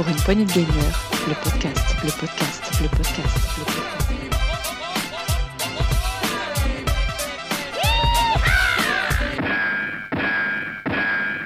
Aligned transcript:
Pour 0.00 0.08
une 0.08 0.16
poignée 0.16 0.46
de 0.46 0.52
gamers, 0.52 1.10
le 1.28 1.34
podcast, 1.44 1.94
le 2.02 2.10
podcast, 2.18 2.72
le 2.80 2.88
podcast, 2.88 3.36
le 3.58 3.64
podcast. 3.64 3.90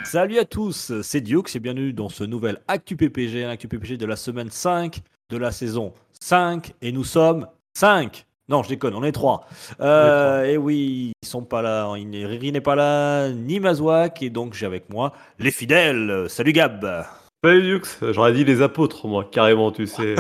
Salut 0.05 0.39
à 0.39 0.45
tous, 0.45 0.93
c'est 1.03 1.21
Dioux 1.21 1.43
et 1.53 1.59
bienvenue 1.59 1.93
dans 1.93 2.09
ce 2.09 2.23
nouvel 2.23 2.61
Actu 2.69 2.95
PPG, 2.95 3.45
Actu 3.45 3.67
PPG 3.67 3.97
de 3.97 4.07
la 4.07 4.15
semaine 4.15 4.51
5 4.51 5.01
de 5.31 5.37
la 5.37 5.51
saison 5.51 5.93
5 6.21 6.75
et 6.81 6.93
nous 6.93 7.03
sommes 7.03 7.49
5 7.77 8.25
non, 8.49 8.63
je 8.63 8.69
déconne, 8.69 8.95
on 8.95 9.03
est 9.03 9.11
3. 9.11 9.49
et 9.81 10.57
oui, 10.59 11.13
ils 11.21 11.27
sont 11.27 11.43
pas 11.43 11.61
là, 11.61 11.91
Riri 11.91 12.53
n'est 12.53 12.61
pas 12.61 12.77
là, 12.77 13.31
ni 13.31 13.59
Mazouak, 13.59 14.23
et 14.23 14.31
donc 14.31 14.55
j'ai 14.55 14.67
avec 14.67 14.91
moi 14.91 15.13
les 15.41 15.51
fidèles. 15.51 16.27
Salut 16.29 16.53
Gab 16.53 17.05
Salut 17.45 17.79
Dux, 17.79 17.99
j'aurais 18.13 18.33
dit 18.33 18.43
les 18.43 18.63
apôtres, 18.63 19.07
moi, 19.07 19.29
carrément, 19.31 19.71
tu 19.71 19.87
sais. 19.87 20.15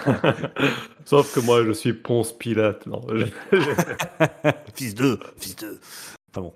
Sauf 1.04 1.34
que 1.34 1.40
moi, 1.40 1.62
je 1.66 1.72
suis 1.72 1.92
Ponce 1.92 2.32
Pilate. 2.32 2.86
Non, 2.86 3.06
fils 4.74 4.94
de, 4.94 5.20
fils 5.36 5.56
de. 5.56 5.78
Enfin 6.30 6.40
bon, 6.40 6.54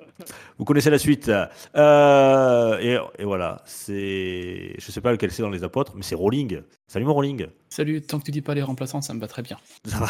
vous 0.56 0.64
connaissez 0.64 0.88
la 0.88 0.96
suite. 0.96 1.30
Euh, 1.76 2.78
et, 3.18 3.24
voilà, 3.24 3.60
c'est. 3.66 4.74
Je 4.78 4.90
sais 4.90 5.02
pas 5.02 5.12
lequel 5.12 5.30
c'est 5.30 5.42
dans 5.42 5.50
les 5.50 5.64
apôtres, 5.64 5.92
mais 5.94 6.02
c'est 6.02 6.14
Rolling. 6.14 6.62
Salut 6.86 7.04
mon 7.04 7.12
Rolling. 7.12 7.48
Salut, 7.68 8.00
tant 8.00 8.18
que 8.18 8.24
tu 8.24 8.30
dis 8.30 8.40
pas 8.40 8.54
les 8.54 8.62
remplaçants, 8.62 9.02
ça 9.02 9.12
me 9.12 9.20
va 9.20 9.28
très 9.28 9.42
bien. 9.42 9.58
Ça 9.84 9.98
va. 9.98 10.08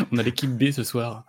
On 0.10 0.16
a 0.16 0.22
l'équipe 0.22 0.56
B 0.56 0.70
ce 0.70 0.84
soir. 0.84 1.26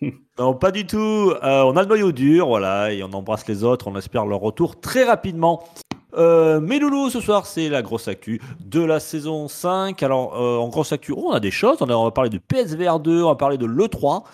Non, 0.38 0.52
pas 0.52 0.70
du 0.70 0.86
tout. 0.86 1.32
Euh, 1.42 1.62
on 1.62 1.76
a 1.76 1.82
le 1.82 1.88
noyau 1.88 2.12
dur, 2.12 2.46
voilà, 2.48 2.92
et 2.92 3.02
on 3.02 3.10
embrasse 3.14 3.48
les 3.48 3.64
autres. 3.64 3.88
On 3.88 3.96
espère 3.96 4.26
leur 4.26 4.40
retour 4.40 4.78
très 4.78 5.04
rapidement. 5.04 5.64
Euh, 6.16 6.60
mais 6.60 6.78
Loulou, 6.78 7.10
ce 7.10 7.20
soir, 7.20 7.46
c'est 7.46 7.68
la 7.68 7.82
grosse 7.82 8.08
actu 8.08 8.40
de 8.60 8.82
la 8.82 9.00
saison 9.00 9.48
5. 9.48 10.02
Alors, 10.02 10.38
euh, 10.40 10.58
en 10.58 10.68
grosse 10.68 10.92
actu, 10.92 11.12
on 11.12 11.30
a 11.30 11.40
des 11.40 11.50
choses. 11.50 11.78
On, 11.80 12.04
va 12.04 12.10
parler 12.10 12.30
de 12.30 12.38
PSVR 12.38 13.00
2, 13.00 13.22
on 13.22 13.28
va 13.28 13.34
parler 13.34 13.58
de 13.58 13.66
l'E3. 13.66 14.24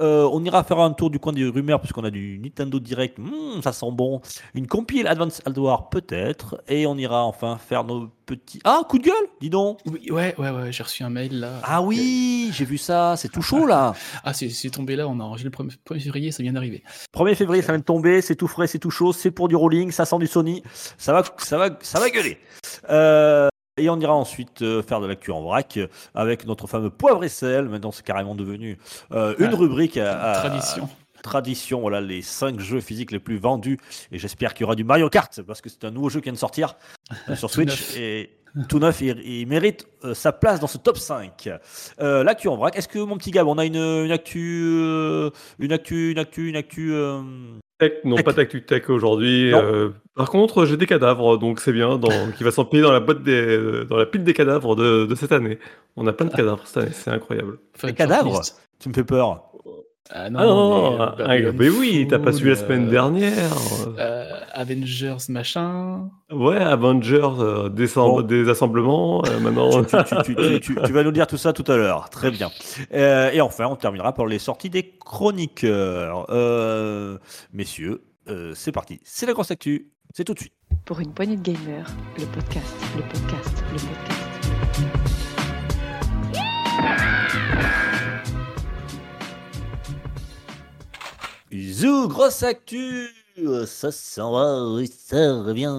Euh, 0.00 0.28
on 0.32 0.42
ira 0.44 0.64
faire 0.64 0.78
un 0.78 0.92
tour 0.92 1.10
du 1.10 1.18
coin 1.18 1.32
des 1.32 1.44
rumeurs 1.44 1.80
puisqu'on 1.80 2.04
a 2.04 2.10
du 2.10 2.38
Nintendo 2.38 2.80
Direct, 2.80 3.18
hmm, 3.18 3.60
ça 3.62 3.72
sent 3.72 3.90
bon. 3.92 4.20
Une 4.54 4.66
compile 4.66 5.06
Advance 5.06 5.42
War 5.56 5.90
peut-être. 5.90 6.62
Et 6.68 6.86
on 6.86 6.96
ira 6.96 7.24
enfin 7.24 7.58
faire 7.58 7.84
nos 7.84 8.08
petits... 8.24 8.60
Ah, 8.64 8.82
coup 8.88 8.98
de 8.98 9.04
gueule, 9.04 9.14
dis 9.40 9.50
donc 9.50 9.78
oui, 9.86 10.10
Ouais, 10.10 10.34
ouais, 10.38 10.50
ouais, 10.50 10.72
j'ai 10.72 10.82
reçu 10.82 11.02
un 11.02 11.10
mail 11.10 11.40
là. 11.40 11.60
Ah 11.62 11.82
oui, 11.82 12.50
j'ai 12.52 12.64
vu 12.64 12.78
ça, 12.78 13.16
c'est 13.16 13.28
tout 13.28 13.42
chaud 13.42 13.66
là 13.66 13.94
Ah, 14.24 14.32
c'est 14.32 14.70
tombé 14.70 14.96
là, 14.96 15.06
on 15.06 15.20
a 15.20 15.24
enregistré 15.24 15.50
le 15.64 15.70
1er 15.96 16.00
février, 16.00 16.32
ça 16.32 16.42
vient 16.42 16.52
d'arriver. 16.52 16.82
1er 17.14 17.34
février, 17.34 17.62
ça 17.62 17.72
vient 17.72 17.80
de 17.80 17.84
tomber, 17.84 18.22
c'est 18.22 18.36
tout 18.36 18.48
frais, 18.48 18.66
c'est 18.66 18.78
tout 18.78 18.90
chaud, 18.90 19.12
c'est 19.12 19.30
pour 19.30 19.48
du 19.48 19.56
rolling, 19.56 19.90
ça 19.90 20.04
sent 20.04 20.18
du 20.18 20.26
Sony, 20.26 20.62
ça 20.96 21.12
va, 21.12 21.24
ça 21.38 21.58
va, 21.58 21.70
ça 21.82 22.00
va 22.00 22.08
gueuler. 22.10 22.38
Euh, 22.88 23.48
et 23.76 23.88
on 23.88 23.98
ira 23.98 24.14
ensuite 24.14 24.62
euh, 24.62 24.82
faire 24.82 25.00
de 25.00 25.06
la 25.06 25.16
cure 25.16 25.36
en 25.36 25.42
vrac 25.42 25.76
euh, 25.76 25.86
avec 26.14 26.46
notre 26.46 26.66
fameux 26.66 26.90
poivre 26.90 27.24
et 27.24 27.28
sel. 27.28 27.68
Maintenant, 27.68 27.92
c'est 27.92 28.04
carrément 28.04 28.34
devenu 28.34 28.78
euh, 29.12 29.34
une 29.38 29.54
rubrique 29.54 29.96
à, 29.96 30.34
tradition. 30.34 30.88
tradition, 31.22 31.80
voilà, 31.80 32.00
les 32.00 32.22
5 32.22 32.60
jeux 32.60 32.80
physiques 32.80 33.12
les 33.12 33.18
plus 33.18 33.38
vendus. 33.38 33.78
Et 34.12 34.18
j'espère 34.18 34.54
qu'il 34.54 34.62
y 34.62 34.64
aura 34.64 34.74
du 34.74 34.84
Mario 34.84 35.08
Kart, 35.08 35.42
parce 35.42 35.60
que 35.60 35.68
c'est 35.68 35.84
un 35.84 35.90
nouveau 35.90 36.08
jeu 36.08 36.20
qui 36.20 36.24
vient 36.24 36.32
de 36.32 36.38
sortir 36.38 36.76
sur 37.34 37.50
Switch. 37.50 37.96
Et 37.96 38.30
tout 38.68 38.80
neuf, 38.80 39.00
il, 39.00 39.46
mérite 39.46 39.86
sa 40.12 40.32
place 40.32 40.58
dans 40.58 40.66
ce 40.66 40.78
top 40.78 40.98
5. 40.98 41.48
L'actu 41.98 42.48
en 42.48 42.56
vrac. 42.56 42.76
Est-ce 42.76 42.88
que, 42.88 42.98
mon 42.98 43.16
petit 43.16 43.30
Gab, 43.30 43.46
on 43.46 43.58
a 43.58 43.64
une, 43.64 43.76
une 43.76 44.10
actu, 44.10 44.64
une 45.58 45.72
actu, 45.72 46.10
une 46.10 46.18
actu, 46.18 46.48
une 46.48 46.56
actu 46.56 46.92
non, 48.04 48.16
pas 48.16 48.32
d'actu 48.32 48.62
tech 48.62 48.88
aujourd'hui. 48.88 49.52
Euh, 49.54 49.90
par 50.14 50.30
contre, 50.30 50.64
j'ai 50.66 50.76
des 50.76 50.86
cadavres, 50.86 51.38
donc 51.38 51.60
c'est 51.60 51.72
bien, 51.72 51.98
qui 52.36 52.44
va 52.44 52.50
s'empiler 52.50 52.82
dans 52.82 52.92
la 52.92 53.00
boîte 53.00 53.22
des, 53.22 53.84
dans 53.88 53.96
la 53.96 54.06
pile 54.06 54.24
des 54.24 54.34
cadavres 54.34 54.76
de, 54.76 55.06
de 55.06 55.14
cette 55.14 55.32
année. 55.32 55.58
On 55.96 56.06
a 56.06 56.12
plein 56.12 56.26
de 56.26 56.32
cadavres 56.32 56.66
cette 56.66 56.76
année, 56.78 56.92
c'est 56.92 57.10
incroyable. 57.10 57.58
Des 57.82 57.92
cadavres 57.92 58.40
Tu 58.78 58.88
me 58.88 58.94
fais 58.94 59.04
peur. 59.04 59.49
Ah 60.08 60.30
non, 60.30 60.38
ah 60.40 60.44
non, 60.44 60.96
mais, 60.96 61.04
ah, 61.04 61.14
ah, 61.48 61.52
mais 61.52 61.68
oui, 61.68 62.06
t'as 62.08 62.18
pas 62.18 62.32
suivi 62.32 62.50
la 62.50 62.56
semaine 62.56 62.88
euh, 62.88 62.90
dernière. 62.90 63.52
Euh, 63.98 64.24
Avengers 64.52 65.16
machin. 65.28 66.10
Ouais, 66.32 66.56
Avengers, 66.56 67.28
euh, 67.38 67.68
des, 67.68 68.48
assemblements. 68.48 69.22
maintenant, 69.40 69.84
tu, 69.84 70.92
vas 70.92 71.04
nous 71.04 71.12
dire 71.12 71.26
tout 71.26 71.36
ça 71.36 71.52
tout 71.52 71.70
à 71.70 71.76
l'heure. 71.76 72.10
Très 72.10 72.30
bien. 72.30 72.50
et 72.90 73.40
enfin, 73.40 73.66
on 73.66 73.76
terminera 73.76 74.12
par 74.12 74.26
les 74.26 74.38
sorties 74.38 74.70
des 74.70 74.96
chroniqueurs. 74.98 76.26
messieurs, 77.52 78.02
c'est 78.54 78.72
parti. 78.72 79.00
C'est 79.04 79.26
la 79.26 79.32
grosse 79.32 79.50
actu. 79.50 79.90
C'est 80.12 80.24
tout 80.24 80.34
de 80.34 80.40
suite. 80.40 80.54
Pour 80.86 80.98
une 80.98 81.12
poignée 81.12 81.36
de 81.36 81.42
gamers, 81.42 81.86
le 82.18 82.26
podcast, 82.26 82.74
le 82.96 83.02
podcast, 83.02 83.62
le 83.72 83.78
podcast. 83.78 85.09
Zou, 91.52 92.06
grosse 92.06 92.44
actu 92.44 93.08
Ça 93.66 93.90
s'en 93.90 94.32
va, 94.32 94.84
ça 94.86 95.42
revient, 95.42 95.74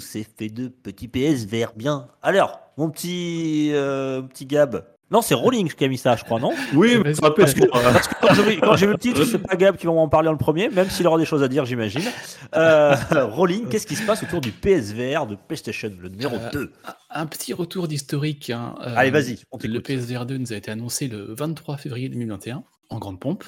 c'est 0.00 0.26
fait 0.36 0.50
de 0.50 0.68
petits 0.68 1.08
PS 1.08 1.46
vert 1.46 1.72
bien. 1.74 2.08
Alors, 2.22 2.60
mon 2.76 2.90
petit, 2.90 3.70
euh, 3.72 4.20
petit 4.20 4.44
Gab, 4.44 4.84
non, 5.10 5.22
c'est 5.22 5.34
Rolling 5.34 5.72
qui 5.72 5.84
a 5.84 5.88
mis 5.88 5.96
ça, 5.96 6.16
je 6.16 6.24
crois, 6.24 6.40
non 6.40 6.52
Oui, 6.74 6.96
mais 7.02 7.14
parce, 7.14 7.34
parce, 7.34 7.54
que, 7.54 7.66
parce 7.70 8.08
que 8.08 8.60
quand 8.60 8.76
j'ai 8.76 8.86
vu 8.86 8.92
le 8.92 8.98
titre, 8.98 9.24
c'est 9.24 9.38
pas 9.38 9.56
Gab 9.56 9.76
qui 9.76 9.86
va 9.86 9.92
m'en 9.92 10.08
parler 10.08 10.28
en 10.28 10.32
le 10.32 10.38
premier, 10.38 10.68
même 10.68 10.90
s'il 10.90 11.06
aura 11.06 11.18
des 11.18 11.24
choses 11.24 11.42
à 11.42 11.48
dire, 11.48 11.64
j'imagine. 11.64 12.02
Euh, 12.54 12.94
Rolling, 13.12 13.68
qu'est-ce 13.68 13.86
qui 13.86 13.96
se 13.96 14.04
passe 14.04 14.22
autour 14.22 14.42
du 14.42 14.50
PSVR 14.50 15.26
de 15.26 15.36
PlayStation, 15.36 15.90
le 15.98 16.08
numéro 16.10 16.36
2 16.52 16.58
euh, 16.58 16.68
Un 17.10 17.24
petit 17.24 17.54
retour 17.54 17.88
d'historique. 17.88 18.50
Hein. 18.50 18.74
Allez, 18.80 19.10
vas-y. 19.10 19.38
Le 19.62 19.80
PSVR 19.80 20.26
2 20.26 20.36
nous 20.36 20.52
a 20.52 20.56
été 20.56 20.70
annoncé 20.70 21.08
le 21.08 21.32
23 21.32 21.78
février 21.78 22.10
2021 22.10 22.62
en 22.90 22.98
grande 22.98 23.20
pompe. 23.20 23.44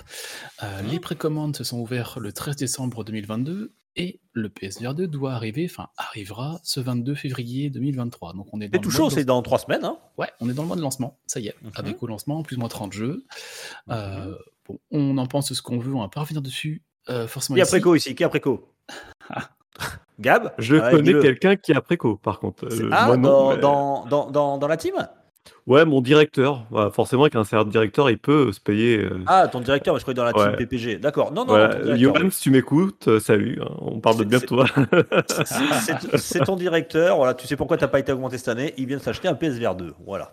Euh, 0.62 0.82
les 0.82 1.00
précommandes 1.00 1.56
se 1.56 1.64
sont 1.64 1.78
ouvertes 1.78 2.16
le 2.16 2.32
13 2.32 2.56
décembre 2.56 3.04
2022 3.04 3.72
et 3.96 4.20
le 4.32 4.48
PSVR 4.48 4.94
2 4.94 5.06
doit 5.06 5.32
arriver, 5.32 5.66
enfin 5.70 5.88
arrivera 5.96 6.60
ce 6.62 6.80
22 6.80 7.14
février 7.14 7.70
2023. 7.70 8.34
Donc 8.34 8.46
on 8.52 8.60
est 8.60 8.68
dans 8.68 8.78
tout 8.78 8.90
chaud, 8.90 9.10
c'est 9.10 9.24
dans 9.24 9.40
trois 9.42 9.58
semaines. 9.58 9.84
Hein 9.84 9.98
ouais, 10.18 10.28
on 10.40 10.50
est 10.50 10.54
dans 10.54 10.62
le 10.62 10.68
mois 10.68 10.76
de 10.76 10.82
lancement, 10.82 11.18
ça 11.26 11.40
y 11.40 11.48
est, 11.48 11.54
mhm. 11.62 11.72
avec 11.74 12.02
au 12.02 12.06
lancement 12.06 12.42
plus 12.42 12.56
ou 12.56 12.60
moins 12.60 12.68
30 12.68 12.92
jeux. 12.92 13.24
Euh, 13.90 14.26
mhm. 14.26 14.36
bon, 14.68 14.78
on 14.90 15.18
en 15.18 15.26
pense 15.26 15.52
ce 15.52 15.62
qu'on 15.62 15.78
veut, 15.78 15.94
on 15.94 16.00
va 16.00 16.08
pas 16.08 16.20
revenir 16.20 16.42
dessus. 16.42 16.82
Euh, 17.08 17.26
forcément 17.26 17.54
qui 17.56 17.62
a 17.62 17.66
préco 17.66 17.94
ici? 17.94 18.14
Qui 18.14 18.24
a 18.24 18.28
préco? 18.28 18.74
Gab? 20.18 20.54
Je 20.58 20.76
connais 20.76 21.18
quelqu'un 21.20 21.56
qui 21.56 21.72
a 21.72 21.80
préco, 21.80 22.16
par 22.16 22.40
contre. 22.40 22.68
ah, 22.90 23.16
dans, 23.16 23.56
dans, 23.56 24.30
dans, 24.30 24.58
dans 24.58 24.68
la 24.68 24.76
team? 24.76 24.94
Ouais, 25.66 25.84
mon 25.84 26.00
directeur. 26.00 26.66
forcément, 26.92 27.22
avec 27.22 27.34
un 27.34 27.44
salaire 27.44 27.64
de 27.64 27.70
directeur, 27.70 28.10
il 28.10 28.18
peut 28.18 28.52
se 28.52 28.60
payer. 28.60 28.98
Euh, 28.98 29.20
ah, 29.26 29.48
ton 29.48 29.60
directeur, 29.60 29.96
je 29.98 30.02
crois 30.02 30.14
dans 30.14 30.24
la 30.24 30.32
team 30.32 30.56
PPG. 30.56 30.98
D'accord. 30.98 31.32
Non, 31.32 31.44
non. 31.44 31.96
Johan, 31.96 32.30
si 32.30 32.42
tu 32.42 32.50
m'écoutes, 32.50 33.08
euh, 33.08 33.20
salut. 33.20 33.58
Hein, 33.60 33.68
on 33.80 34.00
parle 34.00 34.18
de 34.18 34.24
bien 34.24 34.38
de 34.38 34.44
toi. 34.44 34.66
C'est 36.16 36.44
ton 36.44 36.56
directeur. 36.56 37.16
Voilà, 37.16 37.34
tu 37.34 37.46
sais 37.46 37.56
pourquoi 37.56 37.76
tu 37.76 37.84
n'as 37.84 37.88
pas 37.88 37.98
été 37.98 38.12
augmenté 38.12 38.38
cette 38.38 38.48
année. 38.48 38.74
Il 38.76 38.86
vient 38.86 38.98
de 38.98 39.02
s'acheter 39.02 39.28
un 39.28 39.34
PSVR 39.34 39.74
2. 39.74 39.94
Voilà. 40.04 40.32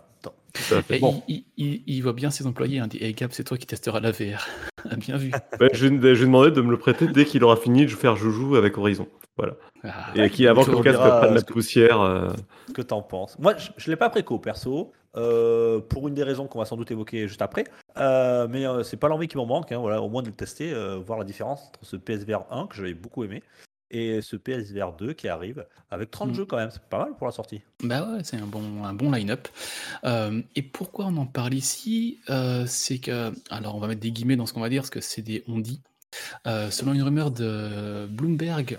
Bon. 1.00 1.22
Il, 1.56 2.00
voit 2.02 2.12
bien 2.12 2.30
ses 2.30 2.46
employés. 2.46 2.78
Hein, 2.78 2.86
dit 2.86 2.98
Hey 3.02 3.12
Gab, 3.12 3.30
c'est 3.32 3.44
toi 3.44 3.56
qui 3.56 3.66
testeras 3.66 4.00
la 4.00 4.12
VR. 4.12 4.46
bien 4.96 5.16
vu. 5.16 5.32
je, 5.72 5.86
vais 5.86 6.14
demander 6.14 6.50
de 6.50 6.60
me 6.60 6.70
le 6.70 6.78
prêter 6.78 7.08
dès 7.08 7.24
qu'il 7.24 7.42
aura 7.44 7.56
fini 7.56 7.86
de 7.86 7.90
faire 7.90 8.16
joujou 8.16 8.56
avec 8.56 8.78
Horizon. 8.78 9.08
Voilà. 9.36 9.54
Ah, 9.82 10.12
et 10.14 10.30
qui, 10.30 10.46
avant 10.46 10.64
que 10.64 10.70
le 10.70 10.80
casque 10.80 10.98
prenne 10.98 11.34
la 11.34 11.42
poussière. 11.42 12.00
Euh... 12.00 12.30
Que 12.72 12.82
t'en 12.82 13.02
penses. 13.02 13.36
Moi, 13.38 13.54
je, 13.56 13.68
ne 13.86 13.92
l'ai 13.92 13.96
pas 13.96 14.10
préco, 14.10 14.38
perso. 14.38 14.92
Euh, 15.16 15.80
pour 15.80 16.08
une 16.08 16.14
des 16.14 16.24
raisons 16.24 16.46
qu'on 16.46 16.58
va 16.58 16.64
sans 16.64 16.76
doute 16.76 16.90
évoquer 16.90 17.28
juste 17.28 17.42
après. 17.42 17.64
Euh, 17.96 18.48
mais 18.48 18.66
euh, 18.66 18.82
c'est 18.82 18.96
pas 18.96 19.08
l'envie 19.08 19.28
qui 19.28 19.36
m'en 19.36 19.46
manque, 19.46 19.70
hein, 19.70 19.78
voilà, 19.78 20.02
au 20.02 20.08
moins 20.08 20.22
de 20.22 20.28
le 20.28 20.34
tester, 20.34 20.74
voir 21.04 21.18
la 21.18 21.24
différence 21.24 21.68
entre 21.68 21.84
ce 21.84 21.96
PSVR 21.96 22.44
1 22.50 22.66
que 22.66 22.76
j'avais 22.76 22.94
beaucoup 22.94 23.24
aimé 23.24 23.42
et 23.90 24.20
ce 24.22 24.34
PSVR 24.34 24.92
2 24.98 25.12
qui 25.12 25.28
arrive 25.28 25.64
avec 25.90 26.10
30 26.10 26.30
mm. 26.30 26.34
jeux 26.34 26.44
quand 26.46 26.56
même, 26.56 26.70
c'est 26.70 26.82
pas 26.82 26.98
mal 26.98 27.14
pour 27.16 27.26
la 27.26 27.32
sortie. 27.32 27.62
Bah 27.82 28.08
ouais, 28.08 28.24
c'est 28.24 28.38
un 28.38 28.46
bon, 28.46 28.82
un 28.82 28.94
bon 28.94 29.12
line-up. 29.12 29.46
et 30.04 30.62
pourquoi 30.62 31.06
on 31.06 31.16
en 31.16 31.26
parle 31.26 31.54
ici 31.54 32.18
C'est 32.66 32.98
que, 32.98 33.32
alors 33.50 33.76
on 33.76 33.80
va 33.80 33.86
mettre 33.86 34.00
des 34.00 34.10
guillemets 34.10 34.36
dans 34.36 34.46
ce 34.46 34.52
qu'on 34.52 34.60
va 34.60 34.68
dire, 34.68 34.82
parce 34.82 34.90
que 34.90 35.00
c'est 35.00 35.22
des 35.22 35.44
on 35.46 35.58
dit. 35.58 35.80
selon 36.44 36.92
une 36.92 37.02
rumeur 37.02 37.30
de 37.30 38.06
Bloomberg, 38.10 38.78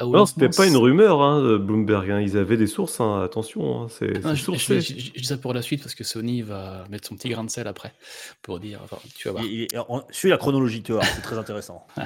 ah 0.00 0.06
non, 0.06 0.26
c'était 0.26 0.48
pas 0.48 0.66
une 0.66 0.76
rumeur, 0.76 1.22
hein, 1.22 1.40
de 1.40 1.56
Bloomberg. 1.56 2.10
Hein. 2.10 2.20
Ils 2.20 2.36
avaient 2.36 2.56
des 2.56 2.66
sources, 2.66 3.00
hein, 3.00 3.22
attention. 3.22 3.88
c'est 3.88 4.14
je, 4.14 5.12
dis 5.12 5.24
ça 5.24 5.38
pour 5.38 5.54
la 5.54 5.62
suite 5.62 5.82
parce 5.82 5.94
que 5.94 6.02
Sony 6.02 6.42
va 6.42 6.84
mettre 6.90 7.06
son 7.06 7.14
petit 7.14 7.28
grain 7.28 7.44
de 7.44 7.50
sel 7.50 7.68
après 7.68 7.94
pour 8.42 8.58
dire. 8.58 8.80
Enfin, 8.82 8.98
tu 9.14 9.28
vas 9.28 9.40
voir. 9.40 10.04
suis 10.10 10.30
la 10.30 10.36
chronologie, 10.36 10.82
tu 10.82 10.92
vois, 10.92 11.04
c'est 11.04 11.22
très 11.22 11.38
intéressant. 11.38 11.86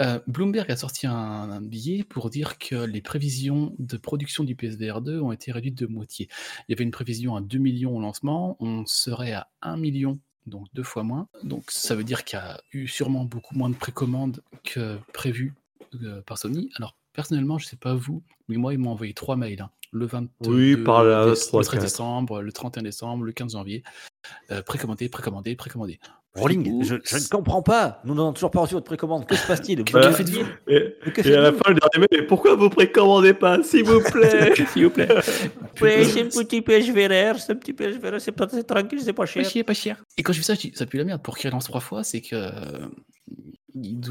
Euh, 0.00 0.18
Bloomberg 0.26 0.70
a 0.70 0.76
sorti 0.76 1.06
un, 1.06 1.60
billet 1.60 2.02
pour 2.02 2.28
dire 2.28 2.58
que 2.58 2.74
les 2.74 3.00
prévisions 3.00 3.74
de 3.78 3.96
production 3.96 4.42
du 4.44 4.54
PSVR 4.54 5.00
2 5.00 5.20
ont 5.20 5.32
été 5.32 5.52
réduites 5.52 5.78
de 5.78 5.86
moitié. 5.86 6.28
Il 6.68 6.72
y 6.72 6.74
avait 6.74 6.84
une 6.84 6.90
prévision 6.90 7.36
à 7.36 7.40
2 7.40 7.58
millions 7.58 7.96
au 7.96 8.00
lancement, 8.00 8.56
on 8.60 8.84
serait 8.84 9.32
à 9.32 9.48
1 9.62 9.76
million 9.76 10.18
donc 10.46 10.66
deux 10.74 10.82
fois 10.82 11.02
moins. 11.02 11.28
Donc 11.44 11.64
ça 11.68 11.94
veut 11.94 12.04
dire 12.04 12.24
qu'il 12.24 12.38
y 12.38 12.42
a 12.42 12.60
eu 12.72 12.88
sûrement 12.88 13.24
beaucoup 13.24 13.54
moins 13.56 13.70
de 13.70 13.74
précommandes 13.74 14.42
que 14.64 14.98
prévu 15.12 15.54
euh, 16.02 16.22
par 16.22 16.38
Sony. 16.38 16.70
Alors 16.76 16.96
personnellement, 17.16 17.58
je 17.58 17.66
sais 17.66 17.76
pas 17.76 17.94
vous, 17.94 18.22
mais 18.48 18.56
moi, 18.56 18.72
ils 18.74 18.78
m'ont 18.78 18.90
envoyé 18.90 19.14
trois 19.14 19.34
mails. 19.36 19.60
hein. 19.62 19.70
Le 19.92 20.04
22 20.06 20.28
Oui, 20.50 20.76
par 20.76 21.02
là, 21.04 21.26
déce- 21.26 21.46
trois, 21.48 21.60
le 21.60 21.64
13 21.66 21.78
quatre. 21.80 21.82
décembre, 21.90 22.42
le 22.42 22.52
31 22.52 22.82
décembre, 22.82 23.24
le 23.24 23.32
15 23.32 23.52
janvier. 23.52 23.82
Euh, 24.50 24.62
précommandé, 24.62 25.08
précommandé, 25.08 25.56
précommandé. 25.56 25.98
Rolling, 26.36 26.84
je, 26.84 26.94
je 27.04 27.16
ne 27.16 27.28
comprends 27.28 27.62
pas. 27.62 28.00
Nous 28.04 28.14
n'avons 28.14 28.32
toujours 28.32 28.50
pas 28.50 28.60
reçu 28.60 28.74
votre 28.74 28.86
précommande. 28.86 29.26
Que 29.26 29.34
se 29.36 29.46
passe-t-il 29.46 29.82
Voilà. 29.90 30.12
faites-vous 30.12 30.44
Et, 30.68 30.94
et 31.24 31.34
à 31.34 31.40
la 31.40 31.52
fin, 31.52 31.70
le 31.70 31.74
dernier 31.80 31.98
mail, 31.98 32.08
mais 32.12 32.22
pourquoi 32.22 32.54
vous 32.54 32.68
précommandez 32.70 33.34
pas, 33.34 33.62
s'il 33.62 33.84
vous 33.84 34.00
plaît 34.12 34.52
S'il 34.72 34.84
vous 34.84 34.90
plaît. 34.90 35.08
C'est 35.78 36.20
un 36.22 36.44
petit 36.44 36.62
PSVR, 36.62 37.38
c'est 37.38 37.52
un 37.52 37.56
petit 37.56 37.72
PSVR, 37.72 38.20
c'est 38.20 38.32
tranquille, 38.66 39.00
c'est 39.02 39.12
pas 39.12 39.24
Pas 39.24 39.42
cher. 39.42 39.64
pas 39.64 39.74
cher. 39.74 40.04
Et 40.16 40.22
quand 40.22 40.32
je 40.32 40.38
fais 40.38 40.44
ça, 40.44 40.54
je 40.54 40.60
dis, 40.60 40.72
ça 40.74 40.86
pue 40.86 40.96
la 40.98 41.04
merde. 41.04 41.22
Pour 41.22 41.36
qu'il 41.36 41.48
relance 41.50 41.64
trois 41.66 41.80
fois, 41.80 42.02
c'est 42.04 42.20
que. 42.20 42.34
euh, 42.36 42.86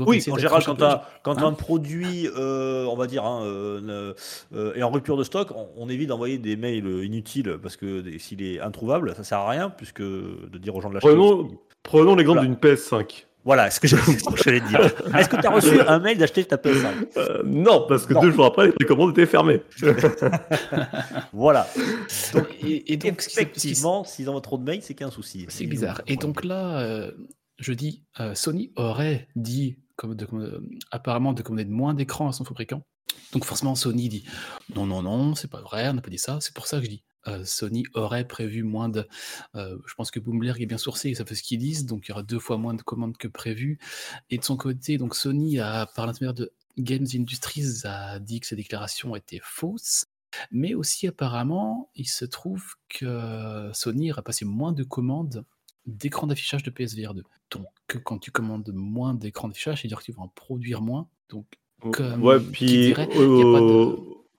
Oui, 0.06 0.24
en 0.30 0.38
général, 0.38 0.64
quand, 0.64 0.82
Hein 0.84 1.00
un 1.48 1.54
produit, 1.54 2.28
euh, 2.38 2.86
on 2.86 2.96
va 2.96 3.08
dire, 3.08 3.26
hein, 3.26 3.42
euh, 3.46 4.14
euh, 4.54 4.74
est 4.76 4.84
en 4.84 4.92
rupture 4.92 5.18
de 5.18 5.24
stock, 5.24 5.50
on, 5.56 5.68
on 5.76 5.90
évite 5.90 6.10
d'envoyer 6.10 6.38
des 6.38 6.56
mails 6.56 6.86
inutiles 7.04 7.58
parce 7.62 7.76
que 7.78 8.04
s'il 8.20 8.44
est 8.44 8.60
introuvable, 8.60 9.14
ça 9.16 9.24
sert 9.24 9.40
à 9.40 9.50
rien 9.50 9.70
puisque 9.72 10.02
de 10.04 10.58
dire 10.60 10.76
aux 10.76 10.82
gens 10.82 10.90
de 10.90 10.96
l'acheter. 10.96 11.10
Prenons. 11.10 11.50
Prenons 11.86 12.16
l'exemple 12.16 12.40
Voilà. 12.40 12.54
d'une 12.56 12.76
PS5. 12.76 13.26
Voilà, 13.46 13.70
ce 13.70 13.80
que 13.80 13.86
que 14.36 14.44
j'allais 14.44 14.60
dire. 14.62 14.80
Est-ce 15.16 15.30
que 15.30 15.40
tu 15.40 15.46
as 15.46 15.52
reçu 15.52 15.80
un 15.80 16.00
mail 16.00 16.18
d'acheter 16.18 16.44
ta 16.46 16.58
PS5 16.58 16.88
Euh, 17.18 17.44
non, 17.46 17.86
parce 17.88 18.06
que 18.08 18.14
Non. 18.16 18.22
deux 18.22 18.32
jours 18.32 18.46
après, 18.48 18.66
les 18.68 18.72
précommandes 18.74 19.12
étaient 19.12 19.28
fermées. 19.28 19.62
Voilà. 21.34 21.68
Donc, 22.34 22.48
Et, 22.64 22.94
et 22.94 22.98
donc, 22.98 23.24
effectivement, 23.26 24.04
s'ils 24.04 24.30
envoient 24.30 24.42
trop 24.42 24.58
de 24.58 24.64
mails, 24.64 24.82
c'est 24.82 24.94
qu'un 24.96 25.12
souci. 25.12 25.46
C'est 25.50 25.66
bizarre. 25.68 26.02
Et 26.08 26.16
donc 26.18 26.44
là, 26.44 26.80
euh, 26.82 27.12
je 27.60 27.74
dis, 27.74 28.04
euh, 28.20 28.34
Sony 28.36 28.72
aurait 28.76 29.28
dit, 29.36 29.78
comme 29.96 30.16
de, 30.16 30.28
euh, 30.34 30.60
apparemment, 30.92 31.34
de 31.34 31.42
commander 31.42 31.66
moins 31.66 31.94
d'écrans 31.94 32.28
à 32.30 32.32
son 32.32 32.44
fabricant. 32.46 32.82
Donc 33.34 33.46
forcément, 33.46 33.76
Sony 33.76 34.10
dit, 34.10 34.26
non, 34.76 34.86
non, 34.86 35.02
non, 35.02 35.36
c'est 35.36 35.50
pas 35.50 35.62
vrai, 35.62 35.88
on 35.90 35.94
n'a 35.94 36.02
pas 36.02 36.10
dit 36.10 36.18
ça. 36.18 36.38
C'est 36.42 36.54
pour 36.54 36.68
ça 36.68 36.80
que 36.80 36.86
je 36.86 36.90
dis, 36.90 37.04
euh, 37.28 37.44
Sony 37.46 37.86
aurait 37.94 38.28
prévu 38.28 38.64
moins 38.64 38.90
de... 38.90 39.08
euh, 39.56 39.78
je 39.86 39.94
pense 39.96 40.12
que 40.12 40.20
Bloomberg 40.20 40.62
est 40.62 40.66
bien 40.66 40.78
sourcé, 40.78 41.14
ça 41.16 41.26
fait 41.26 41.36
ce 41.36 41.44
qu'ils 41.44 41.60
disent, 41.60 41.86
donc 41.86 42.08
il 42.08 42.10
y 42.10 42.12
aura 42.12 42.24
deux 42.24 42.40
fois 42.40 42.58
moins 42.58 42.74
de 42.74 42.82
commandes 42.82 43.18
que 43.18 43.28
prévu. 43.28 43.80
Et 44.30 44.38
de 44.38 44.44
son 44.44 44.58
côté, 44.58 44.98
donc 44.98 45.16
Sony, 45.16 45.60
a, 45.60 45.86
par 45.88 46.06
l'intermédiaire 46.06 46.34
de 46.34 46.52
Games 46.78 47.08
Industries, 47.14 47.82
a 47.86 48.20
dit 48.20 48.40
que 48.40 48.48
ces 48.48 48.56
déclarations 48.56 49.16
étaient 49.16 49.42
fausses. 49.44 50.06
Mais 50.52 50.74
aussi, 50.74 51.08
apparemment, 51.08 51.90
il 51.96 52.08
se 52.10 52.26
trouve 52.26 52.76
que 52.90 53.70
Sony 53.74 54.12
aurait 54.12 54.22
passé 54.22 54.44
moins 54.44 54.74
de 54.74 54.84
commandes 54.84 55.46
d'écran 55.86 56.28
d'affichage 56.28 56.64
de 56.64 56.70
PSVR 56.72 57.14
2. 57.14 57.24
Donc, 57.52 57.68
quand 58.04 58.18
tu 58.18 58.32
commandes 58.32 58.70
moins 58.74 59.14
d'écran 59.14 59.48
d'affichage, 59.48 59.82
c'est-à-dire 59.82 60.00
que 60.00 60.04
tu 60.04 60.12
vas 60.12 60.24
en 60.24 60.28
produire 60.28 60.82
moins. 60.82 61.08
Donc, 61.30 61.46
Comme 61.94 62.22
ouais, 62.24 62.40
y 63.38 63.42
a 63.42 63.44
pas 63.54 63.60
de- 63.62 63.96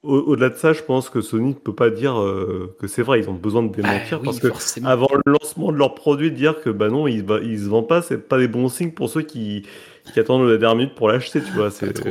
au-delà 0.07 0.51
de 0.51 0.55
ça, 0.55 0.73
je 0.73 0.83
pense 0.83 1.11
que 1.11 1.21
Sony 1.21 1.51
ne 1.51 1.55
peut 1.55 1.75
pas 1.75 1.91
dire 1.91 2.21
euh, 2.21 2.75
que 2.81 2.87
c'est 2.87 3.03
vrai. 3.03 3.21
Ils 3.21 3.29
ont 3.29 3.35
besoin 3.35 3.63
de 3.63 3.75
démentir 3.75 4.19
ah 4.19 4.19
oui, 4.19 4.25
parce 4.25 4.41
que 4.41 4.49
forcément. 4.49 4.89
avant 4.89 5.09
le 5.25 5.33
lancement 5.33 5.73
de 5.73 5.77
leur 5.77 5.95
produit, 5.95 6.31
dire 6.31 6.61
que 6.61 6.71
bah 6.71 6.89
non, 6.89 7.07
il, 7.07 7.25
va, 7.25 7.41
il 7.41 7.59
se 7.59 7.67
vend 7.67 7.83
pas, 7.83 8.03
c'est 8.03 8.19
pas 8.19 8.39
des 8.39 8.49
bons 8.49 8.69
signes 8.69 8.93
pour 8.93 9.09
ceux 9.09 9.23
qui, 9.23 9.67
qui 10.13 10.21
attendent 10.21 10.49
la 10.49 10.57
dernière 10.57 10.77
minute 10.77 10.95
pour 10.95 11.09
l'acheter, 11.09 11.43
tu 11.43 11.53
vois. 11.53 11.71
C'est. 11.71 12.05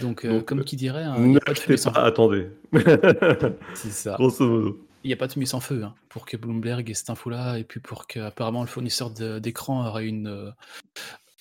Donc, 0.00 0.24
euh, 0.24 0.32
donc, 0.32 0.44
comme 0.44 0.60
euh, 0.60 0.64
qui 0.64 0.76
dirait, 0.76 1.02
hein, 1.02 1.18
n'y 1.18 1.34
ne 1.34 1.38
pas 1.38 1.52
l'achetez 1.52 1.76
pas, 1.90 2.00
attendez. 2.00 2.48
C'est 3.74 3.92
ça. 3.92 4.14
Grosso 4.14 4.46
modo. 4.46 4.86
Il 5.04 5.08
n'y 5.08 5.14
a 5.14 5.16
pas 5.16 5.26
de 5.26 5.32
fumée 5.32 5.46
sans 5.46 5.60
feu 5.60 5.82
hein, 5.82 5.94
pour 6.08 6.26
que 6.26 6.36
Bloomberg 6.36 6.88
ait 6.88 6.94
cette 6.94 7.10
info-là 7.10 7.58
et 7.58 7.64
puis 7.64 7.80
pour 7.80 8.06
que 8.06 8.20
apparemment 8.20 8.60
le 8.60 8.68
fournisseur 8.68 9.10
d'écran 9.10 9.86
aurait 9.86 10.06
une 10.06 10.28
euh, 10.28 10.50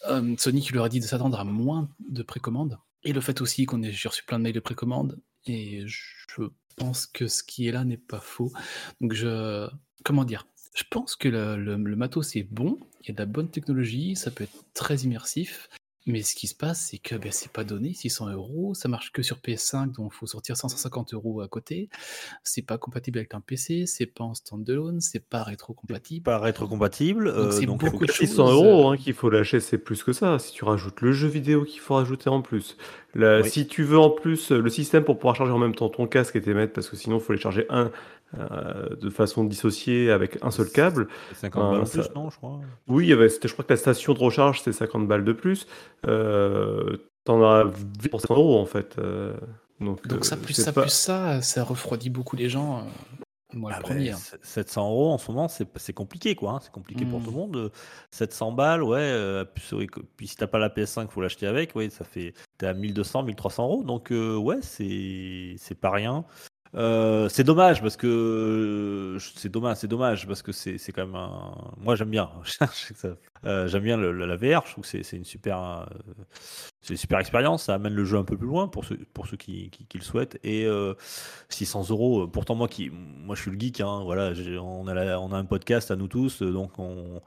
euh, 0.09 0.35
Sony 0.37 0.61
qui 0.61 0.73
leur 0.73 0.85
a 0.85 0.89
dit 0.89 0.99
de 0.99 1.05
s'attendre 1.05 1.39
à 1.39 1.43
moins 1.43 1.89
de 1.99 2.23
précommandes 2.23 2.79
et 3.03 3.13
le 3.13 3.21
fait 3.21 3.39
aussi 3.41 3.65
qu'on 3.65 3.83
ait 3.83 3.91
reçu 3.91 4.23
plein 4.23 4.39
de 4.39 4.43
mails 4.43 4.53
de 4.53 4.59
précommandes 4.59 5.19
et 5.45 5.83
je 5.87 6.43
pense 6.75 7.05
que 7.05 7.27
ce 7.27 7.43
qui 7.43 7.67
est 7.67 7.71
là 7.71 7.83
n'est 7.83 7.97
pas 7.97 8.19
faux. 8.19 8.51
Donc 8.99 9.13
je 9.13 9.67
comment 10.03 10.25
dire? 10.25 10.47
Je 10.73 10.83
pense 10.89 11.15
que 11.15 11.27
le, 11.27 11.77
matos 11.77 12.35
est 12.37 12.43
bon, 12.43 12.79
il 13.01 13.09
y 13.09 13.11
a 13.11 13.13
de 13.13 13.19
la 13.19 13.25
bonne 13.25 13.49
technologie, 13.49 14.15
ça 14.15 14.31
peut 14.31 14.45
être 14.45 14.63
très 14.73 14.97
immersif. 14.99 15.69
Mais 16.07 16.23
ce 16.23 16.33
qui 16.33 16.47
se 16.47 16.55
passe, 16.55 16.87
c'est 16.89 16.97
que 16.97 17.15
ben, 17.15 17.31
c'est 17.31 17.51
pas 17.51 17.63
donné 17.63 17.93
600 17.93 18.29
euros, 18.31 18.73
ça 18.73 18.89
marche 18.89 19.11
que 19.11 19.21
sur 19.21 19.37
PS5, 19.37 19.91
donc 19.93 20.11
il 20.13 20.17
faut 20.17 20.25
sortir 20.25 20.57
150 20.57 21.13
euros 21.13 21.41
à 21.41 21.47
côté. 21.47 21.89
C'est 22.43 22.63
pas 22.63 22.79
compatible 22.79 23.19
avec 23.19 23.35
un 23.35 23.39
PC, 23.39 23.85
c'est 23.85 24.07
pas 24.07 24.23
en 24.23 24.33
standalone, 24.33 24.99
c'est 24.99 25.23
pas 25.23 25.43
rétro-compatible. 25.43 26.23
Pas 26.23 26.39
rétrocompatible. 26.39 27.27
euh, 27.27 27.51
c'est 27.51 27.67
donc, 27.67 27.81
beaucoup 27.85 28.05
de 28.07 28.11
choses. 28.11 28.27
600 28.29 28.51
euros 28.51 28.89
hein, 28.89 28.97
qu'il 28.97 29.13
faut 29.13 29.29
lâcher, 29.29 29.59
c'est 29.59 29.77
plus 29.77 30.01
que 30.03 30.11
ça. 30.11 30.39
Si 30.39 30.53
tu 30.53 30.63
rajoutes 30.65 31.01
le 31.01 31.11
jeu 31.11 31.27
vidéo 31.27 31.65
qu'il 31.65 31.79
faut 31.81 31.93
rajouter 31.95 32.29
en 32.29 32.41
plus. 32.41 32.77
La- 33.13 33.41
Oui. 33.41 33.49
Si 33.49 33.67
tu 33.67 33.83
veux 33.83 33.99
en 33.99 34.09
plus 34.09 34.51
euh, 34.51 34.59
le 34.59 34.69
système 34.69 35.03
pour 35.03 35.17
pouvoir 35.19 35.35
charger 35.35 35.51
en 35.53 35.59
même 35.59 35.75
temps 35.75 35.89
ton 35.89 36.07
casque 36.07 36.35
et 36.35 36.41
tes 36.41 36.53
maîtres, 36.55 36.73
parce 36.73 36.89
que 36.89 36.95
sinon 36.95 37.17
il 37.17 37.21
faut 37.21 37.33
les 37.33 37.39
charger 37.39 37.65
un 37.69 37.91
euh, 38.37 38.95
de 38.95 39.09
façon 39.09 39.43
dissociée 39.43 40.11
avec 40.11 40.37
un 40.41 40.51
seul 40.51 40.69
câble. 40.69 41.07
c'est 41.29 41.35
50 41.41 41.63
Ah, 41.63 41.77
balles 41.77 41.87
ça- 41.87 42.01
plus, 42.03 42.15
non, 42.15 42.29
je 42.29 42.37
crois. 42.37 42.59
Oui, 42.87 43.05
il 43.05 43.09
y 43.09 43.13
avait, 43.13 43.29
c'était- 43.29 43.47
je 43.47 43.53
crois 43.53 43.65
que 43.65 43.73
la 43.73 43.77
station 43.77 44.13
de 44.13 44.19
recharge 44.19 44.61
c'est 44.61 44.71
50 44.73 45.07
balles 45.07 45.25
de 45.25 45.33
plus. 45.33 45.67
Euh, 46.07 46.97
T'en 47.23 47.43
as 47.43 47.65
20 47.65 48.09
pour 48.09 48.19
100 48.21 48.33
euros 48.33 48.57
en 48.59 48.65
fait. 48.65 48.97
euh, 48.97 49.35
donc 49.79 50.07
Donc 50.07 50.25
ça 50.25 50.35
euh, 50.35 50.39
plus 50.39 50.53
ça 50.55 50.73
pas- 50.73 50.81
plus 50.81 50.89
ça, 50.91 51.39
ça 51.43 51.63
refroidit 51.63 52.09
beaucoup 52.09 52.35
les 52.35 52.49
gens. 52.49 52.79
euh, 52.79 52.81
Moi 53.53 53.69
Ah 53.73 53.77
le 53.77 53.83
ben, 53.83 53.89
premier. 53.89 54.09
hein. 54.11 54.15
s- 54.15 54.37
700 54.41 54.89
euros 54.89 55.11
en 55.11 55.17
ce 55.19 55.29
moment, 55.29 55.47
c'est 55.47 55.93
compliqué 55.93 56.33
quoi. 56.35 56.53
hein, 56.53 56.59
C'est 56.63 56.71
compliqué 56.71 57.05
pour 57.05 57.19
Mm. 57.19 57.23
tout 57.23 57.29
le 57.31 57.35
monde. 57.37 57.55
euh, 57.57 57.69
700 58.09 58.53
balles, 58.53 58.81
ouais. 58.81 58.97
euh, 58.99 59.43
puis, 59.45 59.87
puis 60.17 60.27
si 60.27 60.35
t'as 60.37 60.47
pas 60.47 60.57
la 60.57 60.69
PS5, 60.69 61.11
faut 61.11 61.21
l'acheter 61.21 61.45
avec. 61.47 61.75
Ouais, 61.75 61.89
ça 61.91 62.05
fait 62.05 62.33
t'es 62.57 62.65
à 62.65 62.73
1200, 62.73 63.21
1300 63.23 63.65
euros. 63.65 63.83
Donc 63.83 64.11
euh, 64.11 64.35
ouais, 64.37 64.59
c'est 64.61 65.79
pas 65.79 65.91
rien. 65.91 66.23
Euh, 66.75 67.27
c'est 67.27 67.43
dommage 67.43 67.81
parce 67.81 67.97
que 67.97 69.17
c'est 69.35 69.49
dommage, 69.49 69.77
c'est 69.77 69.87
dommage 69.87 70.25
parce 70.25 70.41
que 70.41 70.51
c'est 70.51 70.91
quand 70.93 71.05
même 71.05 71.15
un. 71.15 71.53
Moi 71.77 71.95
j'aime 71.95 72.09
bien. 72.09 72.29
Euh, 73.43 73.67
j'aime 73.67 73.81
bien 73.81 73.97
la 73.97 74.35
VR. 74.35 74.63
Je 74.67 74.71
trouve 74.73 74.87
que 74.87 75.03
c'est 75.03 75.17
une 75.17 75.25
super, 75.25 75.59
euh, 75.59 75.85
c'est 76.81 76.95
super 76.95 77.17
expérience. 77.17 77.63
Ça 77.63 77.73
amène 77.73 77.95
le 77.95 78.05
jeu 78.05 78.17
un 78.17 78.23
peu 78.23 78.37
plus 78.37 78.45
loin 78.45 78.67
pour 78.67 78.85
ceux 78.85 78.99
pour 79.15 79.25
ceux 79.27 79.35
qui, 79.37 79.71
qui, 79.71 79.97
le 79.97 80.03
souhaitent. 80.03 80.39
Et 80.43 80.65
euh, 80.65 80.93
600 81.49 81.89
euros. 81.89 82.27
Pourtant 82.27 82.53
moi 82.53 82.67
qui, 82.67 82.91
moi 82.91 83.35
je 83.35 83.41
suis 83.41 83.49
le 83.49 83.59
geek. 83.59 83.81
Hein, 83.81 84.01
voilà, 84.03 84.33
on 84.61 84.87
a 84.87 85.17
on 85.17 85.31
a 85.31 85.37
un 85.37 85.45
podcast 85.45 85.89
à 85.89 85.95
nous 85.95 86.07
tous. 86.07 86.43
Donc 86.43 86.77
on, 86.77 87.21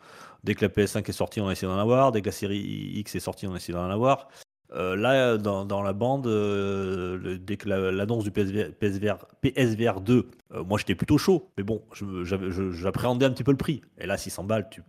dès 0.45 0.55
que 0.55 0.65
la 0.65 0.69
PS5 0.69 1.09
est 1.09 1.13
sortie, 1.13 1.41
on 1.41 1.49
a 1.49 1.53
essayé 1.53 1.67
d'en 1.67 1.79
avoir. 1.79 2.13
Dès 2.13 2.21
que 2.21 2.27
la 2.27 2.33
série 2.33 2.61
X 2.61 3.17
est 3.17 3.21
sortie, 3.21 3.49
on 3.49 3.55
a 3.55 3.57
essayé 3.57 3.75
d'en 3.75 3.91
avoir. 3.91 4.29
Euh, 4.73 4.97
là, 4.97 5.37
dans, 5.37 5.65
dans 5.65 5.83
la 5.83 5.93
bande, 5.93 6.27
euh, 6.27 7.17
le- 7.19 7.39
dès 7.39 7.57
que 7.57 7.69
la- 7.69 7.93
l'annonce 7.93 8.25
du 8.25 8.31
PSVR, 8.31 8.73
PSVR, 8.79 9.19
PSVR 9.41 10.01
2, 10.01 10.29
euh, 10.53 10.65
moi 10.65 10.79
j'étais 10.79 10.95
plutôt 10.95 11.19
chaud, 11.19 11.51
mais 11.57 11.63
bon, 11.63 11.83
j'appréhendais 12.73 13.27
un 13.27 13.31
petit 13.31 13.45
peu 13.45 13.53
le 13.53 13.57
prix. 13.57 13.83
Et 13.99 14.07
là, 14.07 14.17
600 14.17 14.45
balles, 14.45 14.69
tu... 14.71 14.83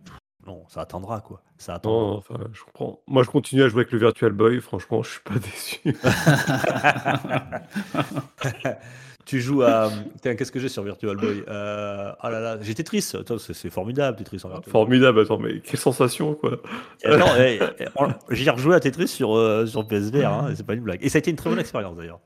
non, 0.46 0.64
ça 0.68 0.80
attendra 0.80 1.20
quoi. 1.20 1.42
Ça 1.58 1.74
attendra. 1.74 2.00
Non, 2.00 2.16
enfin, 2.16 2.38
je 2.52 2.62
comprends. 2.64 3.00
Moi, 3.06 3.22
je 3.22 3.30
continue 3.30 3.62
à 3.62 3.68
jouer 3.68 3.82
avec 3.82 3.92
le 3.92 3.98
Virtual 3.98 4.32
Boy. 4.32 4.60
Franchement, 4.60 5.02
je 5.02 5.10
suis 5.10 5.20
pas 5.20 5.34
déçu. 5.38 5.94
tu 9.26 9.40
joues 9.40 9.62
à. 9.62 9.90
Tiens, 10.22 10.34
qu'est-ce 10.34 10.52
que 10.52 10.58
j'ai 10.58 10.70
sur 10.70 10.82
Virtual 10.82 11.16
Boy? 11.16 11.44
Euh, 11.48 12.12
Ah 12.20 12.30
là 12.30 12.40
là, 12.40 12.58
j'ai 12.62 12.74
Tetris. 12.74 13.02
C'est 13.02 13.70
formidable 13.70 14.16
Tetris 14.16 14.40
en 14.44 14.48
Virtual 14.48 14.62
Boy. 14.64 14.72
Formidable. 14.72 15.20
Attends, 15.20 15.38
mais 15.38 15.60
quelle 15.60 15.78
sensation, 15.78 16.34
quoi. 16.34 16.60
Attends, 17.04 17.34
eh, 17.38 17.58
eh, 17.80 17.84
j'ai 18.30 18.50
rejoué 18.50 18.74
à 18.74 18.80
Tetris 18.80 19.08
sur, 19.08 19.36
euh, 19.36 19.66
sur 19.66 19.86
PSVR, 19.86 20.26
hein, 20.32 20.52
c'est 20.54 20.64
pas 20.64 20.74
une 20.74 20.80
blague. 20.80 21.00
Et 21.02 21.10
ça 21.10 21.16
a 21.16 21.20
été 21.20 21.30
une 21.30 21.36
très 21.36 21.50
bonne 21.50 21.58
expérience 21.58 21.96
d'ailleurs. 21.96 22.20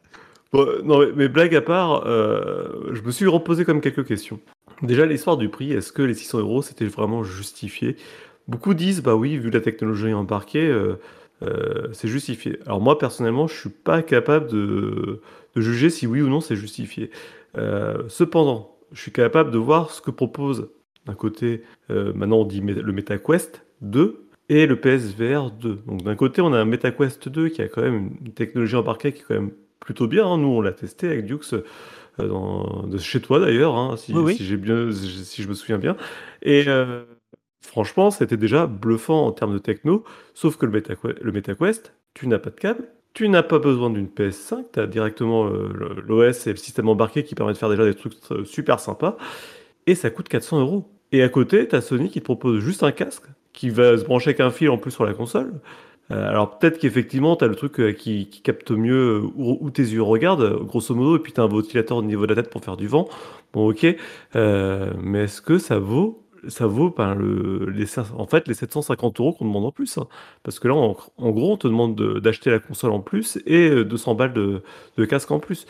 Bon, 0.52 0.66
euh, 0.66 0.82
non, 0.84 1.00
mais, 1.00 1.06
mais 1.16 1.28
blague 1.28 1.54
à 1.54 1.60
part, 1.62 2.06
euh, 2.06 2.90
je 2.92 3.00
me 3.02 3.10
suis 3.10 3.26
reposé 3.26 3.64
comme 3.64 3.80
quelques 3.80 4.06
questions. 4.06 4.40
Déjà, 4.82 5.06
l'histoire 5.06 5.36
du 5.36 5.48
prix, 5.48 5.72
est-ce 5.72 5.92
que 5.92 6.02
les 6.02 6.14
600 6.14 6.38
euros, 6.38 6.62
c'était 6.62 6.86
vraiment 6.86 7.22
justifié? 7.22 7.96
Beaucoup 8.48 8.74
disent, 8.74 9.02
bah 9.02 9.14
oui, 9.14 9.36
vu 9.36 9.50
la 9.50 9.60
technologie 9.60 10.12
embarquée, 10.12 10.66
euh, 10.66 10.98
euh, 11.42 11.88
c'est 11.92 12.08
justifié. 12.08 12.58
Alors 12.66 12.80
moi, 12.80 12.98
personnellement, 12.98 13.46
je 13.46 13.54
suis 13.54 13.70
pas 13.70 14.02
capable 14.02 14.48
de, 14.48 15.20
de 15.56 15.60
juger 15.60 15.90
si 15.90 16.06
oui 16.06 16.22
ou 16.22 16.28
non 16.28 16.40
c'est 16.40 16.56
justifié. 16.56 17.10
Euh, 17.58 18.04
cependant, 18.08 18.76
je 18.92 19.00
suis 19.00 19.12
capable 19.12 19.50
de 19.50 19.58
voir 19.58 19.90
ce 19.90 20.00
que 20.00 20.10
propose 20.10 20.70
d'un 21.06 21.14
côté, 21.14 21.62
euh, 21.90 22.12
maintenant 22.14 22.38
on 22.38 22.44
dit 22.44 22.60
le 22.60 22.92
MetaQuest 22.92 23.64
2 23.80 24.26
et 24.48 24.66
le 24.66 24.76
PSVR 24.80 25.50
2. 25.50 25.82
Donc 25.86 26.02
d'un 26.02 26.14
côté, 26.16 26.40
on 26.42 26.52
a 26.52 26.58
un 26.58 26.64
MetaQuest 26.64 27.28
2 27.28 27.48
qui 27.48 27.62
a 27.62 27.68
quand 27.68 27.82
même 27.82 28.10
une 28.24 28.32
technologie 28.32 28.76
embarquée 28.76 29.12
qui 29.12 29.20
est 29.22 29.24
quand 29.26 29.34
même 29.34 29.52
plutôt 29.80 30.06
bien. 30.08 30.26
hein. 30.26 30.38
Nous, 30.38 30.48
on 30.48 30.60
l'a 30.60 30.72
testé 30.72 31.06
avec 31.08 31.24
Dux 31.26 31.38
euh, 31.54 31.62
dans, 32.18 32.86
de 32.86 32.98
chez 32.98 33.20
toi 33.20 33.40
d'ailleurs, 33.40 33.76
hein, 33.76 33.96
si, 33.96 34.12
Oui, 34.12 34.22
oui. 34.22 34.36
si 34.36 34.44
j'ai 34.44 34.56
bien, 34.56 34.90
si 34.92 35.42
je 35.42 35.48
me 35.48 35.54
souviens 35.54 35.78
bien. 35.78 35.96
Et 36.42 36.64
franchement, 37.62 38.10
c'était 38.10 38.36
déjà 38.36 38.66
bluffant 38.66 39.26
en 39.26 39.32
termes 39.32 39.52
de 39.54 39.58
techno. 39.58 40.04
Sauf 40.34 40.56
que 40.56 40.66
le, 40.66 40.72
MetaQuest, 40.72 41.20
le 41.20 41.32
MetaQuest, 41.32 41.94
tu 42.14 42.26
n'as 42.28 42.38
pas 42.38 42.50
de 42.50 42.56
câble, 42.56 42.88
tu 43.14 43.28
n'as 43.28 43.42
pas 43.42 43.58
besoin 43.58 43.90
d'une 43.90 44.06
PS5, 44.06 44.64
tu 44.72 44.80
as 44.80 44.86
directement 44.86 45.46
euh, 45.46 46.02
l'OS 46.06 46.46
et 46.46 46.50
le 46.50 46.56
système 46.56 46.88
embarqué 46.88 47.24
qui 47.24 47.34
permet 47.34 47.52
de 47.52 47.58
faire 47.58 47.68
déjà 47.68 47.84
des 47.84 47.94
trucs 47.94 48.14
euh, 48.30 48.44
super 48.44 48.78
sympas. 48.78 49.16
Et 49.86 49.94
ça 49.94 50.10
coûte 50.10 50.28
400 50.28 50.60
euros. 50.60 50.88
Et 51.12 51.22
à 51.22 51.28
côté, 51.28 51.66
tu 51.66 51.74
as 51.74 51.80
Sony 51.80 52.08
qui 52.08 52.20
te 52.20 52.24
propose 52.24 52.60
juste 52.60 52.82
un 52.82 52.92
casque 52.92 53.24
qui 53.52 53.70
va 53.70 53.98
se 53.98 54.04
brancher 54.04 54.30
avec 54.30 54.40
un 54.40 54.50
fil 54.50 54.70
en 54.70 54.78
plus 54.78 54.92
sur 54.92 55.04
la 55.04 55.12
console. 55.12 55.54
Euh, 56.12 56.28
alors 56.28 56.58
peut-être 56.58 56.78
qu'effectivement, 56.78 57.34
tu 57.34 57.44
as 57.44 57.48
le 57.48 57.56
truc 57.56 57.96
qui, 57.96 58.28
capte 58.44 58.70
mieux 58.70 59.22
où, 59.34 59.70
tes 59.70 59.82
yeux 59.82 60.02
regardent, 60.02 60.64
grosso 60.64 60.94
modo, 60.94 61.16
et 61.16 61.20
puis 61.20 61.32
tu 61.32 61.40
as 61.40 61.44
un 61.44 61.48
ventilateur 61.48 61.96
au 61.96 62.02
niveau 62.02 62.26
de 62.26 62.34
la 62.34 62.42
tête 62.42 62.50
pour 62.50 62.64
faire 62.64 62.76
du 62.76 62.86
vent. 62.86 63.08
Bon, 63.52 63.70
ok. 63.70 63.96
Mais 64.34 65.24
est-ce 65.24 65.42
que 65.42 65.58
ça 65.58 65.78
vaut 65.80 66.22
ça 66.48 66.66
vaut 66.66 66.90
ben, 66.90 67.14
le, 67.14 67.66
les, 67.70 67.86
en 67.98 68.26
fait 68.26 68.48
les 68.48 68.54
750 68.54 69.20
euros 69.20 69.32
qu'on 69.32 69.44
demande 69.44 69.64
en 69.66 69.72
plus 69.72 69.98
hein. 69.98 70.06
Parce 70.42 70.58
que 70.58 70.68
là, 70.68 70.74
en, 70.74 70.96
en 71.18 71.30
gros, 71.30 71.52
on 71.52 71.56
te 71.56 71.66
demande 71.68 71.94
de- 71.96 72.18
d'acheter 72.20 72.50
la 72.50 72.58
console 72.60 72.92
en 72.92 73.00
plus 73.00 73.38
et 73.46 73.68
euh, 73.70 73.84
200 73.84 74.14
balles 74.14 74.32
de, 74.32 74.62
de 74.96 75.04
casque 75.04 75.30
en 75.30 75.38
plus. 75.40 75.66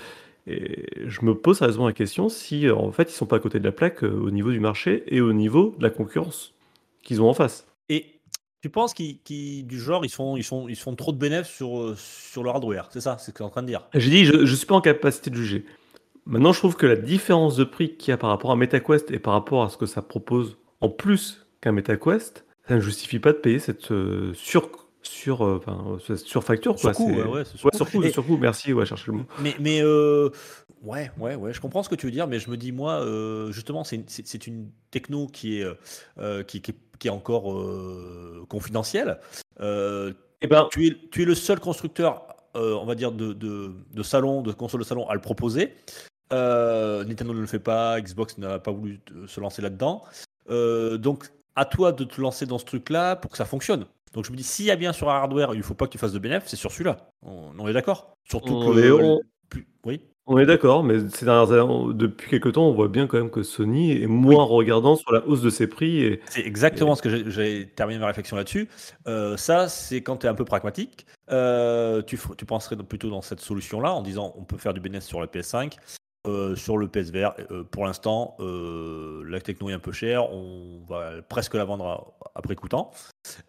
Et 0.46 0.86
je 1.06 1.20
me 1.24 1.34
pose 1.34 1.58
sérieusement 1.58 1.86
la 1.86 1.92
question 1.92 2.28
si 2.28 2.66
euh, 2.66 2.74
en 2.74 2.92
fait 2.92 3.10
ils 3.10 3.14
sont 3.14 3.26
pas 3.26 3.36
à 3.36 3.40
côté 3.40 3.58
de 3.60 3.64
la 3.64 3.72
plaque 3.72 4.02
euh, 4.04 4.10
au 4.10 4.30
niveau 4.30 4.50
du 4.50 4.60
marché 4.60 5.04
et 5.08 5.20
au 5.20 5.32
niveau 5.32 5.74
de 5.78 5.82
la 5.82 5.90
concurrence 5.90 6.54
qu'ils 7.02 7.20
ont 7.22 7.28
en 7.28 7.34
face. 7.34 7.66
Et 7.88 8.20
tu 8.62 8.70
penses 8.70 8.94
qu'ils, 8.94 9.20
qu'ils- 9.22 9.66
du 9.66 9.78
genre, 9.80 10.04
ils 10.04 10.10
font, 10.10 10.36
ils 10.36 10.44
font, 10.44 10.68
ils 10.68 10.76
font 10.76 10.94
trop 10.96 11.12
de 11.12 11.18
bénéfices 11.18 11.54
sur, 11.54 11.78
euh, 11.78 11.94
sur 11.96 12.42
leur 12.42 12.54
hardware 12.56 12.88
C'est 12.92 13.00
ça, 13.00 13.16
c'est 13.18 13.26
ce 13.26 13.30
que 13.32 13.38
tu 13.38 13.42
es 13.42 13.46
en 13.46 13.50
train 13.50 13.62
de 13.62 13.66
dire? 13.68 13.86
J'ai 13.94 14.10
dit, 14.10 14.24
je 14.24 14.36
ne 14.36 14.46
suis 14.46 14.66
pas 14.66 14.74
en 14.76 14.80
capacité 14.80 15.30
de 15.30 15.36
juger. 15.36 15.64
Maintenant, 16.26 16.52
je 16.52 16.58
trouve 16.58 16.76
que 16.76 16.86
la 16.86 16.96
différence 16.96 17.56
de 17.56 17.64
prix 17.64 17.96
qu'il 17.96 18.12
y 18.12 18.14
a 18.14 18.16
par 18.16 18.30
rapport 18.30 18.50
à 18.52 18.56
MetaQuest 18.56 19.10
et 19.10 19.18
par 19.18 19.32
rapport 19.32 19.64
à 19.64 19.68
ce 19.70 19.76
que 19.76 19.86
ça 19.86 20.02
propose 20.02 20.56
en 20.80 20.88
plus 20.88 21.46
qu'un 21.60 21.72
MetaQuest, 21.72 22.44
ça 22.68 22.74
ne 22.76 22.80
justifie 22.80 23.18
pas 23.18 23.32
de 23.32 23.38
payer 23.38 23.58
cette 23.58 23.90
euh, 23.92 24.32
sur, 24.34 24.68
sur, 25.02 25.44
euh, 25.44 25.56
enfin, 25.58 25.98
euh, 26.10 26.16
surfacture. 26.16 26.72
Quoi. 26.76 26.94
Surcoût, 26.94 27.12
C'est- 27.14 27.22
ouais, 27.22 27.28
ouais, 27.28 27.42
c'est 27.44 27.52
Ouais, 27.64 27.70
surcoût. 27.74 27.76
surcoût, 27.76 28.02
Et- 28.04 28.10
surcoût, 28.12 28.36
merci, 28.36 28.72
ouais, 28.72 28.86
chercher 28.86 29.10
le 29.12 29.18
mot. 29.18 29.24
Mais, 29.40 29.54
mais 29.60 29.82
euh, 29.82 30.30
ouais, 30.82 31.10
ouais, 31.18 31.34
ouais, 31.34 31.52
je 31.52 31.60
comprends 31.60 31.82
ce 31.82 31.88
que 31.88 31.94
tu 31.96 32.06
veux 32.06 32.12
dire, 32.12 32.26
mais 32.26 32.38
je 32.38 32.50
me 32.50 32.56
dis, 32.56 32.72
moi, 32.72 33.04
justement, 33.50 33.84
c'est 33.84 33.96
une, 33.96 34.04
c'est- 34.08 34.46
une 34.46 34.70
techno 34.90 35.26
qui 35.26 35.60
est, 35.60 35.66
qui, 36.46 36.60
qui 36.62 36.70
est, 36.70 36.76
qui 36.98 37.08
est 37.08 37.10
encore 37.10 37.44
confidentielle. 38.48 39.18
Eh 39.60 40.46
ben, 40.46 40.68
tu, 40.70 40.86
es, 40.86 40.96
tu 41.10 41.22
es 41.22 41.24
le 41.24 41.34
seul 41.34 41.60
constructeur, 41.60 42.26
on 42.54 42.84
va 42.86 42.94
dire, 42.94 43.12
de, 43.12 43.32
de, 43.32 43.72
de 43.92 44.02
salon, 44.02 44.42
de 44.42 44.52
console 44.52 44.80
de 44.80 44.86
salon 44.86 45.08
à 45.08 45.14
le 45.14 45.20
proposer. 45.20 45.74
Euh, 46.32 47.04
Nintendo 47.04 47.34
ne 47.34 47.40
le 47.40 47.46
fait 47.46 47.58
pas, 47.58 48.00
Xbox 48.00 48.38
n'a 48.38 48.58
pas 48.60 48.70
voulu 48.70 49.00
se 49.26 49.40
lancer 49.40 49.60
là-dedans. 49.62 50.04
Euh, 50.50 50.98
donc, 50.98 51.24
à 51.56 51.64
toi 51.64 51.92
de 51.92 52.04
te 52.04 52.20
lancer 52.20 52.46
dans 52.46 52.58
ce 52.58 52.64
truc-là 52.64 53.16
pour 53.16 53.30
que 53.30 53.36
ça 53.36 53.44
fonctionne. 53.44 53.86
Donc, 54.14 54.24
je 54.24 54.32
me 54.32 54.36
dis, 54.36 54.42
s'il 54.42 54.64
y 54.64 54.70
a 54.70 54.76
bien 54.76 54.92
sur 54.92 55.08
un 55.10 55.14
hardware, 55.14 55.54
il 55.54 55.58
ne 55.58 55.62
faut 55.62 55.74
pas 55.74 55.86
que 55.86 55.92
tu 55.92 55.98
fasses 55.98 56.12
de 56.12 56.18
bénéfices, 56.18 56.50
c'est 56.50 56.56
sur 56.56 56.72
celui-là. 56.72 56.96
On, 57.22 57.50
on 57.58 57.68
est 57.68 57.72
d'accord 57.72 58.14
Surtout 58.24 58.54
On 58.54 58.72
que. 58.74 58.78
est- 58.80 58.90
on- 58.90 59.20
plus- 59.48 59.66
Oui. 59.84 60.00
on 60.26 60.38
est 60.38 60.46
d'accord, 60.46 60.82
mais 60.84 60.96
ces 61.10 61.24
dernières 61.24 61.52
années, 61.52 61.94
depuis 61.94 62.28
quelques 62.30 62.52
temps, 62.54 62.66
on 62.68 62.72
voit 62.72 62.88
bien 62.88 63.06
quand 63.06 63.18
même 63.18 63.30
que 63.30 63.42
Sony 63.44 64.02
est 64.02 64.06
moins 64.08 64.44
regardant 64.44 64.96
sur 64.96 65.12
la 65.12 65.24
hausse 65.26 65.42
de 65.42 65.50
ses 65.50 65.66
prix. 65.68 66.18
C'est 66.28 66.44
exactement 66.46 66.94
ce 66.96 67.02
que 67.02 67.30
j'ai- 67.30 67.68
terminé 67.68 68.00
ma 68.00 68.06
réflexion 68.06 68.36
là-dessus. 68.36 68.68
Euh, 69.06 69.36
ça, 69.36 69.68
c'est 69.68 70.02
quand 70.02 70.16
tu 70.18 70.26
es 70.26 70.28
un 70.28 70.34
peu 70.34 70.44
pragmatique. 70.44 71.06
Euh, 71.30 72.02
tu, 72.02 72.16
penserais 72.46 72.76
plutôt 72.76 73.10
dans 73.10 73.22
cette 73.22 73.40
solution-là 73.40 73.92
en 73.92 74.02
disant 74.02 74.32
on 74.36 74.42
peut 74.42 74.56
faire 74.56 74.74
du 74.74 74.80
bénéfice 74.80 75.06
sur 75.08 75.20
le 75.20 75.28
PS5. 75.28 75.76
Euh, 76.26 76.54
sur 76.54 76.76
le 76.76 76.86
PSVR, 76.86 77.34
euh, 77.50 77.64
pour 77.64 77.86
l'instant, 77.86 78.36
euh, 78.40 79.24
la 79.26 79.40
techno 79.40 79.70
est 79.70 79.72
un 79.72 79.78
peu 79.78 79.90
chère, 79.90 80.30
on 80.30 80.84
va 80.86 81.22
presque 81.22 81.54
la 81.54 81.64
vendre 81.64 82.12
après 82.34 82.54
coûtant. 82.56 82.90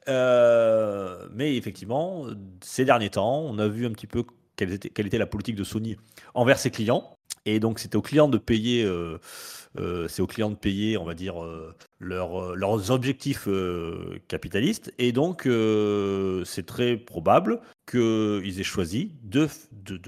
Mais 0.08 1.58
effectivement, 1.58 2.28
ces 2.62 2.86
derniers 2.86 3.10
temps, 3.10 3.42
on 3.42 3.60
a 3.60 3.68
vu 3.68 3.86
un 3.86 3.92
petit 3.92 4.08
peu 4.08 4.24
quelle 4.56 4.72
était, 4.72 4.90
quelle 4.90 5.08
était 5.08 5.18
la 5.18 5.28
politique 5.28 5.56
de 5.56 5.66
Sony 5.66 5.98
envers 6.34 6.60
ses 6.60 6.72
clients. 6.72 7.14
Et 7.46 7.60
donc, 7.60 7.80
c'était 7.80 7.98
aux 7.98 8.02
clients 8.02 8.30
de 8.30 8.38
payer, 8.38 8.90
c'est 9.78 10.22
aux 10.22 10.28
clients 10.28 10.50
de 10.50 10.56
payer, 10.56 10.98
on 10.98 11.06
va 11.06 11.14
dire, 11.14 11.44
euh, 11.44 11.74
leurs, 12.00 12.52
euh, 12.52 12.56
leurs 12.56 12.92
objectifs 12.92 13.48
euh, 13.48 14.20
capitalistes. 14.28 14.94
Et 14.98 15.12
donc, 15.12 15.46
euh, 15.46 16.44
c'est 16.46 16.66
très 16.66 16.98
probable 16.98 17.62
qu'ils 17.90 18.60
aient 18.60 18.64
choisi 18.64 19.16
de, 19.24 19.48
de, 19.72 20.00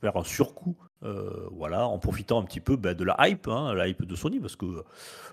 faire 0.00 0.16
un 0.16 0.24
surcoût, 0.24 0.76
euh, 1.02 1.45
voilà, 1.68 1.86
en 1.88 1.98
profitant 1.98 2.40
un 2.40 2.44
petit 2.44 2.60
peu 2.60 2.76
bah, 2.76 2.94
de 2.94 3.04
la 3.04 3.16
hype, 3.28 3.48
hein, 3.48 3.74
la 3.74 3.88
hype 3.88 4.04
de 4.04 4.14
Sony, 4.14 4.38
parce 4.38 4.56
que 4.56 4.66
euh, 4.66 4.82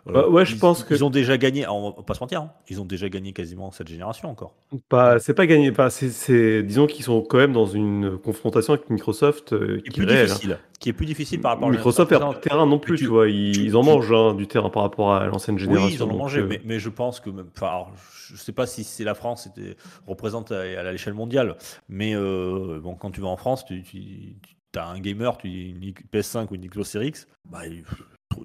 Bah 0.05 0.27
ouais, 0.27 0.45
je 0.45 0.55
ils, 0.55 0.59
que- 0.59 1.03
ont 1.03 1.09
déjà 1.09 1.37
gagné, 1.37 1.67
on 1.67 1.91
va 1.91 2.03
pas 2.03 2.13
se 2.13 2.19
mentir, 2.19 2.41
hein, 2.41 2.51
ils 2.69 2.81
ont 2.81 2.85
déjà 2.85 3.07
gagné 3.07 3.33
quasiment 3.33 3.71
cette 3.71 3.87
génération 3.87 4.29
encore. 4.29 4.53
Pas, 4.89 5.19
c'est 5.19 5.33
pas 5.33 5.45
gagné. 5.45 5.69
Enfin, 5.71 5.89
c'est, 5.89 6.09
c'est- 6.09 6.63
disons 6.63 6.87
qu'ils 6.87 7.05
sont 7.05 7.21
quand 7.21 7.37
même 7.37 7.53
dans 7.53 7.67
une 7.67 8.17
confrontation 8.17 8.73
avec 8.73 8.89
Microsoft 8.89 9.53
euh, 9.53 9.79
Qui 9.79 10.01
est 10.01 10.05
plus 10.05 10.11
hein. 10.11 10.25
difficile, 10.25 10.59
qui 10.79 10.89
est 10.89 10.93
plus 10.93 11.05
difficile 11.05 11.39
par 11.39 11.51
rapport 11.51 11.69
à 11.69 11.71
la 11.71 11.77
Microsoft 11.77 12.09
perd 12.09 12.21
pas 12.33 12.39
terrain 12.39 12.65
non 12.65 12.79
plus, 12.79 12.97
tu- 12.97 13.03
tu 13.05 13.09
vois. 13.09 13.29
Ils, 13.29 13.53
tu- 13.53 13.63
ils 13.63 13.75
en 13.77 13.83
mangent 13.83 14.11
hein, 14.11 14.33
du 14.33 14.47
terrain 14.47 14.69
par 14.69 14.83
rapport 14.83 15.13
à 15.13 15.25
l'ancienne 15.27 15.57
génération. 15.57 15.87
Oui, 15.87 15.93
ils 15.93 16.03
en 16.03 16.09
ont 16.09 16.17
mangé, 16.17 16.41
euh, 16.41 16.47
mais, 16.49 16.59
mais 16.65 16.79
je 16.79 16.89
pense 16.89 17.19
que 17.19 17.29
enfin, 17.55 17.85
je 18.27 18.35
sais 18.35 18.51
pas 18.51 18.65
si 18.65 18.83
c'est 18.83 19.03
la 19.03 19.13
France 19.15 19.47
était, 19.47 19.77
représente 20.07 20.51
à, 20.51 20.61
à 20.61 20.91
l'échelle 20.91 21.13
mondiale, 21.13 21.55
mais 21.87 22.15
euh, 22.15 22.79
bon, 22.81 22.95
quand 22.95 23.11
tu 23.11 23.21
vas 23.21 23.27
en 23.27 23.37
France, 23.37 23.63
tu, 23.65 23.83
as 24.79 24.87
un 24.87 24.99
gamer, 24.99 25.37
tu 25.37 25.49
dis 25.49 25.69
une 25.71 25.93
PS5 26.11 26.47
ou 26.51 26.55
une 26.55 26.65
Xbox 26.67 26.89
Series 26.89 27.07
X, 27.09 27.27
bah, 27.49 27.59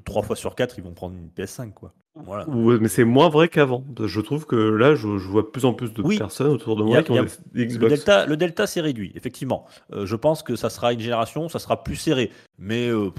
trois 0.05 0.23
fois 0.23 0.37
sur 0.37 0.55
quatre, 0.55 0.79
ils 0.79 0.85
vont 0.85 0.93
prendre 0.93 1.15
une 1.17 1.29
PS5, 1.29 1.73
quoi. 1.73 1.93
Voilà. 2.15 2.49
Ouais, 2.49 2.79
mais 2.81 2.89
c'est 2.89 3.05
moins 3.05 3.29
vrai 3.29 3.49
qu'avant. 3.49 3.85
Je 4.05 4.21
trouve 4.21 4.45
que 4.45 4.57
là, 4.57 4.95
je, 4.97 5.19
je 5.19 5.29
vois 5.29 5.43
de 5.43 5.47
plus 5.47 5.65
en 5.65 5.73
plus 5.73 5.93
de 5.93 6.03
Oui. 6.03 6.19
personnes 6.19 6.49
autour 6.51 6.75
de 6.77 6.83
moi 6.83 6.99
a- 6.99 7.03
qui 7.05 7.13
ont 7.13 7.17
a- 7.19 7.23
des, 7.23 7.31
des 7.53 7.61
Le 7.65 7.65
Xbox. 7.67 7.91
delta, 7.95 8.27
le 8.27 8.37
delta 8.37 8.67
s'est 8.67 8.81
réduit, 8.81 9.13
effectivement. 9.15 9.67
Euh, 9.93 10.05
je 10.05 10.17
pense 10.17 10.43
que 10.43 10.57
ça 10.57 10.69
sera 10.69 10.93
une 10.93 11.01
génération, 11.01 11.49
ça 11.49 11.61
sera 11.61 11.85
plus 11.85 11.95
serré, 11.95 12.31
mais 12.59 12.89
euh, 12.89 13.11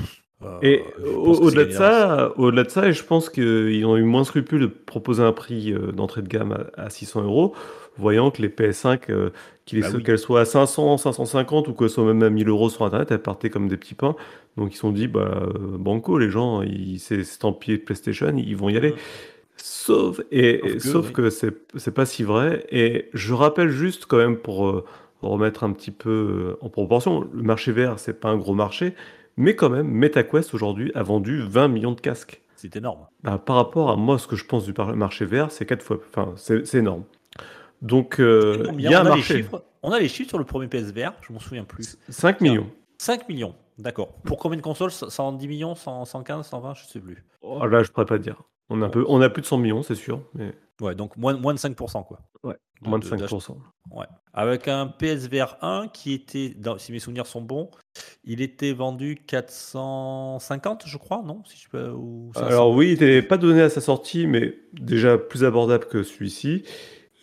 euh, 0.44 0.78
au- 1.16 1.40
au-delà 1.44 1.64
de 1.66 1.72
ça, 1.72 2.34
au-delà 2.38 2.64
de 2.64 2.70
ça, 2.70 2.88
et 2.88 2.94
je 2.94 3.04
pense 3.06 3.30
qu'ils 3.30 3.86
ont 3.86 3.96
eu 3.96 4.04
moins 4.04 4.26
scrupule 4.26 4.60
de 4.62 4.68
proposer 4.68 5.24
un 5.24 5.32
prix 5.34 5.74
d'entrée 5.94 6.22
de 6.22 6.28
gamme 6.28 6.52
à, 6.76 6.84
à 6.84 6.90
600 6.90 7.24
euros, 7.24 7.56
voyant 7.98 8.32
que 8.32 8.42
les 8.42 8.50
PS5, 8.50 9.10
Bah 9.78 9.88
oui. 9.94 10.04
qu'elles 10.04 10.20
soient 10.20 10.42
à 10.42 10.46
500, 10.46 10.98
550 10.98 11.68
ou 11.68 11.74
qu'elles 11.74 11.90
soient 11.90 12.06
même 12.06 12.24
à 12.24 12.30
1000 12.30 12.48
euros 12.50 12.70
sur 12.70 12.86
Internet, 12.86 13.12
elles 13.12 13.22
partaient 13.22 13.50
comme 13.50 13.68
des 13.68 13.78
petits 13.78 13.96
pains. 13.96 14.16
Donc 14.58 14.72
ils 14.72 14.76
se 14.76 14.82
sont 14.82 14.92
dit, 14.92 15.08
bah, 15.08 15.44
euh, 15.44 15.78
banco, 15.78 16.18
les 16.18 16.30
gens, 16.30 16.62
c'est 16.98 17.20
estampillé 17.20 17.78
PlayStation, 17.78 18.34
ils 18.36 18.56
vont 18.56 18.70
y 18.70 18.78
aller. 18.78 18.96
Sauf, 19.58 20.22
et, 20.32 20.62
Sauf 20.62 20.74
que, 20.74 20.80
sauf 20.80 21.08
oui. 21.08 21.14
que 21.14 21.30
c'est 21.80 21.92
pas 21.94 22.06
si 22.06 22.24
vrai. 22.24 22.66
Et 22.72 23.10
je 23.14 23.34
rappelle 23.34 23.70
juste 23.70 24.06
quand 24.06 24.18
même 24.18 24.38
pour 24.38 24.68
euh, 24.68 24.86
remettre 25.22 25.64
un 25.64 25.74
petit 25.74 25.92
peu 25.92 26.56
euh, 26.62 26.66
en 26.66 26.70
proportion, 26.70 27.28
le 27.34 27.44
marché 27.44 27.72
vert, 27.72 28.00
c'est 28.00 28.20
pas 28.20 28.30
un 28.30 28.38
gros 28.38 28.54
marché, 28.54 28.94
mais 29.38 29.56
quand 29.56 29.70
même, 29.70 29.88
MetaQuest 29.88 30.54
aujourd'hui 30.54 30.92
a 30.96 31.04
vendu 31.04 31.42
20 31.42 31.68
millions 31.68 31.92
de 31.92 32.02
casques. 32.02 32.42
C'est 32.56 32.76
énorme. 32.76 33.08
Bah, 33.24 33.42
par 33.44 33.56
rapport 33.56 33.90
à 33.90 33.96
moi, 33.96 34.18
ce 34.18 34.28
que 34.28 34.36
je 34.36 34.46
pense 34.46 34.66
du 34.66 34.74
marché 34.96 35.26
vert, 35.26 35.52
c'est 35.52 35.66
quatre 35.66 35.84
fois, 35.84 36.00
enfin, 36.10 36.34
c'est 36.36 36.76
énorme. 36.76 37.04
Donc, 37.82 38.20
euh, 38.20 38.68
il 38.74 38.82
y 38.82 38.94
a 38.94 39.00
un 39.00 39.04
on, 39.04 39.06
a 39.06 39.10
les 39.12 39.16
marché. 39.18 39.36
chiffres, 39.38 39.64
on 39.84 39.92
a 39.92 40.00
les 40.00 40.10
chiffres 40.10 40.30
sur 40.30 40.38
le 40.40 40.44
premier 40.46 40.68
PSVR, 40.68 41.14
je 41.22 41.32
m'en 41.34 41.40
souviens 41.40 41.64
plus. 41.64 41.98
5 42.10 42.42
millions. 42.42 42.70
5 42.98 43.30
millions, 43.30 43.56
d'accord. 43.78 44.14
Pour 44.26 44.38
combien 44.38 44.58
de 44.58 44.62
consoles? 44.62 44.92
110 44.92 45.48
millions 45.48 45.76
100, 45.76 46.06
115 46.06 46.46
120 46.48 46.74
Je 46.74 46.86
sais 46.86 47.00
plus. 47.00 47.24
Oh, 47.42 47.66
là, 47.66 47.82
je 47.84 47.92
pourrais 47.92 48.06
pas 48.06 48.18
te 48.18 48.24
dire. 48.24 48.42
On 48.70 48.82
a, 48.82 48.86
un 48.88 48.90
peu, 48.90 49.06
on 49.08 49.22
a 49.22 49.30
plus 49.30 49.42
de 49.42 49.48
100 49.48 49.58
millions, 49.58 49.82
c'est 49.84 49.96
sûr, 49.96 50.22
mais 50.36 50.54
Ouais, 50.82 50.96
donc 50.96 51.18
moins, 51.18 51.34
moins 51.36 51.54
de 51.54 51.60
5%, 51.60 52.04
quoi. 52.06 52.20
Ouais, 52.44 52.56
De- 52.82 52.90
moins 52.90 53.00
de 53.00 53.04
de- 53.10 53.16
d'ach- 53.16 53.30
5%. 53.30 53.58
Ouais. 53.92 54.06
Avec 54.34 54.68
un 54.70 54.88
PSVR 54.88 55.58
1 55.62 55.88
qui 55.90 56.14
était, 56.14 56.50
dans- 56.56 56.78
si 56.78 56.92
mes 56.94 57.00
souvenirs 57.00 57.26
sont 57.26 57.42
bons, 57.42 57.70
il 58.24 58.42
était 58.42 58.72
vendu 58.72 59.18
450, 59.26 60.84
je 60.86 60.98
crois, 60.98 61.22
non? 61.26 61.44
Si 61.46 61.58
je 61.58 61.70
peux, 61.70 61.90
ou 61.92 62.32
500. 62.34 62.48
Alors 62.48 62.72
oui, 62.72 62.88
il 62.88 62.92
n'était 62.92 63.22
pas 63.22 63.38
donné 63.38 63.62
à 63.62 63.70
sa 63.70 63.82
sortie, 63.82 64.28
mais 64.28 64.58
déjà 64.74 65.18
plus 65.18 65.44
abordable 65.44 65.86
que 65.86 66.04
celui-ci. 66.04 66.64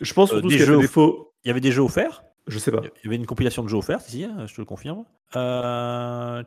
Je 0.01 0.13
pense 0.13 0.31
Euh, 0.31 0.35
surtout 0.35 0.47
des 0.49 0.53
ce 0.53 0.57
qui 0.57 0.63
a 0.63 0.65
jeux 0.67 0.73
fait 0.73 0.77
au- 0.77 0.81
défaut. 0.81 1.33
Il 1.43 1.47
y 1.47 1.51
avait 1.51 1.61
des 1.61 1.71
jeux 1.71 1.81
offerts. 1.81 2.23
Je 2.47 2.59
sais 2.59 2.71
pas. 2.71 2.81
Il 2.81 3.05
y 3.05 3.07
avait 3.07 3.15
une 3.17 3.25
compilation 3.25 3.63
de 3.63 3.67
jeux 3.67 3.77
offerts, 3.77 3.99
ici, 4.07 4.23
hein, 4.23 4.45
je 4.47 4.55
te 4.55 4.61
le 4.61 4.65
confirme. 4.65 5.03
Euh, 5.35 6.43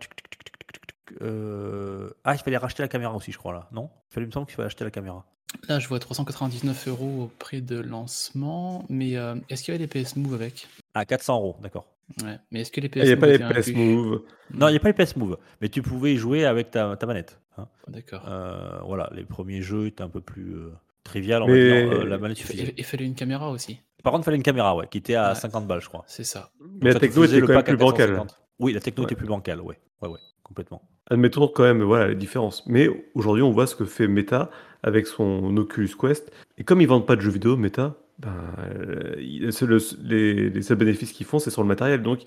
euh, 1.22 2.10
Ah, 2.24 2.34
il 2.34 2.38
fallait 2.38 2.56
racheter 2.56 2.82
la 2.82 2.88
caméra 2.88 3.14
aussi, 3.14 3.32
je 3.32 3.38
crois, 3.38 3.52
là. 3.52 3.68
Non? 3.72 3.90
Il, 4.10 4.14
fallait, 4.14 4.24
il 4.24 4.28
me 4.28 4.32
semble 4.32 4.46
qu'il 4.46 4.54
fallait 4.56 4.66
acheter 4.66 4.84
la 4.84 4.90
caméra. 4.90 5.24
Là, 5.68 5.78
je 5.80 5.88
vois 5.88 5.98
399 5.98 6.86
euros 6.88 7.22
au 7.24 7.26
prix 7.38 7.60
de 7.60 7.78
lancement, 7.78 8.84
mais 8.88 9.16
euh, 9.16 9.34
est-ce 9.48 9.64
qu'il 9.64 9.74
y 9.74 9.76
avait 9.76 9.84
les 9.92 10.04
PS 10.04 10.16
Move 10.16 10.34
avec? 10.34 10.68
Ah, 10.94 11.04
400 11.04 11.36
euros, 11.36 11.56
d'accord. 11.62 11.86
Ouais. 12.22 12.38
Mais 12.50 12.60
est-ce 12.60 12.70
que 12.70 12.80
les 12.80 12.88
PS 12.88 12.98
Il 12.98 13.04
n'y 13.06 13.10
a 13.10 13.16
Move 13.16 13.38
pas 13.38 13.52
les 13.52 13.60
PS 13.62 13.72
Move. 13.74 14.22
Non, 14.52 14.68
il 14.68 14.72
n'y 14.72 14.76
a 14.76 14.80
pas 14.80 14.88
les 14.92 14.94
PS 15.04 15.16
Move, 15.16 15.38
mais 15.60 15.68
tu 15.68 15.82
pouvais 15.82 16.14
y 16.14 16.16
jouer 16.16 16.44
avec 16.44 16.70
ta, 16.70 16.96
ta 16.96 17.06
manette. 17.06 17.40
hein. 17.58 17.66
D'accord. 17.88 18.24
Euh, 18.28 18.78
voilà, 18.84 19.10
les 19.12 19.24
premiers 19.24 19.62
jeux 19.62 19.86
étaient 19.86 20.02
un 20.02 20.08
peu 20.08 20.20
plus 20.20 20.54
euh, 20.54 20.70
trivial, 21.04 21.42
on 21.42 21.46
Mais- 21.48 21.68
va 21.88 21.88
dire. 21.94 22.00
euh, 22.02 22.04
la 22.06 22.18
manette 22.18 22.38
Il 22.38 22.42
suffisait. 22.42 22.66
fa- 22.66 22.72
il 22.76 22.84
fallait 22.84 23.04
une 23.06 23.14
caméra 23.14 23.50
aussi. 23.50 23.80
Par 24.02 24.12
contre, 24.12 24.22
il 24.22 24.26
fallait 24.26 24.36
une 24.38 24.42
caméra, 24.42 24.74
ouais, 24.76 24.86
qui 24.90 24.98
était 24.98 25.14
à 25.14 25.30
Ouais. 25.30 25.34
50 25.34 25.66
balles, 25.66 25.80
je 25.80 25.88
crois. 25.88 26.04
C'est 26.06 26.24
ça. 26.24 26.50
Mais 26.80 26.86
la 26.88 26.92
ça 26.94 27.00
techno 27.00 27.24
était 27.24 27.40
le 27.40 27.46
quand 27.46 27.52
même 27.54 27.64
plus 27.64 27.76
bancale. 27.76 28.08
450. 28.10 28.40
Oui, 28.58 28.72
la 28.72 28.80
techno 28.80 29.02
Ouais. 29.02 29.06
était 29.06 29.14
plus 29.16 29.26
bancale, 29.26 29.60
ouais. 29.60 29.78
Ouais, 30.02 30.08
ouais, 30.08 30.18
complètement. 30.42 30.82
Admettons 31.10 31.48
quand 31.48 31.62
même 31.64 31.82
voilà, 31.82 32.08
les 32.08 32.14
différences. 32.14 32.64
Mais 32.66 32.88
aujourd'hui, 33.14 33.42
on 33.42 33.50
voit 33.50 33.66
ce 33.66 33.74
que 33.74 33.84
fait 33.84 34.06
Meta 34.08 34.50
avec 34.82 35.06
son 35.06 35.56
Oculus 35.56 35.90
Quest. 36.00 36.30
Et 36.56 36.64
comme 36.64 36.80
ils 36.80 36.86
vendent 36.88 37.06
pas 37.06 37.16
de 37.16 37.20
jeux 37.20 37.30
vidéo, 37.30 37.56
Meta, 37.56 37.96
ben, 38.18 38.32
euh, 38.58 39.14
le- 39.16 39.78
les, 40.08 40.50
les 40.50 40.62
seuls 40.62 40.78
bénéfices 40.78 41.12
qu'ils 41.12 41.26
font, 41.26 41.38
c'est 41.38 41.50
sur 41.50 41.62
le 41.62 41.68
matériel. 41.68 42.02
Donc 42.02 42.20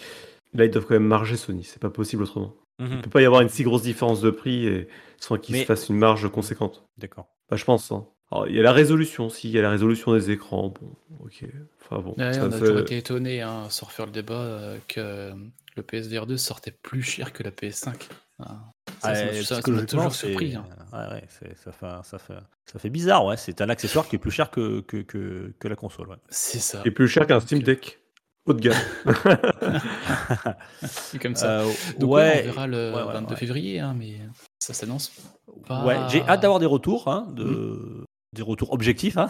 là, 0.54 0.66
ils 0.66 0.72
doivent 0.72 0.86
quand 0.86 0.94
même 0.96 1.06
marger 1.08 1.38
Sony. 1.38 1.64
C'est 1.64 1.82
pas 1.82 1.90
possible 1.90 2.24
autrement. 2.24 2.54
Mhm, 2.80 2.90
Il 2.94 3.02
peut 3.02 3.10
pas 3.10 3.22
y 3.22 3.26
avoir 3.26 3.42
une 3.42 3.50
si 3.50 3.64
grosse 3.64 3.84
différence 3.84 4.22
de 4.22 4.32
prix 4.32 4.66
et 4.68 4.88
sans 5.20 5.38
qu'ils 5.38 5.54
Mais- 5.56 5.62
se 5.62 5.66
fassent 5.66 5.90
une 5.90 5.98
marge 5.98 6.30
conséquente. 6.32 6.84
D'accord. 6.98 7.28
Bah, 7.50 7.56
je 7.56 7.64
pense. 7.66 7.92
hein. 7.92 8.06
Alors, 8.34 8.48
il 8.48 8.56
y 8.56 8.60
a 8.60 8.64
la 8.64 8.74
résolution, 8.74 9.30
si, 9.30 9.48
il 9.50 9.54
y 9.54 9.60
a 9.60 9.62
la 9.62 9.70
résolution 9.70 10.14
des 10.14 10.32
écrans. 10.32 10.70
Bon, 10.70 10.96
ok. 11.24 11.46
Enfin 11.86 12.02
bon. 12.02 12.16
Ouais, 12.18 12.34
ça 12.34 12.44
on 12.44 12.48
a 12.48 12.52
fait- 12.52 12.60
toujours 12.60 12.80
été 12.80 12.98
étonné, 12.98 13.42
hein, 13.42 13.66
sans 13.70 13.86
refaire 13.86 14.08
le 14.08 14.12
débat, 14.12 14.34
euh, 14.34 14.78
que 14.88 15.34
le 15.76 15.84
PSVR 15.84 16.26
2 16.26 16.38
sortait 16.38 16.72
plus 16.72 17.04
cher 17.04 17.32
que 17.32 17.44
la 17.44 17.52
PS5. 17.52 17.94
Ah, 18.40 18.58
ça, 19.02 19.12
Ouais, 19.12 19.44
ça- 19.44 19.62
ça 19.62 19.72
m'a 19.72 19.84
toujours 19.84 20.12
surpris. 20.16 20.56
hein. 20.56 20.66
ouais, 20.94 21.24
ça, 21.30 21.72
fait, 21.72 22.02
ça, 22.04 22.18
fait, 22.18 22.34
ça 22.66 22.80
fait 22.80 22.90
bizarre, 22.90 23.24
ouais. 23.26 23.38
C'est 23.38 23.62
un 23.62 23.70
accessoire 23.70 24.08
qui 24.08 24.16
est 24.16 24.20
plus 24.20 24.32
cher 24.32 24.50
que, 24.50 24.82
que, 24.82 24.98
que, 24.98 25.54
que 25.60 25.68
la 25.68 25.76
console. 25.76 26.08
Ouais. 26.10 26.16
C'est 26.30 26.58
ça. 26.60 26.82
Et 26.86 26.92
plus 26.92 27.08
cher 27.08 27.28
qu'un 27.28 27.40
Steam 27.40 27.62
Deck. 27.62 28.00
Haut 28.46 28.54
de 28.54 28.60
gamme. 28.60 28.76
C'est 30.82 31.20
comme 31.20 31.36
ça. 31.36 31.62
Euh, 31.62 31.72
Donc 32.00 32.12
ouais, 32.12 32.22
ouais, 32.22 32.40
on 32.42 32.46
verra 32.48 32.68
le 32.68 32.92
ouais, 32.94 33.04
ouais, 33.04 33.14
22 33.14 33.30
ouais. 33.30 33.36
février, 33.40 33.80
hein, 33.80 33.96
mais 33.98 34.20
ça 34.60 34.74
s'annonce 34.74 35.12
pas. 35.66 35.86
Ouais, 35.86 35.98
j'ai 36.10 36.22
hâte 36.24 36.42
d'avoir 36.42 36.60
des 36.60 36.66
retours, 36.66 37.08
hein, 37.08 37.28
de, 37.32 38.04
des 38.34 38.42
retours 38.42 38.74
objectifs, 38.74 39.18
hein, 39.18 39.28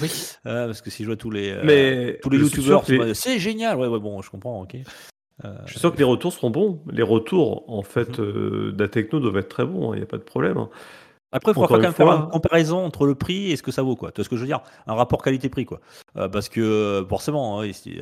Oui, 0.00 0.10
euh, 0.46 0.66
parce 0.66 0.82
que 0.82 0.90
si 0.90 1.02
je 1.04 1.08
vois 1.08 1.16
tous 1.16 1.30
les, 1.30 1.50
euh, 1.50 1.62
Mais 1.64 2.18
tous 2.22 2.30
les 2.30 2.38
youtubeurs, 2.38 2.82
les- 2.88 3.14
c'est 3.14 3.38
génial, 3.38 3.78
ouais, 3.78 3.86
ouais, 3.86 4.00
bon, 4.00 4.20
je 4.22 4.30
comprends, 4.30 4.60
ok. 4.62 4.76
Euh, 5.44 5.54
Je 5.64 5.70
suis 5.70 5.80
sûr 5.80 5.92
que 5.92 5.96
les 5.98 6.04
retours 6.04 6.32
seront 6.34 6.50
bons. 6.50 6.82
Les 6.90 7.02
retours, 7.02 7.64
en 7.70 7.82
fait, 7.82 8.18
Mhm. 8.18 8.24
euh, 8.24 8.72
de 8.72 8.82
la 8.82 8.88
techno 8.88 9.20
doivent 9.20 9.38
être 9.38 9.48
très 9.48 9.64
bons. 9.64 9.94
Il 9.94 9.96
n'y 9.96 10.02
a 10.02 10.06
pas 10.06 10.18
de 10.18 10.22
problème. 10.22 10.58
hein. 10.58 10.68
Après, 11.32 11.52
il 11.52 11.54
faudra 11.54 11.68
quand 11.68 11.78
même 11.78 11.92
faire 11.94 12.08
une 12.08 12.28
comparaison 12.28 12.84
entre 12.84 13.06
le 13.06 13.14
prix 13.14 13.52
et 13.52 13.56
ce 13.56 13.62
que 13.62 13.70
ça 13.70 13.82
vaut, 13.82 13.94
quoi. 13.96 14.10
Tu 14.10 14.16
vois 14.16 14.24
ce 14.24 14.28
que 14.28 14.34
je 14.36 14.40
veux 14.40 14.46
dire? 14.48 14.60
Un 14.88 14.94
rapport 14.94 15.22
qualité-prix, 15.22 15.64
quoi. 15.64 15.80
Euh, 16.16 16.28
parce 16.28 16.48
que 16.48 17.06
forcément, 17.08 17.60
hein, 17.60 17.72
si- 17.72 18.00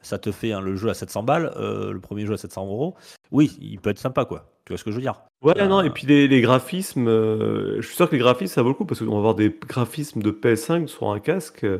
ça 0.00 0.18
te 0.18 0.30
fait 0.30 0.52
hein, 0.52 0.60
le 0.60 0.76
jeu 0.76 0.88
à 0.88 0.94
700 0.94 1.24
balles, 1.24 1.52
euh, 1.56 1.92
le 1.92 2.00
premier 2.00 2.24
jeu 2.24 2.34
à 2.34 2.36
700 2.38 2.64
euros. 2.66 2.94
Oui, 3.32 3.58
il 3.60 3.80
peut 3.80 3.90
être 3.90 3.98
sympa, 3.98 4.24
quoi. 4.24 4.46
Tu 4.64 4.72
vois 4.72 4.78
ce 4.78 4.84
que 4.84 4.90
je 4.90 4.96
veux 4.96 5.02
dire 5.02 5.20
Ouais, 5.42 5.54
Euh, 5.60 5.66
non, 5.66 5.80
et 5.82 5.90
puis 5.90 6.06
les, 6.06 6.28
les 6.28 6.40
graphismes, 6.40 7.08
euh, 7.08 7.80
je 7.80 7.86
suis 7.86 7.96
sûr 7.96 8.08
que 8.08 8.14
les 8.14 8.20
graphismes, 8.20 8.54
ça 8.54 8.62
vaut 8.62 8.68
le 8.68 8.74
coup 8.74 8.84
parce 8.84 9.00
qu'on 9.00 9.10
va 9.12 9.18
avoir 9.18 9.34
des 9.34 9.54
graphismes 9.68 10.22
de 10.22 10.30
PS5 10.30 10.86
sur 10.86 11.10
un 11.10 11.18
casque. 11.18 11.64
euh, 11.64 11.78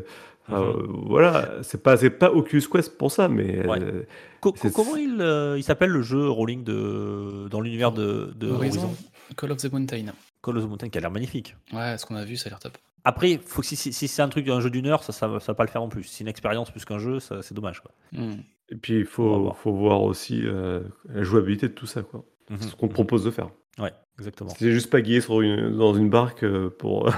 euh, 0.50 0.72
voilà, 1.06 1.48
c'est 1.62 1.80
pas, 1.82 1.96
c'est 1.96 2.10
pas 2.10 2.32
Oculus 2.32 2.62
Quest 2.70 2.98
pour 2.98 3.12
ça, 3.12 3.28
mais 3.28 3.64
Ouais. 3.66 3.78
euh, 3.80 4.02
Co- 4.40 4.52
C'est- 4.56 4.74
comment 4.74 4.96
il, 4.96 5.18
euh, 5.20 5.56
il 5.56 5.62
s'appelle 5.62 5.90
le 5.90 6.02
jeu 6.02 6.28
Rolling 6.28 6.64
de, 6.64 7.46
dans 7.48 7.60
l'univers 7.60 7.92
de, 7.92 8.32
de 8.34 8.48
Horizon, 8.50 8.80
Horizon? 8.80 8.96
Call 9.36 9.52
of 9.52 9.58
the 9.58 9.72
Mountain. 9.72 10.06
Call 10.42 10.56
of 10.58 10.64
the 10.64 10.68
Mountain 10.68 10.88
qui 10.88 10.98
a 10.98 11.00
l'air 11.00 11.12
magnifique. 11.12 11.54
Ouais, 11.72 11.96
ce 11.96 12.04
qu'on 12.04 12.16
a 12.16 12.24
vu, 12.24 12.36
ça 12.36 12.48
a 12.48 12.50
l'air 12.50 12.58
top. 12.58 12.76
Après, 13.04 13.38
faut 13.44 13.60
que 13.62 13.66
si, 13.68 13.76
si- 13.76 13.92
si 13.92 14.08
c'est 14.08 14.22
un 14.22 14.28
truc, 14.28 14.48
un 14.48 14.60
jeu 14.60 14.70
d'une 14.70 14.86
heure, 14.88 15.04
ça, 15.04 15.12
ça, 15.12 15.28
va- 15.28 15.38
ça 15.38 15.52
va 15.52 15.54
pas 15.56 15.62
le 15.64 15.70
faire 15.70 15.80
non 15.80 15.88
plus. 15.88 16.02
Si 16.02 16.16
c'est 16.16 16.24
une 16.24 16.28
expérience 16.28 16.72
plus 16.72 16.84
qu'un 16.84 16.98
jeu, 16.98 17.20
ça, 17.20 17.40
c'est 17.42 17.54
dommage. 17.54 17.80
Quoi. 17.80 17.92
Hmm. 18.12 18.40
et 18.68 18.74
puis 18.76 18.98
il 18.98 19.04
faut, 19.04 19.38
voir. 19.38 19.56
faut 19.56 19.72
voir 19.72 20.02
aussi 20.02 20.40
euh, 20.44 20.80
la 21.08 21.22
jouabilité 21.22 21.68
de 21.68 21.72
tout 21.74 21.86
ça, 21.86 22.02
quoi. 22.02 22.24
C'est 22.50 22.68
ce 22.68 22.76
qu'on 22.76 22.88
te 22.88 22.92
propose 22.92 23.24
de 23.24 23.30
faire. 23.30 23.50
Ouais, 23.78 23.92
exactement. 24.18 24.50
C'est 24.58 24.72
juste 24.72 24.90
pas 24.90 25.00
guié 25.00 25.20
sur 25.20 25.40
une, 25.40 25.76
dans 25.76 25.94
une 25.94 26.10
barque 26.10 26.44
euh, 26.44 26.70
pour 26.70 27.08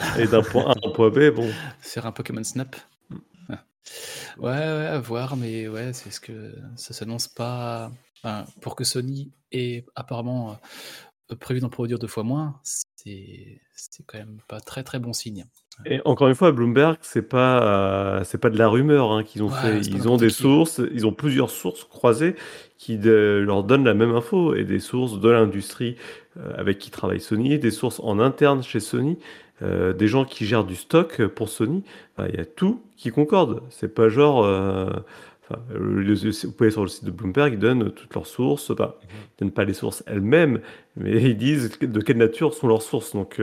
aller 0.00 0.26
d'un 0.26 0.42
point 0.42 0.66
A 0.66 0.72
à 0.72 0.88
un 0.88 0.90
point 0.90 1.10
B, 1.10 1.30
bon. 1.30 1.48
Faire 1.80 2.06
un 2.06 2.12
Pokémon 2.12 2.42
Snap. 2.42 2.76
Mm. 3.10 3.16
Ouais, 4.38 4.50
ouais, 4.50 4.86
à 4.86 4.98
voir, 4.98 5.36
mais 5.36 5.68
ouais, 5.68 5.92
c'est 5.92 6.10
ce 6.10 6.20
que 6.20 6.54
ça 6.76 6.94
s'annonce 6.94 7.28
pas. 7.28 7.90
enfin, 8.22 8.44
pour 8.60 8.76
que 8.76 8.84
Sony 8.84 9.32
ait 9.52 9.84
apparemment 9.94 10.58
euh, 11.30 11.36
prévu 11.36 11.60
d'en 11.60 11.68
produire 11.68 11.98
deux 11.98 12.06
fois 12.06 12.22
moins, 12.22 12.60
c'est 12.62 13.60
c'est 13.74 14.04
quand 14.06 14.18
même 14.18 14.40
pas 14.48 14.60
très 14.60 14.82
très 14.82 14.98
bon 14.98 15.12
signe. 15.12 15.46
Et 15.86 16.00
encore 16.04 16.28
une 16.28 16.34
fois, 16.34 16.52
Bloomberg, 16.52 16.98
c'est 17.00 17.22
pas, 17.28 17.62
euh, 18.18 18.24
c'est 18.24 18.38
pas 18.38 18.50
de 18.50 18.58
la 18.58 18.68
rumeur 18.68 19.12
hein, 19.12 19.24
qu'ils 19.24 19.42
ont 19.42 19.48
Ouais, 19.48 19.54
fait. 19.62 19.80
Ils 19.86 20.08
ont 20.08 20.16
des 20.18 20.28
qui. 20.28 20.34
sources, 20.34 20.80
ils 20.92 21.06
ont 21.06 21.12
plusieurs 21.12 21.50
sources 21.50 21.84
croisées 21.84 22.34
qui 22.76 22.98
de- 22.98 23.42
leur 23.46 23.62
donnent 23.64 23.84
la 23.84 23.94
même 23.94 24.14
info 24.14 24.54
et 24.54 24.64
des 24.64 24.78
sources 24.80 25.20
de 25.20 25.28
l'industrie 25.30 25.96
euh, 26.38 26.52
avec 26.56 26.78
qui 26.78 26.90
travaille 26.90 27.20
Sony, 27.20 27.58
des 27.58 27.70
sources 27.70 28.00
en 28.00 28.18
interne 28.20 28.62
chez 28.62 28.80
Sony, 28.80 29.18
euh, 29.62 29.92
des 29.94 30.06
gens 30.08 30.24
qui 30.24 30.44
gèrent 30.46 30.64
du 30.64 30.76
stock 30.76 31.26
pour 31.28 31.48
Sony. 31.48 31.82
Enfin, 32.16 32.28
Il 32.32 32.38
y 32.38 32.42
a 32.42 32.46
tout 32.46 32.82
qui 32.96 33.10
concorde. 33.10 33.62
C'est 33.70 33.94
pas 33.94 34.08
genre. 34.10 34.38
enfin, 34.44 35.60
vous 35.74 36.52
pouvez 36.52 36.66
aller 36.66 36.70
sur 36.70 36.82
le 36.82 36.88
site 36.88 37.04
de 37.04 37.10
Bloomberg, 37.10 37.54
ils 37.54 37.58
donnent 37.58 37.90
toutes 37.90 38.14
leurs 38.14 38.26
sources. 38.26 38.70
Mhm. 38.70 38.76
Ils 38.78 39.40
donnent 39.40 39.50
pas 39.52 39.64
les 39.64 39.74
sources 39.74 40.02
elles-mêmes, 40.06 40.60
mais 40.96 41.22
ils 41.30 41.36
disent 41.36 41.78
de 41.80 42.00
quelle 42.00 42.18
nature 42.18 42.54
sont 42.54 42.68
leurs 42.68 42.82
sources. 42.82 43.12
Donc 43.14 43.40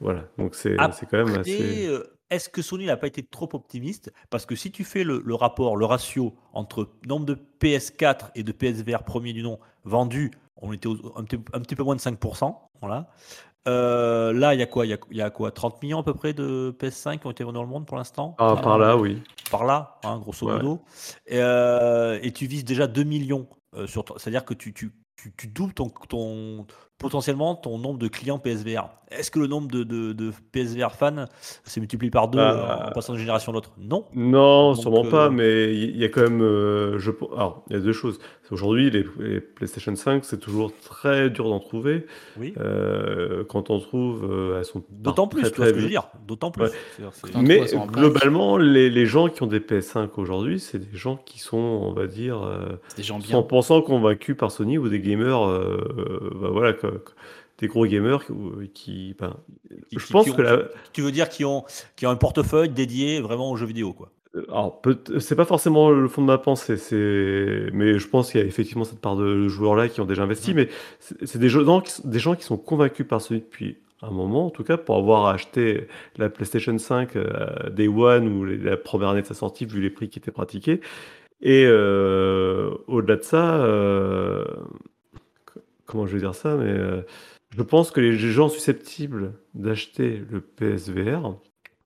voilà. 0.00 0.24
Donc 0.38 0.54
c'est 0.54 0.76
quand 0.76 1.24
même 1.24 1.38
assez. 1.40 1.86
euh, 1.86 2.04
est-ce 2.30 2.48
que 2.48 2.60
Sony 2.62 2.86
n'a 2.86 2.96
pas 2.96 3.06
été 3.06 3.22
trop 3.22 3.48
optimiste? 3.52 4.12
Parce 4.30 4.46
que 4.46 4.56
si 4.56 4.72
tu 4.72 4.82
fais 4.84 5.04
le, 5.04 5.22
le 5.24 5.34
rapport, 5.34 5.76
le 5.76 5.84
ratio 5.86 6.34
entre 6.52 6.88
nombre 7.06 7.24
de 7.26 7.38
PS4 7.60 8.30
et 8.34 8.42
de 8.42 8.50
PSVR 8.52 9.04
premier 9.04 9.32
du 9.32 9.42
nom 9.42 9.58
vendus, 9.84 10.32
on 10.56 10.72
était 10.72 10.88
au- 10.88 11.12
un, 11.16 11.22
petit, 11.24 11.38
un 11.52 11.60
petit 11.60 11.76
peu 11.76 11.84
moins 11.84 11.94
de 11.94 12.00
5%. 12.00 12.56
Voilà. 12.80 13.08
Euh, 13.68 14.32
là, 14.32 14.54
il 14.54 14.60
y 14.60 14.62
a 14.62 14.66
quoi? 14.66 14.86
Il 14.86 14.90
y 14.90 14.94
a, 14.94 14.98
il 15.10 15.16
y 15.16 15.22
a 15.22 15.30
quoi? 15.30 15.50
30 15.50 15.82
millions 15.82 15.98
à 16.00 16.02
peu 16.04 16.14
près 16.14 16.32
de 16.32 16.74
PS5 16.78 17.18
qui 17.20 17.26
ont 17.26 17.30
été 17.30 17.42
vendus 17.44 17.54
dans 17.54 17.62
le 17.62 17.68
monde 17.68 17.86
pour 17.86 17.96
l'instant? 17.96 18.34
Ah, 18.38 18.56
par 18.62 18.78
là, 18.78 18.96
oui. 18.96 19.22
par 19.50 19.64
là, 19.64 19.98
hein, 20.04 20.18
grosso 20.18 20.46
Ouais. 20.46 20.54
modo. 20.54 20.82
Et, 21.26 21.38
euh, 21.40 22.18
et 22.22 22.32
tu 22.32 22.46
vises 22.46 22.64
déjà 22.64 22.86
2 22.86 23.04
millions. 23.04 23.48
C'est-à-dire 23.86 24.44
que 24.44 24.54
tu, 24.54 24.72
tu, 24.72 24.92
tu, 25.16 25.32
tu 25.36 25.46
doubles 25.48 25.74
ton, 25.74 25.90
ton, 26.08 26.66
potentiellement 26.98 27.54
ton 27.54 27.78
nombre 27.78 27.98
de 27.98 28.08
clients 28.08 28.38
PSVR. 28.38 28.88
Est-ce 29.10 29.30
que 29.30 29.38
le 29.38 29.46
nombre 29.46 29.68
de, 29.68 29.84
de, 29.84 30.12
de 30.12 30.32
PSVR 30.50 30.90
fans 30.92 31.26
s'est 31.62 31.78
multiplié 31.78 32.10
par 32.10 32.26
deux 32.26 32.38
Bah, 32.38 32.80
euh, 32.86 32.88
en 32.88 32.92
passant 32.92 33.12
d'une 33.12 33.20
génération 33.20 33.52
à 33.52 33.54
l'autre? 33.54 33.70
Non. 33.78 34.04
Non, 34.14 34.72
Donc, 34.72 34.80
sûrement 34.80 35.04
euh, 35.06 35.10
pas, 35.10 35.30
mais 35.30 35.72
il 35.76 35.96
y 35.96 36.04
a 36.04 36.08
quand 36.08 36.22
même. 36.22 36.40
euh, 36.42 36.98
je, 36.98 37.12
alors, 37.36 37.62
il 37.70 37.74
y 37.74 37.76
a 37.76 37.80
deux 37.80 37.92
choses. 37.92 38.18
Aujourd'hui, 38.50 38.90
les, 38.90 39.04
les 39.20 39.40
PlayStation 39.40 39.94
5, 39.94 40.24
c'est 40.24 40.38
toujours 40.40 40.72
très 40.84 41.30
dur 41.30 41.48
d'en 41.48 41.60
trouver. 41.60 42.06
Oui. 42.38 42.52
Euh, 42.58 43.44
quand 43.44 43.70
on 43.70 43.78
trouve, 43.78 44.24
euh, 44.28 44.58
elles 44.58 44.64
sont 44.64 44.82
D'autant 44.90 45.28
plus, 45.28 45.42
très, 45.42 45.50
tu 45.50 45.56
vois 45.58 45.66
ce 45.66 45.72
que 45.72 45.78
je 45.78 45.82
veux 45.84 45.88
dire. 45.90 46.08
D'autant 46.26 46.50
plus. 46.50 46.64
Ouais. 46.64 46.70
C'est-à-dire, 46.96 47.12
c'est- 47.14 47.32
Quand- 47.32 47.42
Mais 47.42 47.60
globalement, 47.92 48.56
les, 48.56 48.90
les 48.90 49.06
gens 49.06 49.28
qui 49.28 49.42
ont 49.42 49.46
des 49.48 49.60
PS5 49.60 50.08
aujourd'hui, 50.16 50.58
c'est 50.58 50.78
des 50.78 50.96
gens 50.96 51.16
qui 51.16 51.38
sont, 51.38 51.56
on 51.58 51.92
va 51.92 52.06
dire, 52.08 52.42
euh, 52.42 52.76
des 52.96 53.02
gens 53.04 53.18
bien. 53.20 53.38
100% 53.40 53.82
convaincus 53.84 54.36
par 54.36 54.50
Sony 54.50 54.78
ou 54.78 54.88
des 54.88 55.00
gamers, 55.00 55.46
euh, 55.46 55.78
euh, 55.98 56.30
bah 56.40 56.48
voilà, 56.50 56.72
des 57.58 57.68
gros 57.68 57.86
gamers 57.86 58.24
qui. 58.26 58.32
qui- 58.74 59.16
ben, 59.18 59.34
Qui- 59.88 59.98
je 59.98 60.06
qui- 60.06 60.12
pense 60.12 60.24
qui 60.24 60.30
ont- 60.30 60.34
que 60.36 60.42
la, 60.42 60.58
Tu 60.92 61.00
veux 61.02 61.12
dire 61.12 61.28
qui 61.28 61.44
ont, 61.44 61.64
qui 61.96 62.06
ont 62.06 62.10
un 62.10 62.16
portefeuille 62.16 62.68
dédié 62.68 63.20
vraiment 63.20 63.50
aux 63.50 63.56
jeux 63.56 63.66
vidéo, 63.66 63.92
quoi. 63.92 64.10
Euh, 64.34 64.44
Alors, 64.50 64.82
c'est 65.18 65.34
pas 65.36 65.46
forcément 65.46 65.90
le 65.90 66.08
fond 66.08 66.20
de 66.20 66.26
ma 66.26 66.36
pensée, 66.36 66.76
c'est, 66.76 67.68
mais 67.72 67.98
je 67.98 68.06
pense 68.08 68.30
qu'il 68.30 68.40
y 68.40 68.44
a 68.44 68.46
effectivement 68.46 68.84
cette 68.84 69.00
part 69.00 69.16
de 69.16 69.48
joueurs-là 69.48 69.88
qui 69.88 70.00
ont 70.02 70.04
déjà 70.04 70.24
investi, 70.24 70.52
mais 70.52 70.68
c'est 71.00 71.38
des 71.38 71.48
gens, 71.48 71.80
qui, 71.80 72.06
des 72.06 72.18
gens 72.18 72.34
qui 72.34 72.44
sont 72.44 72.58
convaincus 72.58 73.06
par 73.08 73.22
Sony 73.22 73.40
depuis 73.40 73.78
un 74.02 74.10
moment, 74.10 74.46
en 74.46 74.50
tout 74.50 74.62
cas, 74.62 74.76
pour 74.76 74.96
avoir 74.96 75.24
acheté 75.28 75.88
la 76.18 76.28
PlayStation 76.28 76.76
5 76.76 77.16
euh, 77.16 77.70
Day 77.70 77.88
One 77.88 78.28
ou 78.28 78.44
la 78.44 78.76
première 78.76 79.08
année 79.08 79.22
de 79.22 79.26
sa 79.26 79.32
sortie, 79.32 79.64
vu 79.64 79.80
les 79.80 79.88
prix 79.88 80.10
qui 80.10 80.18
étaient 80.18 80.30
pratiqués. 80.30 80.82
Et 81.40 81.64
euh, 81.66 82.70
au-delà 82.88 83.16
de 83.16 83.22
ça, 83.22 83.56
euh, 83.56 84.44
comment 85.86 86.06
je 86.06 86.14
vais 86.14 86.20
dire 86.20 86.34
ça, 86.34 86.56
mais 86.56 86.70
euh, 86.70 87.02
je 87.56 87.62
pense 87.62 87.90
que 87.90 88.00
les 88.00 88.16
gens 88.16 88.48
susceptibles 88.48 89.32
d'acheter 89.54 90.22
le 90.30 90.40
PSVR 90.40 91.38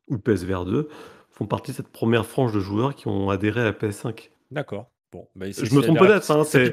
ou 0.09 0.15
le 0.15 0.19
PSVR 0.19 0.65
2 0.65 0.89
font 1.31 1.47
partie 1.47 1.71
de 1.71 1.77
cette 1.77 1.89
première 1.89 2.27
frange 2.27 2.53
de 2.53 2.61
joueurs 2.61 2.95
qui 2.95 3.09
ont 3.09 3.31
adhéré 3.31 3.61
à 3.61 3.65
la 3.65 3.73
PS5. 3.73 4.31
D'accord. 4.51 4.91
Bon, 5.13 5.27
Je 5.65 5.75
me 5.75 5.81
trompe 5.83 5.99
peut-être, 6.07 6.31
hein, 6.31 6.45
c'est- 6.45 6.73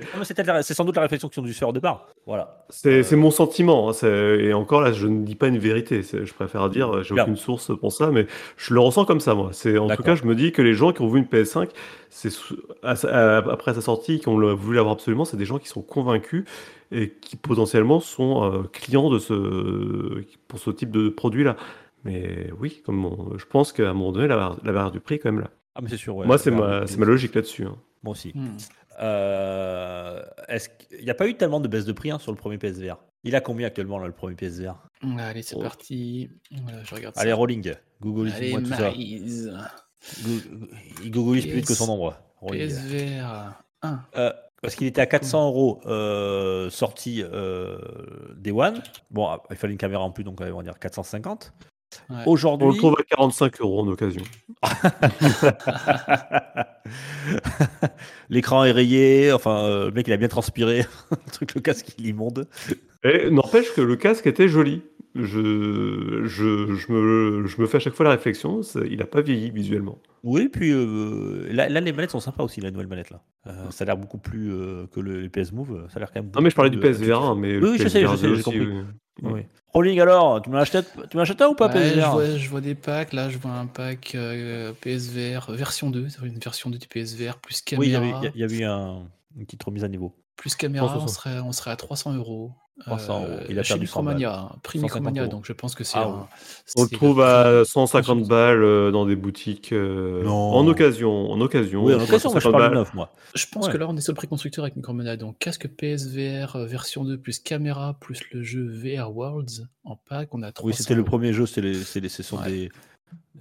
sans 0.75 0.85
doute 0.85 0.95
la 0.95 1.01
réflexion 1.01 1.27
qu'ils 1.27 1.41
ont 1.41 1.45
dû 1.45 1.53
faire 1.53 1.69
au 1.69 1.73
départ. 1.73 2.07
Voilà. 2.27 2.65
C'est 2.69 2.99
Euh, 2.99 3.03
c'est 3.03 3.15
mon 3.15 3.31
sentiment. 3.31 3.89
hein, 3.89 3.93
et 4.39 4.53
encore 4.53 4.81
là, 4.81 4.91
je 4.91 5.07
ne 5.07 5.23
dis 5.25 5.33
pas 5.33 5.47
une 5.47 5.57
vérité. 5.57 6.03
Je 6.03 6.31
préfère 6.33 6.69
dire, 6.69 7.01
j'ai 7.03 7.15
aucune 7.23 7.35
source 7.35 7.71
pour 7.79 7.91
ça, 7.91 8.11
mais 8.11 8.27
je 8.55 8.75
le 8.75 8.79
ressens 8.79 9.05
comme 9.05 9.19
ça, 9.21 9.33
moi. 9.33 9.51
En 9.79 9.87
tout 9.95 10.03
cas, 10.03 10.13
je 10.15 10.23
me 10.25 10.35
dis 10.35 10.51
que 10.51 10.61
les 10.61 10.75
gens 10.75 10.93
qui 10.93 11.01
ont 11.01 11.07
vu 11.07 11.17
une 11.17 11.25
PS5, 11.25 11.69
c'est 12.11 12.29
sou- 12.29 12.57
à 12.83 12.95
sa- 12.95 13.37
à- 13.37 13.51
après 13.51 13.73
sa 13.73 13.81
sortie, 13.81 14.19
qui 14.19 14.27
ont 14.27 14.53
voulu 14.55 14.75
l'avoir 14.75 14.93
absolument, 14.93 15.25
c'est 15.25 15.37
des 15.37 15.45
gens 15.45 15.57
qui 15.57 15.67
sont 15.67 15.81
convaincus 15.81 16.45
et 16.91 17.09
qui 17.19 17.37
potentiellement 17.37 17.99
sont 17.99 18.43
euh, 18.43 18.63
clients 18.71 19.09
de 19.09 19.17
ce, 19.17 20.23
pour 20.47 20.59
ce 20.59 20.69
type 20.69 20.91
de 20.91 21.09
produit-là. 21.09 21.55
Mais 22.05 22.51
oui, 22.59 22.81
comme 22.85 23.03
on- 23.05 23.37
je 23.37 23.45
pense 23.45 23.71
qu'à 23.73 23.89
un 23.89 23.93
moment 23.93 24.11
donné, 24.11 24.27
la, 24.27 24.35
barre- 24.35 24.57
la 24.63 24.71
barrière 24.71 24.91
du 24.91 24.99
prix 24.99 25.15
est 25.15 25.19
quand 25.19 25.31
même 25.31 25.41
là. 25.41 25.49
Ah, 25.77 25.81
mais 25.83 25.89
c'est 25.89 25.97
sûr. 25.97 26.15
ouais. 26.15 26.25
moi, 26.25 26.37
c'est 26.39 26.49
ma, 26.49 26.85
logique 27.05 27.35
là-dessus. 27.35 27.65
hein. 27.65 27.77
Moi 28.03 28.13
aussi. 28.13 28.31
Hmm. 28.33 28.57
Euh, 28.99 30.23
est-ce 30.47 30.69
qu'il 30.69 31.03
n'y 31.03 31.09
a 31.09 31.13
pas 31.13 31.27
eu 31.27 31.35
tellement 31.35 31.59
de 31.59 31.67
baisse 31.67 31.85
de 31.85 31.91
prix 31.91 32.09
hein, 32.11 32.17
sur 32.19 32.31
le 32.31 32.37
premier 32.37 32.57
PSVR 32.57 32.97
Il 33.23 33.35
a 33.35 33.41
combien 33.41 33.67
actuellement 33.67 33.99
là, 33.99 34.07
le 34.07 34.13
premier 34.13 34.35
PSVR 34.35 34.75
Allez, 35.19 35.43
c'est 35.43 35.55
Oh. 35.55 35.61
parti. 35.61 36.29
Voilà, 36.63 36.83
je 36.83 36.95
regarde 36.95 37.13
Allez, 37.17 37.29
ça. 37.29 37.35
rolling. 37.35 37.73
Google, 38.01 38.31
Allez, 38.35 38.51
moi 38.51 38.61
tout 38.61 38.65
ça. 38.69 38.79
Maryse. 38.81 39.53
Go- 40.23 40.67
Il 41.03 41.11
googolise 41.11 41.45
plus 41.45 41.55
vite 41.57 41.67
que 41.67 41.73
son 41.75 41.89
ombre. 41.91 42.15
Rolling. 42.41 42.67
PSVR 42.69 43.53
1. 43.83 43.99
Euh, 44.15 44.33
parce 44.63 44.73
qu'il 44.75 44.87
était 44.87 45.01
à 45.01 45.05
400 45.05 45.47
euros 45.47 45.79
euh, 45.85 46.69
sorti 46.71 47.21
euh, 47.23 47.77
Day 48.35 48.51
One. 48.51 48.81
Bon, 49.11 49.27
ah, 49.27 49.43
il 49.51 49.55
fallait 49.57 49.73
une 49.73 49.77
caméra 49.79 50.01
en 50.03 50.09
plus, 50.11 50.23
donc 50.23 50.41
on 50.41 50.57
va 50.57 50.63
dire 50.63 50.79
450. 50.79 51.53
Ouais. 52.09 52.15
On 52.25 52.31
Aujourd'hui, 52.31 52.67
le 52.69 52.75
trouve 52.77 52.95
à 52.99 53.03
45 53.03 53.61
euros 53.61 53.81
en 53.81 53.87
occasion. 53.87 54.23
l'écran 58.29 58.63
est 58.65 58.71
rayé. 58.71 59.31
Enfin, 59.31 59.63
euh, 59.63 59.85
le 59.85 59.91
mec 59.91 60.07
il 60.07 60.13
a 60.13 60.17
bien 60.17 60.27
transpiré. 60.27 60.85
le 61.11 61.31
truc, 61.31 61.55
le 61.55 61.61
casque 61.61 61.87
il 61.97 62.05
est 62.05 62.09
immonde. 62.09 62.47
Et 63.03 63.29
n'empêche 63.29 63.73
que 63.73 63.81
le 63.81 63.95
casque 63.95 64.27
était 64.27 64.47
joli. 64.47 64.81
je, 65.15 66.23
je, 66.25 66.75
je 66.75 66.91
me, 66.91 67.47
je 67.47 67.61
me 67.61 67.67
fais 67.67 67.77
à 67.77 67.79
chaque 67.79 67.93
fois 67.93 68.03
la 68.05 68.11
réflexion, 68.11 68.61
il 68.89 68.97
n'a 68.99 69.05
pas 69.05 69.21
vieilli 69.21 69.49
visuellement. 69.49 69.99
Oui, 70.23 70.49
puis 70.49 70.71
euh, 70.71 71.47
là, 71.51 71.69
là, 71.69 71.79
les 71.79 71.91
manettes 71.93 72.11
sont 72.11 72.19
sympas 72.19 72.43
aussi, 72.43 72.59
la 72.61 72.71
nouvelle 72.71 72.87
manette 72.87 73.09
là. 73.11 73.21
Euh, 73.47 73.69
ça 73.71 73.83
a 73.83 73.87
l'air 73.87 73.97
beaucoup 73.97 74.17
plus 74.17 74.51
euh, 74.51 74.87
que 74.87 74.99
le, 74.99 75.21
les 75.21 75.29
PS 75.29 75.51
Move. 75.53 75.87
Ça 75.89 75.97
a 75.97 75.99
l'air 75.99 76.11
quand 76.11 76.21
même. 76.21 76.31
Non, 76.35 76.41
mais 76.41 76.49
je 76.49 76.55
parlais 76.55 76.71
du 76.71 76.79
PSVR 76.79 77.23
1, 77.23 77.35
mais 77.35 77.55
Oui, 77.55 77.61
le 77.61 77.71
oui, 77.71 77.77
je 77.79 77.87
sais, 77.87 78.01
je 78.01 78.07
PSVR 78.07 78.17
sais, 78.17 78.27
2 78.27 78.27
j'ai 78.27 78.33
aussi, 78.33 78.43
compris. 78.43 78.59
oui. 78.67 78.73
Oui. 79.23 79.41
Rolling 79.73 79.99
alors, 79.99 80.41
tu 80.41 80.49
m'en 80.49 80.57
achètes, 80.59 80.91
tu 81.09 81.17
un 81.17 81.47
ou 81.47 81.53
pas 81.55 81.67
Ouais, 81.67 81.73
PSVR 81.73 82.05
je, 82.05 82.11
vois, 82.11 82.37
je 82.37 82.49
vois 82.49 82.61
des 82.61 82.75
packs, 82.75 83.13
là 83.13 83.29
je 83.29 83.37
vois 83.37 83.51
un 83.51 83.67
pack 83.67 84.13
euh, 84.15 84.73
PSVR 84.81 85.51
version 85.51 85.89
2, 85.89 86.09
c'est 86.09 86.25
une 86.25 86.39
version 86.39 86.69
2 86.69 86.77
du 86.77 86.87
PSVR 86.87 87.37
plus 87.39 87.61
Oui, 87.77 87.87
il 87.87 87.89
y 87.91 87.93
caméra. 87.93 88.17
avait, 88.19 88.31
il 88.33 88.41
y 88.41 88.43
a- 88.43 88.47
eu 88.47 88.63
un, 88.63 89.03
une 89.35 89.45
petite 89.45 89.63
remise 89.63 89.83
à 89.83 89.87
niveau. 89.87 90.15
Plus 90.35 90.55
caméra, 90.55 90.85
on 90.85 90.89
160. 91.07 91.09
serait, 91.09 91.39
on 91.39 91.51
serait 91.51 91.71
à 91.71 91.75
300 91.75 92.13
euros. 92.13 92.51
300 92.81 93.21
euros. 93.23 93.39
Il 93.49 93.57
a 93.59 93.63
chez 93.63 93.73
perdu 93.73 93.87
100 93.87 94.01
Micromania, 94.03 94.39
hein, 94.39 94.55
prix 94.63 94.79
150 94.79 94.83
Micromania, 95.01 95.21
euros. 95.23 95.31
donc 95.31 95.45
je 95.45 95.53
pense 95.53 95.73
que 95.75 95.83
c'est 95.83 95.97
Ah 95.97 96.07
un-. 96.07 96.27
On 96.77 96.83
le 96.83 96.89
trouve 96.89 97.21
à 97.21 97.65
150 97.65 98.05
consultant. 98.19 98.29
balles 98.29 98.63
euh, 98.63 98.91
dans 98.91 99.05
des 99.05 99.15
boutiques 99.15 99.71
euh, 99.73 100.23
Non. 100.23 100.31
en 100.53 100.67
occasion. 100.67 101.31
En 101.31 101.41
occasion, 101.41 101.83
Oui, 101.83 101.93
en 101.93 101.97
occasion, 101.97 102.29
moi 102.31 102.39
je 102.39 102.43
150 102.45 102.51
parle 102.51 102.63
de 102.63 102.69
balles. 102.69 102.77
neuf, 102.77 102.93
moi. 102.93 103.11
Je 103.35 103.45
pense 103.51 103.65
Ouais. 103.67 103.73
que 103.73 103.77
là 103.77 103.87
on 103.89 103.97
est 103.97 104.01
sur 104.01 104.13
le 104.13 104.17
prix 104.17 104.27
constructeur 104.27 104.63
avec 104.63 104.75
Micromania, 104.75 105.17
donc 105.17 105.37
casque 105.39 105.67
PSVR 105.67 106.55
euh, 106.55 106.65
version 106.65 107.03
2 107.03 107.17
plus 107.17 107.39
caméra 107.39 107.95
plus 107.99 108.21
le 108.31 108.43
jeu 108.43 108.67
VR 108.67 109.11
Worlds 109.15 109.67
en 109.83 109.95
pack, 109.95 110.33
on 110.35 110.43
a 110.43 110.51
300 110.51 110.67
Oui, 110.67 110.73
c'était 110.73 110.95
le 110.95 111.03
premier 111.03 111.33
jeu, 111.33 111.45
c'est 111.45 111.61
les, 111.61 111.73
c'est 111.73 111.99
les- 111.99 112.09
ce 112.09 112.21
sont 112.23 112.37
Ouais. 112.37 112.49
des, 112.49 112.69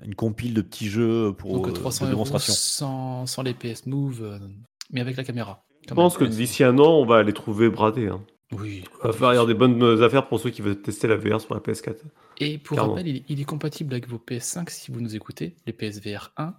une 0.05 0.15
compile 0.15 0.55
de 0.55 0.63
petits 0.63 0.89
jeux 0.89 1.33
pour 1.37 1.53
Donc 1.53 1.69
euh, 1.69 1.73
300 1.73 2.07
de 2.07 2.11
euros 2.13 2.25
démonstration. 2.25 2.53
sans, 2.55 3.27
sans 3.27 3.43
les 3.43 3.53
PS 3.55 3.87
Move, 3.87 4.21
euh, 4.23 4.39
mais 4.91 5.01
avec 5.01 5.17
la 5.17 5.25
caméra. 5.25 5.63
Je 5.89 5.95
pense 5.95 6.17
que 6.17 6.25
d'ici 6.25 6.65
un 6.65 6.79
an, 6.79 6.95
on 7.01 7.07
va 7.07 7.23
les 7.23 7.33
trouver 7.33 7.69
bradés. 7.71 8.09
Hein. 8.09 8.21
Oui. 8.53 8.85
On 9.03 9.11
va 9.11 9.35
aura 9.35 9.47
des 9.47 9.55
bonnes 9.55 10.03
affaires 10.03 10.29
pour 10.29 10.39
ceux 10.39 10.51
qui 10.51 10.63
veulent 10.63 10.81
tester 10.81 11.09
la 11.09 11.17
VR 11.17 11.41
sur 11.41 11.53
la 11.55 11.61
PS4. 11.61 11.97
Et 12.39 12.59
pour 12.59 12.77
Clairement. 12.77 12.95
rappel, 12.95 13.09
il, 13.09 13.25
il 13.29 13.41
est 13.41 13.45
compatible 13.45 13.93
avec 13.95 14.09
vos 14.09 14.19
PS5 14.19 14.71
si 14.71 14.93
vous 14.93 15.01
nous 15.01 15.17
écoutez, 15.17 15.57
les 15.67 15.73
PSVR 15.73 16.33
1, 16.37 16.55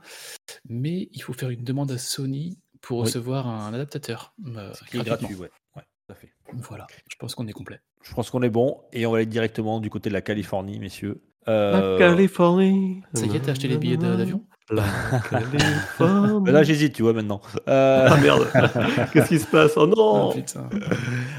mais 0.70 1.08
il 1.14 1.22
faut 1.22 1.34
faire 1.34 1.50
une 1.50 1.64
demande 1.64 1.92
à 1.92 1.98
Sony 1.98 2.58
pour 2.82 3.00
Oui. 3.00 3.06
recevoir 3.06 3.48
un 3.48 3.74
adaptateur. 3.74 4.34
euh, 4.48 4.72
Qui 4.90 4.98
est 4.98 5.04
gratuitement. 5.04 5.30
gratuit, 5.30 5.36
ouais. 5.36 5.50
ouais, 5.78 5.84
tout 6.08 6.12
à 6.12 6.16
fait. 6.16 6.34
Voilà, 6.54 6.88
je 7.10 7.16
pense 7.18 7.36
qu'on 7.36 7.48
est 7.48 7.54
complet. 7.54 7.80
Je 8.04 8.14
pense 8.14 8.30
qu'on 8.30 8.42
est 8.44 8.50
bon 8.50 8.82
et 8.94 9.06
on 9.06 9.12
va 9.12 9.18
aller 9.18 9.26
directement 9.26 9.80
du 9.80 9.90
côté 9.90 10.10
de 10.10 10.14
la 10.14 10.22
Californie, 10.22 10.80
messieurs. 10.80 11.22
La 11.46 11.54
Euh, 11.54 11.98
Californie. 11.98 13.02
Ça 13.14 13.26
y 13.26 13.36
est, 13.36 13.40
t'as 13.40 13.52
acheté 13.52 13.68
les 13.70 13.78
billets 13.78 13.96
d'avion? 13.98 14.44
La. 14.50 14.57
mais 16.44 16.52
là, 16.52 16.64
j'hésite, 16.64 16.94
tu 16.94 17.04
vois, 17.04 17.14
maintenant. 17.14 17.40
Euh, 17.70 18.08
Ah 18.12 18.18
merde, 18.18 18.48
qu'est-ce 19.14 19.30
qui 19.30 19.40
se 19.40 19.48
passe? 19.48 19.74
Oh 19.78 19.88
non 19.88 20.32
Ah, 20.32 20.34
putain. 20.34 20.70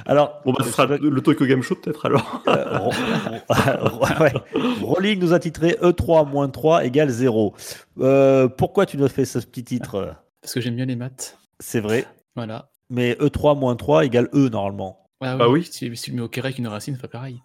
alors, 0.07 0.41
Bon 0.47 0.53
bah 0.53 0.65
ce 0.65 0.71
sera 0.71 0.87
le 0.87 1.21
Tokyo 1.21 1.45
Game 1.47 1.63
Show 1.63 1.75
peut-être 1.75 2.07
alors. 2.07 2.43
euh, 2.49 4.21
ouais. 4.21 4.33
Rolling 4.83 5.19
nous 5.21 5.33
a 5.35 5.39
titré 5.39 5.77
E 5.83 5.91
E3-3 5.91 6.85
égale 6.87 7.11
0. 7.11 7.55
Euh, 8.01 8.49
pourquoi 8.49 8.87
tu 8.87 8.97
nous 8.97 9.05
as 9.05 9.09
fait 9.11 9.25
ce 9.27 9.39
petit 9.41 9.65
titre? 9.65 10.15
Parce 10.41 10.55
que 10.55 10.61
j'aime 10.61 10.77
bien 10.77 10.87
les 10.87 10.97
maths. 10.97 11.37
C'est 11.61 11.81
vrai, 11.81 12.07
Voilà. 12.37 12.71
mais 12.89 13.17
E 13.21 13.27
E3-3 13.29 14.05
égale 14.07 14.29
E 14.33 14.49
normalement. 14.49 15.01
Ah 15.21 15.37
Bah 15.37 15.49
oui. 15.49 15.65
Si, 15.71 15.95
si 15.97 16.03
tu 16.05 16.11
le 16.13 16.17
mets 16.17 16.23
au 16.23 16.29
carré 16.29 16.47
avec 16.49 16.59
une 16.59 16.69
racine, 16.69 16.95
c'est 16.95 17.03
pas 17.03 17.09
pareil. 17.09 17.43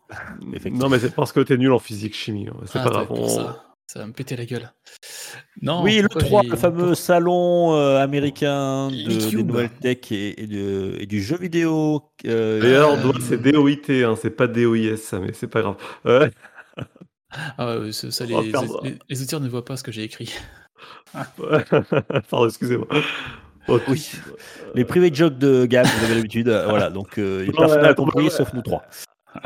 Non 0.72 0.88
mais 0.90 1.00
c'est 1.00 1.14
parce 1.14 1.32
que 1.34 1.40
t'es 1.42 1.58
nul 1.58 1.72
en 1.74 1.80
physique 1.80 2.16
chimie. 2.16 2.48
hein. 2.48 2.56
C'est 2.68 2.80
Ah, 2.80 2.84
pas 2.84 2.90
grave. 3.06 3.56
Ça. 3.88 4.00
Va 4.00 4.08
me 4.08 4.14
péter 4.14 4.36
la 4.36 4.46
gueule. 4.46 4.72
Non, 5.62 5.84
oui, 5.84 6.02
le 6.02 6.08
pourquoi 6.10 6.28
3, 6.28 6.42
j'ai- 6.44 6.50
le 6.50 6.56
fameux 6.58 6.96
salon 6.96 7.76
euh, 7.76 7.98
américain 8.02 8.90
de, 8.90 9.30
des 9.30 9.44
nouvelles 9.44 9.70
tech 9.70 10.12
et, 10.12 10.42
et 10.44 10.48
de- 10.48 10.96
et 11.00 11.06
du 11.06 11.22
jeu 11.22 11.38
vidéo. 11.38 12.02
euh, 12.26 12.60
D'ailleurs, 12.62 12.92
Euh, 13.06 13.12
c'est 13.22 13.42
DOIT, 13.42 14.04
hein, 14.04 14.16
c'est 14.20 14.32
pas 14.32 14.48
DOIS, 14.48 14.98
ça, 14.98 15.20
mais 15.20 15.34
c'est 15.34 15.48
pas 15.48 15.62
grave. 15.62 15.76
Ah, 17.58 17.80
ouais, 17.80 17.92
ça, 17.92 18.12
ça, 18.12 18.26
les, 18.26 18.36
les, 18.84 18.98
les 19.10 19.18
auditeurs 19.20 19.40
ne 19.40 19.50
voient 19.50 19.66
pas 19.66 19.76
ce 19.78 19.84
que 19.84 19.92
j'ai 19.92 20.04
écrit. 20.04 20.34
Pardon, 22.30 22.48
excusez-moi. 22.48 22.88
Oh, 23.68 23.80
Oui. 23.88 24.12
les 24.76 24.84
private 24.86 25.16
jokes 25.16 25.38
de 25.38 25.66
Gab, 25.66 25.86
vous 25.86 26.06
avez 26.06 26.16
l'habitude. 26.16 26.50
euh, 26.50 26.66
voilà, 26.68 26.90
donc 26.90 27.18
euh, 27.18 27.48
personne 27.56 27.82
n'a 27.82 27.94
compris 27.94 28.26
ouais. 28.26 28.30
sauf 28.30 28.54
nous 28.54 28.62
trois. 28.62 28.84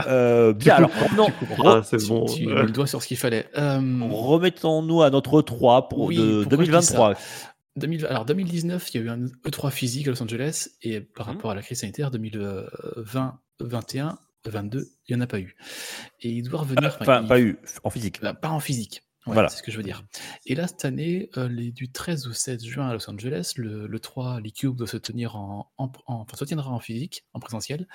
Euh, 0.08 0.54
bien, 0.54 0.76
alors 0.76 0.91
revenons- 0.91 1.28
Ah, 1.65 1.82
c'est 1.84 1.97
Tu- 1.97 2.08
bon. 2.08 2.26
Tu 2.26 2.45
ouais. 2.47 2.54
mets 2.54 2.62
le 2.63 2.71
doigt 2.71 2.88
sur 2.88 3.02
ce 3.02 3.08
qu'il 3.08 3.17
fallait. 3.17 3.47
Euh, 3.58 3.80
remettons-nous 4.10 5.02
à 5.02 5.10
notre 5.10 5.41
3 5.41 5.89
pour 5.89 6.00
Oui, 6.06 6.17
de 6.17 6.21
pourquoi 6.43 6.65
je 6.65 6.71
dis 6.71 6.71
2023. 6.71 7.13
2000 7.78 8.06
alors 8.08 8.26
2019, 8.26 8.89
il 8.93 8.97
y 8.97 9.04
a 9.04 9.06
eu 9.06 9.10
un 9.10 9.26
E3 9.45 9.69
physique 9.71 10.08
à 10.08 10.12
Los 10.12 10.21
Angeles 10.23 10.69
et 10.82 11.00
par 11.02 11.28
Mhm. 11.28 11.34
rapport 11.36 11.52
à 11.52 11.56
la 11.56 11.62
crise 11.62 11.80
sanitaire 11.82 12.10
2020, 12.12 13.39
21, 13.60 14.17
22, 14.45 14.88
il 15.08 15.15
n'y 15.15 15.21
en 15.21 15.23
a 15.23 15.28
pas 15.28 15.39
eu. 15.39 15.56
Et 16.21 16.30
il 16.30 16.43
doit 16.43 16.62
revenir. 16.62 16.88
enfin, 16.88 16.97
Enfin, 17.02 17.21
il- 17.21 17.28
pas 17.28 17.39
eu 17.39 17.60
en 17.84 17.89
physique. 17.89 18.19
bah, 18.21 18.34
pas 18.34 18.50
en 18.50 18.60
physique. 18.60 19.04
Ouais, 19.27 19.33
Voilà. 19.33 19.49
C'est 19.49 19.57
ce 19.57 19.63
que 19.63 19.71
je 19.71 19.77
veux 19.77 19.83
dire. 19.83 20.03
Et 20.45 20.55
là, 20.55 20.67
cette 20.67 20.85
année, 20.85 21.29
euh, 21.37 21.47
les, 21.49 21.71
du 21.71 21.91
13 21.91 22.27
au 22.27 22.33
16 22.33 22.63
juin 22.65 22.87
à 22.89 22.93
Los 22.93 23.09
Angeles, 23.09 23.53
le, 23.57 23.87
le 23.87 23.99
3, 23.99 24.39
l'e-cube 24.41 24.75
doit 24.75 24.87
se 24.87 24.97
tenir 24.97 25.35
en, 25.35 25.71
en- 25.77 25.91
en- 26.07 26.15
enfin, 26.21 26.37
se 26.37 26.45
tiendra 26.45 26.69
en 26.71 26.79
physique, 26.79 27.25
en 27.33 27.39
présentiel, 27.39 27.87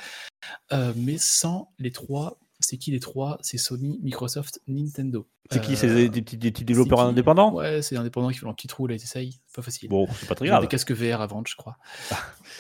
euh, 0.73 0.93
mais 0.97 1.19
sans 1.19 1.73
les 1.79 1.91
trois. 1.93 2.39
C'est 2.63 2.79
qui 2.79 2.91
les 2.93 3.01
trois? 3.01 3.39
C'est 3.43 3.59
Sony, 3.59 3.99
Microsoft, 4.03 4.61
Nintendo. 4.67 5.29
C'est 5.51 5.61
qui? 5.61 5.73
Euh, 5.73 5.77
C'est 5.77 5.89
des, 5.95 6.09
des 6.09 6.23
petits- 6.23 6.37
des 6.39 6.51
petits 6.51 6.65
développeurs 6.65 7.01
qui? 7.01 7.05
indépendants? 7.05 7.53
Ouais, 7.53 7.83
c'est 7.83 7.95
des 7.97 8.01
indépendants 8.01 8.31
qui 8.31 8.39
font 8.39 8.47
leur 8.47 8.55
petit 8.57 8.69
trou, 8.69 8.87
là, 8.87 8.95
ils 8.95 9.03
essayent. 9.03 9.41
Pas 9.55 9.61
facile. 9.61 9.89
Bon, 9.91 10.07
c'est 10.19 10.27
pas 10.29 10.35
très 10.35 10.47
grave. 10.47 10.63
des 10.63 10.69
casques 10.69 10.93
VR 10.93 11.21
à 11.21 11.27
vendre, 11.27 11.47
je 11.49 11.57
crois. 11.57 11.77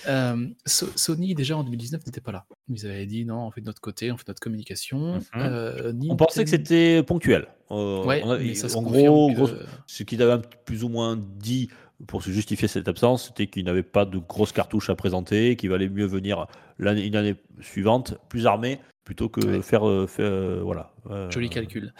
Euh, 0.09 0.49
So- 0.67 0.89
Sony, 0.97 1.35
déjà 1.35 1.57
en 1.57 1.63
2019, 1.65 2.05
n'était 2.07 2.21
pas 2.21 2.33
là. 2.33 2.45
Ils 2.69 2.85
avaient 2.87 3.07
dit 3.07 3.25
non, 3.25 3.47
on 3.47 3.51
fait 3.51 3.61
de 3.61 3.67
notre 3.67 3.81
côté, 3.81 4.11
on 4.11 4.17
fait 4.17 4.27
notre 4.27 4.41
communication. 4.41 5.15
Mhm. 5.17 5.23
Euh, 5.37 5.93
On 6.09 6.17
pensait 6.17 6.43
que 6.45 6.51
c'était 6.51 7.03
ponctuel. 7.05 7.47
Euh, 7.71 8.05
Ouais, 8.05 8.21
on 8.25 8.31
a- 8.31 8.39
mais 8.39 8.55
ça 8.55 8.67
en 8.77 8.83
gros, 8.83 9.29
que- 9.31 9.35
gros, 9.37 9.49
ce 9.87 10.03
qu'ils 10.03 10.21
avaient 10.23 10.33
un 10.33 10.39
plus 10.65 10.83
ou 10.85 10.89
moins 10.89 11.17
dit 11.17 11.69
pour 12.07 12.23
se 12.23 12.31
justifier 12.31 12.69
cette 12.69 12.89
absence, 12.89 13.27
c'était 13.29 13.47
qu'ils 13.47 13.65
n'avaient 13.65 13.83
pas 13.83 14.05
de 14.05 14.19
grosses 14.19 14.53
cartouches 14.53 14.91
à 14.91 14.95
présenter, 14.95 15.57
qu'il 15.57 15.71
valait 15.71 15.89
mieux 15.89 16.07
venir 16.07 16.47
l'année, 16.79 17.07
une 17.07 17.17
année 17.17 17.37
suivante 17.61 18.15
plus 18.29 18.47
armé 18.47 18.81
plutôt 19.05 19.29
que 19.29 19.41
Ouais. 19.41 19.63
faire, 19.63 19.89
euh, 19.89 20.07
faire, 20.07 20.31
euh, 20.31 20.61
voilà. 20.63 20.93
euh, 21.11 21.31
Joli 21.31 21.51
calcul. 21.51 21.93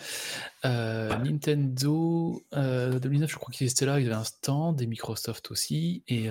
Euh, 0.65 1.17
Nintendo, 1.19 2.43
euh, 2.55 2.99
2009, 3.01 3.31
je 3.31 3.37
crois 3.37 3.53
qu'ils 3.53 3.69
étaient 3.69 3.87
là, 3.87 3.99
ils 3.99 4.07
avaient 4.07 4.15
un 4.15 4.25
stand, 4.25 4.81
et 4.81 4.87
Microsoft 4.87 5.51
aussi. 5.51 6.05
Et 6.07 6.29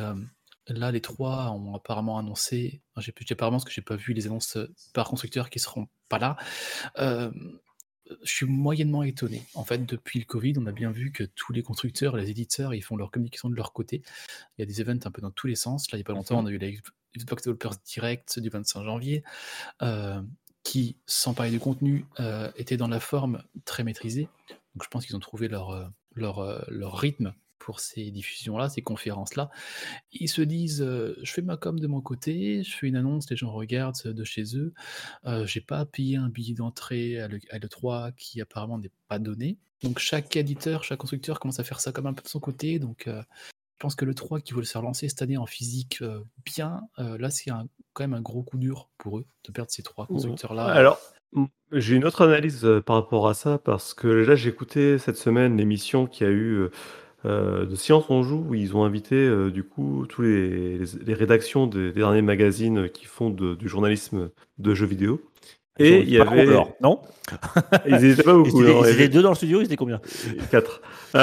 là, 0.68 0.92
les 0.92 1.02
trois 1.02 1.50
ont 1.52 1.76
apparemment 1.76 2.18
annoncé, 2.18 2.82
j'ai 2.98 3.14
j'ai 3.20 3.34
apparemment 3.34 3.58
parce 3.58 3.66
que 3.66 3.72
j'ai 3.72 3.82
pas 3.82 3.98
vu 3.98 4.14
les 4.14 4.28
annonces 4.28 4.58
par 4.94 5.10
constructeurs 5.10 5.50
qui 5.50 5.60
seront 5.60 5.88
pas 6.08 6.20
là. 6.20 6.38
Je 8.24 8.32
suis 8.32 8.46
moyennement 8.46 9.04
étonné. 9.04 9.44
En 9.54 9.64
fait, 9.64 9.86
depuis 9.86 10.20
le 10.20 10.26
Covid, 10.26 10.54
on 10.58 10.66
a 10.66 10.72
bien 10.72 10.92
vu 10.92 11.12
que 11.12 11.24
tous 11.24 11.54
les 11.54 11.64
constructeurs, 11.64 12.16
les 12.18 12.30
éditeurs, 12.30 12.74
ils 12.74 12.82
font 12.82 12.96
leur 12.96 13.12
communication 13.12 13.50
de 13.50 13.56
leur 13.56 13.74
côté. 13.74 14.02
Il 14.58 14.62
y 14.62 14.64
a 14.64 14.66
des 14.66 14.82
events 14.82 15.06
un 15.06 15.12
peu 15.12 15.22
dans 15.22 15.32
tous 15.32 15.48
les 15.48 15.56
sens. 15.56 15.92
Là, 15.92 15.98
il 15.98 16.00
n'y 16.00 16.04
a 16.04 16.06
pas 16.06 16.14
longtemps, 16.14 16.40
on 16.40 16.46
a 16.46 16.52
eu 16.52 16.58
la 16.58 16.70
Xbox 17.18 17.44
Developers 17.44 17.76
Direct 17.86 18.40
du 18.40 18.50
25 18.50 18.84
janvier. 18.84 19.24
euh, 19.82 20.22
qui, 20.64 20.98
sans 21.06 21.34
parler 21.34 21.52
du 21.52 21.60
contenu, 21.60 22.06
euh, 22.20 22.52
était 22.56 22.78
dans 22.78 22.88
la 22.88 23.00
forme 23.00 23.44
très 23.66 23.84
maîtrisée. 23.84 24.28
Donc 24.76 24.84
je 24.84 24.90
pense 24.90 25.06
qu'ils 25.06 25.16
ont 25.16 25.20
trouvé 25.20 25.48
leur, 25.48 25.72
euh, 25.72 25.86
leur, 26.14 26.40
euh, 26.40 26.62
leur 26.68 26.98
rythme 26.98 27.34
pour 27.66 27.80
ces 27.80 28.12
diffusions-là, 28.12 28.70
ces 28.70 28.82
conférences-là. 28.82 29.50
Ils 30.12 30.28
se 30.30 30.42
disent, 30.42 30.82
euh, 30.82 31.16
je 31.22 31.32
fais 31.32 31.42
ma 31.42 31.58
com 31.58 31.80
de 31.80 31.88
mon 31.88 32.02
côté, 32.02 32.64
je 32.64 32.76
fais 32.76 32.88
une 32.88 32.96
annonce, 32.96 33.30
les 33.30 33.38
gens 33.38 33.52
regardent 33.52 34.02
de 34.04 34.24
chez 34.24 34.58
eux. 34.58 34.74
Euh, 35.26 35.46
j'ai 35.46 35.62
pas 35.62 35.80
à 35.80 35.86
payer 35.86 36.18
un 36.18 36.30
billet 36.30 36.54
d'entrée 36.56 37.20
à 37.20 37.28
l'E- 37.28 37.40
à 37.52 37.60
l'E3 37.60 38.14
qui 38.16 38.42
apparemment 38.42 38.78
n'est 38.80 38.92
pas 39.08 39.20
donné. 39.20 39.58
Donc 39.84 40.00
chaque 40.00 40.36
éditeur, 40.36 40.84
chaque 40.84 41.00
constructeur 41.00 41.40
commence 41.40 41.60
à 41.60 41.64
faire 41.64 41.80
ça 41.80 41.92
comme 41.92 42.08
un 42.08 42.14
peu 42.14 42.24
de 42.24 42.28
son 42.28 42.40
côté. 42.40 42.80
Donc 42.80 43.08
euh, 43.08 43.22
je 43.78 43.80
pense 43.80 43.96
que 43.96 44.06
le 44.06 44.14
3 44.14 44.42
qui 44.42 44.54
veut 44.54 44.60
le 44.60 44.66
faire 44.66 44.82
lancer 44.84 45.10
cette 45.10 45.22
année 45.22 45.38
en 45.38 45.46
physique 45.48 46.00
euh, 46.02 46.22
bien, 46.46 46.82
là 46.98 47.30
c'est 47.32 47.50
quand 47.94 48.04
même 48.04 48.14
un 48.14 48.22
gros 48.22 48.44
coup 48.44 48.58
dur 48.58 48.90
pour 48.98 49.18
eux 49.20 49.26
de 49.46 49.52
perdre 49.52 49.72
ces 49.72 49.82
trois 49.84 50.06
constructeurs-là. 50.06 50.66
Alors, 50.66 51.00
j'ai 51.72 51.96
une 51.96 52.06
autre 52.06 52.22
analyse 52.26 52.68
par 52.86 52.98
rapport 52.98 53.28
à 53.28 53.34
ça, 53.34 53.58
parce 53.58 53.94
que 53.94 54.08
là, 54.08 54.36
j'ai 54.36 54.50
écouté 54.50 54.98
cette 55.00 55.16
semaine 55.18 55.58
l'émission 55.58 56.06
qu'il 56.06 56.28
y 56.28 56.30
a 56.30 56.34
eu 56.34 56.68
euh, 57.26 57.66
de 57.66 57.76
Science 57.76 58.06
on 58.10 58.24
Joue, 58.24 58.46
où 58.50 58.56
ils 58.56 58.76
ont 58.76 58.84
invité 58.84 59.16
euh, 59.16 59.50
du 59.52 59.64
coup 59.64 60.06
tous 60.10 60.22
les, 60.24 60.78
les- 60.78 60.86
les 61.06 61.14
rédactions 61.14 61.68
des, 61.68 61.92
des 61.92 62.00
derniers 62.00 62.22
magazines 62.22 62.90
qui 62.90 63.06
font 63.06 63.30
de- 63.30 63.56
du 63.56 63.70
journalisme 63.70 64.30
de 64.58 64.74
jeux 64.74 64.86
vidéo. 64.88 65.22
Et 65.80 66.00
il 66.00 66.10
y 66.10 66.18
Pas 66.24 66.30
avait. 66.32 66.48
Non 66.82 67.00
Ils 67.88 67.96
n'étaient 67.96 68.24
pas 68.24 68.32
Ils 68.34 68.38
beaucoup. 68.38 68.62
étaient, 68.64 68.74
non, 68.74 68.80
ils 68.84 68.88
il 68.88 68.90
y 68.90 68.92
étaient 68.92 69.00
avait 69.04 69.08
deux 69.10 69.22
dans 69.22 69.30
le 69.30 69.36
studio, 69.36 69.62
ils 69.62 69.66
étaient 69.66 69.76
combien? 69.78 70.02
Quatre. 70.52 70.82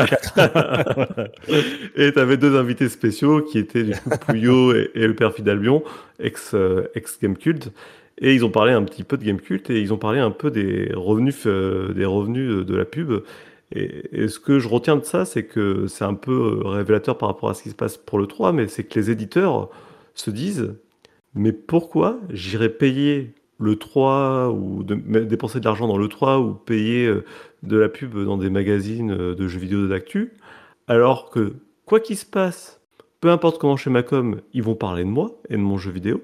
et 1.97 2.13
tu 2.13 2.19
avais 2.19 2.37
deux 2.37 2.57
invités 2.57 2.89
spéciaux 2.89 3.43
qui 3.43 3.59
étaient 3.59 3.85
du 3.85 3.93
coup 3.93 4.11
Pouillot 4.27 4.75
et, 4.77 4.91
et 4.95 5.07
le 5.07 5.15
père 5.15 5.33
Fidalbion, 5.35 5.83
ex, 6.21 6.53
euh, 6.55 6.89
ex 6.95 7.19
Gamecult. 7.23 7.71
Et 8.21 8.35
ils 8.35 8.45
ont 8.45 8.51
parlé 8.51 8.73
un 8.73 8.83
petit 8.83 9.05
peu 9.05 9.17
de 9.17 9.25
Gamecult 9.25 9.71
et 9.71 9.81
ils 9.81 9.93
ont 9.93 9.97
parlé 9.99 10.19
un 10.19 10.33
peu 10.33 10.51
des 10.51 10.91
revenus, 10.95 11.47
euh, 11.47 11.93
des 11.95 12.05
revenus 12.05 12.67
de 12.67 12.75
la 12.75 12.85
pub. 12.85 13.13
Et, 13.73 14.29
ce 14.29 14.39
que 14.39 14.59
je 14.59 14.69
retiens 14.69 14.97
de 14.97 15.05
ça, 15.05 15.25
c'est 15.25 15.45
que 15.45 15.87
c'est 15.87 16.05
un 16.05 16.15
peu 16.15 16.61
euh, 16.65 16.69
révélateur 16.69 17.19
par 17.19 17.29
rapport 17.29 17.51
à 17.51 17.55
ce 17.55 17.63
qui 17.63 17.71
se 17.71 17.75
passe 17.75 17.97
pour 17.97 18.19
le 18.19 18.27
3, 18.27 18.53
mais 18.53 18.69
c'est 18.69 18.85
que 18.85 18.99
les 18.99 19.11
éditeurs 19.11 19.69
se 20.15 20.31
disent 20.31 20.75
Mais 21.35 21.53
pourquoi 21.53 22.19
j'irais 22.31 22.71
payer 22.71 23.35
le 23.59 23.77
3 23.77 24.51
ou 24.51 24.85
dépenser 24.85 25.61
de 25.61 25.65
l'argent 25.65 25.89
dans 25.89 25.99
le 25.99 26.09
3 26.09 26.39
ou 26.39 26.55
payer 26.55 27.07
euh, 27.07 27.25
de 27.63 27.77
la 27.77 27.89
pub 27.89 28.17
dans 28.25 28.39
des 28.39 28.51
magazines 28.51 29.11
euh, 29.11 29.35
de 29.35 29.49
jeux 29.49 29.61
vidéo 29.61 29.87
d'actu. 29.89 30.33
Alors 30.87 31.31
que, 31.31 31.55
quoi 31.85 32.01
qu'il 32.01 32.17
se 32.17 32.27
passe, 32.27 32.81
peu 33.21 33.31
importe 33.31 33.59
comment 33.59 33.77
chez 33.77 33.91
Macom, 33.91 34.41
ils 34.53 34.63
vont 34.63 34.77
parler 34.77 35.05
de 35.05 35.09
moi 35.09 35.33
et 35.51 35.57
de 35.57 35.63
mon 35.63 35.77
jeu 35.77 35.91
vidéo. 35.91 36.23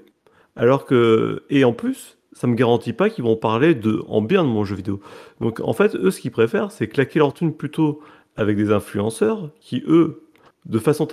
Alors 0.57 0.87
que, 0.87 1.43
et 1.51 1.65
en 1.65 1.73
plus, 1.73 2.17
ça 2.35 2.47
me 2.47 2.55
garantit 2.55 2.93
pas 2.93 3.09
qu'ils 3.09 3.25
vont 3.25 3.37
parler 3.37 3.75
de, 3.75 4.05
en 4.09 4.21
bien 4.21 4.45
de 4.45 4.49
mon 4.49 4.65
jeu 4.65 4.77
vidéo. 4.77 5.01
Donc 5.41 5.61
en 5.61 5.73
fait, 5.73 5.95
eux, 5.95 6.11
ce 6.11 6.21
qu'ils 6.21 6.33
préfèrent, 6.33 6.71
c'est 6.71 6.89
claquer 6.89 7.21
leur 7.21 7.33
thune 7.33 7.55
plutôt 7.55 8.01
avec 8.37 8.57
des 8.57 8.73
influenceurs 8.73 9.51
qui, 9.61 9.83
eux, 9.87 10.23
de 10.67 10.79
façon 10.79 11.07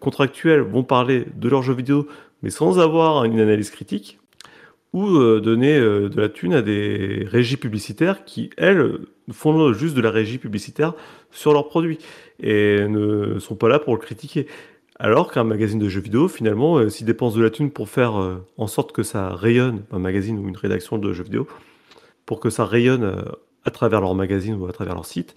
contractuelle, 0.00 0.60
vont 0.60 0.84
parler 0.84 1.26
de 1.34 1.48
leur 1.48 1.62
jeu 1.62 1.72
vidéo, 1.74 2.06
mais 2.42 2.50
sans 2.50 2.78
avoir 2.78 3.24
une 3.24 3.40
analyse 3.40 3.70
critique, 3.70 4.18
ou 4.92 5.06
euh, 5.06 5.40
donner 5.40 5.78
euh, 5.78 6.08
de 6.08 6.20
la 6.20 6.28
thune 6.28 6.52
à 6.52 6.62
des 6.62 7.24
régies 7.28 7.56
publicitaires 7.56 8.24
qui, 8.24 8.50
elles, 8.56 8.98
font 9.32 9.72
juste 9.72 9.94
de 9.94 10.00
la 10.00 10.10
régie 10.10 10.38
publicitaire 10.38 10.94
sur 11.30 11.52
leurs 11.52 11.68
produits 11.68 11.98
et 12.42 12.80
ne 12.88 13.38
sont 13.38 13.54
pas 13.54 13.68
là 13.68 13.78
pour 13.78 13.94
le 13.94 14.00
critiquer. 14.00 14.46
Alors 15.02 15.32
qu'un 15.32 15.44
magazine 15.44 15.78
de 15.78 15.88
jeux 15.88 16.02
vidéo, 16.02 16.28
finalement, 16.28 16.76
euh, 16.76 16.90
s'il 16.90 17.06
dépense 17.06 17.34
de 17.34 17.42
la 17.42 17.48
thune 17.48 17.70
pour 17.70 17.88
faire 17.88 18.20
euh, 18.20 18.46
en 18.58 18.66
sorte 18.66 18.92
que 18.92 19.02
ça 19.02 19.30
rayonne, 19.30 19.82
un 19.92 19.98
magazine 19.98 20.38
ou 20.38 20.46
une 20.46 20.58
rédaction 20.58 20.98
de 20.98 21.10
jeux 21.14 21.24
vidéo, 21.24 21.48
pour 22.26 22.38
que 22.38 22.50
ça 22.50 22.66
rayonne 22.66 23.04
euh, 23.04 23.22
à 23.64 23.70
travers 23.70 24.02
leur 24.02 24.14
magazine 24.14 24.56
ou 24.56 24.66
à 24.66 24.72
travers 24.72 24.94
leur 24.94 25.06
site, 25.06 25.34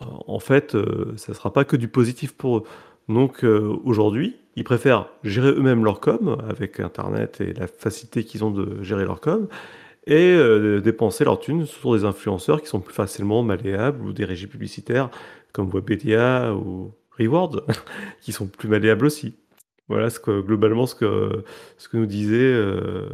euh, 0.00 0.04
en 0.28 0.38
fait, 0.38 0.76
ça 1.16 1.32
ne 1.32 1.34
sera 1.34 1.52
pas 1.52 1.64
que 1.64 1.74
du 1.74 1.88
positif 1.88 2.34
pour 2.34 2.58
eux. 2.58 2.62
Donc 3.08 3.44
aujourd'hui, 3.84 4.36
ils 4.54 4.62
préfèrent 4.62 5.08
gérer 5.24 5.48
eux-mêmes 5.48 5.82
leur 5.82 5.98
com, 5.98 6.36
avec 6.48 6.78
Internet 6.78 7.40
et 7.40 7.52
la 7.52 7.66
facilité 7.66 8.22
qu'ils 8.22 8.44
ont 8.44 8.52
de 8.52 8.80
gérer 8.84 9.04
leur 9.04 9.20
com, 9.20 9.48
et 10.06 10.38
dépenser 10.80 11.24
leur 11.24 11.40
thune 11.40 11.66
sur 11.66 11.92
des 11.94 12.04
influenceurs 12.04 12.62
qui 12.62 12.68
sont 12.68 12.78
plus 12.78 12.94
facilement 12.94 13.42
malléables, 13.42 14.06
ou 14.06 14.12
des 14.12 14.24
régies 14.24 14.46
publicitaires 14.46 15.10
comme 15.52 15.68
Webedia 15.70 16.54
ou 16.54 16.92
Reward, 17.20 17.64
qui 18.22 18.32
sont 18.32 18.46
plus 18.46 18.68
malléables 18.68 19.06
aussi. 19.06 19.34
Voilà 19.88 20.08
ce 20.08 20.20
que, 20.20 20.40
globalement 20.40 20.86
ce 20.86 20.94
que, 20.94 21.44
ce 21.76 21.88
que 21.88 21.96
nous 21.96 22.06
disaient 22.06 22.36
euh, 22.38 23.08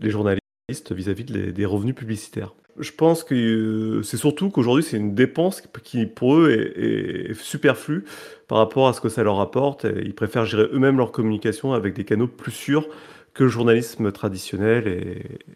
les, 0.00 0.10
journalistes 0.10 0.40
vis-à-vis 0.92 1.24
des 1.24 1.64
revenus 1.64 1.94
publicitaires. 1.94 2.54
Je 2.78 2.90
pense 2.90 3.22
que 3.22 3.34
euh, 3.34 4.02
c'est 4.02 4.16
surtout 4.16 4.50
qu'aujourd'hui 4.50 4.82
c'est 4.82 4.96
une 4.96 5.14
dépense 5.14 5.62
qui 5.82 6.06
pour 6.06 6.36
eux 6.36 6.50
est, 6.50 7.34
superflue 7.34 8.04
par 8.48 8.58
rapport 8.58 8.88
à 8.88 8.92
ce 8.92 9.00
que 9.00 9.08
ça 9.08 9.22
leur 9.22 9.40
apporte. 9.40 9.84
Et 9.84 10.02
ils 10.04 10.14
préfèrent 10.14 10.44
gérer 10.44 10.68
eux-mêmes 10.72 10.98
leur 10.98 11.12
communication 11.12 11.72
avec 11.72 11.94
des 11.94 12.04
canaux 12.04 12.26
plus 12.26 12.52
sûrs 12.52 12.86
que 13.32 13.44
le 13.44 13.48
journalisme 13.48 14.12
traditionnel 14.12 14.86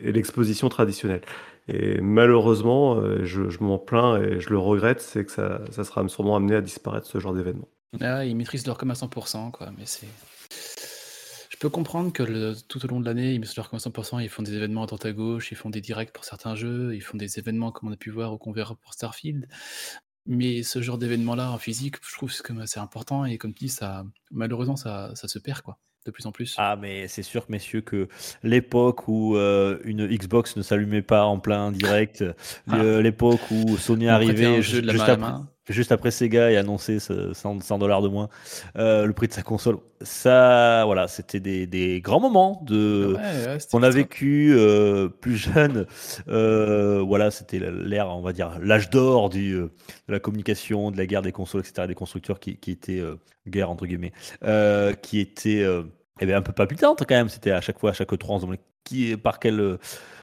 et 0.01 0.13
l'exposition 0.13 0.69
traditionnelle. 0.69 1.21
Et 1.69 2.01
malheureusement, 2.01 2.97
euh, 2.97 3.25
je, 3.25 3.63
m'en 3.63 3.79
plains 3.79 4.21
et 4.23 4.41
je 4.41 4.49
le 4.49 4.59
regrette, 4.59 5.01
c'est 5.01 5.25
que 5.25 5.31
ça, 5.31 5.61
ça 5.71 5.85
sera 5.85 6.07
sûrement 6.09 6.37
amené 6.37 6.57
à 6.57 6.63
disparaître 6.63 7.07
ce 7.07 7.19
genre 7.19 7.35
d'événement. 7.35 7.69
Ah, 8.01 8.25
ils 8.25 8.35
maîtrisent 8.35 8.67
leur 8.67 8.79
com 8.79 8.91
à 8.91 8.95
100%, 8.95 9.51
quoi, 9.51 9.71
mais 9.77 9.85
c'est. 9.85 10.09
Je 11.51 11.57
peux 11.59 11.69
comprendre 11.69 12.13
que 12.13 12.55
tout 12.69 12.85
au 12.85 12.89
long 12.89 13.01
de 13.01 13.05
l'année, 13.05 13.35
ils 13.35 13.41
maîtrisent 13.41 13.57
leur 13.57 13.69
com 13.69 13.79
à 13.79 13.89
100%, 13.89 14.23
ils 14.23 14.29
font 14.29 14.43
des 14.43 14.55
événements 14.55 14.85
à 14.85 14.87
droite 14.87 15.05
à 15.05 15.13
gauche, 15.13 15.53
ils 15.53 15.57
font 15.57 15.71
des 15.71 15.81
directs 15.83 16.13
pour 16.13 16.25
certains 16.25 16.55
jeux, 16.55 16.95
ils 16.95 17.03
font 17.03 17.19
des 17.19 17.39
événements 17.39 17.71
comme 17.71 17.91
on 17.91 17.93
a 17.93 17.97
pu 17.97 18.11
voir 18.11 18.33
ou 18.33 18.39
qu'on 18.39 18.53
verra 18.53 18.75
pour 18.77 18.95
Starfield. 18.95 19.47
Mais 20.25 20.63
ce 20.63 20.81
genre 20.81 20.99
d'événement-là 20.99 21.51
en 21.51 21.59
physique, 21.59 21.97
je 22.03 22.15
trouve 22.15 22.31
que 22.31 22.67
c'est 22.67 22.81
important 22.81 23.25
et 23.25 23.39
comme 23.39 23.55
tu 23.55 23.65
dis, 23.67 23.79
malheureusement, 24.31 24.77
ça, 24.77 25.11
ça 25.15 25.27
se 25.27 25.39
perd, 25.39 25.63
quoi, 25.63 25.79
de 26.09 26.13
plus 26.13 26.27
en 26.27 26.33
plus. 26.33 26.55
Ah, 26.59 26.77
mais 26.81 27.07
c'est 27.09 27.23
sûr, 27.23 27.45
messieurs, 27.49 27.83
que 27.83 28.09
l'époque 28.43 29.09
où 29.09 29.37
euh, 29.37 29.79
une 29.85 30.07
Xbox 30.07 30.57
ne 30.57 30.63
s'allumait 30.63 31.03
pas 31.03 31.25
en 31.25 31.39
plein 31.39 31.71
direct, 31.71 32.25
Ah. 32.71 32.83
l'époque 33.01 33.41
où 33.51 33.77
Sony 33.77 34.09
On 34.09 34.13
arrivait 34.13 34.61
de 34.61 34.87
la 34.87 34.93
juste, 34.93 35.09
après, 35.09 35.33
juste 35.69 35.93
après 35.93 36.11
Sega 36.11 36.51
et 36.51 36.57
annonçait 36.57 36.99
ce 36.99 37.35
100 37.35 37.61
100 37.61 37.79
dollars 37.79 38.01
de 38.03 38.09
moins, 38.09 38.29
euh, 38.77 39.05
le 39.05 39.13
prix 39.13 39.29
de 39.29 39.33
sa 39.35 39.43
console, 39.43 39.79
ça, 40.01 40.85
voilà, 40.87 41.09
c'était 41.09 41.41
des, 41.41 41.67
des 41.67 42.01
grands 42.01 42.21
moments 42.21 42.63
de, 42.65 43.15
Ouais, 43.15 43.47
ouais, 43.47 43.59
c'était 43.59 43.73
qu'on 43.73 43.83
a 43.83 43.91
vécu 43.91 44.55
euh, 44.57 45.09
plus 45.09 45.37
jeune. 45.37 45.87
Voilà, 46.27 47.31
c'était 47.31 47.59
l'ère, 47.59 48.09
on 48.09 48.23
va 48.23 48.33
dire, 48.33 48.59
l'âge 48.63 48.89
d'or 48.91 49.29
du, 49.29 49.53
de 49.55 49.71
la 50.09 50.21
communication, 50.21 50.91
de 50.91 50.97
la 50.97 51.07
guerre 51.07 51.23
des 51.23 51.33
consoles, 51.33 51.61
etc., 51.61 51.87
des 51.87 51.95
constructeurs 51.95 52.41
qui, 52.41 52.57
qui 52.57 52.71
étaient, 52.71 53.03
guerre 53.47 53.71
entre 53.71 53.87
guillemets, 53.87 54.13
qui 55.03 55.21
étaient 55.21 55.67
euh, 56.19 56.23
eh 56.23 56.27
bien, 56.27 56.37
un 56.39 56.43
peu 56.43 56.53
palpitantes 56.53 57.05
quand 57.09 57.15
même. 57.15 57.29
C'était 57.29 57.51
à 57.53 57.61
chaque 57.61 57.79
fois, 57.79 57.91
à 57.91 57.93
chaque 57.93 58.17
3 58.17 58.37
on 58.37 58.39
se 58.39 58.45
demandait 58.45 58.61
qui, 58.85 59.17
par 59.17 59.39
quel 59.39 59.61
euh, 59.61 59.77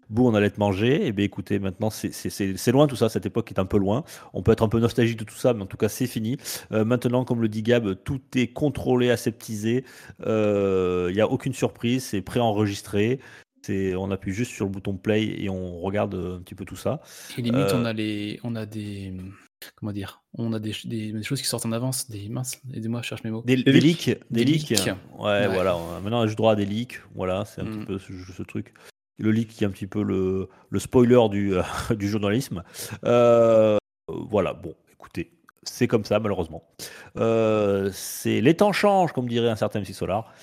bout 0.09 0.27
on 0.27 0.33
allait 0.35 0.47
être 0.47 0.57
mangé. 0.57 1.05
Et 1.07 1.11
bien 1.11 1.25
écoutez, 1.25 1.59
maintenant, 1.59 1.89
c'est- 1.89 2.71
loin 2.71 2.87
tout 2.87 2.95
ça, 2.95 3.09
cette 3.09 3.25
époque 3.25 3.51
est 3.51 3.59
un 3.59 3.65
peu 3.65 3.77
loin. 3.77 4.03
On 4.33 4.41
peut 4.43 4.51
être 4.51 4.63
un 4.63 4.69
peu 4.69 4.79
nostalgique 4.79 5.17
de 5.19 5.23
tout 5.23 5.35
ça, 5.35 5.53
mais 5.53 5.63
en 5.63 5.67
tout 5.67 5.77
cas, 5.77 5.89
c'est 5.89 6.07
fini. 6.07 6.37
Euh, 6.71 6.85
maintenant, 6.85 7.25
comme 7.25 7.41
le 7.41 7.49
dit 7.49 7.63
Gab, 7.63 7.95
tout 8.03 8.21
est 8.35 8.47
contrôlé, 8.47 9.09
aseptisé. 9.09 9.83
Euh, 10.25 11.07
Il 11.09 11.15
n'y 11.15 11.21
a 11.21 11.29
aucune 11.29 11.53
surprise, 11.53 12.03
c'est 12.05 12.21
préenregistré. 12.21 13.19
On 13.67 14.11
appuie 14.11 14.31
juste 14.31 14.51
sur 14.51 14.65
le 14.65 14.71
bouton 14.71 14.95
play 14.95 15.23
et 15.41 15.49
on 15.49 15.79
regarde 15.79 16.13
euh, 16.13 16.37
un 16.37 16.41
petit 16.41 16.53
peu 16.53 16.65
tout 16.65 16.75
ça. 16.75 17.01
Et 17.35 17.41
limite, 17.41 17.61
Euh, 17.71 17.81
on 17.81 17.85
a 17.85 17.93
les, 17.93 18.39
on 18.43 18.55
a 18.55 18.67
des, 18.67 19.11
comment 19.75 19.91
dire, 19.91 20.21
on 20.37 20.53
a 20.53 20.59
des, 20.59 20.73
des, 20.85 21.11
des 21.11 21.23
choses 21.23 21.41
qui 21.41 21.47
sortent 21.47 21.65
en 21.65 21.71
avance, 21.71 22.09
des 22.09 22.29
minces. 22.29 22.59
Aidez-moi, 22.73 23.01
je 23.01 23.07
cherche 23.07 23.23
mes 23.23 23.31
mots. 23.31 23.43
Des, 23.45 23.57
des 23.63 23.71
leaks. 23.79 24.17
des 24.31 24.43
leaks. 24.43 24.69
leaks. 24.69 24.85
Ouais, 25.17 25.23
Ouais. 25.23 25.47
voilà. 25.47 25.77
Maintenant, 26.03 26.19
on 26.19 26.23
a 26.23 26.25
juste 26.27 26.37
droit 26.37 26.53
à 26.53 26.55
des 26.55 26.65
leaks. 26.65 26.99
Voilà, 27.15 27.45
c'est 27.45 27.61
un 27.61 27.65
Mm. 27.65 27.77
petit 27.79 27.85
peu 27.85 27.99
ce, 27.99 28.13
ce 28.33 28.43
truc. 28.43 28.73
Le 29.17 29.31
leak 29.31 29.47
qui 29.49 29.63
est 29.63 29.67
un 29.67 29.71
petit 29.71 29.87
peu 29.87 30.03
le, 30.03 30.49
le 30.69 30.79
spoiler 30.79 31.29
du, 31.29 31.53
du 31.97 32.07
journalisme. 32.09 32.63
Euh, 33.05 33.77
voilà, 34.09 34.53
bon, 34.53 34.73
écoutez, 34.91 35.31
c'est 35.63 35.87
comme 35.87 36.03
ça, 36.03 36.19
malheureusement. 36.19 36.63
Euh, 37.17 37.89
c'est 37.93 38.41
les 38.41 38.55
temps 38.55 38.73
changent, 38.73 39.13
comme 39.13 39.27
dirait 39.29 39.49
un 39.49 39.55
certain 39.55 39.79
MC 39.79 39.93
Solar. 39.93 40.33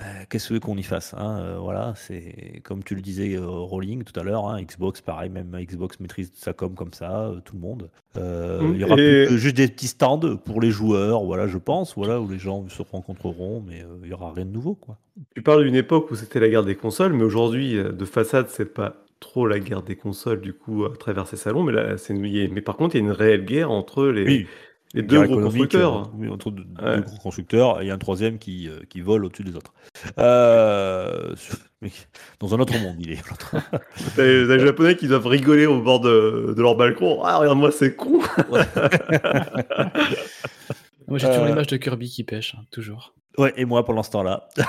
Euh, 0.00 0.04
Qu'est-ce 0.28 0.52
que 0.52 0.58
qu'on 0.58 0.76
y 0.76 0.82
fasse 0.82 1.14
hein 1.16 1.38
Euh, 1.40 1.56
Voilà, 1.58 1.94
c'est 1.96 2.60
comme 2.64 2.84
tu 2.84 2.94
le 2.94 3.00
disais, 3.00 3.34
euh, 3.36 3.46
Rolling 3.46 4.04
tout 4.04 4.18
à 4.20 4.22
l'heure. 4.24 4.46
hein, 4.46 4.60
Xbox, 4.62 5.00
pareil, 5.00 5.30
même 5.30 5.56
Xbox 5.58 5.98
maîtrise 6.00 6.32
sa 6.34 6.52
com 6.52 6.74
comme 6.74 6.92
ça, 6.92 7.32
tout 7.44 7.54
le 7.54 7.60
monde. 7.60 7.88
Mm, 8.16 8.74
Il 8.74 8.80
y 8.80 8.84
aura 8.84 8.94
et- 8.94 9.24
plus 9.26 9.34
que 9.34 9.36
juste 9.38 9.56
des 9.56 9.68
petits 9.68 9.86
stands 9.88 10.36
pour 10.44 10.60
les 10.60 10.70
joueurs, 10.70 11.24
voilà, 11.24 11.46
je 11.46 11.58
pense, 11.58 11.94
voilà, 11.96 12.20
où 12.20 12.28
les 12.28 12.38
gens 12.38 12.68
se 12.68 12.82
rencontreront, 12.82 13.62
mais 13.66 13.84
il 14.02 14.08
y 14.10 14.12
aura 14.12 14.32
rien 14.32 14.44
de 14.44 14.50
nouveau, 14.50 14.74
quoi. 14.74 14.98
Tu 15.34 15.42
parles 15.42 15.64
d'une 15.64 15.74
époque 15.74 16.10
où 16.10 16.14
c'était 16.14 16.40
la 16.40 16.48
guerre 16.50 16.64
des 16.64 16.74
consoles, 16.76 17.14
mais 17.14 17.24
aujourd'hui, 17.24 17.74
de 17.74 18.04
façade, 18.04 18.48
c'est 18.50 18.74
pas 18.74 18.96
trop 19.18 19.46
la 19.46 19.58
guerre 19.58 19.82
des 19.82 19.96
consoles, 19.96 20.42
du 20.42 20.52
coup, 20.52 20.84
à 20.84 20.94
travers 20.94 21.26
ces 21.26 21.38
salons, 21.38 21.62
mais 21.62 21.72
là, 21.72 21.96
c'est 21.96 22.12
mais 22.12 22.60
par 22.60 22.76
contre, 22.76 22.96
il 22.96 22.98
y 22.98 23.02
a 23.02 23.06
une 23.06 23.12
réelle 23.12 23.46
guerre 23.46 23.70
entre 23.70 24.06
les, 24.08 24.24
Oui, 24.24 24.46
les 24.94 25.02
deux 25.02 25.22
gros 25.24 25.40
constructeurs. 25.40 25.96
euh, 25.96 26.04
oui, 26.14 26.28
entre 26.28 26.50
deux, 26.50 26.64
deux 26.64 26.84
Ouais. 26.84 27.00
gros 27.02 27.16
constructeurs 27.18 27.82
et 27.82 27.90
un 27.90 27.98
troisième 27.98 28.38
qui, 28.38 28.68
euh, 28.68 28.80
qui 28.88 29.00
vole 29.02 29.24
au-dessus 29.24 29.44
des 29.44 29.54
autres. 29.56 29.72
Euh, 30.18 31.34
dans 32.40 32.54
un 32.54 32.58
autre 32.60 32.78
monde, 32.78 32.96
il 33.00 33.12
est. 33.12 33.22
T'as 34.16 34.22
les 34.24 34.58
Japonais 34.60 34.96
qui 34.96 35.08
doivent 35.08 35.26
rigoler 35.26 35.66
au 35.66 35.80
bord 35.82 36.00
de, 36.00 36.54
de 36.56 36.62
leur 36.62 36.76
balcon. 36.76 37.20
Ah, 37.24 37.38
regarde-moi, 37.38 37.70
c'est 37.72 37.94
con! 37.96 38.20
Moi, 41.08 41.18
j'ai 41.18 41.28
toujours 41.28 41.44
Euh, 41.44 41.48
l'image 41.48 41.68
de 41.68 41.76
Kirby 41.76 42.08
qui 42.10 42.24
pêche, 42.24 42.56
hein, 42.58 42.64
toujours. 42.72 43.14
ouais, 43.38 43.52
et 43.56 43.64
moi, 43.64 43.84
pendant 43.84 44.02
ce 44.02 44.10
temps-là, 44.10 44.48
je 44.56 44.62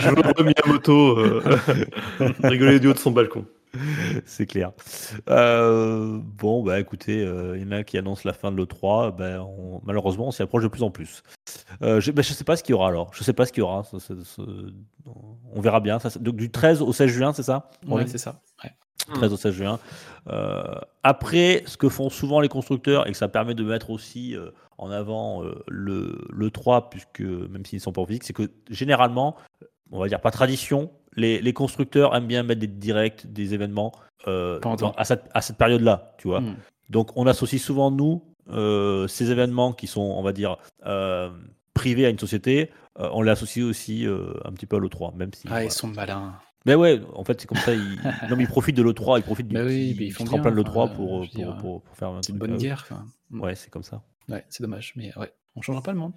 je 0.00 0.08
vois 0.10 0.44
Miyamoto 0.44 1.18
euh, 1.18 1.42
rigoler 2.42 2.80
du 2.80 2.88
haut 2.88 2.92
de 2.94 2.98
son 2.98 3.12
balcon. 3.12 3.44
c'est 4.24 4.46
clair. 4.46 4.72
Euh, 5.28 6.18
bon, 6.22 6.62
bah 6.62 6.78
écoutez, 6.80 7.24
euh, 7.24 7.56
il 7.56 7.64
y 7.64 7.66
en 7.66 7.72
a 7.72 7.84
qui 7.84 7.98
annoncent 7.98 8.22
la 8.24 8.32
fin 8.32 8.50
de 8.52 8.56
l'E3. 8.56 9.14
Ben, 9.16 9.40
on- 9.40 9.80
malheureusement, 9.84 10.28
on 10.28 10.30
s'y 10.30 10.42
approche 10.42 10.62
de 10.62 10.68
plus 10.68 10.82
en 10.82 10.90
plus. 10.90 11.22
Euh, 11.82 12.00
je 12.00 12.10
ne 12.10 12.22
sais 12.22 12.44
pas 12.44 12.56
ce 12.56 12.62
qu'il 12.62 12.72
y 12.72 12.74
aura 12.74 12.88
alors. 12.88 13.10
Je 13.14 13.24
sais 13.24 13.32
pas 13.32 13.46
ce 13.46 13.52
qu'il 13.52 13.60
y 13.60 13.64
aura. 13.64 13.84
Ça, 13.84 13.98
ça, 14.00 14.14
ça- 14.24 14.42
on 15.54 15.60
verra 15.60 15.80
bien. 15.80 15.98
Ça, 15.98 16.10
donc, 16.18 16.36
du 16.36 16.50
13 16.50 16.82
au 16.82 16.92
16 16.92 17.10
juin, 17.10 17.32
c'est 17.32 17.42
ça 17.42 17.70
Ouais, 17.86 18.02
Oui. 18.02 18.08
c'est 18.08 18.18
ça. 18.18 18.40
Ouais. 18.62 18.70
13 19.14 19.32
au 19.32 19.36
16 19.36 19.52
juin. 19.54 19.78
Euh, 20.30 20.62
après, 21.02 21.62
ce 21.66 21.76
que 21.76 21.88
font 21.90 22.08
souvent 22.08 22.40
les 22.40 22.48
constructeurs, 22.48 23.06
et 23.06 23.12
que 23.12 23.16
ça 23.18 23.28
permet 23.28 23.54
de 23.54 23.62
mettre 23.64 23.90
aussi 23.90 24.34
euh, 24.34 24.50
en 24.78 24.90
avant 24.90 25.44
euh, 25.44 25.62
le, 25.68 26.24
le 26.32 26.50
3, 26.50 26.88
puisque 26.88 27.20
même 27.20 27.66
s'ils 27.66 27.76
ne 27.78 27.82
sont 27.82 27.92
pas 27.92 28.00
en 28.00 28.06
physique, 28.06 28.24
c'est 28.24 28.32
que 28.32 28.50
généralement, 28.70 29.36
on 29.92 29.98
va 30.00 30.08
dire 30.08 30.20
pas 30.20 30.30
tradition, 30.30 30.90
les, 31.16 31.40
les 31.40 31.52
constructeurs 31.52 32.14
aiment 32.14 32.26
bien 32.26 32.42
mettre 32.42 32.60
des 32.60 32.66
directs, 32.66 33.26
des 33.32 33.54
événements 33.54 33.92
euh, 34.26 34.58
dans- 34.60 34.92
à 34.92 35.04
cette, 35.04 35.24
à 35.34 35.40
cette 35.40 35.56
période-là, 35.58 36.14
tu 36.18 36.28
vois. 36.28 36.40
Hmm. 36.40 36.56
Donc 36.90 37.10
on 37.16 37.26
associe 37.26 37.60
souvent, 37.60 37.90
nous, 37.90 38.22
euh, 38.50 39.06
ces 39.08 39.30
événements 39.30 39.72
qui 39.72 39.86
sont, 39.86 40.00
on 40.02 40.22
va 40.22 40.32
dire, 40.32 40.56
euh, 40.86 41.30
privés 41.74 42.06
à 42.06 42.10
une 42.10 42.18
société, 42.18 42.70
on 42.96 43.22
les 43.22 43.30
associe 43.32 43.64
aussi 43.64 44.06
un 44.44 44.52
petit 44.52 44.66
peu 44.66 44.76
à 44.76 44.78
l'E3, 44.78 45.16
même 45.16 45.32
si... 45.34 45.42
Ah, 45.46 45.50
voilà. 45.50 45.64
ils 45.64 45.70
sont 45.72 45.88
malins. 45.88 46.34
Mais 46.66 46.74
ouais, 46.74 47.02
en 47.12 47.24
fait, 47.24 47.40
c'est 47.40 47.46
comme 47.46 47.58
ça. 47.58 47.74
Ils, 47.74 47.96
non, 48.30 48.36
mais 48.36 48.44
ils 48.44 48.48
profitent 48.48 48.76
de 48.76 48.82
l'E3, 48.82 49.18
ils 49.18 49.22
profitent 49.22 49.48
du 49.48 49.54
Bah 49.54 49.64
oui, 49.64 49.94
mais 49.98 50.06
ils 50.06 50.12
font 50.12 50.24
petit 50.24 50.30
bien, 50.34 50.42
tremplin 50.42 50.62
de 50.62 50.68
enfin, 50.68 50.86
l'E3 50.86 50.94
pour, 50.94 51.24
je 51.24 51.30
veux 51.30 51.44
pour, 51.44 51.52
dire, 51.52 51.56
pour, 51.58 51.82
pour 51.82 51.96
faire 51.96 52.12
une 52.28 52.38
bonne 52.38 52.56
guerre. 52.56 52.86
enfin. 52.88 53.04
Ouais, 53.32 53.54
c'est 53.54 53.70
comme 53.70 53.82
ça. 53.82 54.02
Ouais, 54.28 54.44
c'est 54.48 54.62
dommage, 54.62 54.92
mais 54.96 55.12
ouais, 55.18 55.32
on 55.56 55.60
changera 55.62 55.82
pas 55.82 55.92
le 55.92 55.98
monde. 55.98 56.12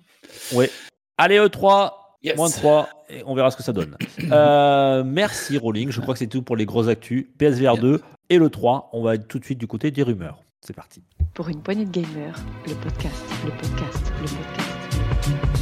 Ouais. 0.54 0.70
Allez, 1.18 1.38
E3, 1.40 1.92
Yes. 2.24 2.36
Moins 2.36 2.50
de 2.50 2.54
3, 2.54 2.90
et 3.10 3.24
on 3.26 3.36
verra 3.36 3.52
ce 3.52 3.58
que 3.58 3.64
ça 3.64 3.74
donne. 3.74 3.96
Euh, 4.32 5.04
merci 5.06 5.58
Rolling, 5.58 5.90
je 5.92 6.02
crois 6.02 6.14
que 6.14 6.20
c'est 6.20 6.28
tout 6.28 6.42
pour 6.42 6.58
les 6.58 6.66
gros 6.66 6.90
actus. 6.90 7.28
PSVR 7.38 7.78
2 7.78 8.02
et 8.30 8.38
le 8.38 8.50
3, 8.50 8.90
on 8.92 9.02
va 9.04 9.16
être 9.16 9.28
tout 9.28 9.40
de 9.40 9.46
suite 9.46 9.60
du 9.60 9.68
côté 9.68 9.92
des 9.92 10.04
rumeurs. 10.04 10.42
C'est 10.60 10.76
parti. 10.76 11.02
Pour 11.34 11.48
une 11.48 11.62
poignée 11.62 11.86
de 11.86 11.92
gamers, 11.92 12.36
le 12.68 12.74
podcast, 12.74 13.24
le 13.46 13.52
podcast, 13.52 14.12
le 14.20 14.28
podcast. 14.28 15.57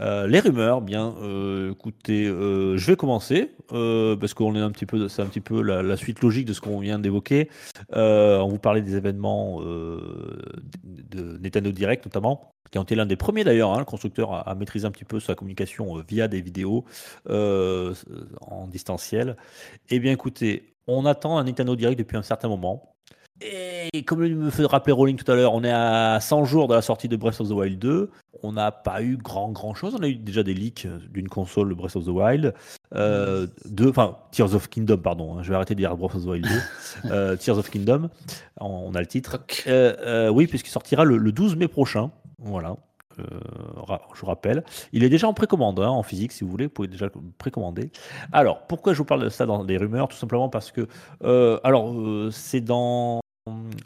Euh, 0.00 0.26
les 0.26 0.40
rumeurs, 0.40 0.80
bien, 0.80 1.14
euh, 1.22 1.72
écoutez, 1.72 2.26
euh, 2.26 2.76
je 2.76 2.86
vais 2.86 2.96
commencer 2.96 3.52
euh, 3.72 4.16
parce 4.16 4.34
qu'on 4.34 4.54
est 4.56 4.60
un 4.60 4.70
petit 4.70 4.86
peu, 4.86 5.08
c'est 5.08 5.22
un 5.22 5.26
petit 5.26 5.40
peu 5.40 5.62
la, 5.62 5.96
suite 5.96 6.20
logique 6.20 6.46
de 6.46 6.52
ce 6.52 6.60
qu'on 6.60 6.80
vient 6.80 6.98
d'évoquer. 6.98 7.48
On 7.92 8.48
vous 8.48 8.58
parlait 8.58 8.82
des 8.82 8.96
événements 8.96 9.60
de, 9.60 11.38
Nintendo 11.40 11.70
Direct 11.70 12.04
notamment, 12.04 12.52
qui 12.70 12.78
ont 12.78 12.82
été 12.82 12.94
l'un 12.94 13.06
des 13.06 13.16
premiers 13.16 13.44
d'ailleurs, 13.44 13.72
hein, 13.72 13.78
le 13.78 13.84
constructeur 13.84 14.48
à, 14.48 14.54
maîtriser 14.54 14.86
un 14.86 14.90
petit 14.90 15.04
peu 15.04 15.20
sa 15.20 15.34
communication 15.34 16.02
via 16.08 16.28
des 16.28 16.40
vidéos 16.40 16.84
en 17.28 18.66
distanciel. 18.68 19.36
Eh 19.90 20.00
bien, 20.00 20.12
écoutez, 20.12 20.74
on 20.86 21.06
attend 21.06 21.38
un 21.38 21.44
Nintendo 21.44 21.76
Direct 21.76 21.98
depuis 21.98 22.16
un 22.16 22.22
certain 22.22 22.48
moment. 22.48 22.93
Et 23.40 24.04
comme 24.04 24.24
il 24.24 24.36
me 24.36 24.50
fait 24.50 24.64
rappeler 24.64 24.92
Rolling 24.92 25.16
tout 25.16 25.30
à 25.30 25.34
l'heure, 25.34 25.54
on 25.54 25.64
est 25.64 25.72
à 25.72 26.18
100 26.20 26.44
jours 26.44 26.68
de 26.68 26.74
la 26.74 26.82
sortie 26.82 27.08
de 27.08 27.16
Breath 27.16 27.40
of 27.40 27.48
the 27.48 27.52
Wild 27.52 27.78
2. 27.78 28.10
On 28.42 28.52
n'a 28.52 28.70
pas 28.70 29.02
eu 29.02 29.16
grand 29.16 29.50
grand 29.50 29.74
chose. 29.74 29.96
On 29.98 30.02
a 30.02 30.08
eu 30.08 30.14
déjà 30.14 30.42
des 30.42 30.54
leaks 30.54 30.86
d'une 31.12 31.28
console 31.28 31.68
de 31.70 31.74
Breath 31.74 31.96
of 31.96 32.04
the 32.04 32.08
Wild. 32.08 32.54
Euh, 32.94 33.46
de, 33.64 33.88
enfin, 33.88 34.16
Tears 34.30 34.54
of 34.54 34.68
Kingdom, 34.68 34.98
pardon. 34.98 35.36
hein, 35.36 35.42
je 35.42 35.48
vais 35.48 35.56
arrêter 35.56 35.74
de 35.74 35.80
dire 35.80 35.96
Breath 35.96 36.14
of 36.14 36.22
the 36.22 36.26
Wild 36.28 36.46
2. 36.46 36.50
Euh, 37.10 37.36
Tears 37.36 37.58
of 37.58 37.70
Kingdom, 37.70 38.08
on, 38.60 38.94
a 38.94 39.00
le 39.00 39.06
titre. 39.06 39.38
Euh, 39.66 39.94
euh, 40.00 40.28
oui, 40.30 40.46
puisqu'il 40.46 40.70
sortira 40.70 41.04
le, 41.04 41.16
le 41.16 41.32
12 41.32 41.56
mai 41.56 41.68
prochain. 41.68 42.10
Voilà. 42.38 42.76
Euh, 43.18 43.24
je 44.14 44.20
vous 44.20 44.26
rappelle. 44.26 44.64
Il 44.92 45.04
est 45.04 45.08
déjà 45.08 45.28
en 45.28 45.34
précommande, 45.34 45.80
hein, 45.80 45.88
en 45.88 46.02
physique, 46.02 46.32
si 46.32 46.44
vous 46.44 46.50
voulez. 46.50 46.66
Vous 46.66 46.72
pouvez 46.72 46.88
déjà 46.88 47.08
précommander. 47.38 47.90
Alors, 48.32 48.62
pourquoi 48.66 48.92
je 48.92 48.98
vous 48.98 49.04
parle 49.04 49.24
de 49.24 49.28
ça 49.28 49.46
dans 49.46 49.62
les 49.62 49.76
rumeurs? 49.76 50.08
Tout 50.08 50.16
simplement 50.16 50.48
parce 50.48 50.72
que, 50.72 50.86
euh, 51.24 51.58
alors, 51.64 51.92
euh, 51.92 52.30
c'est 52.32 52.60
dans 52.60 53.20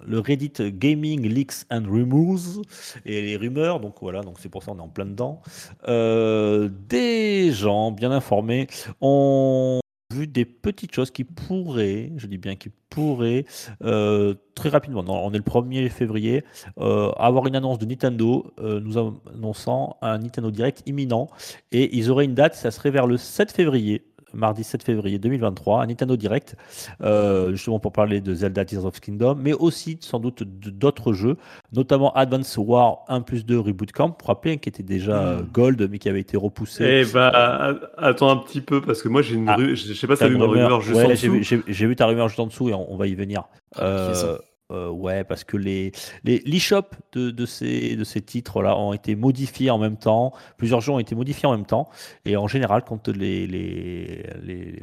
le 0.06 0.20
Reddit 0.20 0.52
Gaming 0.70 1.26
Leaks 1.26 1.64
and 1.70 1.82
Rumors 1.88 2.62
et 3.04 3.22
les 3.22 3.36
rumeurs. 3.36 3.80
Donc 3.80 3.96
voilà, 4.00 4.20
donc 4.20 4.36
c'est 4.38 4.48
pour 4.48 4.62
ça 4.62 4.70
qu'on 4.70 4.78
est 4.78 4.82
en 4.82 4.88
plein 4.88 5.06
dedans. 5.06 5.42
Euh, 5.88 6.68
des 6.88 7.52
gens 7.52 7.90
bien 7.90 8.12
informés 8.12 8.68
ont 9.00 9.80
vu 10.14 10.28
des 10.28 10.44
petites 10.44 10.94
choses 10.94 11.10
qui 11.10 11.24
pourraient, 11.24 12.12
je 12.16 12.28
dis 12.28 12.38
bien 12.38 12.54
qui 12.54 12.70
pourraient, 12.88 13.46
euh, 13.82 14.34
très 14.54 14.68
rapidement, 14.68 15.02
non, 15.02 15.20
on 15.24 15.32
est 15.32 15.38
le 15.38 15.42
1er 15.42 15.88
février, 15.90 16.44
euh, 16.78 17.10
avoir 17.16 17.46
une 17.48 17.56
annonce 17.56 17.78
de 17.78 17.84
Nintendo 17.84 18.52
nous 18.58 18.96
annonçant 18.96 19.96
un 20.02 20.18
Nintendo 20.18 20.52
Direct 20.52 20.84
imminent. 20.86 21.28
Et 21.72 21.96
ils 21.96 22.10
auraient 22.10 22.26
une 22.26 22.34
date, 22.34 22.54
ça 22.54 22.70
serait 22.70 22.92
vers 22.92 23.08
le 23.08 23.16
7 23.16 23.50
février, 23.50 24.04
mardi 24.38 24.64
7 24.64 24.82
février 24.82 25.18
2023, 25.18 25.82
un 25.82 25.86
Nintendo 25.86 26.16
Direct, 26.16 26.56
euh, 27.02 27.50
justement 27.50 27.78
pour 27.80 27.92
parler 27.92 28.20
de 28.20 28.34
Zelda 28.34 28.64
Tears 28.64 28.84
of 28.86 29.00
Kingdom, 29.00 29.36
mais 29.38 29.52
aussi 29.52 29.98
sans 30.00 30.20
doute 30.20 30.42
d'autres 30.44 31.12
jeux, 31.12 31.36
notamment 31.72 32.12
Advance 32.14 32.56
War 32.56 33.04
1 33.08 33.20
plus 33.20 33.44
2 33.44 33.58
Reboot 33.58 33.92
Camp, 33.92 34.10
pour 34.12 34.28
rappeler, 34.28 34.58
qui 34.58 34.68
était 34.68 34.82
déjà 34.82 35.18
euh, 35.18 35.42
Gold, 35.52 35.88
mais 35.90 35.98
qui 35.98 36.08
avait 36.08 36.20
été 36.20 36.36
repoussé. 36.36 37.02
Eh 37.08 37.12
bah, 37.12 37.74
attends 37.98 38.30
un 38.30 38.36
petit 38.36 38.60
peu, 38.60 38.80
parce 38.80 39.02
que 39.02 39.08
moi 39.08 39.22
j'ai 39.22 39.34
une 39.34 39.48
Ah. 39.48 39.56
ru- 39.56 39.76
je 39.76 39.88
je 39.88 39.92
sais 39.94 40.06
pas 40.06 40.16
si 40.16 40.20
T'as 40.20 40.28
vu 40.28 40.36
ma 40.38 40.44
rumeur. 40.46 40.64
rumeur 40.66 40.80
juste 40.80 40.96
Ouais, 40.96 41.04
en 41.06 41.10
dessous. 41.10 41.62
j'ai- 41.68 41.86
vu 41.86 41.96
ta 41.96 42.06
rumeur 42.06 42.28
juste 42.28 42.40
en 42.40 42.46
dessous 42.46 42.68
et 42.68 42.74
on, 42.74 42.92
on 42.92 42.96
va 42.96 43.06
y 43.06 43.14
venir. 43.14 43.44
Euh, 43.80 44.38
euh, 44.70 44.90
ouais, 44.90 45.24
parce 45.24 45.44
que 45.44 45.56
les 45.56 45.92
les 46.24 46.40
l'eShop 46.44 46.82
de, 47.12 47.30
de 47.30 47.46
ces 47.46 47.96
de 47.96 48.04
ces 48.04 48.20
titres-là 48.20 48.76
ont 48.76 48.92
été 48.92 49.16
modifiés 49.16 49.70
en 49.70 49.78
même 49.78 49.96
temps. 49.96 50.32
Plusieurs 50.56 50.80
jeux 50.80 50.92
ont 50.92 50.98
été 50.98 51.14
modifiés 51.14 51.48
en 51.48 51.52
même 51.52 51.66
temps. 51.66 51.88
Et 52.24 52.36
en 52.36 52.46
général, 52.48 52.82
quand 52.84 53.08
les 53.08 53.46
les 53.46 54.24
les, 54.42 54.82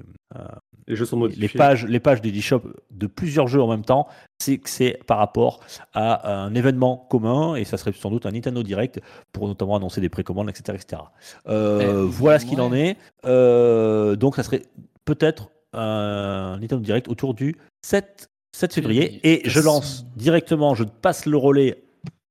Les 0.87 0.95
jeux 0.95 1.05
sont 1.05 1.17
les 1.17 1.21
modifiés. 1.21 1.57
pages 1.57 1.85
les 1.85 1.99
pages 1.99 2.21
des 2.21 2.35
eShop 2.37 2.61
de 2.91 3.07
plusieurs 3.07 3.47
jeux 3.47 3.61
en 3.61 3.67
même 3.67 3.85
temps, 3.85 4.07
c'est 4.39 4.57
que 4.57 4.69
c'est 4.69 4.99
par 5.07 5.17
rapport 5.17 5.59
à 5.93 6.43
un 6.43 6.53
événement 6.55 7.07
commun 7.09 7.55
et 7.55 7.63
ça 7.63 7.77
serait 7.77 7.93
sans 7.93 8.09
doute 8.09 8.25
un 8.25 8.31
Nintendo 8.31 8.63
Direct 8.63 8.99
pour 9.31 9.47
notamment 9.47 9.75
annoncer 9.75 10.01
des 10.01 10.09
précommandes, 10.09 10.49
etc., 10.49 10.77
etc. 10.81 11.01
Euh, 11.47 12.05
Eh, 12.05 12.09
voilà 12.09 12.39
ce 12.39 12.45
qu'il 12.45 12.61
en 12.61 12.73
est. 12.73 12.97
Euh, 13.25 14.15
donc 14.15 14.35
ça 14.35 14.43
serait 14.43 14.63
peut-être 15.05 15.49
un 15.73 16.57
Nintendo 16.59 16.81
Direct 16.81 17.07
autour 17.07 17.33
du 17.33 17.55
7, 17.83 18.29
7 18.55 18.73
février. 18.73 19.19
Et 19.23 19.41
je 19.49 19.59
lance 19.59 20.05
directement, 20.15 20.75
je 20.75 20.83
passe 20.83 21.25
le 21.25 21.37
relais 21.37 21.83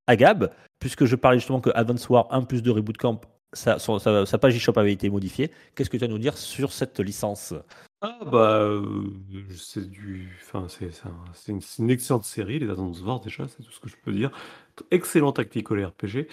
à 0.06 0.16
Gab, 0.16 0.50
puisque 0.78 1.04
je 1.04 1.16
parlais 1.16 1.38
justement 1.38 1.60
que 1.60 1.70
Advance 1.74 2.08
War 2.08 2.26
1 2.30 2.42
plus 2.42 2.62
2 2.62 2.70
Reboot 2.70 2.96
Camp, 2.96 3.20
sa, 3.52 3.78
son- 3.78 3.98
sa- 3.98 4.26
sa 4.26 4.38
page 4.38 4.56
eShop 4.56 4.72
avait 4.78 4.92
été 4.92 5.08
modifiée. 5.10 5.50
Qu'est-ce 5.74 5.88
que 5.90 5.96
tu 5.96 6.00
vas 6.04 6.08
nous 6.08 6.18
dire 6.18 6.36
sur 6.36 6.72
cette 6.72 6.98
licence? 7.00 7.54
Ah 8.00 8.18
bah, 8.30 8.58
euh, 8.58 8.82
c'est 9.56 9.88
du, 9.88 10.28
enfin 10.42 10.66
c'est 10.68 10.92
c'est 10.92 11.06
un- 11.06 11.24
c'est 11.32 11.52
une, 11.52 11.60
une 11.78 11.90
excellente 11.90 12.24
série, 12.24 12.58
les 12.58 12.68
Advance 12.68 13.00
Wars 13.02 13.20
déjà, 13.20 13.46
c'est 13.48 13.62
tout 13.62 13.70
ce 13.70 13.80
que 13.80 13.88
je 13.88 13.96
peux 14.04 14.12
dire. 14.12 14.30
Excellent 14.90 15.32
tactical 15.32 15.84
RPG. 15.86 16.26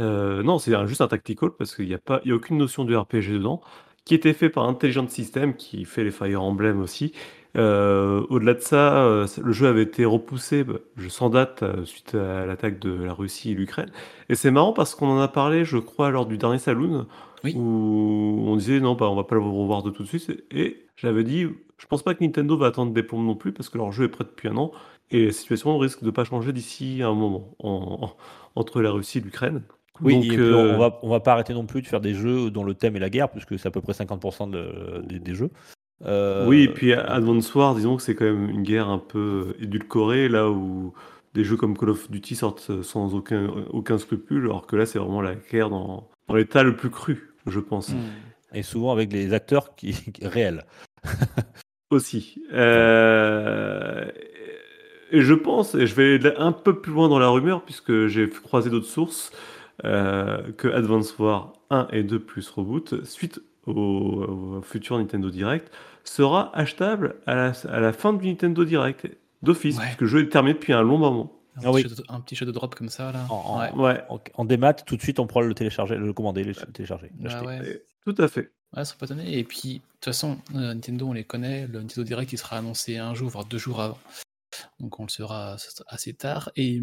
Euh, 0.00 0.42
non, 0.42 0.58
c'est 0.58 0.72
juste 0.86 1.00
un 1.00 1.08
tactical 1.08 1.50
parce 1.58 1.74
qu'il 1.74 1.86
n'y 1.86 1.94
a 1.94 1.98
pas, 1.98 2.20
il 2.24 2.28
y 2.28 2.32
a 2.32 2.34
aucune 2.36 2.56
notion 2.56 2.84
de 2.84 2.94
RPG 2.96 3.32
dedans, 3.32 3.60
qui 4.04 4.14
était 4.14 4.32
fait 4.32 4.48
par 4.48 4.64
Intelligent 4.68 5.06
System, 5.08 5.54
qui 5.54 5.84
fait 5.84 6.04
les 6.04 6.10
Fire 6.12 6.42
Emblem 6.42 6.80
aussi. 6.80 7.12
Euh, 7.56 8.24
au-delà 8.28 8.54
de 8.54 8.60
ça, 8.60 9.02
euh, 9.04 9.26
le 9.42 9.52
jeu 9.52 9.66
avait 9.66 9.82
été 9.82 10.04
repoussé, 10.04 10.64
bah, 10.64 10.74
je 10.96 11.08
sans 11.08 11.30
date, 11.30 11.62
euh, 11.62 11.84
suite 11.84 12.14
à 12.14 12.44
l'attaque 12.46 12.78
de 12.78 12.90
la 13.02 13.12
Russie 13.14 13.52
et 13.52 13.54
l'Ukraine. 13.54 13.90
Et 14.28 14.34
c'est 14.34 14.50
marrant 14.50 14.72
parce 14.72 14.94
qu'on 14.94 15.08
en 15.08 15.18
a 15.20 15.28
parlé, 15.28 15.64
je 15.64 15.78
crois, 15.78 16.10
lors 16.10 16.26
du 16.26 16.36
dernier 16.38 16.58
Saloon, 16.58 17.06
Oui. 17.44 17.54
où 17.56 18.44
on 18.46 18.56
disait 18.56 18.80
non, 18.80 18.94
bah, 18.94 19.08
on 19.08 19.14
va 19.16 19.24
pas 19.24 19.34
le 19.34 19.40
revoir 19.40 19.82
de 19.82 19.90
tout 19.90 20.02
de 20.02 20.08
suite. 20.08 20.44
Et 20.50 20.86
j'avais 20.96 21.24
dit, 21.24 21.46
je 21.78 21.86
pense 21.86 22.02
pas 22.02 22.14
que 22.14 22.22
Nintendo 22.22 22.56
va 22.56 22.66
attendre 22.66 22.92
des 22.92 23.02
plombes 23.02 23.24
non 23.24 23.34
plus 23.34 23.52
parce 23.52 23.68
que 23.68 23.78
leur 23.78 23.92
jeu 23.92 24.04
est 24.04 24.08
prêt 24.08 24.24
depuis 24.24 24.48
un 24.48 24.56
an 24.56 24.70
et 25.10 25.26
la 25.26 25.32
situation 25.32 25.76
risque 25.78 26.02
de 26.04 26.10
pas 26.10 26.24
changer 26.24 26.52
d'ici 26.52 27.00
un 27.02 27.14
moment 27.14 27.54
en- 27.60 27.98
en- 28.02 28.16
entre 28.60 28.82
la 28.82 28.90
Russie 28.90 29.18
et 29.18 29.20
l'Ukraine. 29.22 29.62
Oui, 30.02 30.14
Donc, 30.14 30.24
et 30.26 30.28
puis 30.28 30.38
euh, 30.38 30.74
on 30.74 30.78
va, 30.78 30.98
on 31.02 31.08
va 31.08 31.18
pas 31.20 31.32
arrêter 31.32 31.54
non 31.54 31.66
plus 31.66 31.80
de 31.82 31.86
faire 31.86 32.00
des 32.00 32.14
jeux 32.14 32.50
dont 32.50 32.62
le 32.62 32.74
thème 32.74 32.94
est 32.94 33.00
la 33.00 33.10
guerre, 33.10 33.30
puisque 33.30 33.58
c'est 33.58 33.66
à 33.66 33.70
peu 33.72 33.80
près 33.80 33.94
50% 33.94 34.46
de- 34.50 35.00
des, 35.04 35.18
des 35.18 35.34
jeux. 35.34 35.50
Euh, 36.04 36.46
Oui, 36.46 36.62
et 36.62 36.68
puis 36.68 36.92
Advance 36.92 37.54
War, 37.54 37.74
disons 37.74 37.96
que 37.96 38.02
c'est 38.02 38.14
quand 38.14 38.24
même 38.24 38.48
une 38.50 38.62
guerre 38.62 38.88
un 38.88 38.98
peu 38.98 39.54
édulcorée, 39.60 40.28
là 40.28 40.48
où 40.50 40.92
des 41.34 41.44
jeux 41.44 41.56
comme 41.56 41.76
Call 41.76 41.90
of 41.90 42.10
Duty 42.10 42.36
sortent 42.36 42.82
sans 42.82 43.14
aucun, 43.14 43.48
aucun 43.70 43.98
scrupule, 43.98 44.44
alors 44.44 44.66
que 44.66 44.76
là, 44.76 44.86
c'est 44.86 44.98
vraiment 44.98 45.20
la 45.22 45.34
guerre 45.34 45.70
dans, 45.70 46.08
dans 46.28 46.34
l'état 46.34 46.62
le 46.62 46.76
plus 46.76 46.90
cru, 46.90 47.34
je 47.46 47.60
pense. 47.60 47.90
Hmm. 47.90 47.96
Et 48.54 48.62
souvent 48.62 48.92
avec 48.92 49.12
les 49.12 49.32
acteurs 49.34 49.74
qui, 49.74 49.94
réels. 50.22 50.64
Aussi. 51.90 52.42
Euh, 52.52 54.04
Et 55.10 55.22
je 55.22 55.34
pense, 55.34 55.74
et 55.74 55.86
je 55.86 55.94
vais 55.94 56.14
aller 56.16 56.34
un 56.36 56.52
peu 56.52 56.80
plus 56.80 56.92
loin 56.92 57.08
dans 57.08 57.18
la 57.18 57.28
rumeur, 57.28 57.62
puisque 57.64 58.06
j'ai 58.08 58.28
croisé 58.28 58.68
d'autres 58.70 58.86
sources, 58.86 59.32
euh, 59.84 60.52
que 60.56 60.68
Advance 60.68 61.18
War 61.18 61.52
1 61.70 61.88
et 61.92 62.02
2 62.02 62.18
plus 62.18 62.50
Reboot, 62.50 63.04
suite 63.04 63.40
au, 63.68 64.56
au 64.58 64.62
futur 64.62 64.98
Nintendo 64.98 65.30
Direct, 65.30 65.70
sera 66.04 66.56
achetable 66.56 67.16
à 67.26 67.34
la, 67.34 67.52
à 67.70 67.80
la 67.80 67.92
fin 67.92 68.12
du 68.12 68.26
Nintendo 68.28 68.64
Direct, 68.64 69.08
d'office, 69.42 69.76
Ouais. 69.78 69.84
puisque 69.84 70.00
le 70.02 70.06
jeu 70.06 70.20
est 70.22 70.28
terminé 70.28 70.54
depuis 70.54 70.72
un 70.72 70.82
long 70.82 70.98
moment. 70.98 71.32
Un, 71.56 71.60
Ah 71.64 71.70
oui. 71.72 71.82
petit 71.82 71.90
jeu 71.90 71.96
de, 71.96 72.04
un 72.08 72.20
petit 72.20 72.34
jeu 72.36 72.46
de 72.46 72.52
drop 72.52 72.74
comme 72.74 72.88
ça, 72.88 73.10
là. 73.12 73.26
En- 73.30 73.34
en- 73.34 73.58
ouais. 73.60 73.72
Ouais, 73.74 74.04
En, 74.08 74.20
en 74.34 74.44
démat, 74.44 74.74
tout 74.74 74.96
de 74.96 75.02
suite, 75.02 75.18
on 75.18 75.26
pourra 75.26 75.44
le 75.44 75.54
télécharger, 75.54 75.96
le 75.96 76.12
commander, 76.12 76.44
le 76.44 76.54
télécharger. 76.54 77.10
Bah 77.14 77.30
l'acheter. 77.30 77.46
ouais. 77.46 77.70
et- 77.70 77.82
tout 78.04 78.22
à 78.22 78.28
fait. 78.28 78.52
Ouais, 78.76 78.84
ça 78.84 78.94
pas 78.98 79.06
étonné. 79.06 79.36
Et 79.38 79.44
puis, 79.44 79.74
de 79.74 79.78
toute 79.94 80.04
façon, 80.06 80.38
euh, 80.54 80.72
Nintendo, 80.74 81.08
on 81.08 81.12
les 81.12 81.24
connaît. 81.24 81.66
Le 81.66 81.80
Nintendo 81.80 82.04
Direct, 82.04 82.32
il 82.32 82.38
sera 82.38 82.56
annoncé 82.58 82.96
un 82.98 83.12
jour, 83.14 83.28
voire 83.28 83.44
deux 83.44 83.58
jours 83.58 83.80
avant. 83.80 83.98
Donc, 84.80 84.98
on 85.00 85.04
le 85.04 85.08
saura 85.08 85.56
assez 85.88 86.14
tard. 86.14 86.50
Et 86.56 86.80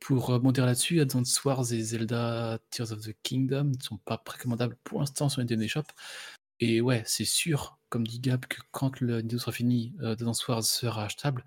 pour 0.00 0.26
rebondir 0.26 0.66
là-dessus, 0.66 1.00
Advance 1.00 1.42
Wars 1.44 1.72
et 1.72 1.80
Zelda 1.80 2.58
Tears 2.70 2.92
of 2.92 3.00
the 3.00 3.14
Kingdom 3.22 3.64
ne 3.64 3.82
sont 3.82 3.98
pas 3.98 4.18
précommandables 4.18 4.76
pour 4.84 5.00
l'instant 5.00 5.28
sur 5.28 5.40
Nintendo 5.40 5.66
Shop. 5.68 5.82
Et 6.60 6.80
ouais, 6.80 7.02
c'est 7.06 7.24
sûr, 7.24 7.78
comme 7.88 8.06
dit 8.06 8.18
Gab, 8.20 8.44
que 8.46 8.60
quand 8.72 9.00
le 9.00 9.16
Nintendo 9.16 9.38
sera 9.38 9.52
fini, 9.52 9.94
euh, 10.02 10.12
Advance 10.12 10.46
Wars 10.48 10.64
sera 10.64 11.04
achetable 11.04 11.44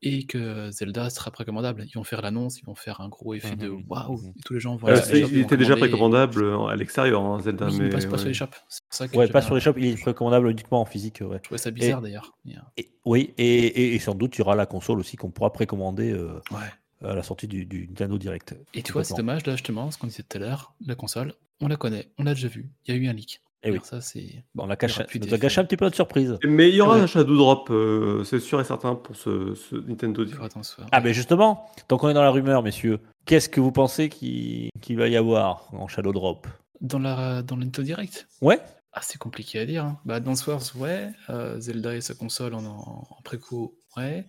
et 0.00 0.26
que 0.26 0.70
Zelda 0.70 1.10
sera 1.10 1.30
précommandable. 1.32 1.84
Ils 1.88 1.94
vont 1.94 2.04
faire 2.04 2.22
l'annonce, 2.22 2.58
ils 2.60 2.64
vont 2.64 2.76
faire 2.76 3.00
un 3.00 3.08
gros 3.08 3.34
effet 3.34 3.56
de 3.56 3.68
Mhm, 3.68 3.84
waouh, 3.88 4.20
mhm. 4.20 4.32
tous 4.44 4.54
les 4.54 4.60
gens 4.60 4.76
vont 4.76 4.86
Euh, 4.88 4.96
aller 4.96 5.20
il 5.28 5.38
était 5.40 5.56
déjà 5.56 5.76
précommandable 5.76 6.42
euh, 6.42 6.66
à 6.66 6.76
l'extérieur, 6.76 7.20
hein, 7.24 7.40
Zelda, 7.40 7.66
Oui, 7.66 7.78
mais 7.78 7.84
mais 7.84 7.90
pas, 7.90 8.06
pas 8.06 8.18
sur 8.18 8.28
les 8.28 8.34
shops. 8.34 8.46
Ça 8.90 9.08
que 9.08 9.16
Ouais, 9.16 9.26
pas 9.28 9.42
sur 9.42 9.54
les 9.56 9.60
shops, 9.60 9.74
il 9.76 9.86
est 9.86 10.00
précommandable 10.00 10.50
uniquement 10.50 10.80
en 10.80 10.84
physique. 10.84 11.18
Ouais. 11.20 11.38
Je 11.38 11.42
trouvais 11.42 11.58
ça 11.58 11.70
bizarre 11.72 12.00
d'ailleurs. 12.00 12.32
euh, 12.46 12.50
Et, 12.76 12.90
oui, 13.04 13.34
et, 13.38 13.44
et- 13.66 13.94
et 13.94 13.98
sans 13.98 14.14
doute, 14.14 14.36
il 14.36 14.38
y 14.38 14.42
aura 14.42 14.54
la 14.54 14.66
console 14.66 15.00
aussi 15.00 15.16
qu'on 15.16 15.30
pourra 15.30 15.52
précommander 15.52 16.12
euh, 16.12 16.40
Ouais. 16.52 16.58
À 17.04 17.14
la 17.14 17.22
sortie 17.22 17.46
du, 17.48 17.64
du 17.66 17.86
Nintendo 17.88 18.18
Direct. 18.18 18.56
Et 18.74 18.82
tu 18.82 18.92
vois, 18.92 19.04
c'est 19.04 19.16
dommage, 19.16 19.46
là, 19.46 19.52
justement, 19.54 19.90
ce 19.90 19.98
qu'on 19.98 20.06
disait 20.06 20.22
tout 20.28 20.36
à 20.36 20.40
l'heure, 20.40 20.74
la 20.86 20.94
console, 20.94 21.34
on 21.60 21.68
la 21.68 21.76
connaît, 21.76 22.10
on 22.18 22.24
l'a 22.24 22.34
déjà 22.34 22.48
vu, 22.48 22.70
il 22.86 22.94
y 22.94 22.98
a 22.98 23.00
eu 23.00 23.08
un 23.08 23.12
leak. 23.12 23.40
Eh 23.64 23.72
oui. 23.72 23.80
Ça, 23.82 24.00
c'est. 24.00 24.44
On 24.56 24.68
bon, 24.68 24.76
caché, 24.76 25.02
on 25.02 25.04
nous 25.18 25.22
a 25.24 25.26
d'effets. 25.26 25.38
gâché 25.38 25.60
un 25.60 25.64
petit 25.64 25.76
peu 25.76 25.84
notre 25.84 25.96
surprise. 25.96 26.38
Mais 26.44 26.68
il 26.68 26.76
y 26.76 26.80
aura 26.80 26.94
Ouais. 26.94 27.00
un 27.02 27.06
Shadow 27.08 27.36
Drop, 27.36 27.68
euh, 27.70 28.22
c'est 28.22 28.38
sûr 28.38 28.60
et 28.60 28.64
certain 28.64 28.94
pour 28.94 29.16
ce, 29.16 29.54
ce 29.56 29.74
Nintendo 29.74 30.24
Direct. 30.24 30.44
attendre 30.44 30.64
ce 30.64 30.76
soir. 30.76 30.86
Ah, 30.92 31.00
ben 31.00 31.12
justement, 31.12 31.68
tant 31.88 31.96
qu'on 31.98 32.08
est 32.08 32.14
dans 32.14 32.22
la 32.22 32.30
rumeur, 32.30 32.62
messieurs, 32.62 33.00
qu'est-ce 33.26 33.48
que 33.48 33.60
vous 33.60 33.72
pensez 33.72 34.08
qu'il 34.10 34.70
qu'il 34.80 34.96
va 34.96 35.08
y 35.08 35.16
avoir 35.16 35.68
en 35.74 35.88
Shadow 35.88 36.12
Drop? 36.12 36.46
Dans, 36.80 37.00
la, 37.00 37.42
dans 37.42 37.56
le 37.56 37.64
Nintendo 37.64 37.82
Direct? 37.84 38.28
Ouais 38.40 38.60
Ah, 38.92 39.00
c'est 39.02 39.18
compliqué 39.18 39.58
à 39.58 39.66
dire. 39.66 39.84
Hein. 39.84 39.98
Bah, 40.04 40.20
Dance 40.20 40.46
Wars, 40.46 40.62
ouais. 40.76 41.10
Euh, 41.28 41.58
Zelda 41.58 41.96
et 41.96 42.00
sa 42.00 42.14
console 42.14 42.54
en, 42.54 42.64
en, 42.64 43.08
en 43.10 43.22
préco, 43.24 43.76
ouais. 43.96 44.24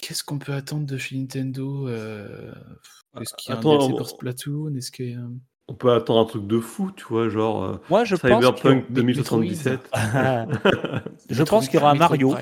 Qu'est-ce 0.00 0.24
qu'on 0.24 0.38
peut 0.38 0.52
attendre 0.52 0.86
de 0.86 0.96
chez 0.96 1.16
Nintendo 1.16 1.88
euh, 1.88 2.52
Est-ce 3.20 3.34
qu'il 3.34 3.52
y 3.52 3.54
a 3.54 3.58
Attends, 3.58 3.74
un 3.74 3.78
DLC 3.78 3.96
pour 3.96 4.08
Splatoon 4.08 4.74
Est-ce 4.76 5.02
y 5.02 5.14
a... 5.14 5.20
On 5.68 5.74
peut 5.74 5.92
attendre 5.92 6.20
un 6.20 6.24
truc 6.26 6.46
de 6.46 6.60
fou, 6.60 6.92
tu 6.92 7.04
vois, 7.08 7.28
genre 7.28 7.64
euh, 7.64 7.80
Moi, 7.90 8.04
je 8.04 8.14
pense 8.14 8.30
Cyberpunk 8.30 8.86
que- 8.86 8.92
2077. 8.92 9.80
je 11.30 11.42
pense 11.42 11.68
qu'il 11.68 11.80
y 11.80 11.82
aura 11.82 11.90
un 11.90 11.94
Mario, 11.94 12.34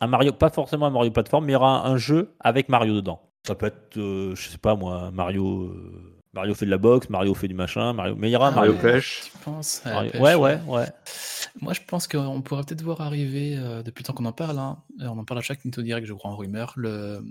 un 0.00 0.06
Mario, 0.08 0.32
pas 0.32 0.50
forcément 0.50 0.86
un 0.86 0.90
Mario 0.90 1.12
plateforme, 1.12 1.44
mais 1.44 1.52
il 1.52 1.54
y 1.54 1.56
aura 1.56 1.86
un 1.86 1.96
jeu 1.96 2.34
avec 2.40 2.68
Mario 2.68 2.94
dedans. 2.94 3.20
Ça 3.46 3.54
peut 3.54 3.66
être, 3.66 3.96
euh, 3.98 4.34
je 4.34 4.48
sais 4.48 4.58
pas 4.58 4.74
moi, 4.74 5.10
Mario, 5.12 5.64
euh, 5.64 6.20
Mario 6.34 6.54
fait 6.54 6.64
de 6.64 6.70
la 6.70 6.78
boxe, 6.78 7.10
Mario 7.10 7.34
fait 7.34 7.46
du 7.48 7.54
machin, 7.54 7.92
Mario, 7.92 8.14
mais 8.16 8.28
il 8.30 8.32
y 8.32 8.36
aura 8.36 8.48
un 8.48 8.52
Ah 8.52 8.56
Mario. 8.56 8.74
Pêche. 8.74 9.22
Tu 9.24 9.38
penses 9.44 9.82
à 9.84 9.92
Mario- 9.92 10.12
Pêche, 10.12 10.20
Ouais, 10.20 10.34
ouais, 10.34 10.58
ouais. 10.66 10.86
Moi, 11.60 11.74
je 11.74 11.80
pense 11.86 12.08
qu'on 12.08 12.40
pourrait 12.40 12.62
peut-être 12.64 12.82
voir 12.82 13.02
arriver, 13.02 13.56
euh, 13.58 13.82
depuis 13.82 14.02
le 14.02 14.06
temps 14.06 14.14
qu'on 14.14 14.24
en 14.24 14.32
parle, 14.32 14.58
hein, 14.58 14.78
euh, 15.02 15.08
on 15.08 15.18
en 15.18 15.24
parle 15.24 15.38
à 15.40 15.42
chaque 15.42 15.62
Nintendo 15.64 15.84
Direct, 15.84 16.06
je 16.06 16.14
crois, 16.14 16.30
en 16.30 16.36
rumeur, 16.36 16.72
le, 16.76 17.22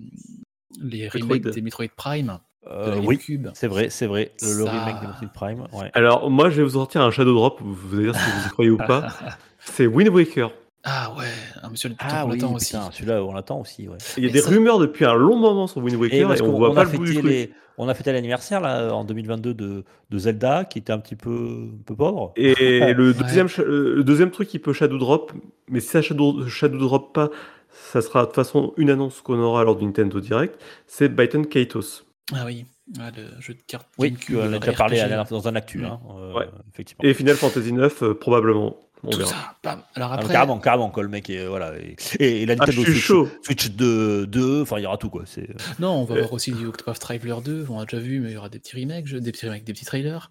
les 0.80 1.04
Metroid. 1.06 1.22
remakes 1.22 1.49
des 1.49 1.62
Metroid 1.62 1.88
Prime, 1.95 2.38
Euh, 2.68 3.02
oui, 3.04 3.20
c'est 3.56 3.68
vrai, 3.68 3.89
c'est 3.89 4.06
vrai. 4.06 4.34
Le, 4.43 4.64
remake 4.66 5.02
de 5.02 5.08
Metroid 5.08 5.30
Prime, 5.34 5.68
ouais. 5.74 5.89
Alors, 5.95 6.30
moi, 6.30 6.52
je 6.52 6.58
vais 6.58 6.64
vous 6.64 6.70
sortir 6.78 7.02
un 7.02 7.10
Shadow 7.10 7.34
Drop, 7.34 7.60
vous 7.60 7.74
vous 7.74 7.95
allez 7.95 8.12
dire 8.12 8.16
si 8.16 8.22
vous 8.30 8.47
y 8.47 8.49
croyez 8.52 8.70
ou 8.70 8.78
pas. 8.78 9.08
C'est 9.60 9.88
Wind 9.88 10.10
Waker. 10.10 10.52
Ah 10.84 11.13
ouais, 11.17 11.25
un 11.61 11.69
monsieur 11.69 11.89
le 11.89 11.95
Ah 11.99 12.25
on 12.25 12.29
oui, 12.32 12.38
l'attend 12.38 12.53
aussi. 12.55 12.73
putain, 12.73 12.89
celui-là, 12.91 13.23
on 13.23 13.34
l'attend 13.34 13.59
aussi, 13.61 13.88
ouais. 13.88 13.97
Il 14.17 14.23
y 14.23 14.25
a 14.25 14.29
Mais 14.29 14.34
des 14.34 14.41
ça- 14.41 14.49
rumeurs 14.49 14.79
depuis 14.79 15.05
un 15.05 15.13
long 15.13 15.38
moment 15.38 15.67
sur 15.67 15.77
Wind 15.82 15.93
Et 15.93 15.97
Waker 15.97 16.27
parce 16.27 16.39
et, 16.39 16.43
on 16.43 16.51
qu'on 16.51 16.57
voit 16.57 16.71
on 16.71 16.73
pas 16.73 16.82
a 16.82 16.84
le 16.86 16.89
bout 16.91 16.97
du 17.05 17.07
fêté 17.13 17.19
truc. 17.21 17.32
les- 17.32 17.51
on 17.77 17.88
a 17.88 17.93
fêté 17.93 18.11
l'anniversaire 18.11 18.61
là 18.61 18.91
en 18.93 19.03
2022 19.05 19.53
de, 19.53 19.84
de 20.09 20.17
Zelda 20.17 20.65
qui 20.65 20.79
était 20.79 20.91
un 20.93 20.97
petit 20.99 21.15
peu, 21.15 21.69
un 21.79 21.84
peu 21.86 21.95
pauvre. 21.95 22.34
Et 22.36 22.53
le, 22.93 23.07
Ouais. 23.11 23.13
deuxième, 23.13 23.47
cha- 23.47 23.61
euh, 23.61 23.95
le 23.95 24.03
deuxième 24.03 24.32
truc 24.32 24.47
qui 24.49 24.57
peut 24.59 24.73
Shadow 24.73 24.97
Drop, 24.97 25.32
mais 25.69 25.79
si 25.79 25.88
ça 25.88 26.01
Shadow, 26.01 26.47
Shadow 26.47 26.77
Drop 26.79 27.13
pas, 27.13 27.29
ça 27.71 28.01
sera 28.01 28.21
de 28.21 28.25
toute 28.27 28.36
façon 28.36 28.73
une 28.77 28.89
annonce 28.89 29.21
qu'on 29.21 29.39
aura 29.39 29.63
lors 29.63 29.75
du 29.75 29.86
Nintendo 29.86 30.19
Direct, 30.19 30.59
c'est 30.88 31.09
Byton 31.09 31.43
Kaitos. 31.43 32.03
Ah 32.34 32.43
oui, 32.45 32.65
ouais, 32.97 33.05
le 33.15 33.39
jeu 33.41 33.53
de 33.53 33.61
cartes 33.67 33.88
Oui, 33.97 34.15
en 34.34 34.39
as 34.41 34.47
le 34.47 34.59
déjà 34.59 34.73
parlé 34.73 34.99
à 34.99 35.23
dans 35.25 35.47
un 35.47 35.55
actu, 35.55 35.86
hein, 35.86 35.99
euh, 36.17 36.34
Ouais. 36.34 36.47
effectivement. 36.73 37.03
Et 37.07 37.13
Final 37.13 37.36
Fantasy 37.36 37.71
9, 37.71 38.13
probablement. 38.13 38.77
On 39.04 39.10
Tout 39.10 39.18
verra. 39.20 39.30
ça, 39.32 39.56
bam. 39.64 39.82
Alors 39.95 40.12
Ah, 40.12 40.16
après, 40.16 40.32
carrément, 40.34 40.60
carrément, 40.60 40.89
quoi, 40.91 41.02
le 41.02 41.10
mec 41.10 41.30
est, 41.30 41.45
voilà. 41.47 41.74
Et, 41.80 41.95
et- 42.20 42.41
et 42.43 42.45
la 42.45 42.54
Ah, 42.54 42.56
Nintendo 42.58 42.82
suis 42.84 42.91
Switch, 42.91 43.04
chaud. 43.04 43.28
Switch 43.43 43.70
2, 43.72 44.28
2, 44.28 44.62
enfin 44.62 44.78
il 44.78 44.84
y 44.84 44.86
aura 44.86 44.97
tout 44.97 45.10
quoi. 45.10 45.24
C'est 45.26 45.47
non, 45.80 45.89
on 45.93 46.04
va 46.06 46.16
Euh. 46.16 46.20
voir 46.20 46.34
aussi 46.34 46.52
du 46.52 46.66
Octopath 46.68 46.99
Traveler 46.99 47.36
2, 47.43 47.66
on 47.70 47.80
a 47.80 47.86
déjà 47.86 47.97
vu, 48.02 48.20
mais 48.20 48.30
il 48.30 48.34
y 48.34 48.38
aura 48.38 48.49
des 48.49 48.60
petits 48.60 48.80
remakes, 48.80 49.12
des 49.12 49.32
petits 49.32 49.45
remakes, 49.47 49.64
des 49.64 49.74
petits 49.74 49.86
trailers. 49.86 50.30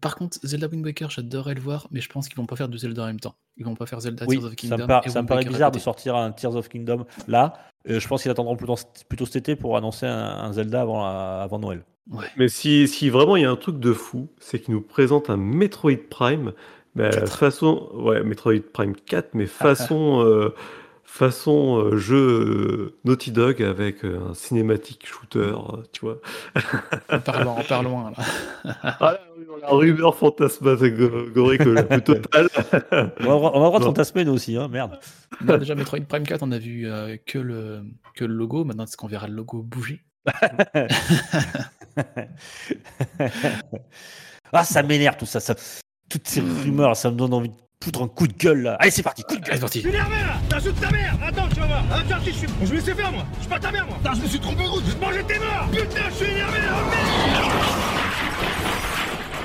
Par 0.00 0.16
contre, 0.16 0.38
Zelda 0.44 0.66
Wind 0.68 0.84
Waker, 0.84 1.10
j'adorerais 1.10 1.54
le 1.54 1.60
voir, 1.60 1.86
mais 1.90 2.00
je 2.00 2.08
pense 2.08 2.28
qu'ils 2.28 2.36
vont 2.36 2.46
pas 2.46 2.56
faire 2.56 2.68
deux 2.68 2.78
Zelda 2.78 3.02
en 3.02 3.06
même 3.06 3.20
temps. 3.20 3.34
Ils 3.56 3.64
vont 3.64 3.74
pas 3.74 3.86
faire 3.86 4.00
Zelda 4.00 4.24
oui, 4.26 4.36
Tears 4.38 4.44
of 4.46 4.50
ça 4.50 4.56
Kingdom 4.56 4.76
me, 4.78 4.86
par- 4.86 5.06
et 5.06 5.10
ça 5.10 5.22
me 5.22 5.26
paraît 5.28 5.44
bizarre 5.44 5.70
de 5.72 5.78
sortir 5.78 6.16
un 6.16 6.32
Tears 6.32 6.56
of 6.56 6.68
Kingdom 6.68 7.06
là. 7.28 7.54
Euh, 7.88 7.98
je 8.00 8.08
pense 8.08 8.22
qu'ils 8.22 8.30
attendront 8.30 8.56
plutôt, 8.56 8.76
plutôt 9.08 9.24
cet 9.26 9.36
été 9.36 9.56
pour 9.56 9.76
annoncer 9.76 10.06
un, 10.06 10.12
un 10.18 10.52
Zelda 10.52 10.80
avant, 10.82 11.02
la- 11.02 11.42
avant 11.42 11.58
Noël. 11.58 11.84
Ouais. 12.10 12.26
Mais 12.36 12.48
si, 12.48 12.88
si 12.88 13.08
vraiment 13.08 13.36
il 13.36 13.42
y 13.42 13.46
a 13.46 13.50
un 13.50 13.56
truc 13.56 13.78
de 13.78 13.92
fou, 13.92 14.28
c'est 14.40 14.58
qu'il 14.60 14.74
nous 14.74 14.80
présente 14.82 15.30
un 15.30 15.36
Metroid 15.36 15.92
Prime, 16.10 16.52
mais 16.94 17.10
Quatre. 17.10 17.38
façon, 17.38 17.88
ouais, 17.94 18.22
Metroid 18.22 18.60
Prime 18.72 18.94
4, 18.96 19.34
mais 19.34 19.46
façon, 19.46 20.22
euh, 20.24 20.54
façon 21.04 21.78
euh, 21.78 21.96
jeu 21.96 22.16
euh, 22.16 22.98
Naughty 23.04 23.32
Dog 23.32 23.62
avec 23.62 24.04
un 24.04 24.34
cinématique 24.34 25.06
shooter, 25.06 25.52
tu 25.92 26.00
vois. 26.04 26.18
On 27.10 27.20
part 27.20 27.44
loin, 27.44 27.56
on 27.58 27.64
part 27.64 27.82
loin, 27.82 28.12
là. 28.16 28.24
Ah 29.00 29.18
on 29.52 29.56
la 29.56 29.68
rumeur 29.70 30.14
fantasmagorique 30.16 31.64
la 31.64 31.82
plus 31.82 32.02
totale. 32.02 32.48
On 33.20 33.30
a, 33.30 33.34
on 33.34 33.46
a 33.48 33.52
le 33.52 33.52
droit 33.52 33.78
de 33.78 33.84
Non. 33.84 33.90
fantasmer 33.90 34.24
nous 34.24 34.32
aussi, 34.34 34.56
hein, 34.56 34.68
merde. 34.68 34.98
Non, 35.44 35.58
déjà, 35.58 35.74
Metroid 35.74 36.00
Prime 36.08 36.24
4, 36.24 36.42
on 36.42 36.52
a 36.52 36.58
vu 36.58 36.86
euh, 36.88 37.16
que, 37.26 37.38
le, 37.38 37.82
que 38.14 38.24
le 38.24 38.34
logo. 38.34 38.64
Maintenant, 38.64 38.84
est-ce 38.84 38.96
qu'on 38.96 39.06
verra 39.08 39.26
le 39.28 39.34
logo 39.34 39.62
bouger? 39.62 40.04
Ah, 44.52 44.64
ça 44.64 44.82
m'énerve 44.82 45.16
tout 45.16 45.26
ça, 45.26 45.38
ça. 45.40 45.54
Toutes 46.10 46.28
ces 46.28 46.40
rumeurs, 46.40 46.96
ça 46.96 47.10
me 47.10 47.16
donne 47.16 47.32
envie 47.32 47.48
de 47.48 47.54
foutre 47.82 48.02
un 48.02 48.08
coup 48.08 48.26
de 48.26 48.32
gueule 48.34 48.62
là. 48.62 48.76
Allez, 48.80 48.90
c'est 48.90 49.02
parti, 49.02 49.22
coup 49.22 49.36
de 49.36 49.40
Allez, 49.42 49.44
gueule. 49.44 49.54
c'est 49.54 49.60
parti. 49.60 49.78
énervé 49.80 50.16
là 50.16 50.34
T'insultes 50.50 50.80
ta 50.80 50.90
mère 50.90 51.14
Attends, 51.26 51.48
tu 51.54 51.60
vas 51.60 51.66
voir 51.66 51.84
Attends, 51.92 52.20
qui 52.24 52.30
je 52.32 52.36
suis 52.36 52.48
Je 52.64 52.70
me 52.70 52.74
laissais 52.76 52.94
faire 52.94 53.12
moi 53.12 53.22
Je 53.36 53.40
suis 53.40 53.48
pas 53.48 53.58
ta 53.60 53.70
mère 53.72 53.86
moi 53.86 53.96
Putain, 54.02 54.14
je 54.16 54.20
me 54.22 54.26
suis 54.26 54.40
trompé 54.40 54.64
de 54.64 54.68
route 54.68 54.84
Je 54.86 54.96
mangeais 55.06 55.22
tes 55.22 55.38
morts 55.38 55.68
Putain, 55.72 56.00
je 56.10 56.14
suis 56.16 56.32
énervé 56.32 56.58
là 56.58 56.74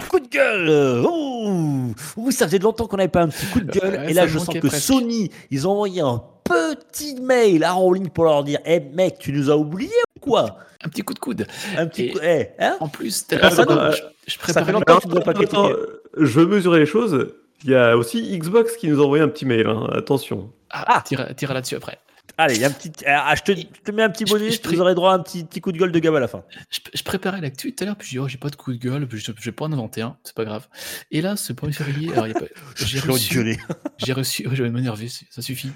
Coup 0.10 0.20
de 0.20 0.28
gueule 0.28 0.70
euh, 0.70 1.04
oh 1.06 1.92
Oui, 2.18 2.34
ça 2.34 2.46
faisait 2.48 2.60
longtemps 2.60 2.88
qu'on 2.88 2.98
n'avait 2.98 3.10
pas 3.10 3.22
un 3.22 3.28
petit 3.30 3.46
coup 3.48 3.60
de 3.60 3.72
gueule. 3.72 4.00
Ouais, 4.02 4.12
et 4.12 4.14
là, 4.14 4.28
je 4.28 4.40
sens 4.40 4.54
que 4.54 4.60
presque. 4.68 4.84
Sony, 4.84 5.30
ils 5.52 5.68
ont 5.68 5.72
envoyé 5.72 6.02
un 6.02 6.22
petit 6.44 7.16
mail 7.22 7.64
à 7.64 7.74
Rowling 7.74 8.10
pour 8.10 8.24
leur 8.26 8.44
dire 8.44 8.60
Eh 8.66 8.80
mec, 8.80 9.18
tu 9.20 9.32
nous 9.34 9.50
as 9.50 9.58
oubliés 9.58 9.92
ou 10.16 10.20
quoi? 10.20 10.58
Un 10.84 10.90
petit 10.90 11.02
coup 11.02 11.14
de 11.14 11.20
coude. 11.20 11.48
Un 11.78 11.88
petit 11.88 12.06
Et- 12.06 12.12
coup. 12.12 12.20
Eh, 12.24 12.48
hein? 12.60 12.78
En 12.80 12.88
plus, 12.88 13.26
Ah, 13.42 13.50
ça, 13.50 13.66
non, 13.66 13.92
je, 14.28 14.34
je 14.34 14.52
Ça 14.52 14.62
prépare 14.62 14.72
longtemps 14.74 15.00
que 15.00 15.16
tu 15.18 15.22
pas 15.24 15.32
attends, 15.32 15.70
je 16.18 16.40
veux 16.40 16.46
mesurer 16.48 16.80
les 16.80 16.86
choses. 16.86 17.34
Il 17.64 17.72
y 17.72 17.76
a 17.76 17.98
aussi 17.98 18.38
Xbox 18.38 18.76
qui 18.78 18.88
nous 18.90 19.02
a 19.02 19.06
envoyé 19.06 19.24
un 19.24 19.28
petit 19.30 19.46
mail. 19.46 19.68
hein. 19.68 19.88
Attention. 19.94 20.52
Ah, 20.70 21.02
tire, 21.06 21.34
tire 21.36 21.54
là-dessus 21.54 21.76
après. 21.76 21.98
Allez, 22.38 22.56
il 22.56 22.62
y 22.62 22.66
a 22.66 22.68
un 22.68 22.72
petit. 22.72 22.92
Ah, 23.08 23.34
je, 23.36 23.42
te, 23.44 23.58
je 23.58 23.64
te 23.82 23.92
mets 23.92 24.04
un 24.04 24.10
petit 24.10 24.26
Je- 24.28 24.34
bonus, 24.34 24.60
je- 24.62 24.68
vous 24.70 24.82
aurez 24.82 24.94
droit 24.94 25.14
à 25.14 25.16
un 25.16 25.20
petit, 25.20 25.46
petit 25.46 25.62
coup 25.62 25.72
de 25.72 25.78
gueule 25.78 25.94
de 25.94 26.00
Gab 26.00 26.14
à 26.16 26.20
la 26.20 26.28
fin. 26.28 26.44
Je, 26.70 26.80
je 26.94 27.02
préparais 27.04 27.40
l'actu 27.40 27.74
tout 27.74 27.82
à 27.84 27.88
l'heure, 27.88 27.96
puis 27.96 28.10
j'ai 28.10 28.16
dit, 28.16 28.20
oh, 28.20 28.28
j'ai 28.28 28.38
pas 28.38 28.50
de 28.50 28.58
coup 28.58 28.74
de 28.74 28.78
gueule, 28.78 29.08
puis 29.08 29.20
je, 29.20 29.32
je 29.40 29.46
vais 29.46 29.52
pas 29.54 29.64
en 29.66 29.72
inventer 29.72 30.02
un, 30.02 30.18
c'est 30.24 30.36
pas 30.36 30.44
grave. 30.44 30.68
Et 31.12 31.22
là, 31.22 31.38
ce 31.38 31.54
1er 31.54 31.72
février, 31.72 32.12
alors, 32.12 32.28
y 32.28 32.32
a 32.32 32.34
pas- 32.34 32.46
j'ai 32.76 33.00
reçu, 33.00 33.58
j'ai 34.00 34.12
reçu, 34.14 34.48
ouais, 34.50 34.56
je 34.56 34.64
vais 34.64 34.70
m'énerver, 34.70 35.08
ça 35.08 35.42
suffit. 35.42 35.72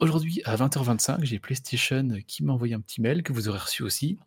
Aujourd'hui, 0.00 0.40
à 0.44 0.54
20h25, 0.56 1.24
j'ai 1.24 1.40
PlayStation 1.40 2.06
qui 2.28 2.44
m'a 2.44 2.52
envoyé 2.52 2.74
un 2.74 2.80
petit 2.80 3.00
mail 3.00 3.24
que 3.24 3.32
vous 3.32 3.48
aurez 3.48 3.58
reçu 3.58 3.82
aussi, 3.82 4.18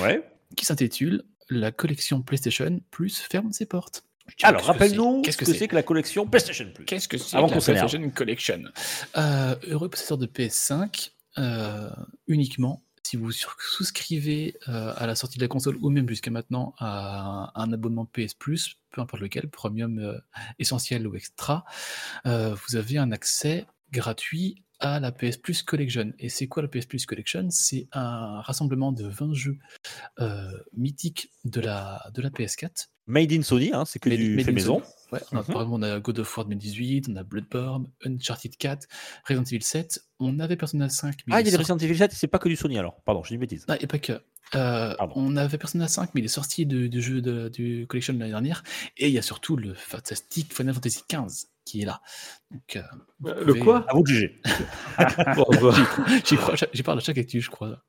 Ouais. 0.00 0.22
qui 0.56 0.66
s'intitule 0.66 1.24
La 1.50 1.72
collection 1.72 2.22
PlayStation 2.22 2.80
Plus 2.90 3.18
ferme 3.18 3.52
ses 3.52 3.66
portes. 3.66 4.04
Alors, 4.42 4.60
que 4.60 4.66
rappelle-nous 4.66 5.22
c'est 5.24 5.32
ce 5.32 5.38
que 5.38 5.44
c'est 5.46 5.68
que 5.68 5.74
la 5.74 5.82
collection 5.82 6.26
PlayStation 6.26 6.70
Plus. 6.74 6.84
Qu'est-ce 6.84 7.08
que 7.08 7.18
c'est 7.18 7.36
Avant 7.36 7.48
que 7.48 7.54
qu'on 7.54 7.72
la. 7.72 7.80
PlayStation 7.80 8.10
Collection 8.10 8.64
Euh, 9.16 9.56
Heureux 9.66 9.88
possesseur 9.88 10.18
de 10.18 10.26
PS5, 10.26 11.12
euh, 11.38 11.90
uniquement 12.26 12.84
si 13.02 13.16
vous 13.16 13.32
souscrivez 13.32 14.58
euh, 14.68 14.92
à 14.94 15.06
la 15.06 15.14
sortie 15.14 15.38
de 15.38 15.42
la 15.42 15.48
console 15.48 15.78
ou 15.80 15.88
même 15.88 16.06
jusqu'à 16.06 16.30
maintenant 16.30 16.74
à 16.78 17.52
un 17.54 17.72
abonnement 17.72 18.04
PS 18.04 18.34
Plus, 18.34 18.76
peu 18.90 19.00
importe 19.00 19.22
lequel, 19.22 19.48
premium, 19.48 20.20
essentiel 20.58 21.06
ou 21.06 21.16
extra, 21.16 21.64
vous 22.26 22.76
avez 22.76 22.98
un 22.98 23.10
accès 23.10 23.66
gratuit 23.92 24.62
à 24.80 25.00
la 25.00 25.12
PS 25.12 25.36
Plus 25.36 25.62
Collection. 25.62 26.12
Et 26.18 26.28
c'est 26.28 26.46
quoi 26.46 26.62
la 26.62 26.68
PS 26.68 26.86
Plus 26.86 27.04
Collection? 27.06 27.46
C'est 27.50 27.88
un 27.92 28.40
rassemblement 28.42 28.92
de 28.92 29.06
20 29.06 29.34
jeux 29.34 29.58
euh, 30.20 30.50
mythiques 30.76 31.30
de 31.44 31.60
la, 31.60 32.10
de 32.14 32.22
la 32.22 32.30
PS4 32.30 32.88
Made 33.06 33.32
in 33.32 33.40
Sony, 33.42 33.70
hein, 33.72 33.84
c'est 33.86 33.98
que 33.98 34.10
Made- 34.10 34.18
du 34.18 34.36
Made 34.36 34.44
fait 34.44 34.52
maison. 34.52 34.82
Ouais, 35.12 35.20
on 35.32 35.38
a, 35.38 35.40
Mhm. 35.40 35.46
par 35.46 35.62
exemple, 35.62 35.70
on 35.72 35.82
a 35.82 35.98
God 36.00 36.18
of 36.18 36.36
War 36.36 36.44
2018, 36.46 37.08
on 37.10 37.16
a 37.16 37.22
Bloodborne, 37.22 37.86
Uncharted 38.04 38.54
4, 38.58 38.86
Resident 39.26 39.44
Evil 39.44 39.62
7, 39.62 40.00
on 40.20 40.38
avait 40.40 40.56
Persona 40.56 40.90
5. 40.90 41.14
mais 41.26 41.34
Ah, 41.34 41.40
il 41.40 41.46
y 41.46 41.48
a 41.48 41.50
des 41.52 41.56
Resident 41.56 41.78
Evil 41.78 41.96
7, 41.96 42.12
c'est 42.12 42.26
pas 42.26 42.38
que 42.38 42.50
du 42.50 42.56
Sony 42.56 42.78
alors. 42.78 43.00
Pardon, 43.06 43.22
je 43.22 43.28
dis 43.28 43.34
une 43.34 43.40
bêtise. 43.40 43.64
Ah, 43.68 43.76
et 43.80 43.86
pas 43.86 43.98
que. 43.98 44.20
Euh, 44.54 44.94
on 45.14 45.36
avait 45.36 45.56
Persona 45.58 45.88
5, 45.88 46.10
mais 46.14 46.20
il 46.20 46.24
est 46.24 46.28
sorti 46.28 46.66
du 46.66 47.00
jeu 47.02 47.20
de, 47.22 47.48
du 47.48 47.86
Collection 47.86 48.12
de 48.14 48.18
l'année 48.18 48.32
dernière. 48.32 48.62
Et 48.98 49.08
il 49.08 49.12
y 49.14 49.18
a 49.18 49.22
surtout 49.22 49.56
le 49.56 49.72
fantastique 49.74 50.54
Final 50.54 50.74
Fantasy 50.74 51.02
XV 51.10 51.46
qui 51.68 51.82
est 51.82 51.84
là. 51.84 52.00
Donc, 52.50 52.76
euh, 52.76 52.80
vous 53.20 53.28
Le 53.28 53.46
pouvez- 53.46 53.60
quoi 53.60 53.84
À 53.88 53.94
vous 53.94 54.02
de 54.02 54.08
juger. 54.08 54.40
Bon, 55.36 55.44
J'y 56.24 56.36
crois, 56.36 56.54
j'y 56.72 56.82
parle 56.82 56.98
à 56.98 57.00
chaque 57.02 57.18
actu, 57.18 57.40
je 57.40 57.50
crois. 57.50 57.82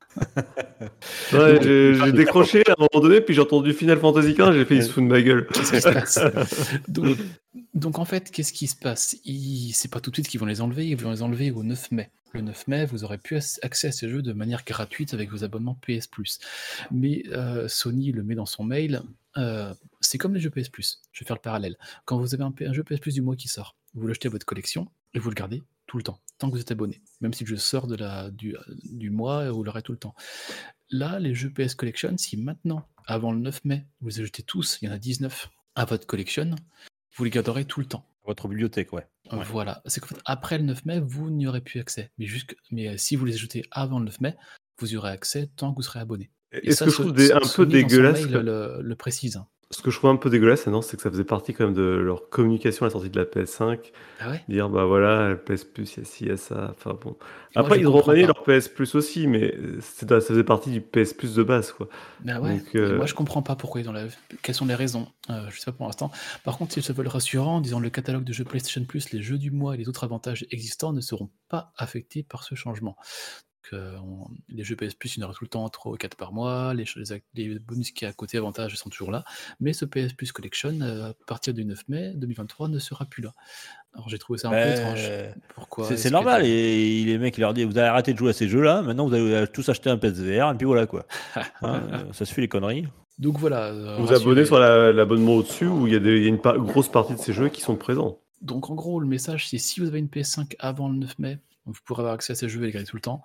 ouais, 1.32 1.58
J'ai 1.62 1.94
j'ai 1.94 2.12
décroché 2.12 2.62
à 2.68 2.72
un 2.72 2.76
moment 2.78 3.02
donné, 3.06 3.20
puis 3.20 3.34
j'ai 3.34 3.40
entendu 3.40 3.72
Final 3.72 3.98
Fantasy 3.98 4.34
XV, 4.34 4.52
j'ai 4.52 4.64
fait 4.64 4.76
il 4.76 4.82
se 4.82 4.90
fout 4.90 5.02
de 5.02 5.08
ma 5.08 5.20
gueule. 5.22 5.46
Qu'est-ce 5.52 5.72
qui 5.72 5.80
se 5.80 5.88
passe? 5.90 6.18
Donc, 6.88 7.16
donc, 7.74 7.98
en 7.98 8.04
fait, 8.04 8.30
qu'est-ce 8.30 8.52
qui 8.52 8.66
se 8.66 8.76
passe? 8.76 9.16
Il- 9.24 9.72
C'est 9.72 9.90
pas 9.90 10.00
tout 10.00 10.10
de 10.10 10.16
suite 10.16 10.28
qu'ils 10.28 10.40
vont 10.40 10.46
les 10.46 10.60
enlever, 10.60 10.86
ils 10.86 10.96
vont 10.96 11.10
les 11.10 11.22
enlever 11.22 11.50
au 11.50 11.62
9 11.62 11.90
mai. 11.92 12.10
Le 12.32 12.42
9 12.42 12.68
mai, 12.68 12.84
vous 12.86 13.02
aurez 13.04 13.18
pu 13.18 13.36
ac- 13.36 13.58
accès 13.62 13.88
à 13.88 13.92
ces 13.92 14.08
jeux 14.08 14.22
de 14.22 14.32
manière 14.32 14.64
gratuite 14.64 15.14
avec 15.14 15.30
vos 15.30 15.42
abonnements 15.44 15.78
PS 15.86 16.06
Plus. 16.06 16.38
Mais 16.92 17.22
euh, 17.32 17.66
Sony 17.68 18.12
le 18.12 18.22
met 18.22 18.34
dans 18.36 18.46
son 18.46 18.62
mail. 18.64 19.02
Euh, 19.36 19.74
c'est 20.00 20.18
comme 20.18 20.34
les 20.34 20.40
jeux 20.40 20.50
PS 20.50 20.68
Plus. 20.68 21.00
Je 21.12 21.22
vais 21.22 21.26
faire 21.26 21.36
le 21.36 21.42
parallèle. 21.42 21.76
Quand 22.04 22.18
vous 22.18 22.34
avez 22.34 22.44
un, 22.44 22.72
jeu 22.72 22.82
PS 22.82 23.00
Plus 23.00 23.14
du 23.14 23.22
mois 23.22 23.36
qui 23.36 23.48
sort, 23.48 23.76
vous 23.94 24.06
l'achetez 24.06 24.28
à 24.28 24.30
votre 24.30 24.46
collection 24.46 24.90
et 25.14 25.18
vous 25.18 25.30
le 25.30 25.34
gardez 25.34 25.62
tout 25.86 25.96
le 25.96 26.02
temps, 26.04 26.20
tant 26.38 26.48
que 26.48 26.54
vous 26.54 26.60
êtes 26.60 26.70
abonné. 26.70 27.02
Même 27.20 27.32
si 27.32 27.44
le 27.44 27.48
jeu 27.48 27.56
sort 27.56 27.86
de 27.86 27.96
la, 27.96 28.30
du, 28.30 28.56
du 28.84 29.10
mois, 29.10 29.50
vous 29.50 29.64
l'aurez 29.64 29.82
tout 29.82 29.92
le 29.92 29.98
temps. 29.98 30.14
Là, 30.90 31.18
les 31.18 31.34
jeux 31.34 31.50
PS 31.50 31.74
Collection, 31.74 32.16
si 32.16 32.36
maintenant, 32.36 32.86
avant 33.06 33.32
le 33.32 33.40
9 33.40 33.64
mai, 33.64 33.86
vous 34.00 34.08
les 34.08 34.20
ajoutez 34.20 34.42
tous, 34.42 34.78
il 34.82 34.86
y 34.86 34.88
en 34.88 34.94
a 34.94 34.98
19 34.98 35.50
à 35.74 35.84
votre 35.84 36.06
collection, 36.06 36.54
vous 37.16 37.24
les 37.24 37.30
garderez 37.30 37.64
tout 37.64 37.80
le 37.80 37.86
temps. 37.86 38.04
Votre 38.24 38.48
bibliothèque, 38.48 38.92
ouais. 38.92 39.06
Euh, 39.32 39.36
Ouais. 39.38 39.44
Voilà. 39.44 39.82
C'est 39.86 40.00
qu'en 40.00 40.08
fait, 40.08 40.20
après 40.24 40.58
le 40.58 40.64
9 40.64 40.84
mai, 40.84 41.00
vous 41.00 41.30
n'y 41.30 41.46
aurez 41.46 41.60
plus 41.60 41.80
accès. 41.80 42.10
Mais. 42.18 42.26
Mais 42.70 42.88
euh, 42.88 42.96
si 42.96 43.16
vous 43.16 43.24
les 43.24 43.34
ajoutez 43.34 43.64
avant 43.70 43.98
le 43.98 44.06
9 44.06 44.20
mai, 44.20 44.36
vous 44.78 44.92
y 44.92 44.96
aurez 44.96 45.10
accès 45.10 45.48
tant 45.56 45.70
que 45.70 45.76
vous 45.76 45.82
serez 45.82 46.00
abonné. 46.00 46.30
Et 46.52 46.68
Est-ce 46.68 46.78
ça, 46.78 46.84
que 46.86 46.90
je 46.90 46.96
ce- 46.96 47.02
trouve 47.02 47.14
des- 47.14 47.28
ce- 47.28 47.34
un 47.34 47.40
peu 47.56 47.66
dégueulasse 47.66 48.22
mail, 48.24 48.32
que- 48.32 48.38
le, 48.38 48.78
le 48.82 48.94
précise. 48.96 49.40
Ce 49.72 49.82
que 49.82 49.92
je 49.92 49.96
trouve 49.98 50.10
un 50.10 50.16
peu 50.16 50.30
dégueulasse, 50.30 50.66
non, 50.66 50.82
c'est 50.82 50.96
que 50.96 51.02
ça 51.04 51.12
faisait 51.12 51.22
partie 51.22 51.54
quand 51.54 51.62
même 51.64 51.74
de 51.74 51.82
leur 51.82 52.28
communication 52.28 52.84
à 52.84 52.88
la 52.88 52.90
sortie 52.90 53.08
de 53.08 53.16
la 53.16 53.24
PS5. 53.24 53.92
Ah 54.18 54.30
ouais? 54.30 54.42
Dire, 54.48 54.68
bah 54.68 54.84
voilà, 54.84 55.28
la 55.28 55.36
PS 55.36 55.62
Plus, 55.62 55.94
il 55.94 56.00
y 56.00 56.02
a 56.02 56.04
ci, 56.04 56.24
il 56.24 56.28
y 56.30 56.32
a 56.32 56.36
ça. 56.36 56.74
Enfin 56.76 56.98
bon. 57.00 57.10
Moi, 57.10 57.16
Après, 57.54 57.78
ils 57.78 57.86
ont 57.86 57.92
remanié 57.92 58.26
leur 58.26 58.42
PS 58.42 58.66
Plus 58.66 58.96
aussi, 58.96 59.28
mais 59.28 59.54
ça 59.80 60.20
faisait 60.20 60.42
partie 60.42 60.70
du 60.72 60.80
PS 60.80 61.14
Plus 61.14 61.36
de 61.36 61.44
base, 61.44 61.70
quoi. 61.70 61.88
Bah 62.24 62.40
ouais, 62.40 62.56
Donc, 62.56 62.74
euh, 62.74 62.96
moi 62.96 63.06
je 63.06 63.14
comprends 63.14 63.42
pas 63.42 63.54
pourquoi 63.54 63.80
ils 63.80 63.88
ont 63.88 63.92
la... 63.92 64.06
quelles 64.42 64.56
sont 64.56 64.66
les 64.66 64.74
raisons. 64.74 65.06
Euh, 65.30 65.46
je 65.50 65.60
sais 65.60 65.66
pas 65.66 65.76
pour 65.76 65.86
l'instant. 65.86 66.10
Par 66.42 66.58
contre, 66.58 66.72
s'ils 66.72 66.82
se 66.82 66.92
veulent 66.92 67.06
rassurants, 67.06 67.58
en 67.58 67.60
disant 67.60 67.78
le 67.78 67.90
catalogue 67.90 68.24
de 68.24 68.32
jeux 68.32 68.42
PlayStation 68.44 68.84
Plus, 68.84 69.12
les 69.12 69.22
jeux 69.22 69.38
du 69.38 69.52
mois 69.52 69.76
et 69.76 69.78
les 69.78 69.88
autres 69.88 70.02
avantages 70.02 70.44
existants 70.50 70.92
ne 70.92 71.00
seront 71.00 71.30
pas 71.48 71.72
affectés 71.76 72.24
par 72.24 72.42
ce 72.42 72.56
changement. 72.56 72.96
Donc, 73.72 73.80
on- 74.02 74.28
Les 74.48 74.64
jeux 74.64 74.76
PS 74.76 74.94
Plus, 74.94 75.16
il 75.16 75.20
y 75.20 75.22
en 75.22 75.26
aura 75.26 75.34
tout 75.34 75.44
le 75.44 75.48
temps 75.48 75.68
3 75.68 75.92
ou 75.92 75.96
4 75.96 76.16
par 76.16 76.32
mois. 76.32 76.72
Les, 76.74 76.84
bonus 77.58 77.90
qui 77.92 78.04
est 78.04 78.08
à 78.08 78.12
côté 78.12 78.38
avantages 78.38 78.76
sont 78.76 78.88
toujours 78.90 79.10
là. 79.10 79.24
Mais 79.60 79.72
ce 79.72 79.84
PS 79.84 80.12
Plus 80.14 80.32
Collection, 80.32 80.78
euh, 80.80 81.10
à 81.10 81.14
partir 81.26 81.54
du 81.54 81.64
9 81.64 81.82
mai 81.88 82.12
2023, 82.16 82.68
ne 82.68 82.78
sera 82.78 83.04
plus 83.06 83.22
là. 83.22 83.32
Alors 83.94 84.08
j'ai 84.08 84.18
trouvé 84.18 84.38
ça 84.38 84.48
un 84.48 84.52
peu 84.52 84.70
étrange. 84.72 84.98
Euh, 85.02 85.32
Pourquoi 85.54 85.86
c'est 85.96 86.08
que- 86.08 86.12
normal. 86.12 86.44
Et 86.46 87.04
les 87.04 87.18
mecs, 87.18 87.36
ils 87.36 87.40
leur 87.40 87.54
disent 87.54 87.66
Vous 87.66 87.78
allez 87.78 87.88
arrêter 87.88 88.12
de 88.12 88.18
jouer 88.18 88.30
à 88.30 88.32
ces 88.32 88.48
jeux-là. 88.48 88.82
Maintenant, 88.82 89.06
vous 89.06 89.14
allez 89.14 89.46
tous 89.48 89.68
acheter 89.68 89.90
un 89.90 89.98
PSVR. 89.98 90.52
Et 90.52 90.56
puis 90.56 90.66
voilà, 90.66 90.86
quoi. 90.86 91.06
Hein, 91.62 91.82
euh, 91.92 92.12
ça 92.12 92.24
se 92.24 92.32
fait 92.32 92.40
les 92.40 92.48
conneries. 92.48 92.86
Donc 93.18 93.38
voilà. 93.38 93.66
euh, 93.66 93.96
Vous 93.98 94.06
rassurez- 94.06 94.22
abonnez 94.22 94.44
sur 94.46 94.58
la- 94.58 94.92
l'abonnement 94.92 95.34
au-dessus 95.34 95.66
où 95.66 95.86
il 95.86 95.92
y 95.92 95.96
a, 95.96 95.98
des- 96.00 96.16
il 96.18 96.22
y 96.22 96.26
a 96.26 96.28
une 96.28 96.40
par- 96.40 96.58
grosse 96.58 96.90
partie 96.90 97.14
de 97.14 97.18
ces 97.18 97.32
jeux 97.32 97.48
qui 97.50 97.60
sont 97.60 97.76
présents. 97.76 98.18
Donc 98.40 98.70
en 98.70 98.74
gros, 98.74 98.98
le 99.00 99.06
message, 99.06 99.48
c'est 99.48 99.58
si 99.58 99.80
vous 99.80 99.86
avez 99.88 99.98
une 99.98 100.08
PS5 100.08 100.54
avant 100.60 100.88
le 100.88 100.94
9 100.96 101.18
mai, 101.18 101.38
vous 101.66 101.74
pourrez 101.84 102.00
avoir 102.00 102.14
accès 102.14 102.32
à 102.32 102.36
ces 102.36 102.48
jeux 102.48 102.62
et 102.62 102.66
les 102.66 102.72
garder 102.72 102.86
tout 102.88 102.96
le 102.96 103.02
temps. 103.02 103.22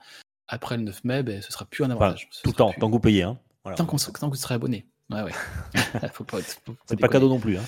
Après 0.48 0.78
le 0.78 0.84
9 0.84 1.04
mai, 1.04 1.24
ben, 1.24 1.42
ce 1.42 1.52
sera 1.52 1.66
plus 1.66 1.84
un 1.84 1.90
avantage. 1.92 2.30
Tout 2.44 2.50
le 2.52 2.56
temps, 2.56 2.72
plus- 2.72 2.80
tant 2.80 2.88
que 2.88 2.92
vous 2.92 3.00
payez. 3.00 3.24
Hein. 3.24 3.40
Voilà. 3.64 3.78
tant, 3.78 3.86
qu'on 3.86 3.98
se- 3.98 4.12
tant 4.12 4.30
que 4.30 4.36
vous 4.36 4.42
serez 4.42 4.56
abonné. 4.56 4.86
Ouais, 5.10 5.22
ouais. 5.24 5.32
faut 6.14 6.24
pas, 6.24 6.40
faut- 6.42 6.76
C'est 6.86 7.00
pas 7.00 7.08
cadeau 7.08 7.30
non 7.30 7.40
plus. 7.40 7.58
Hein. 7.58 7.64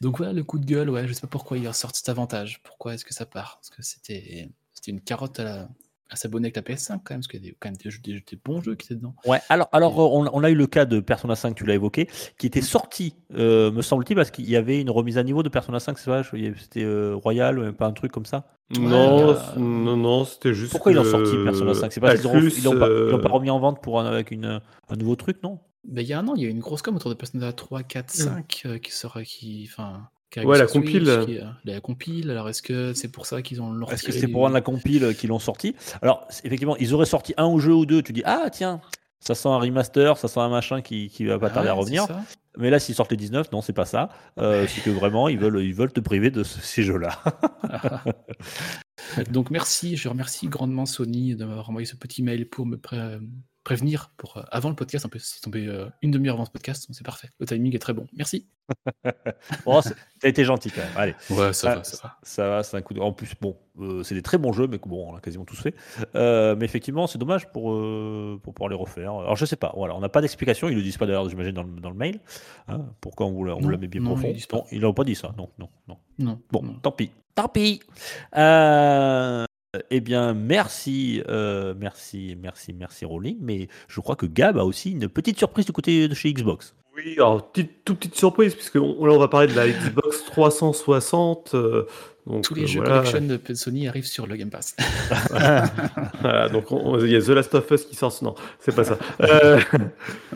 Donc 0.00 0.18
voilà 0.18 0.32
le 0.32 0.44
coup 0.44 0.58
de 0.58 0.64
gueule, 0.66 0.90
ouais, 0.90 1.06
je 1.08 1.12
sais 1.14 1.20
pas 1.22 1.26
pourquoi 1.26 1.56
ils 1.58 1.66
ressortent 1.66 1.96
cet 1.96 2.08
avantage. 2.10 2.62
Pourquoi 2.62 2.94
est-ce 2.94 3.04
que 3.04 3.14
ça 3.14 3.26
part? 3.26 3.56
Parce 3.56 3.70
que 3.70 3.82
c'était 3.82 4.48
c'était 4.74 4.90
une 4.92 5.00
carotte 5.00 5.40
à, 5.40 5.44
la- 5.44 5.68
à 6.10 6.16
s'abonner 6.16 6.46
avec 6.46 6.56
la 6.56 6.62
PS5 6.62 7.00
quand 7.04 7.14
même, 7.14 7.20
parce 7.20 7.28
qu'il 7.28 7.40
y 7.44 7.46
a 7.46 7.50
des- 7.50 7.56
quand 7.58 7.68
même 7.68 7.76
des, 7.76 7.90
jeux- 7.90 8.00
des- 8.02 8.14
des 8.28 8.38
bons 8.44 8.60
jeux 8.60 8.74
qui 8.74 8.86
étaient 8.86 8.96
dedans. 8.96 9.14
Ouais, 9.24 9.40
alors, 9.48 9.68
alors 9.72 9.96
on, 10.14 10.28
on 10.32 10.42
a 10.44 10.50
eu 10.50 10.54
le 10.54 10.66
cas 10.66 10.84
de 10.84 11.00
Persona 11.00 11.36
5, 11.36 11.54
tu 11.54 11.64
l'as 11.64 11.74
évoqué, 11.74 12.08
qui 12.38 12.46
était 12.46 12.60
sorti, 12.62 13.14
euh, 13.34 13.70
me 13.70 13.82
semble-t-il, 13.82 14.16
parce 14.16 14.30
qu'il 14.30 14.48
y 14.50 14.56
avait 14.56 14.80
une 14.80 14.90
remise 14.90 15.18
à 15.18 15.22
niveau 15.22 15.42
de 15.42 15.48
Persona 15.48 15.78
5, 15.80 15.98
c'est 15.98 16.10
vrai, 16.10 16.22
je- 16.24 16.52
c'était 16.58 16.82
euh, 16.84 17.14
Royal, 17.14 17.58
euh, 17.58 17.72
pas 17.72 17.86
un 17.86 17.92
truc 17.92 18.12
comme 18.12 18.26
ça. 18.26 18.46
non, 18.70 19.30
euh, 19.30 19.34
non, 19.58 19.96
non, 19.96 20.24
c'était 20.24 20.52
juste. 20.54 20.72
Pourquoi 20.72 20.92
ils 20.92 20.96
l'ont 20.96 21.04
sorti 21.04 21.36
Persona 21.44 21.74
5 21.74 21.92
C'est 21.92 22.00
parce 22.00 22.20
qu'ils 22.20 22.64
l'ont 22.64 22.78
pas, 22.78 22.86
ils 22.88 23.10
l'ont 23.10 23.18
pas 23.20 23.28
euh, 23.28 23.32
remis 23.32 23.50
en 23.50 23.58
vente 23.58 23.82
pour 23.82 24.00
un, 24.00 24.06
avec 24.06 24.30
une, 24.30 24.60
un 24.88 24.96
nouveau 24.96 25.16
truc, 25.16 25.42
non? 25.42 25.58
Ben, 25.84 26.02
il 26.02 26.08
y 26.08 26.12
a 26.12 26.18
un 26.18 26.28
an, 26.28 26.34
il 26.34 26.42
y 26.42 26.44
a 26.44 26.48
eu 26.48 26.50
une 26.52 26.60
grosse 26.60 26.82
com 26.82 26.94
autour 26.94 27.10
de 27.10 27.14
Persona 27.16 27.52
3, 27.52 27.82
4, 27.84 28.10
5 28.10 28.62
euh, 28.66 28.78
qui 28.78 28.92
sera 28.92 29.22
qui. 29.24 29.66
Enfin. 29.70 30.08
Ouais, 30.36 30.58
la 30.58 30.66
Switch, 30.68 30.84
compile. 30.84 31.18
qui 31.26 31.34
est- 31.34 31.42
la 31.64 31.80
compile, 31.80 32.30
alors 32.30 32.48
est-ce 32.48 32.62
que 32.62 32.92
c'est 32.94 33.08
pour 33.10 33.26
ça 33.26 33.42
qu'ils 33.42 33.60
ont 33.62 33.72
leur 33.72 33.92
Est-ce 33.92 34.02
que 34.04 34.12
c'est 34.12 34.28
pour 34.28 34.42
rendre 34.42 34.54
la 34.54 34.60
compile 34.60 35.14
qu'ils 35.16 35.30
l'ont 35.30 35.38
sorti? 35.38 35.74
Alors, 36.02 36.26
effectivement, 36.44 36.76
ils 36.76 36.94
auraient 36.94 37.06
sorti 37.06 37.34
un 37.36 37.46
ou 37.48 37.58
jeu 37.58 37.74
ou 37.74 37.86
deux, 37.86 38.02
tu 38.02 38.12
dis, 38.12 38.22
ah 38.24 38.48
tiens, 38.50 38.80
ça 39.18 39.34
sent 39.34 39.48
un 39.48 39.58
remaster, 39.58 40.16
ça 40.16 40.28
sent 40.28 40.40
un 40.40 40.48
machin 40.48 40.80
qui, 40.82 41.08
qui 41.08 41.24
va 41.24 41.38
pas 41.38 41.50
tarder 41.50 41.68
à 41.68 41.74
revenir. 41.74 42.06
Mais 42.58 42.70
là, 42.70 42.78
s'ils 42.80 42.94
sortent 42.94 43.10
les 43.12 43.16
19, 43.16 43.52
non, 43.52 43.60
c'est 43.62 43.72
pas 43.72 43.84
ça. 43.84 44.08
Euh, 44.38 44.66
c'est 44.66 44.80
que 44.82 44.90
vraiment, 44.90 45.28
ils 45.28 45.38
veulent, 45.38 45.62
ils 45.62 45.74
veulent 45.74 45.92
te 45.92 46.00
priver 46.00 46.30
de 46.30 46.42
ce- 46.42 46.60
ces 46.60 46.82
jeux-là. 46.82 47.10
Donc 49.30 49.50
merci, 49.50 49.96
je 49.96 50.08
remercie 50.08 50.48
grandement 50.48 50.86
Sony 50.86 51.34
d'avoir 51.34 51.68
envoyé 51.68 51.86
ce 51.86 51.96
petit 51.96 52.22
mail 52.22 52.48
pour 52.48 52.66
me 52.66 52.76
pré- 52.76 53.18
prévenir 53.64 54.12
pour 54.16 54.36
euh, 54.36 54.42
avant 54.50 54.68
le 54.68 54.74
podcast. 54.74 55.04
En 55.06 55.08
plus, 55.08 55.20
c'est 55.20 55.40
tombé 55.40 55.66
euh, 55.66 55.86
une 56.02 56.10
demi-heure 56.10 56.34
avant 56.34 56.44
ce 56.44 56.50
podcast, 56.50 56.86
c'est 56.90 57.04
parfait. 57.04 57.28
Le 57.38 57.46
timing 57.46 57.74
est 57.74 57.80
très 57.80 57.92
bon. 57.92 58.06
Merci. 58.14 58.46
Bon, 59.64 59.80
t'as 60.20 60.28
été 60.28 60.44
gentil 60.44 60.70
quand 60.70 60.80
même. 60.80 60.92
Allez. 60.96 61.14
Ouais, 61.30 61.52
ça 61.52 61.76
va, 61.76 61.82
Ça 62.22 62.48
va, 62.48 62.62
c'est 62.62 62.76
un 62.76 62.82
coup 62.82 62.94
de... 62.94 63.00
En 63.00 63.12
plus, 63.12 63.32
bon, 63.40 63.56
euh, 63.80 64.02
c'est 64.02 64.14
des 64.14 64.22
très 64.22 64.38
bons 64.38 64.52
jeux, 64.52 64.66
mais 64.66 64.78
bon, 64.78 65.08
on 65.08 65.12
l'a 65.14 65.20
quasiment 65.20 65.44
tous 65.44 65.60
fait. 65.60 65.74
Euh, 66.14 66.56
mais 66.56 66.64
effectivement, 66.64 67.06
c'est 67.06 67.18
dommage 67.18 67.50
pour, 67.50 67.72
euh, 67.72 68.40
pour 68.42 68.54
pouvoir 68.54 68.68
les 68.70 68.76
refaire. 68.76 69.12
Alors, 69.12 69.36
je 69.36 69.44
sais 69.44 69.56
pas, 69.56 69.72
voilà, 69.76 69.94
on 69.96 70.00
n'a 70.00 70.08
pas 70.08 70.20
d'explication. 70.20 70.68
Ils 70.68 70.76
le 70.76 70.82
disent 70.82 70.96
pas 70.96 71.06
d'ailleurs, 71.06 71.28
j'imagine, 71.28 71.52
dans 71.52 71.62
le, 71.62 71.80
dans 71.80 71.90
le 71.90 71.96
mail. 71.96 72.20
Hein, 72.68 72.86
pourquoi 73.00 73.26
on 73.26 73.32
vous 73.32 73.44
l'a 73.44 73.54
on 73.54 73.60
vous 73.60 73.64
Non, 73.64 73.70
l'a 73.70 73.78
mis 73.78 73.88
bien 73.88 74.00
non, 74.00 74.14
profond 74.14 74.32
ils 74.70 74.80
l'ont 74.80 74.94
pas 74.94 75.04
dit 75.04 75.14
ça. 75.14 75.32
Non, 75.36 75.48
non, 75.58 75.68
non. 75.88 75.96
Non. 76.18 76.40
Bon, 76.50 76.62
non. 76.62 76.74
tant 76.74 76.92
pis. 76.92 77.10
Tant 77.34 77.48
pis. 77.48 77.80
Euh, 78.36 79.44
eh 79.90 80.00
bien, 80.00 80.34
merci, 80.34 81.22
euh, 81.28 81.74
merci, 81.78 82.36
merci, 82.40 82.72
merci 82.72 83.04
Rolling. 83.04 83.36
Mais 83.40 83.68
je 83.88 84.00
crois 84.00 84.16
que 84.16 84.26
Gab 84.26 84.58
a 84.58 84.64
aussi 84.64 84.92
une 84.92 85.08
petite 85.08 85.38
surprise 85.38 85.66
du 85.66 85.72
côté 85.72 86.08
de 86.08 86.14
chez 86.14 86.32
Xbox. 86.32 86.74
Oui, 86.96 87.14
alors, 87.16 87.50
petite, 87.52 87.84
toute 87.84 87.98
petite 87.98 88.16
surprise, 88.16 88.54
puisque 88.56 88.76
on- 88.76 89.06
là, 89.06 89.12
on 89.12 89.18
va 89.18 89.28
parler 89.28 89.46
de 89.46 89.54
la 89.54 89.68
Xbox 89.68 90.24
360. 90.24 91.54
euh, 91.54 91.84
donc, 92.26 92.42
Tous 92.42 92.54
les 92.54 92.64
euh, 92.64 92.66
jeux 92.66 92.80
voilà. 92.80 92.96
collection 93.02 93.20
de 93.48 93.54
Sony 93.54 93.86
arrivent 93.88 94.06
sur 94.06 94.26
le 94.26 94.34
Game 94.36 94.50
Pass. 94.50 94.74
Voilà, 96.20 96.48
donc 96.48 96.70
on- 96.72 96.94
on- 96.94 96.98
il 96.98 97.10
y 97.10 97.16
a 97.16 97.20
The 97.22 97.28
Last 97.28 97.54
of 97.54 97.70
Us 97.70 97.84
qui 97.84 97.94
sort. 97.94 98.12
Non, 98.22 98.34
c'est 98.58 98.74
pas 98.74 98.84
ça. 98.84 98.98
Euh, 99.20 99.60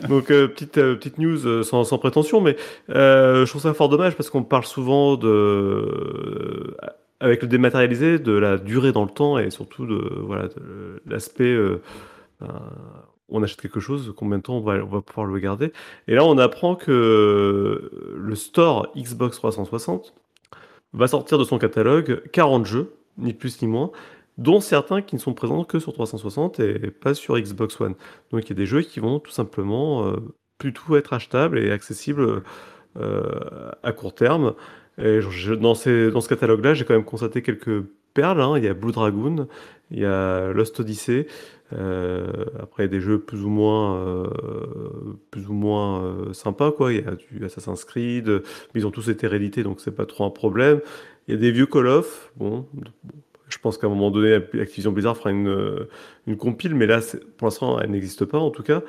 donc 0.07 0.31
euh, 0.31 0.47
petite 0.47 0.77
euh, 0.77 0.95
petite 0.95 1.17
news 1.17 1.63
sans, 1.63 1.83
sans 1.83 1.97
prétention, 1.97 2.39
mais 2.41 2.55
euh, 2.89 3.45
je 3.45 3.49
trouve 3.51 3.61
ça 3.61 3.73
fort 3.73 3.89
dommage 3.89 4.15
parce 4.15 4.29
qu'on 4.29 4.43
parle 4.43 4.65
souvent 4.65 5.17
de 5.17 5.27
euh, 5.27 6.77
avec 7.25 7.41
le 7.41 7.47
dématérialisé 7.47 8.19
de 8.19 8.31
la 8.31 8.57
durée 8.57 8.91
dans 8.91 9.03
le 9.03 9.09
temps 9.09 9.37
et 9.37 9.49
surtout 9.49 9.85
de 9.85 10.19
voilà 10.21 10.47
de 10.47 11.01
l'aspect 11.05 11.43
euh, 11.43 11.81
euh, 12.41 12.47
on 13.29 13.41
achète 13.41 13.59
quelque 13.59 13.79
chose, 13.79 14.13
combien 14.15 14.37
de 14.37 14.43
temps 14.43 14.57
on 14.57 14.61
va, 14.61 14.73
on 14.75 14.87
va 14.87 15.01
pouvoir 15.01 15.25
le 15.25 15.39
garder. 15.39 15.73
Et 16.07 16.13
là, 16.13 16.23
on 16.23 16.37
apprend 16.37 16.75
que 16.75 17.91
le 18.15 18.35
store 18.35 18.91
Xbox 18.95 19.37
360 19.37 20.13
va 20.93 21.07
sortir 21.07 21.39
de 21.39 21.43
son 21.43 21.57
catalogue 21.57 22.21
40 22.31 22.67
jeux, 22.67 22.93
ni 23.17 23.33
plus 23.33 23.59
ni 23.63 23.67
moins, 23.67 23.91
dont 24.37 24.59
certains 24.59 25.01
qui 25.01 25.15
ne 25.15 25.19
sont 25.19 25.33
présents 25.33 25.63
que 25.63 25.79
sur 25.79 25.93
360 25.93 26.59
et 26.59 26.91
pas 26.91 27.15
sur 27.15 27.39
Xbox 27.39 27.81
One. 27.81 27.95
Donc 28.31 28.43
il 28.43 28.49
y 28.49 28.51
a 28.51 28.55
des 28.55 28.67
jeux 28.67 28.81
qui 28.81 28.99
vont 28.99 29.19
tout 29.19 29.31
simplement 29.31 30.05
euh, 30.05 30.17
plutôt 30.59 30.95
être 30.95 31.13
achetables 31.13 31.57
et 31.57 31.71
accessibles 31.71 32.43
euh, 32.97 33.71
à 33.81 33.91
court 33.91 34.13
terme. 34.13 34.53
Dans, 34.97 35.75
ce 35.75 36.29
catalogue-là, 36.29 36.73
j'ai 36.73 36.85
quand 36.85 36.93
même 36.93 37.03
constaté 37.03 37.41
quelques 37.41 37.83
perles. 38.13 38.41
hein. 38.41 38.53
Il 38.57 38.63
y 38.63 38.67
a 38.67 38.73
Blue 38.73 38.91
Dragoon, 38.91 39.47
il 39.91 39.99
y 39.99 40.05
a 40.05 40.51
Lost 40.53 40.79
Odyssey. 40.79 41.27
euh, 41.73 42.45
après, 42.59 42.87
des 42.87 42.99
jeux 43.01 43.19
plus 43.19 43.43
ou 43.43 43.49
moins, 43.49 43.97
euh, 43.97 44.27
plus 45.31 45.47
ou 45.47 45.53
moins 45.53 46.03
euh, 46.03 46.33
sympas. 46.33 46.71
Il 46.89 46.95
y 46.97 47.07
a 47.07 47.15
du 47.15 47.45
Assassin's 47.45 47.83
Creed, 47.85 48.27
mais 48.27 48.81
ils 48.81 48.87
ont 48.87 48.91
tous 48.91 49.09
été 49.09 49.27
réédités, 49.27 49.63
donc 49.63 49.81
c'est 49.81 49.95
pas 49.95 50.05
trop 50.05 50.25
un 50.25 50.29
problème. 50.29 50.81
Il 51.27 51.33
y 51.33 51.37
a 51.37 51.39
des 51.39 51.51
vieux 51.51 51.65
Call 51.65 51.87
of. 51.87 52.31
Bon, 52.35 52.67
je 53.49 53.57
pense 53.57 53.77
qu'à 53.77 53.87
un 53.87 53.89
moment 53.89 54.11
donné, 54.11 54.33
Activision 54.35 54.91
Blizzard 54.91 55.17
fera 55.17 55.31
une, 55.31 55.87
une 56.27 56.37
compile, 56.37 56.75
mais 56.75 56.85
là, 56.85 56.99
pour 57.37 57.47
l'instant, 57.47 57.79
elle 57.79 57.91
n'existe 57.91 58.25
pas 58.25 58.39
en 58.39 58.51
tout 58.51 58.63
cas. 58.63 58.81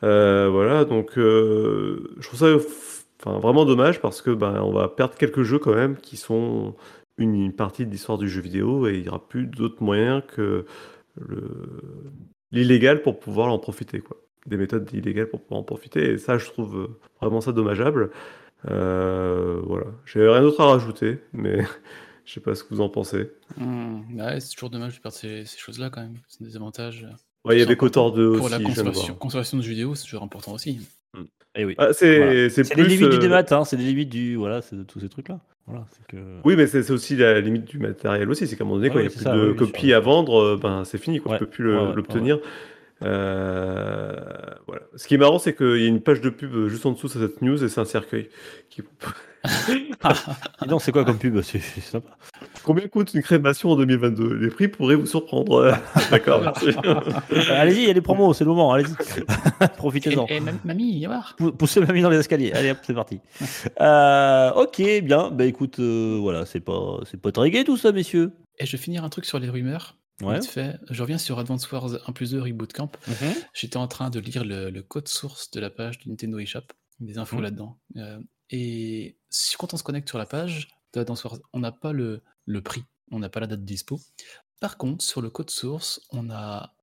Voilà, 0.00 0.84
donc 0.84 1.12
je 1.16 2.22
trouve 2.22 2.38
ça 2.38 2.46
enfin, 3.24 3.38
vraiment 3.38 3.64
dommage 3.64 4.00
parce 4.00 4.20
que 4.22 4.30
ben, 4.30 4.60
on 4.62 4.72
va 4.72 4.88
perdre 4.88 5.14
quelques 5.14 5.42
jeux 5.42 5.58
quand 5.58 5.74
même 5.74 5.96
qui 5.96 6.16
sont 6.16 6.74
une, 7.18 7.34
une 7.34 7.52
partie 7.54 7.86
de 7.86 7.90
l'histoire 7.90 8.18
du 8.18 8.28
jeu 8.28 8.40
vidéo 8.40 8.86
et 8.88 8.94
il 8.96 9.02
n'y 9.02 9.08
aura 9.08 9.26
plus 9.26 9.46
d'autres 9.46 9.82
moyens 9.82 10.22
que 10.26 10.64
le- 11.16 12.12
l'illégal 12.50 13.02
pour 13.02 13.18
pouvoir 13.20 13.52
en 13.52 13.58
profiter. 13.58 14.00
Quoi. 14.00 14.16
Des 14.46 14.56
méthodes 14.56 14.88
illégales 14.92 15.28
pour 15.28 15.40
pouvoir 15.42 15.60
en 15.60 15.64
profiter. 15.64 16.12
Et 16.12 16.18
ça, 16.18 16.36
je 16.38 16.46
trouve 16.46 16.88
vraiment 17.20 17.40
ça 17.40 17.52
dommageable. 17.52 18.10
Euh, 18.70 19.60
voilà. 19.64 19.86
J'ai 20.06 20.26
rien 20.28 20.42
d'autre 20.42 20.60
à 20.60 20.66
rajouter, 20.66 21.18
mais 21.32 21.64
je 22.24 22.32
sais 22.32 22.40
pas 22.40 22.54
ce 22.54 22.64
que 22.64 22.74
vous 22.74 22.80
en 22.80 22.88
pensez. 22.88 23.30
Ouais, 23.58 24.40
c'est 24.40 24.54
toujours 24.54 24.70
dommage 24.70 24.96
de 24.96 25.00
perdre 25.00 25.16
ces, 25.16 25.44
ces 25.44 25.58
choses-là 25.58 25.90
quand 25.90 26.00
même. 26.00 26.18
C'est 26.28 26.42
des 26.44 26.56
avantages. 26.56 27.04
euh, 27.04 27.14
Ouais, 27.44 27.56
il 27.56 27.60
y 27.60 27.62
avait. 27.62 27.76
Kotor 27.76 28.12
2 28.12 28.36
Pour 28.36 28.42
aussi. 28.46 28.52
la 28.52 28.58
de 28.58 28.62
voir. 28.62 28.74
consommation, 28.76 29.14
consommation 29.14 29.58
de 29.58 29.62
jeux 29.62 29.70
vidéo, 29.70 29.94
c'est 29.96 30.04
toujours 30.04 30.22
important 30.22 30.52
aussi. 30.52 30.80
Eh 31.54 31.64
oui. 31.64 31.74
Ah, 31.78 31.92
c'est 31.92 32.16
Voilà. 32.18 32.48
c'est 32.50 32.64
C'est 32.64 32.74
les 32.76 32.84
limites 32.84 33.10
du 33.10 33.16
euh, 33.16 33.20
démat, 33.20 33.44
hein, 33.50 33.64
c'est 33.64 33.76
les 33.76 33.84
limites 33.84 34.08
du. 34.08 34.36
Voilà, 34.36 34.62
c'est 34.62 34.76
de 34.76 34.82
tous 34.84 35.00
ces 35.00 35.08
trucs-là. 35.08 35.38
Voilà, 35.66 35.84
c'est 35.92 36.06
que. 36.06 36.16
Oui, 36.44 36.56
mais 36.56 36.66
c'est 36.66 36.82
c'est 36.82 36.92
aussi 36.92 37.14
la 37.16 37.40
limite 37.40 37.64
du 37.66 37.78
matériel 37.78 38.28
aussi. 38.30 38.46
C'est 38.46 38.56
qu'à 38.56 38.64
un 38.64 38.66
moment 38.66 38.78
donné, 38.80 38.88
Ouais, 38.88 38.94
quand 38.94 39.00
il 39.00 39.02
n'y 39.02 39.08
a 39.08 39.10
plus 39.16 39.20
ça, 39.24 39.36
de 39.36 39.50
oui, 39.50 39.56
copies 39.56 39.86
sûr. 39.88 39.96
à 39.96 40.00
vendre, 40.00 40.40
euh, 40.40 40.56
ben, 40.60 40.84
c'est 40.84 40.98
fini, 40.98 41.20
quoi. 41.20 41.32
Ouais, 41.32 41.38
Tu 41.38 41.44
peux 41.44 41.50
plus 41.50 41.64
le- 41.64 41.76
ouais, 41.78 41.86
ouais, 41.88 41.94
l'obtenir. 41.94 42.38
Euh, 43.02 44.16
voilà. 44.66 44.82
Ce 44.96 45.06
qui 45.06 45.14
est 45.14 45.18
marrant, 45.18 45.38
c'est 45.38 45.54
qu'il 45.54 45.78
y 45.80 45.84
a 45.84 45.88
une 45.88 46.00
page 46.00 46.20
de 46.20 46.30
pub 46.30 46.68
juste 46.68 46.86
en 46.86 46.92
dessous 46.92 47.08
de 47.08 47.12
cette 47.12 47.42
news 47.42 47.62
et 47.62 47.68
c'est 47.68 47.80
un 47.80 47.84
cercueil. 47.84 48.28
Qui... 48.70 48.82
Donc, 50.68 50.82
c'est 50.82 50.92
quoi 50.92 51.04
comme 51.04 51.18
pub? 51.18 51.40
C'est 51.42 51.60
sympa. 51.60 52.10
Combien 52.62 52.86
coûte 52.88 53.12
une 53.14 53.22
crémation 53.22 53.70
en 53.70 53.76
2022 53.76 54.34
Les 54.34 54.48
prix 54.50 54.68
pourraient 54.68 54.94
vous 54.94 55.06
surprendre. 55.06 55.76
D'accord, 56.10 56.42
merci. 56.42 56.68
Euh, 56.84 57.40
allez-y, 57.50 57.82
il 57.82 57.86
y 57.88 57.90
a 57.90 57.94
des 57.94 58.00
promos, 58.00 58.32
c'est 58.34 58.44
le 58.44 58.50
moment, 58.50 58.72
allez-y. 58.72 58.94
Profitez-en. 59.76 60.26
Et, 60.28 60.36
et 60.36 60.40
mam- 60.40 60.58
mamie, 60.64 60.98
viens 60.98 61.08
voir. 61.08 61.34
Pou- 61.36 61.52
Poussez 61.52 61.80
mamie 61.80 62.02
dans 62.02 62.10
les 62.10 62.18
escaliers. 62.18 62.52
Allez 62.52 62.70
hop, 62.70 62.78
c'est 62.82 62.94
parti. 62.94 63.20
Euh, 63.80 64.50
ok, 64.52 64.82
bien. 65.02 65.30
Bah 65.30 65.44
écoute, 65.44 65.78
euh, 65.80 66.18
voilà, 66.20 66.46
c'est 66.46 66.60
pas, 66.60 66.98
c'est 67.10 67.20
pas 67.20 67.32
très 67.32 67.50
gai 67.50 67.64
tout 67.64 67.76
ça, 67.76 67.92
messieurs. 67.92 68.32
Et 68.58 68.66
je 68.66 68.72
vais 68.72 68.78
finir 68.82 69.02
un 69.04 69.08
truc 69.08 69.24
sur 69.24 69.38
les 69.38 69.48
rumeurs. 69.48 69.96
Ouais. 70.22 70.40
Fait. 70.42 70.76
Je 70.88 71.02
reviens 71.02 71.18
sur 71.18 71.38
Advance 71.40 71.68
Wars 71.72 71.94
1 72.06 72.12
plus 72.12 72.30
2 72.30 72.40
Reboot 72.42 72.72
Camp. 72.72 72.96
J'étais 73.54 73.76
en 73.78 73.88
train 73.88 74.08
de 74.10 74.20
lire 74.20 74.44
le, 74.44 74.70
le 74.70 74.82
code 74.82 75.08
source 75.08 75.50
de 75.50 75.58
la 75.58 75.68
page 75.70 75.98
du 75.98 76.10
Nintendo 76.10 76.38
eShop, 76.38 76.60
des 77.00 77.18
infos 77.18 77.36
Mhm. 77.36 77.42
là-dedans. 77.42 77.78
Euh, 77.96 78.18
et 78.52 79.16
si, 79.30 79.56
quand 79.56 79.74
on 79.74 79.76
se 79.76 79.82
connecte 79.82 80.08
sur 80.08 80.18
la 80.18 80.26
page 80.26 80.68
on 81.54 81.60
n'a 81.60 81.72
pas 81.72 81.92
le, 81.92 82.22
le 82.44 82.60
prix, 82.62 82.84
on 83.10 83.18
n'a 83.18 83.30
pas 83.30 83.40
la 83.40 83.46
date 83.46 83.60
de 83.60 83.64
dispo. 83.64 83.98
Par 84.60 84.76
contre, 84.76 85.02
sur 85.04 85.22
le 85.22 85.30
code 85.30 85.48
source, 85.50 86.00
on 86.10 86.28
a 86.30 86.74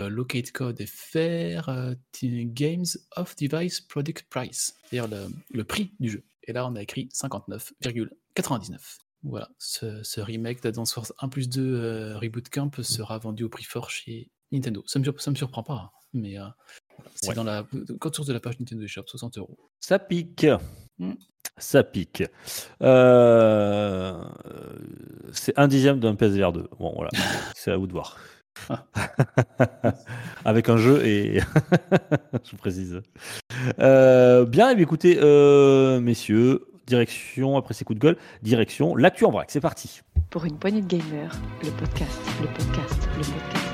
euh, 0.00 0.08
locate 0.08 0.50
code 0.52 0.80
et 0.80 0.86
faire 0.86 1.68
euh, 1.68 1.94
games 2.22 2.86
of 3.16 3.36
device 3.36 3.80
product 3.82 4.26
price, 4.30 4.74
c'est-à-dire 4.88 5.06
le, 5.08 5.28
le 5.50 5.64
prix 5.64 5.92
du 6.00 6.08
jeu. 6.10 6.24
Et 6.44 6.52
là, 6.54 6.66
on 6.66 6.74
a 6.76 6.82
écrit 6.82 7.10
59,99. 7.14 8.78
Voilà, 9.24 9.50
ce, 9.58 10.02
ce 10.02 10.20
remake 10.20 10.62
d'Advance 10.62 10.96
Wars 10.96 11.12
1 11.18 11.28
plus 11.28 11.48
2 11.48 11.60
euh, 11.74 12.18
Reboot 12.18 12.48
Camp 12.48 12.70
sera 12.82 13.18
vendu 13.18 13.44
au 13.44 13.48
prix 13.48 13.64
fort 13.64 13.90
chez 13.90 14.30
Nintendo. 14.52 14.82
Ça 14.86 14.98
me, 14.98 15.04
sur- 15.04 15.20
ça 15.20 15.30
me 15.30 15.36
surprend 15.36 15.62
pas, 15.62 15.74
hein, 15.74 15.90
mais 16.14 16.38
euh, 16.38 16.44
c'est 17.16 17.28
Ouais. 17.28 17.34
dans 17.34 17.44
la 17.44 17.66
code 18.00 18.14
source 18.14 18.28
de 18.28 18.32
la 18.32 18.40
page 18.40 18.58
Nintendo 18.60 18.82
eShop, 18.84 19.04
60 19.06 19.36
euros. 19.38 19.58
Ça 19.80 19.98
pique. 19.98 20.46
Mm. 20.98 21.12
Ça 21.58 21.82
pique. 21.82 22.22
Euh, 22.82 24.14
c'est 25.32 25.58
un 25.58 25.68
dixième 25.68 25.98
d'un 25.98 26.14
PSVR 26.14 26.52
2. 26.52 26.68
Bon, 26.78 26.92
voilà. 26.94 27.10
c'est 27.54 27.72
à 27.72 27.76
vous 27.76 27.86
de 27.86 27.92
voir. 27.92 28.16
Avec 30.44 30.68
un 30.68 30.76
jeu 30.76 31.04
et. 31.06 31.40
Je 32.44 32.50
vous 32.50 32.56
précise. 32.56 33.00
Euh, 33.80 34.44
bien, 34.44 34.70
eh 34.70 34.74
bien, 34.74 34.82
écoutez, 34.82 35.18
euh, 35.20 36.00
messieurs, 36.00 36.66
direction, 36.86 37.56
après 37.56 37.74
ces 37.74 37.84
coups 37.84 37.98
de 37.98 38.02
gueule, 38.04 38.16
direction 38.42 38.96
l'actu 38.96 39.24
en 39.24 39.30
vrac. 39.30 39.50
C'est 39.50 39.60
parti. 39.60 40.00
Pour 40.30 40.44
une 40.44 40.58
poignée 40.58 40.82
de 40.82 40.86
gamers, 40.86 41.34
le 41.62 41.70
podcast, 41.70 42.20
le 42.40 42.48
podcast, 42.48 43.08
le 43.16 43.22
podcast. 43.22 43.67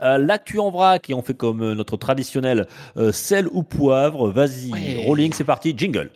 Euh, 0.00 0.16
l'actu 0.16 0.60
en 0.60 0.70
vrac, 0.70 1.10
et 1.10 1.14
on 1.14 1.22
fait 1.22 1.34
comme 1.34 1.60
euh, 1.62 1.74
notre 1.74 1.96
traditionnel 1.96 2.68
euh, 2.96 3.10
sel 3.10 3.48
ou 3.50 3.64
poivre. 3.64 4.30
Vas-y, 4.30 4.70
Ouais. 4.70 5.04
rolling, 5.04 5.32
c'est 5.32 5.42
parti, 5.44 5.74
jingle. 5.76 6.10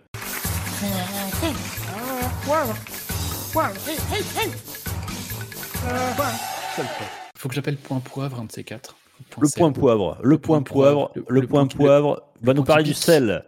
Faut 7.36 7.48
que 7.48 7.54
j'appelle 7.54 7.76
point 7.76 8.00
poivre, 8.00 8.38
un 8.40 8.44
de 8.44 8.52
ces 8.52 8.64
quatre. 8.64 8.96
Le 9.40 9.48
point 9.48 9.72
poivre, 9.72 10.18
le 10.22 10.38
point 10.38 10.62
poivre, 10.62 11.12
le- 11.28 11.46
point 11.46 11.66
poivre 11.66 12.22
va 12.42 12.54
nous 12.54 12.64
parler 12.64 12.84
du 12.84 12.94
sel. 12.94 13.44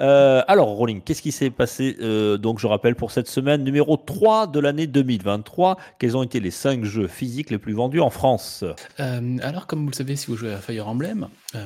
Euh, 0.00 0.42
alors, 0.46 0.68
Rolling, 0.68 1.02
qu'est-ce 1.02 1.22
qui 1.22 1.32
s'est 1.32 1.50
passé 1.50 1.96
euh, 2.00 2.36
Donc, 2.36 2.58
je 2.60 2.66
rappelle 2.66 2.94
pour 2.94 3.10
cette 3.10 3.28
semaine 3.28 3.64
numéro 3.64 3.96
3 3.96 4.46
de 4.46 4.60
l'année 4.60 4.86
2023, 4.86 5.76
quels 5.98 6.16
ont 6.16 6.22
été 6.22 6.38
les 6.40 6.50
5 6.52 6.84
jeux 6.84 7.08
physiques 7.08 7.50
les 7.50 7.58
plus 7.58 7.72
vendus 7.72 8.00
en 8.00 8.10
France? 8.10 8.64
Euh, 9.00 9.38
alors, 9.42 9.66
comme 9.66 9.82
vous 9.84 9.90
le 9.90 9.94
savez, 9.96 10.16
si 10.16 10.26
vous 10.28 10.36
jouez 10.36 10.52
à 10.52 10.58
Fire 10.58 10.86
Emblem, 10.88 11.28
euh, 11.54 11.64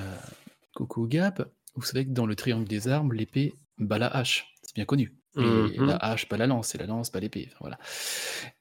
coucou 0.75 1.07
Gab, 1.07 1.47
vous 1.75 1.83
savez 1.83 2.07
que 2.07 2.11
dans 2.13 2.27
le 2.27 2.35
triangle 2.35 2.67
des 2.67 2.89
armes, 2.89 3.13
l'épée 3.13 3.53
bat 3.79 3.99
la 3.99 4.09
hache. 4.09 4.55
C'est 4.63 4.75
bien 4.75 4.85
connu. 4.85 5.13
Et 5.39 5.41
Mhm. 5.41 5.87
la 5.87 5.97
hache 5.97 6.29
bat 6.29 6.37
la 6.37 6.47
lance, 6.47 6.75
et 6.75 6.79
la 6.79 6.85
lance 6.85 7.11
bat 7.11 7.19
l'épée. 7.21 7.49
Enfin, 7.49 7.57
voilà. 7.61 7.79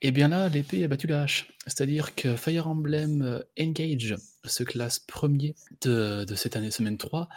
Et 0.02 0.12
bien 0.12 0.30
là, 0.30 0.48
l'épée 0.48 0.86
a 0.86 0.88
battu 0.88 1.06
la 1.08 1.24
hache. 1.24 1.52
C'est-à-dire 1.68 2.16
que 2.16 2.38
Fire 2.38 2.68
Emblem 2.68 3.42
Engage 3.60 4.16
se 4.46 4.64
classe 4.64 5.00
premier 5.00 5.54
de, 5.82 6.24
de 6.24 6.36
cette 6.36 6.56
année, 6.56 6.72
semaine 6.72 6.98
3, 6.98 7.28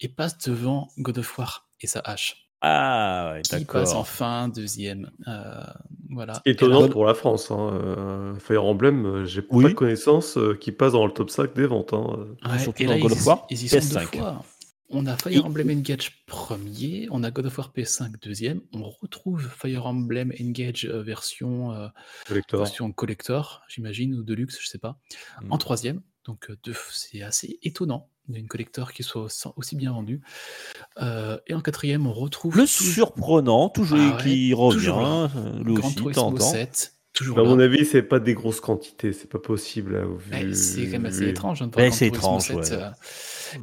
et 0.00 0.08
passe 0.08 0.38
devant 0.38 0.88
God 0.98 1.18
of 1.18 1.38
War 1.38 1.63
et 1.80 1.86
sa 1.86 2.00
hache. 2.00 2.40
Ah, 2.66 3.32
ouais, 3.34 3.42
Qui 3.42 3.64
passe 3.66 3.92
enfin 3.92 4.48
deuxième. 4.48 5.10
Euh, 5.28 5.62
voilà. 6.10 6.40
Étonnant 6.46 6.88
pour 6.88 7.04
la 7.04 7.12
France. 7.14 7.50
Hein. 7.50 7.70
euh, 7.74 8.38
Fire 8.38 8.64
Emblem, 8.64 9.04
euh, 9.04 9.24
j'ai 9.26 9.42
Oui. 9.50 9.64
pas 9.64 9.68
de 9.70 9.74
connaissance 9.74 10.38
euh, 10.38 10.54
qui 10.58 10.72
passe 10.72 10.92
dans 10.92 11.04
le 11.06 11.12
top 11.12 11.28
5 11.28 11.52
des 11.54 11.66
ventes. 11.66 11.92
hein. 11.92 12.26
Ouais, 12.48 12.58
surtout 12.58 12.82
et 12.82 12.86
dans 12.86 12.92
là, 12.92 12.98
God 13.00 13.10
ils, 13.10 13.18
of 13.18 13.26
War, 13.26 13.46
ils 13.50 13.62
y 13.64 13.68
sont 13.68 13.76
deux 13.76 13.82
PS5. 13.82 14.18
fois. 14.18 14.42
On 14.88 15.04
a 15.06 15.16
Fire 15.16 15.32
Et- 15.32 15.40
Emblem 15.40 15.70
Engage 15.70 16.24
premier, 16.26 17.06
on 17.10 17.22
a 17.22 17.30
God 17.30 17.46
of 17.46 17.58
War 17.58 17.72
PS5 17.76 18.12
deuxième, 18.22 18.60
on 18.72 18.88
retrouve 18.88 19.46
Fire 19.58 19.84
Emblem 19.86 20.32
Engage 20.40 20.86
version, 20.86 21.72
euh, 21.72 21.88
Collector. 22.26 22.60
version 22.60 22.92
collector, 22.92 23.62
j'imagine, 23.68 24.14
ou 24.14 24.22
deluxe, 24.22 24.58
je 24.60 24.68
sais 24.68 24.78
pas, 24.78 24.98
Mm. 25.42 25.52
en 25.52 25.58
troisième. 25.58 26.00
Donc 26.24 26.50
deux- 26.62 26.74
c'est 26.92 27.20
assez 27.22 27.58
étonnant 27.62 28.08
d'une 28.28 28.46
collector 28.48 28.92
qui 28.92 29.02
soit 29.02 29.28
aussi- 29.56 29.76
bien 29.76 29.92
vendue. 29.92 30.20
Euh, 31.02 31.38
et 31.46 31.54
en 31.54 31.60
quatrième, 31.60 32.06
on 32.06 32.12
retrouve 32.12 32.56
Le 32.56 32.66
surprenant, 32.66 33.68
toujours 33.68 33.98
Ah 34.00 34.16
ouais, 34.16 34.22
qui 34.22 34.54
revient, 34.54 34.78
toujours 34.78 35.00
là. 35.00 35.30
euh, 35.36 35.62
lui 35.62 35.74
Gran 35.74 35.86
aussi, 35.88 35.96
de 35.96 36.00
Turismo 36.00 36.22
temps 36.22 36.28
en 36.28 36.34
temps. 36.34 36.44
7, 36.50 36.93
toujours 37.14 37.38
À 37.38 37.42
là. 37.42 37.48
mon 37.48 37.58
avis, 37.60 37.86
c'est 37.86 38.02
pas 38.02 38.18
des 38.20 38.34
grosses 38.34 38.60
quantités, 38.60 39.12
c'est 39.14 39.30
pas 39.30 39.38
possible. 39.38 39.94
Ouais, 40.32 40.44
vu- 40.44 40.54
c'est 40.54 40.84
quand 40.84 40.90
même 40.92 41.06
assez 41.06 41.24
vu- 41.24 41.30
étrange. 41.30 41.62
hein, 41.62 41.70
c'est 41.90 42.08
étrange, 42.08 42.44
Turismo 42.44 42.62
7, 42.62 42.78
ouais. 42.78 42.84
euh, 42.84 42.90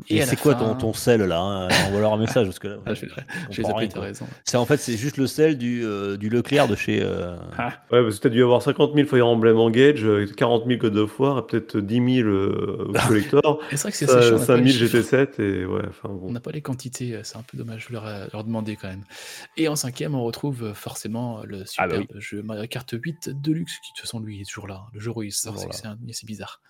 Et 0.10 0.22
à 0.22 0.26
c'est 0.26 0.38
quoi 0.40 0.54
fin- 0.56 0.60
ton, 0.74 0.76
ton 0.76 0.94
sel 0.94 1.22
là 1.22 1.42
hein? 1.42 1.68
Envoie 1.88 2.00
leur 2.00 2.14
un 2.14 2.18
message 2.18 2.46
parce 2.48 2.60
que 2.60 2.70
là, 2.70 2.78
Ah, 2.86 2.94
je 2.94 3.06
je 3.50 3.62
les 3.62 3.90
t'as 3.90 4.00
raison. 4.00 4.26
C'est 4.46 4.56
en 4.56 4.66
fait 4.66 4.78
c'est 4.78 4.96
juste 4.96 5.18
le 5.18 5.28
sel 5.28 5.58
du, 5.58 5.84
euh, 5.84 6.16
du 6.16 6.30
Leclerc 6.30 6.70
de 6.70 6.76
chez. 6.76 7.02
euh, 7.04 7.36
Ouais, 7.92 8.02
parce 8.02 8.18
que 8.18 8.24
t'as 8.24 8.30
dû 8.30 8.42
avoir 8.42 8.62
50 8.62 8.94
000 8.96 9.06
Fire 9.08 9.28
Emblem 9.28 9.58
Engage, 9.58 10.06
euh, 10.06 10.26
40 10.38 10.66
000 10.66 10.80
God 10.80 10.96
of 10.96 11.20
War, 11.20 11.40
et 11.40 11.42
peut-être 11.46 11.78
10 11.78 11.96
000 12.22 12.30
euh, 12.30 12.94
Collector, 13.08 13.60
c'est 13.72 13.82
vrai 13.82 13.92
que 13.92 13.98
c'est 13.98 14.10
on 14.10 14.38
pas 14.38 14.46
5 14.46 14.58
les 14.58 14.72
000 14.72 14.88
chiffres. 14.88 14.98
GT7, 15.18 15.42
et 15.42 15.66
ouais, 15.66 15.82
enfin 15.90 16.10
On 16.10 16.16
bon. 16.28 16.32
n'a 16.32 16.40
pas 16.40 16.52
les 16.52 16.62
quantités, 16.62 17.20
c'est 17.24 17.36
un 17.38 17.44
peu 17.44 17.58
dommage, 17.58 17.88
je 17.90 17.94
leur, 17.94 18.08
ai- 18.08 18.28
leur 18.32 18.46
demander 18.46 18.78
quand 18.78 18.88
même. 18.88 19.04
Et 19.58 19.68
en 19.68 19.76
cinquième, 19.76 20.16
on 20.16 20.24
retrouve 20.24 20.72
forcément 20.74 21.42
le 21.44 21.64
Ah 21.78 21.88
bah 21.88 21.96
superbe 21.98 22.20
jeu 22.20 22.42
Mario 22.44 22.66
Kart 22.68 22.90
8 22.94 23.41
Deluxe, 23.42 23.74
qui 23.80 23.92
de 23.92 23.96
toute 23.98 24.02
façon 24.06 24.20
lui 24.20 24.42
est 24.42 24.46
toujours 24.46 24.68
là. 24.68 24.86
Le 24.94 25.00
jeu 25.00 25.12
où 25.16 25.24
il 25.24 25.32
sort, 25.32 25.54
c'est 25.58 25.66
Voilà. 25.66 25.70
que 25.72 25.76
c'est 25.76 25.88
un- 25.88 25.98
c'est 26.14 26.26
bizarre. 26.28 26.62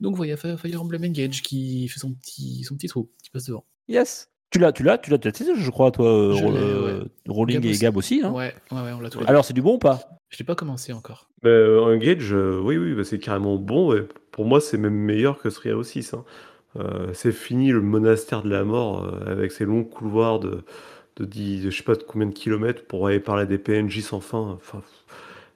Donc 0.00 0.16
voilà, 0.16 0.36
Fire 0.36 0.58
Fire 0.60 0.80
Emblem 0.82 1.04
Engage 1.04 1.42
qui 1.42 1.88
fait 1.88 1.98
son 2.00 2.12
petit, 2.14 2.62
son 2.64 2.76
petit 2.76 2.86
trou, 2.88 3.10
qui 3.22 3.30
passe 3.30 3.46
devant. 3.46 3.64
Yes. 3.88 4.28
Tu 4.50 4.58
l'as, 4.58 4.72
tu 4.72 4.82
l'as, 4.82 4.98
tu 4.98 5.10
l'as, 5.10 5.18
tu 5.18 5.26
l'as 5.26 5.32
testé, 5.32 5.52
je 5.56 5.70
crois, 5.70 5.90
toi, 5.92 6.34
Je 6.36 6.44
euh, 6.44 7.04
Rolling 7.28 7.56
Gab 7.60 7.64
et 7.66 7.70
aussi. 7.70 7.80
Gab 7.80 7.96
aussi. 7.96 8.20
Hein 8.24 8.32
Ouais, 8.32 8.52
ouais, 8.72 8.80
ouais, 8.82 8.92
on 8.92 9.00
l'a 9.00 9.08
tous. 9.10 9.20
Alors, 9.26 9.44
c'est 9.44 9.52
du 9.54 9.62
bon 9.62 9.74
ou 9.74 9.78
pas? 9.78 10.00
Je 10.28 10.38
l'ai 10.38 10.44
pas 10.44 10.54
commencé 10.56 10.92
encore. 10.92 11.28
Euh, 11.44 11.80
Engage, 11.80 12.32
euh, 12.32 12.60
oui, 12.62 12.76
oui, 12.76 12.94
bah, 12.94 13.04
c'est 13.04 13.18
carrément 13.20 13.56
bon, 13.56 13.94
et 13.94 14.06
pour 14.32 14.44
moi, 14.44 14.60
c'est 14.60 14.76
même 14.76 14.94
meilleur 14.94 15.38
que 15.38 15.48
Three 15.48 15.70
6. 15.84 16.14
Hein. 16.14 16.24
Euh, 16.76 17.10
c'est 17.14 17.32
fini 17.32 17.70
le 17.70 17.80
monastère 17.80 18.42
de 18.42 18.48
la 18.50 18.64
mort, 18.64 19.04
euh, 19.04 19.30
avec 19.30 19.52
ses 19.52 19.64
longs 19.64 19.84
couloirs 19.84 20.40
de, 20.40 20.64
de, 21.16 21.24
10, 21.24 21.64
de 21.64 21.70
je 21.70 21.76
sais 21.76 21.82
pas 21.84 21.94
de 21.94 22.02
combien 22.02 22.26
de 22.28 22.34
kilomètres 22.34 22.84
pour 22.86 23.06
aller 23.06 23.20
parler 23.20 23.46
des 23.46 23.58
PNJ 23.58 24.00
sans 24.00 24.20
fin. 24.20 24.38
Enfin, 24.56 24.82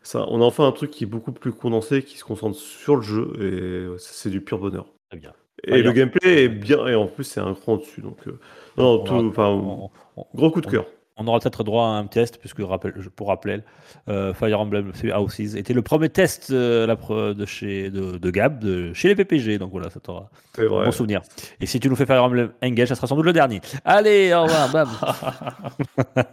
ça, 0.04 0.26
on 0.28 0.40
a 0.40 0.44
enfin 0.44 0.66
un 0.68 0.72
truc 0.72 0.90
qui 0.90 1.04
est 1.04 1.06
beaucoup 1.08 1.32
plus 1.32 1.52
condensé, 1.52 2.02
qui 2.04 2.16
se 2.18 2.24
concentre 2.24 2.56
sur 2.58 2.96
le 2.96 3.02
jeu, 3.02 3.32
et 3.40 3.98
c'est 3.98 4.30
du 4.30 4.40
pur 4.40 4.58
bonheur. 4.58 4.86
Très 5.10 5.18
bien. 5.18 5.32
Et 5.64 5.82
le 5.82 5.82
bien. 5.82 5.92
gameplay 5.92 6.44
est 6.44 6.48
bien, 6.48 6.86
et 6.86 6.94
en 6.94 7.06
plus 7.06 7.24
c'est 7.24 7.40
un 7.40 7.54
cran 7.54 7.76
dessus. 7.78 8.02
Donc, 8.02 8.18
euh, 8.28 8.38
non, 8.76 9.00
On 9.00 9.04
tout, 9.04 9.14
aura- 9.14 9.28
enfin, 9.28 9.48
on- 9.48 9.90
on- 10.16 10.26
gros 10.34 10.50
coup 10.50 10.60
de 10.60 10.66
cœur. 10.66 10.86
On 11.16 11.28
aura 11.28 11.38
peut-être 11.38 11.62
droit 11.62 11.84
à 11.84 11.90
un 11.90 12.06
test, 12.06 12.38
puisque 12.38 12.58
rappel- 12.58 12.94
pour 13.14 13.28
rappeler, 13.28 13.60
euh, 14.08 14.34
Fire 14.34 14.58
Emblem 14.60 14.90
Houses 15.16 15.54
était 15.54 15.72
le 15.72 15.82
premier 15.82 16.08
test 16.08 16.50
euh, 16.50 17.34
de, 17.34 17.46
chez, 17.46 17.88
de, 17.90 18.18
de 18.18 18.30
Gab, 18.30 18.58
de 18.58 18.92
chez 18.94 19.06
les 19.08 19.14
PPG. 19.14 19.58
Donc 19.58 19.70
voilà, 19.70 19.90
ça 19.90 20.00
t'aura 20.00 20.28
vrai. 20.56 20.66
bon 20.68 20.90
souvenir. 20.90 21.22
Et 21.60 21.66
si 21.66 21.78
tu 21.78 21.88
nous 21.88 21.94
fais 21.94 22.04
Fire 22.06 22.24
Emblem 22.24 22.50
Engage, 22.64 22.88
ça 22.88 22.96
sera 22.96 23.06
sans 23.06 23.14
doute 23.14 23.26
le 23.26 23.32
dernier. 23.32 23.60
Allez, 23.84 24.34
au 24.34 24.42
revoir, 24.42 24.72
bam. 24.72 24.88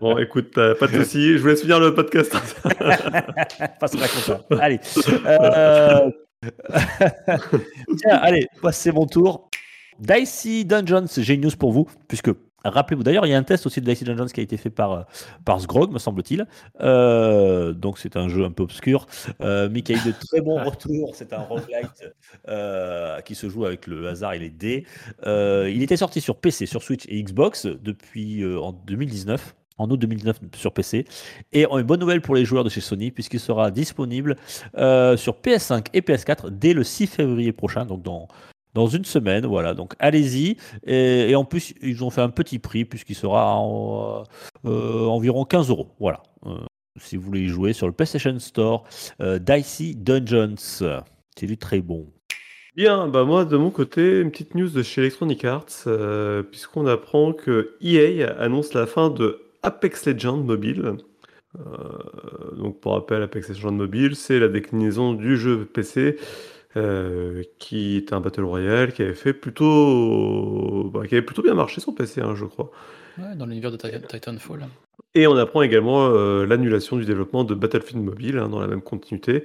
Bon, 0.00 0.18
écoute, 0.18 0.56
euh, 0.58 0.74
pas 0.74 0.86
de 0.86 1.02
soucis, 1.02 1.32
je 1.32 1.38
vous 1.38 1.48
laisse 1.48 1.62
finir 1.62 1.80
le 1.80 1.94
podcast. 1.94 2.34
La 2.80 4.08
compta. 4.08 4.40
Allez. 4.60 4.78
Euh, 5.26 6.10
Tiens, 7.98 8.16
allez, 8.22 8.46
c'est 8.72 8.92
mon 8.92 9.06
tour. 9.06 9.48
Dicey 9.98 10.64
Dungeons, 10.64 11.06
j'ai 11.16 11.34
une 11.34 11.40
news 11.42 11.56
pour 11.58 11.72
vous, 11.72 11.86
puisque 12.08 12.30
rappelez-vous, 12.70 13.02
d'ailleurs, 13.02 13.26
il 13.26 13.30
y 13.30 13.34
a 13.34 13.38
un 13.38 13.42
test 13.42 13.66
aussi 13.66 13.80
de 13.80 13.86
Dicey 13.86 14.04
Dungeons 14.04 14.26
qui 14.26 14.40
a 14.40 14.42
été 14.42 14.56
fait 14.56 14.70
par, 14.70 15.06
par 15.44 15.60
Sgrog, 15.60 15.92
me 15.92 15.98
semble-t-il. 15.98 16.46
Euh, 16.80 17.72
donc, 17.72 17.98
c'est 17.98 18.16
un 18.16 18.28
jeu 18.28 18.44
un 18.44 18.50
peu 18.50 18.62
obscur, 18.62 19.06
euh, 19.40 19.68
mais 19.70 19.82
qui 19.82 19.94
a 19.94 19.96
eu 19.96 20.06
de 20.06 20.12
très 20.12 20.40
bons 20.40 20.62
retours. 20.64 21.14
C'est 21.14 21.32
un 21.32 21.40
roguelite 21.40 22.12
euh, 22.48 23.20
qui 23.22 23.34
se 23.34 23.48
joue 23.48 23.64
avec 23.64 23.86
le 23.86 24.08
hasard 24.08 24.34
et 24.34 24.38
les 24.38 24.50
dés. 24.50 24.84
Euh, 25.26 25.70
il 25.72 25.82
était 25.82 25.96
sorti 25.96 26.20
sur 26.20 26.36
PC, 26.36 26.66
sur 26.66 26.82
Switch 26.82 27.04
et 27.08 27.22
Xbox 27.22 27.66
depuis 27.66 28.42
euh, 28.42 28.60
en 28.60 28.72
2019. 28.72 29.54
en 29.78 29.90
août 29.90 29.98
2019 29.98 30.40
sur 30.54 30.72
PC. 30.72 31.04
Et 31.52 31.66
une 31.66 31.82
bonne 31.82 32.00
nouvelle 32.00 32.22
pour 32.22 32.34
les 32.34 32.44
joueurs 32.44 32.64
de 32.64 32.70
chez 32.70 32.80
Sony, 32.80 33.10
puisqu'il 33.10 33.40
sera 33.40 33.70
disponible 33.70 34.36
euh, 34.78 35.16
sur 35.16 35.34
PS5 35.34 35.88
et 35.92 36.00
PS4 36.00 36.48
dès 36.50 36.72
le 36.72 36.82
6 36.82 37.06
février 37.06 37.52
prochain, 37.52 37.84
donc 37.84 38.02
dans, 38.02 38.28
dans 38.76 38.86
une 38.86 39.04
semaine. 39.04 39.46
Voilà, 39.46 39.74
donc 39.74 39.94
allez-y. 39.98 40.56
Et, 40.86 41.34
en 41.34 41.44
plus, 41.44 41.74
ils 41.82 42.04
ont 42.04 42.10
fait 42.10 42.20
un 42.20 42.28
petit 42.28 42.58
prix, 42.58 42.84
puisqu'il 42.84 43.16
sera 43.16 43.56
en, 43.56 44.24
euh, 44.66 45.06
environ 45.06 45.44
15 45.44 45.70
euros. 45.70 45.88
Voilà. 45.98 46.22
Euh, 46.46 46.58
si 46.98 47.16
vous 47.16 47.22
voulez 47.22 47.48
jouer 47.48 47.72
sur 47.72 47.86
le 47.86 47.92
PlayStation 47.92 48.38
Store, 48.38 48.84
euh, 49.20 49.38
Dungeons. 49.38 50.56
C'est 51.38 51.46
du 51.46 51.58
très 51.58 51.80
bon. 51.80 52.06
Bien, 52.76 53.08
bah 53.08 53.24
moi 53.24 53.46
de 53.46 53.56
mon 53.56 53.70
côté, 53.70 54.20
une 54.20 54.30
petite 54.30 54.54
news 54.54 54.68
de 54.68 54.82
chez 54.82 55.00
Electronic 55.00 55.46
Arts, 55.46 55.84
euh, 55.86 56.42
puisqu'on 56.42 56.86
apprend 56.86 57.32
que 57.32 57.76
EA 57.80 58.26
annonce 58.38 58.74
la 58.74 58.86
fin 58.86 59.08
de 59.08 59.40
Apex 59.62 60.06
Legends 60.06 60.36
Mobile. 60.36 60.96
Euh, 61.58 62.54
donc 62.56 62.80
pour 62.80 62.92
rappel, 62.92 63.22
Apex 63.22 63.48
Legends 63.48 63.72
Mobile, 63.72 64.14
c'est 64.14 64.38
la 64.38 64.48
déclinaison 64.48 65.14
du 65.14 65.38
jeu 65.38 65.64
PC 65.64 66.18
euh, 66.76 67.42
qui 67.58 67.96
est 67.96 68.12
un 68.12 68.20
Battle 68.20 68.44
Royale 68.44 68.92
qui 68.92 69.02
avait 69.02 69.14
fait 69.14 69.32
plutôt, 69.32 70.90
bah, 70.92 71.06
qui 71.06 71.14
avait 71.14 71.22
plutôt 71.24 71.42
bien 71.42 71.54
marché 71.54 71.80
sur 71.80 71.94
PC, 71.94 72.20
hein, 72.20 72.34
je 72.34 72.44
crois. 72.44 72.70
Ouais, 73.18 73.34
dans 73.34 73.46
l'univers 73.46 73.70
de 73.70 73.76
Ti- 73.76 73.88
Titanfall. 74.08 74.66
Et 75.14 75.26
on 75.26 75.36
apprend 75.36 75.62
également 75.62 76.08
euh, 76.10 76.44
l'annulation 76.46 76.96
du 76.96 77.04
développement 77.06 77.44
de 77.44 77.54
Battlefield 77.54 78.04
Mobile 78.04 78.38
hein, 78.38 78.48
dans 78.48 78.60
la 78.60 78.66
même 78.66 78.82
continuité. 78.82 79.44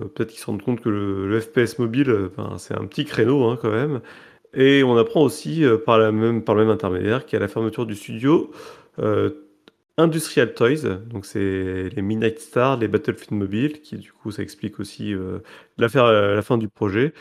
Euh, 0.00 0.06
Peut-être 0.06 0.30
qu'ils 0.30 0.40
se 0.40 0.46
rendent 0.46 0.62
compte 0.62 0.80
que 0.80 0.88
le, 0.88 1.28
le 1.28 1.40
FPS 1.40 1.78
mobile, 1.78 2.30
ben, 2.36 2.54
c'est 2.58 2.74
un 2.74 2.84
petit 2.86 3.04
créneau 3.04 3.44
hein, 3.48 3.58
quand 3.60 3.70
même. 3.70 4.00
Et 4.54 4.82
on 4.84 4.96
apprend 4.96 5.22
aussi 5.22 5.64
par, 5.84 5.98
la 5.98 6.12
même, 6.12 6.42
par 6.42 6.54
le 6.54 6.62
même 6.62 6.70
intermédiaire 6.70 7.26
qu'il 7.26 7.36
y 7.36 7.38
a 7.38 7.40
la 7.40 7.48
fermeture 7.48 7.86
du 7.86 7.94
studio 7.96 8.50
Industrial 9.96 10.52
Toys. 10.54 10.98
Donc 11.10 11.24
c'est 11.26 11.88
les 11.90 12.02
Midnight 12.02 12.38
Star, 12.40 12.76
les 12.78 12.88
Battlefield 12.88 13.32
Mobile, 13.32 13.80
qui 13.80 13.96
du 13.96 14.12
coup 14.12 14.30
ça 14.32 14.42
explique 14.42 14.80
aussi 14.80 15.14
euh, 15.14 15.38
la, 15.78 15.88
fin- 15.88 16.10
la 16.12 16.42
fin 16.42 16.58
du 16.58 16.68
projet. 16.68 17.14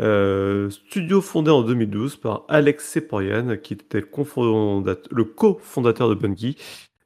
Euh, 0.00 0.70
studio 0.70 1.20
fondé 1.22 1.50
en 1.50 1.62
2012 1.62 2.16
par 2.16 2.44
Alex 2.48 2.86
Seporian, 2.86 3.56
qui 3.58 3.74
était 3.74 4.00
le, 4.00 4.06
cofondat- 4.06 4.98
le 5.10 5.24
cofondateur 5.24 6.08
de 6.10 6.14
Bungie, 6.14 6.56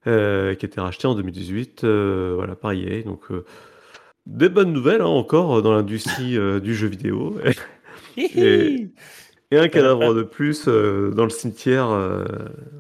euh, 0.07 0.55
qui 0.55 0.67
a 0.67 0.69
été 0.69 0.81
racheté 0.81 1.07
en 1.09 1.15
2018 1.15 1.85
euh, 1.85 2.35
voilà, 2.37 2.57
par 2.57 2.73
EA. 2.73 3.03
Donc, 3.03 3.31
euh, 3.33 3.45
des 4.27 4.49
bonnes 4.49 4.73
nouvelles 4.73 5.03
hein, 5.03 5.07
encore 5.07 5.63
dans 5.63 5.73
l'industrie 5.75 6.37
euh, 6.39 6.61
du 6.61 6.75
jeu 6.75 6.89
vidéo. 6.89 7.39
Et, 8.17 8.91
et 9.51 9.59
un 9.59 9.69
cadavre 9.69 10.15
de 10.15 10.23
plus 10.23 10.67
euh, 10.69 11.11
dans 11.13 11.25
le 11.25 11.31
cimetière 11.31 11.89
euh, 11.91 12.25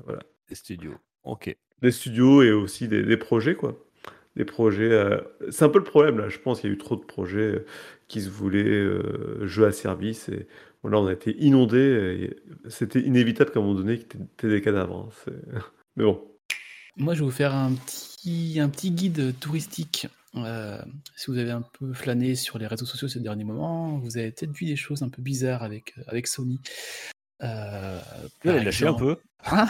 voilà, 0.05 0.21
Les 0.49 0.57
studios. 0.57 0.95
Ok. 1.25 1.57
Des 1.85 1.93
studios 1.93 2.43
et 2.43 2.51
aussi 2.53 2.89
des, 2.89 3.17
projets. 3.17 3.55
quoi. 3.55 3.79
Des 4.37 4.45
projets. 4.45 4.91
euh, 4.91 5.21
C'est 5.51 5.65
un 5.65 5.69
peu 5.69 5.79
le 5.79 5.85
problème 5.85 6.19
là, 6.19 6.29
je 6.29 6.39
pense 6.39 6.61
qu'il 6.61 6.71
y 6.71 6.73
a 6.73 6.75
eu 6.75 6.79
trop 6.79 6.97
de 6.97 7.05
projets 7.05 7.39
euh, 7.39 7.67
qui 8.09 8.21
se 8.21 8.29
voulaient 8.29 8.65
euh, 8.65 9.47
jeux 9.47 9.67
à 9.67 9.73
service. 9.73 10.29
Et 10.29 10.49
voilà, 10.83 10.99
on 10.99 11.07
a 11.07 11.13
été 11.13 11.37
inondés. 11.39 12.37
C'était 12.69 13.01
inévitable 13.01 13.51
qu'à 13.51 13.61
un 13.61 13.63
moment 13.63 13.75
donné, 13.75 14.01
qu'il 14.39 14.51
des 14.51 14.61
cadavres. 14.61 15.11
hein, 15.29 15.61
Mais 15.97 16.05
bon. 16.05 16.21
Moi, 16.97 17.15
je 17.15 17.21
vais 17.21 17.25
vous 17.25 17.31
faire 17.31 17.55
un 17.55 17.73
petit, 17.73 18.59
un 18.61 18.69
petit 18.69 18.91
guide 18.91 19.39
touristique. 19.41 20.09
Euh, 20.37 20.83
si 21.17 21.31
vous 21.31 21.39
avez 21.39 21.53
un 21.53 21.63
peu 21.63 21.93
flâné 21.93 22.35
sur 22.35 22.59
les 22.59 22.67
réseaux 22.67 22.87
sociaux 22.87 23.09
ces 23.09 23.21
derniers 23.21 23.45
moments, 23.45 23.99
vous 23.99 24.17
avez 24.19 24.33
peut-être 24.33 24.53
vu 24.53 24.67
des 24.67 24.77
choses 24.77 25.03
un 25.03 25.09
peu 25.09 25.23
bizarres 25.23 25.63
avec, 25.63 25.95
avec 26.07 26.27
Sony. 26.27 26.61
Euh, 27.45 28.01
Tu 28.41 28.49
vas 28.49 28.59
les 28.59 28.65
lâcher 28.65 28.87
un 28.87 28.95
peu. 28.95 29.19
Hein 29.47 29.69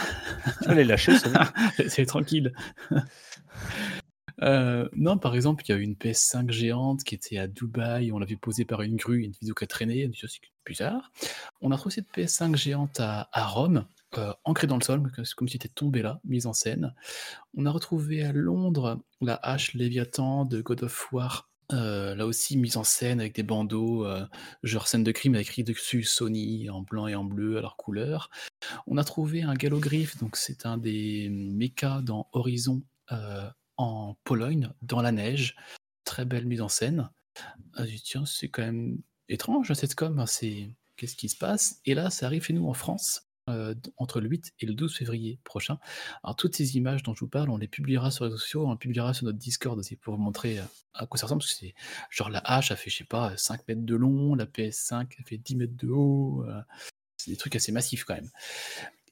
Tu 0.61 0.67
vas 0.67 0.73
les 0.73 0.83
lâcher. 0.83 1.13
C'est 1.87 2.05
tranquille. 2.05 2.53
Euh, 4.41 4.89
non, 4.95 5.17
par 5.17 5.35
exemple, 5.35 5.63
il 5.67 5.71
y 5.71 5.75
a 5.75 5.77
eu 5.77 5.83
une 5.83 5.93
PS5 5.93 6.51
géante 6.51 7.03
qui 7.03 7.15
était 7.15 7.37
à 7.37 7.47
Dubaï, 7.47 8.11
on 8.11 8.19
l'a 8.19 8.25
vu 8.25 8.37
posée 8.37 8.65
par 8.65 8.81
une 8.81 8.97
grue, 8.97 9.23
une 9.23 9.31
vidéo 9.31 9.53
qui 9.53 9.63
a 9.63 9.67
traîné, 9.67 10.09
c'est 10.13 10.27
bizarre. 10.65 11.11
On 11.61 11.71
a 11.71 11.77
trouvé 11.77 11.95
cette 11.95 12.11
PS5 12.13 12.55
géante 12.55 12.99
à, 12.99 13.29
à 13.31 13.45
Rome, 13.45 13.85
euh, 14.17 14.33
ancrée 14.43 14.67
dans 14.67 14.77
le 14.77 14.83
sol, 14.83 15.09
comme 15.35 15.47
si 15.47 15.53
c'était 15.53 15.69
tombé 15.69 16.01
là, 16.01 16.19
mise 16.25 16.47
en 16.47 16.53
scène. 16.53 16.93
On 17.55 17.65
a 17.65 17.71
retrouvé 17.71 18.23
à 18.23 18.33
Londres 18.33 19.01
la 19.21 19.35
hache 19.35 19.73
Léviathan 19.73 20.45
de 20.45 20.61
God 20.61 20.83
of 20.83 21.11
War, 21.11 21.49
euh, 21.71 22.15
là 22.15 22.25
aussi 22.25 22.57
mise 22.57 22.77
en 22.77 22.83
scène 22.83 23.19
avec 23.19 23.35
des 23.35 23.43
bandeaux, 23.43 24.05
euh, 24.05 24.25
genre 24.63 24.87
scène 24.87 25.03
de 25.03 25.11
crime 25.11 25.35
avec 25.35 25.47
écrit 25.47 25.63
dessus 25.63 26.03
Sony 26.03 26.69
en 26.69 26.81
blanc 26.81 27.07
et 27.07 27.15
en 27.15 27.23
bleu 27.23 27.57
à 27.57 27.61
leur 27.61 27.77
couleur. 27.77 28.29
On 28.87 28.97
a 28.97 29.03
trouvé 29.03 29.43
un 29.43 29.53
galogriffe, 29.53 30.17
donc 30.17 30.35
c'est 30.37 30.65
un 30.65 30.77
des 30.77 31.29
mechas 31.29 32.01
dans 32.01 32.29
Horizon 32.33 32.83
euh, 33.11 33.49
en 33.77 34.15
Pologne, 34.23 34.71
dans 34.81 35.01
la 35.01 35.11
neige. 35.11 35.55
Très 36.03 36.25
belle 36.25 36.45
mise 36.45 36.61
en 36.61 36.69
scène. 36.69 37.09
Ah, 37.73 37.85
j'ai 37.85 37.95
dit, 37.95 38.03
tiens, 38.03 38.25
c'est 38.25 38.49
quand 38.49 38.63
même 38.63 38.99
étrange 39.27 39.73
cette 39.73 39.95
com. 39.95 40.19
hein, 40.19 40.25
C'est 40.25 40.69
qu'est-ce 40.97 41.15
qui 41.15 41.29
se 41.29 41.37
passe? 41.37 41.81
Et 41.85 41.93
là, 41.93 42.09
ça 42.09 42.27
arrive 42.27 42.43
chez 42.43 42.53
nous 42.53 42.67
en 42.67 42.73
France. 42.73 43.24
Euh, 43.47 43.75
entre 43.97 44.21
le 44.21 44.27
8 44.27 44.53
et 44.59 44.65
le 44.65 44.73
12 44.73 44.95
février 44.95 45.39
prochain. 45.43 45.77
Alors 46.23 46.35
toutes 46.35 46.55
ces 46.55 46.77
images 46.77 47.03
dont 47.03 47.13
je 47.13 47.19
vous 47.19 47.27
parle, 47.27 47.51
on 47.51 47.57
les 47.57 47.67
publiera 47.67 48.09
sur 48.09 48.25
les 48.25 48.31
réseaux 48.31 48.39
sociaux, 48.39 48.65
on 48.65 48.71
les 48.71 48.77
publiera 48.77 49.13
sur 49.13 49.25
notre 49.25 49.37
Discord 49.37 49.77
aussi 49.77 49.95
pour 49.95 50.15
vous 50.15 50.21
montrer 50.21 50.57
euh, 50.57 50.63
à 50.95 51.05
quoi 51.05 51.19
ça 51.19 51.27
ressemble, 51.27 51.41
parce 51.41 51.53
que 51.53 51.59
c'est 51.59 51.75
genre 52.09 52.31
la 52.31 52.39
hache 52.39 52.71
a 52.71 52.75
fait, 52.75 52.89
je 52.89 52.97
sais 52.97 53.03
pas, 53.03 53.37
5 53.37 53.67
mètres 53.67 53.85
de 53.85 53.95
long, 53.95 54.33
la 54.33 54.47
PS5 54.47 54.95
a 55.19 55.23
fait 55.27 55.37
10 55.37 55.57
mètres 55.57 55.77
de 55.77 55.89
haut, 55.89 56.43
euh, 56.47 56.59
c'est 57.17 57.29
des 57.29 57.37
trucs 57.37 57.55
assez 57.55 57.71
massifs 57.71 58.03
quand 58.03 58.15
même. 58.15 58.31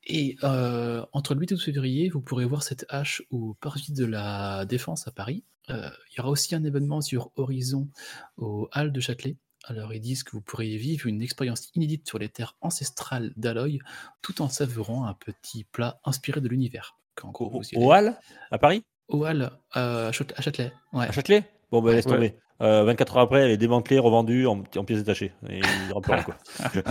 Et 0.05 0.35
entre 0.41 1.35
le 1.35 1.39
8 1.41 1.51
et 1.51 1.53
le 1.53 1.57
12 1.57 1.65
février, 1.65 2.09
vous 2.09 2.19
pourrez 2.19 2.45
voir 2.45 2.63
cette 2.63 2.87
hache 2.89 3.21
au 3.29 3.53
Parvis 3.61 3.91
de 3.91 4.03
la 4.03 4.65
Défense 4.65 5.07
à 5.07 5.11
Paris. 5.11 5.43
Il 5.69 5.75
y 6.17 6.19
aura 6.19 6.29
aussi 6.29 6.55
un 6.55 6.63
événement 6.63 7.01
sur 7.01 7.31
Horizon 7.35 7.87
au 8.35 8.67
Hall 8.73 8.91
de 8.91 8.99
Châtelet. 8.99 9.37
Alors 9.63 9.93
ils 9.93 10.01
disent 10.01 10.23
que 10.23 10.31
vous 10.31 10.41
pourriez 10.41 10.77
vivre 10.77 11.07
une 11.07 11.21
expérience 11.21 11.69
inédite 11.75 12.07
sur 12.07 12.19
les 12.19 12.29
terres 12.29 12.55
ancestrales 12.61 13.31
d'Aloy, 13.37 13.79
tout 14.21 14.41
en 14.41 14.49
savourant 14.49 15.05
un 15.05 15.13
petit 15.13 15.63
plat 15.63 15.99
inspiré 16.03 16.41
de 16.41 16.47
l'univers. 16.49 16.97
Gros, 17.17 17.61
Au, 17.75 17.91
Hall, 17.93 18.15
à 18.51 18.57
Paris? 18.57 18.83
Au 19.07 19.25
Hall 19.25 19.51
euh, 19.77 20.09
à 20.09 20.11
Châtelet- 20.11 20.35
à 20.37 20.41
Châtelet. 20.41 20.73
Ouais. 20.93 21.05
À 21.07 21.11
Châtelet? 21.11 21.43
Bon, 21.71 21.81
ben 21.81 21.93
laisse 21.93 22.05
Ouais. 22.05 22.11
tomber. 22.13 22.35
Euh, 22.61 22.83
24 22.83 23.17
heures 23.17 23.23
après, 23.23 23.41
elle 23.41 23.51
est 23.51 23.57
démantelée, 23.57 23.99
revendue 23.99 24.45
en, 24.47 24.63
en 24.75 24.83
pièces 24.85 24.99
détachées. 24.99 25.33
Et 25.49 25.59
il 25.59 25.89
y 25.89 25.91
aura 25.91 26.01
plus 26.01 26.13
rien, 26.13 26.23
quoi. 26.23 26.37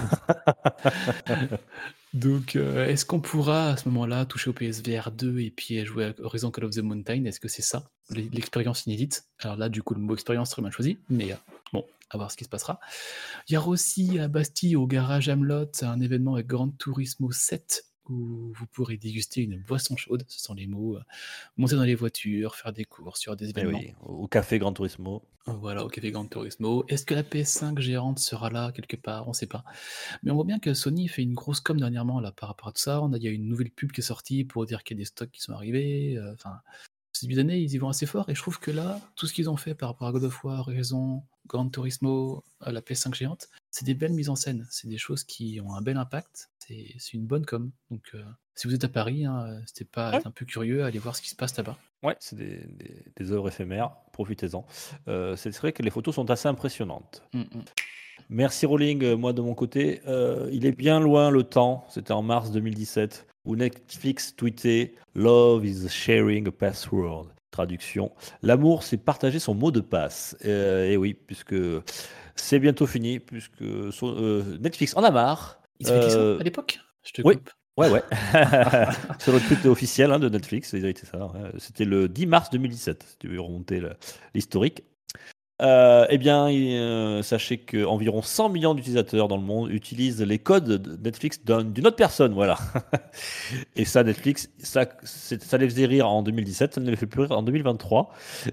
Donc, 2.14 2.56
euh, 2.56 2.86
est-ce 2.86 3.06
qu'on 3.06 3.20
pourra 3.20 3.70
à 3.70 3.76
ce 3.76 3.88
moment-là 3.88 4.26
toucher 4.26 4.50
au 4.50 4.52
PSVR 4.52 5.10
2 5.12 5.38
et 5.40 5.50
puis 5.50 5.84
jouer 5.86 6.06
à 6.06 6.12
Horizon 6.22 6.50
Call 6.50 6.64
of 6.64 6.72
the 6.72 6.78
Mountain? 6.82 7.24
Est-ce 7.24 7.40
que 7.40 7.48
c'est 7.48 7.62
ça, 7.62 7.84
l'e- 8.10 8.28
l'expérience 8.32 8.86
inédite? 8.86 9.24
Alors 9.40 9.56
là, 9.56 9.68
du 9.70 9.82
coup, 9.82 9.94
le 9.94 10.00
mot 10.00 10.12
expérience 10.14 10.50
très 10.50 10.60
mal 10.62 10.72
choisi, 10.72 10.98
mais 11.08 11.32
euh, 11.32 11.36
bon, 11.72 11.84
à 12.14 12.18
voir 12.18 12.30
ce 12.30 12.36
qui 12.36 12.44
se 12.44 12.48
passera. 12.50 12.78
Il 13.48 13.54
y 13.54 13.56
aura 13.56 13.68
aussi 13.68 14.18
à 14.18 14.28
Bastille, 14.28 14.76
au 14.76 14.86
garage 14.86 15.28
Amelot, 15.28 15.66
un 15.82 16.00
événement 16.00 16.34
avec 16.34 16.46
Gran 16.46 16.68
Turismo 16.70 17.30
7 17.32 17.84
où 18.08 18.52
vous 18.52 18.66
pourrez 18.66 18.96
déguster 18.96 19.42
une 19.42 19.62
boisson 19.62 19.96
chaude, 19.96 20.24
ce 20.26 20.40
sont 20.40 20.54
les 20.54 20.66
mots, 20.66 20.96
euh, 20.96 21.02
monter 21.56 21.76
dans 21.76 21.84
les 21.84 21.94
voitures, 21.94 22.56
faire 22.56 22.72
des 22.72 22.84
courses 22.84 23.20
sur 23.20 23.36
des 23.36 23.46
Eh 23.46 23.50
événements. 23.50 23.78
oui, 23.78 23.94
au 24.02 24.26
café 24.26 24.58
Gran 24.58 24.72
Turismo. 24.72 25.22
Voilà, 25.46 25.84
au 25.84 25.88
Café 25.88 26.10
Gran 26.10 26.26
Turismo. 26.26 26.84
Est-ce 26.88 27.04
que 27.06 27.14
la 27.14 27.22
PS5 27.22 27.78
géante 27.80 28.18
sera 28.18 28.50
là 28.50 28.72
quelque 28.72 28.96
part? 28.96 29.26
On 29.26 29.30
ne 29.30 29.34
sait 29.34 29.46
pas. 29.46 29.64
Mais 30.22 30.30
on 30.32 30.34
voit 30.34 30.44
bien 30.44 30.58
que 30.58 30.74
Sony 30.74 31.06
fait 31.08 31.22
une 31.22 31.34
grosse 31.34 31.60
com 31.60 31.78
dernièrement 31.78 32.18
là, 32.20 32.32
par 32.32 32.48
rapport 32.48 32.68
à 32.68 32.72
tout 32.72 32.80
ça. 32.80 33.00
On 33.02 33.12
a, 33.12 33.16
il 33.16 33.22
y 33.22 33.28
a 33.28 33.30
une 33.30 33.48
nouvelle 33.48 33.70
pub 33.70 33.92
qui 33.92 34.00
est 34.00 34.04
sortie 34.04 34.44
pour 34.44 34.66
dire 34.66 34.82
qu'il 34.84 34.96
y 34.96 35.00
a 35.00 35.02
des 35.02 35.04
stocks 35.06 35.30
qui 35.30 35.40
sont 35.40 35.52
arrivés. 35.52 36.16
euh, 36.16 36.34
Ces 37.12 37.26
début 37.26 37.36
d'année, 37.36 37.58
ils 37.58 37.72
y 37.74 37.78
vont 37.78 37.88
assez 37.88 38.06
fort. 38.06 38.28
Et 38.30 38.34
je 38.34 38.40
trouve 38.40 38.58
que 38.58 38.70
là, 38.70 38.98
tout 39.16 39.26
ce 39.26 39.32
qu'ils 39.34 39.50
ont 39.50 39.56
fait 39.56 39.74
par 39.74 39.90
rapport 39.90 40.08
à 40.08 40.12
God 40.12 40.24
of 40.24 40.44
War, 40.44 40.60
Horizon, 40.68 41.22
Gran 41.46 41.68
Turismo, 41.68 42.42
à 42.60 42.72
la 42.72 42.80
PS5 42.80 43.14
géante, 43.14 43.48
c'est 43.70 43.84
des 43.84 43.94
belles 43.94 44.12
mises 44.14 44.30
en 44.30 44.36
scène. 44.36 44.66
C'est 44.70 44.88
des 44.88 44.98
choses 44.98 45.24
qui 45.24 45.60
ont 45.62 45.74
un 45.74 45.82
bel 45.82 45.96
impact. 45.98 46.48
C'est 46.58 47.12
une 47.12 47.26
bonne 47.26 47.44
com. 47.44 47.70
Donc, 47.90 48.02
euh, 48.14 48.22
si 48.54 48.66
vous 48.66 48.74
êtes 48.74 48.84
à 48.84 48.88
Paris, 48.88 49.26
hein, 49.26 49.58
n'hésitez 49.60 49.84
pas 49.84 50.08
à 50.10 50.16
être 50.18 50.26
un 50.26 50.30
peu 50.30 50.46
curieux, 50.46 50.84
à 50.84 50.86
aller 50.86 50.98
voir 50.98 51.14
ce 51.16 51.20
qui 51.22 51.28
se 51.28 51.36
passe 51.36 51.54
là-bas. 51.56 51.76
Ouais, 52.02 52.16
c'est 52.18 52.36
des, 52.36 52.64
des- 52.66 53.04
des 53.14 53.32
œuvres 53.32 53.48
éphémères. 53.48 53.90
Profitez-en. 54.12 54.64
Euh, 55.08 55.36
c'est 55.36 55.54
vrai 55.58 55.72
que 55.72 55.82
les 55.82 55.90
photos 55.90 56.14
sont 56.14 56.30
assez 56.30 56.48
impressionnantes. 56.48 57.22
Mm, 57.34 57.40
mm. 57.40 57.64
Merci 58.30 58.64
Rowling, 58.66 59.02
euh, 59.04 59.16
moi 59.16 59.32
de 59.34 59.42
mon 59.42 59.54
côté. 59.54 60.00
Euh, 60.06 60.48
il 60.52 60.64
est 60.64 60.72
bien 60.72 60.98
loin 61.00 61.30
le 61.30 61.42
temps, 61.42 61.84
c'était 61.90 62.12
en 62.12 62.22
mars 62.22 62.50
2017, 62.52 63.26
où 63.45 63.57
Netflix 63.57 64.34
tweetait 64.36 64.95
Love 65.14 65.64
is 65.66 65.88
sharing 65.88 66.49
a 66.49 66.53
password. 66.53 67.28
Traduction 67.51 68.11
L'amour, 68.43 68.82
c'est 68.82 68.97
partager 68.97 69.38
son 69.38 69.55
mot 69.55 69.70
de 69.70 69.80
passe. 69.80 70.36
Euh, 70.47 70.88
et 70.88 70.97
oui, 70.97 71.12
puisque 71.14 71.55
c'est 72.34 72.59
bientôt 72.59 72.86
fini, 72.86 73.18
puisque 73.20 73.93
son- 73.93 74.14
euh, 74.16 74.57
Netflix 74.59 74.97
en 74.97 75.03
a 75.05 75.11
marre. 75.11 75.61
Ils 75.80 75.86
dit 75.86 75.93
ça 75.93 76.18
Euh, 76.18 76.38
à 76.40 76.43
l'époque? 76.45 76.80
Je 77.05 77.12
te 77.12 77.22
oui. 77.22 77.34
coupe. 77.36 77.51
Ouais, 77.76 77.90
ouais. 77.90 78.03
Sur 79.18 79.32
le 79.32 79.40
tweet 79.40 79.66
officiel 79.66 80.12
hein, 80.12 80.18
de 80.18 80.28
Netflix, 80.28 80.70
ça. 80.70 81.26
ouais. 81.26 81.51
C'était 81.59 81.84
le 81.84 82.09
10 82.09 82.26
mars 82.26 82.51
2017, 82.51 83.03
si 83.09 83.18
tu 83.18 83.28
veux 83.28 83.40
remonter 83.40 83.82
l'historique. 84.34 84.84
Euh, 85.62 86.06
eh 86.10 86.18
bien, 86.18 86.48
euh, 86.50 87.22
sachez 87.22 87.58
qu'environ 87.58 88.20
100 88.20 88.48
millions 88.48 88.74
d'utilisateurs 88.74 89.28
dans 89.28 89.36
le 89.36 89.44
monde 89.44 89.70
utilisent 89.70 90.20
les 90.20 90.38
codes 90.40 90.64
de 90.64 90.96
Netflix 90.96 91.44
d'un- 91.44 91.62
d'une 91.62 91.86
autre 91.86 91.96
personne, 91.96 92.32
voilà. 92.34 92.58
Et 93.76 93.84
ça, 93.84 94.02
Netflix, 94.02 94.50
ça, 94.58 94.86
ça 95.04 95.58
les 95.58 95.68
faisait 95.68 95.86
rire 95.86 96.08
en 96.08 96.22
2017, 96.22 96.74
ça 96.74 96.80
ne 96.80 96.90
les 96.90 96.96
fait 96.96 97.06
plus 97.06 97.22
rire 97.22 97.32
en 97.32 97.42
2023. 97.42 98.10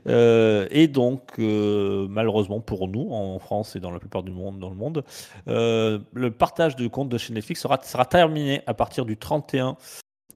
Euh, 0.08 0.68
et 0.70 0.88
donc, 0.88 1.22
euh, 1.40 2.06
malheureusement 2.10 2.60
pour 2.60 2.88
nous, 2.88 3.10
en 3.12 3.40
France 3.40 3.76
et 3.76 3.80
dans 3.80 3.92
la 3.92 4.00
plupart 4.00 4.22
du 4.22 4.32
monde, 4.32 4.60
dans 4.60 4.70
le 4.70 4.76
monde, 4.76 5.04
le 5.48 6.30
partage 6.30 6.76
de 6.76 6.88
comptes 6.88 7.10
de 7.10 7.18
chez 7.18 7.34
Netflix 7.34 7.62
sera, 7.62 7.80
sera 7.82 8.06
terminé 8.06 8.62
à 8.68 8.74
partir 8.76 9.06
du 9.06 9.18
31 9.18 9.78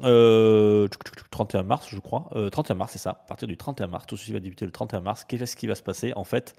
euh, 0.02 0.88
31 1.32 1.64
mars, 1.64 1.88
je 1.90 2.00
crois. 2.00 2.30
Euh, 2.36 2.50
31 2.50 2.76
mars, 2.76 2.94
c'est 2.94 3.00
ça. 3.00 3.12
À 3.12 3.28
partir 3.28 3.48
du 3.48 3.58
31 3.58 3.88
mars, 3.88 4.06
tout 4.08 4.18
ceci 4.18 4.34
va 4.34 4.40
débuter 4.40 4.66
le 4.66 4.72
31 4.72 5.02
mars. 5.02 5.24
Qu'est-ce 5.24 5.56
qui 5.56 5.68
va 5.68 5.76
se 5.76 5.84
passer 5.84 6.14
En 6.16 6.24
fait, 6.24 6.56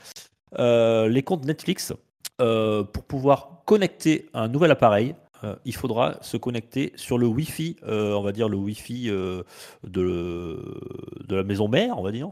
euh, 0.59 1.09
les 1.09 1.23
comptes 1.23 1.45
Netflix, 1.45 1.93
euh, 2.41 2.85
pour 2.85 3.05
pouvoir 3.05 3.63
connecter 3.65 4.29
un 4.35 4.49
nouvel 4.49 4.71
appareil, 4.71 5.15
euh, 5.45 5.55
il 5.65 5.75
faudra 5.75 6.17
se 6.23 6.37
connecter 6.37 6.93
sur 6.97 7.19
le 7.19 7.27
Wi-Fi, 7.27 7.77
euh, 7.87 8.15
on 8.15 8.23
va 8.23 8.33
dire 8.33 8.49
le 8.49 8.57
Wi-Fi 8.57 9.11
euh, 9.11 9.43
de, 9.83 10.59
la 11.29 11.43
maison 11.43 11.69
mère, 11.69 11.99
on 11.99 12.03
va 12.03 12.13
dire. 12.13 12.31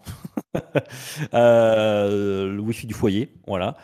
Le 1.33 2.59
Wi-Fi 2.61 2.87
du 2.87 2.95
foyer, 2.95 3.33
voilà. 3.47 3.77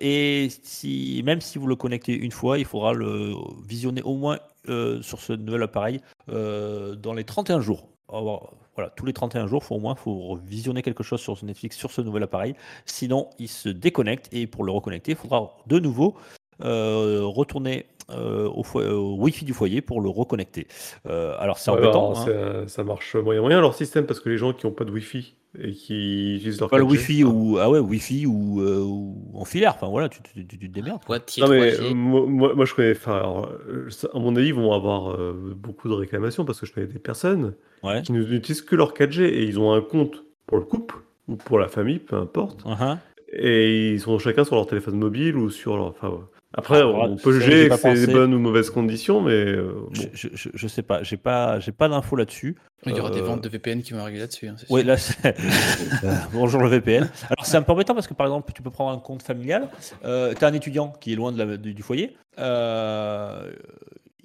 Et 0.00 0.48
si, 0.62 1.22
même 1.24 1.40
si 1.40 1.58
vous 1.58 1.66
le 1.66 1.76
connectez 1.76 2.14
une 2.14 2.32
fois, 2.32 2.58
il 2.58 2.64
faudra 2.64 2.92
le 2.92 3.32
visionner 3.66 4.02
au 4.02 4.16
moins 4.16 4.38
sur 4.66 5.20
ce 5.20 5.32
nouvel 5.32 5.62
appareil 5.62 6.00
dans 6.28 7.14
les 7.14 7.24
31 7.24 7.60
jours. 7.60 7.88
Voilà, 8.08 8.90
tous 8.96 9.06
les 9.06 9.12
31 9.12 9.46
jours, 9.46 9.62
faut 9.62 9.76
au 9.76 9.80
moins 9.80 9.94
faut 9.94 10.36
visionner 10.44 10.82
quelque 10.82 11.04
chose 11.04 11.20
sur 11.20 11.42
Netflix 11.44 11.76
sur 11.76 11.92
ce 11.92 12.00
nouvel 12.00 12.24
appareil. 12.24 12.56
Sinon, 12.86 13.30
il 13.38 13.48
se 13.48 13.68
déconnecte 13.68 14.28
et 14.32 14.48
pour 14.48 14.64
le 14.64 14.72
reconnecter, 14.72 15.12
il 15.12 15.16
faudra 15.16 15.56
de 15.66 15.78
nouveau 15.78 16.16
retourner 16.60 17.86
euh, 18.10 18.48
au, 18.48 18.62
fo- 18.62 18.84
au 18.90 19.16
Wi-Fi 19.16 19.44
du 19.44 19.52
foyer 19.54 19.80
pour 19.80 20.00
le 20.00 20.08
reconnecter. 20.08 20.66
Euh, 21.08 21.34
alors 21.38 21.58
c'est 21.58 21.70
Ouais, 21.70 21.78
embêtant. 21.78 22.12
alors, 22.12 22.18
hein. 22.28 22.64
ça, 22.66 22.68
ça 22.68 22.84
marche 22.84 23.14
moyen 23.16 23.40
moyen 23.40 23.60
leur 23.60 23.74
système 23.74 24.06
parce 24.06 24.20
que 24.20 24.28
les 24.28 24.36
gens 24.38 24.52
qui 24.52 24.66
n'ont 24.66 24.72
pas 24.72 24.84
de 24.84 24.90
Wi-Fi 24.90 25.34
et 25.58 25.70
qui 25.70 26.34
utilisent 26.36 26.58
leur 26.60 26.68
Pas 26.68 26.78
le 26.78 26.84
4G, 26.84 26.90
Wi-Fi 26.90 27.22
hein. 27.22 27.26
ou 27.26 27.58
ah 27.60 27.70
ouais 27.70 27.78
Wi-Fi 27.78 28.26
ou, 28.26 28.60
euh, 28.60 28.80
ou 28.82 29.16
en 29.34 29.44
filaire. 29.44 29.72
Enfin 29.76 29.86
voilà, 29.88 30.08
tu, 30.08 30.20
tu- 30.22 30.44
tu- 30.46 30.58
tu 30.58 30.68
te 30.68 30.74
démerdes. 30.74 31.00
Non 31.08 31.14
mais 31.48 31.70
3G. 31.70 31.80
euh, 31.80 31.94
moi, 31.94 32.26
moi- 32.26 32.54
moi, 32.54 32.64
je 32.64 32.74
connais, 32.74 32.90
enfin, 32.92 33.16
alors, 33.16 33.48
euh, 33.68 33.88
ça- 33.90 34.08
à 34.12 34.18
mon 34.18 34.34
avis 34.36 34.48
ils 34.48 34.54
vont 34.54 34.72
avoir 34.72 35.12
euh, 35.14 35.54
beaucoup 35.56 35.88
de 35.88 35.94
réclamations 35.94 36.44
parce 36.44 36.60
que 36.60 36.66
je 36.66 36.72
connais 36.72 36.86
des 36.88 36.98
personnes 36.98 37.54
Ouais. 37.84 38.02
qui 38.02 38.12
n'utilisent 38.12 38.62
que 38.62 38.76
leur 38.76 38.94
4G 38.94 39.22
et 39.24 39.44
ils 39.44 39.58
ont 39.60 39.72
un 39.72 39.80
compte 39.80 40.24
pour 40.46 40.58
le 40.58 40.64
couple 40.64 40.96
ou 41.28 41.36
pour 41.36 41.58
la 41.58 41.68
famille, 41.68 42.00
peu 42.00 42.16
importe, 42.16 42.64
Uh-huh. 42.64 42.98
et 43.32 43.92
ils 43.92 44.00
sont 44.00 44.18
chacun 44.18 44.44
sur 44.44 44.56
leur 44.56 44.66
téléphone 44.66 44.96
mobile 44.96 45.36
ou 45.36 45.50
sur 45.50 45.76
leur. 45.76 45.86
Enfin, 45.86 46.08
ouais. 46.10 46.18
Après, 46.56 46.80
Ah, 46.80 46.86
on 46.86 47.16
peut 47.16 47.32
juger 47.32 47.68
que 47.68 47.76
c'est 47.76 48.06
des 48.06 48.12
bonnes 48.12 48.32
ou 48.32 48.38
mauvaises 48.38 48.70
conditions, 48.70 49.20
mais 49.20 49.32
euh, 49.32 49.72
bon. 49.72 49.88
Je, 50.12 50.28
je, 50.34 50.48
je- 50.54 50.66
sais 50.68 50.82
pas, 50.82 51.02
j'ai 51.02 51.16
pas, 51.16 51.58
j'ai 51.58 51.72
pas 51.72 51.88
d'infos 51.88 52.14
là-dessus. 52.16 52.56
Il 52.86 52.94
y 52.96 53.00
aura 53.00 53.10
des 53.10 53.20
Euh, 53.20 53.24
ventes 53.24 53.42
de 53.42 53.48
VPN 53.48 53.82
qui 53.82 53.92
vont 53.92 54.00
arriver 54.00 54.18
là-dessus. 54.20 54.46
hein, 54.46 54.54
Oui, 54.70 54.84
là, 54.84 54.96
c'est- 54.96 55.16
Euh, 56.04 56.12
bonjour 56.32 56.60
le 56.62 56.68
VPN. 56.68 57.08
Alors, 57.30 57.44
c'est 57.44 57.56
un 57.56 57.62
peu 57.62 57.72
embêtant 57.72 57.94
parce 57.94 58.06
que, 58.06 58.14
par 58.14 58.26
exemple, 58.26 58.52
tu 58.54 58.62
peux 58.62 58.70
prendre 58.70 58.96
un 58.96 59.00
compte 59.00 59.22
familial. 59.22 59.68
Euh, 60.04 60.32
tu 60.38 60.44
as 60.44 60.48
un 60.48 60.52
étudiant 60.52 60.92
qui 61.00 61.12
est 61.12 61.16
loin 61.16 61.32
de 61.32 61.42
la- 61.42 61.56
du, 61.56 61.74
du 61.74 61.82
foyer. 61.82 62.16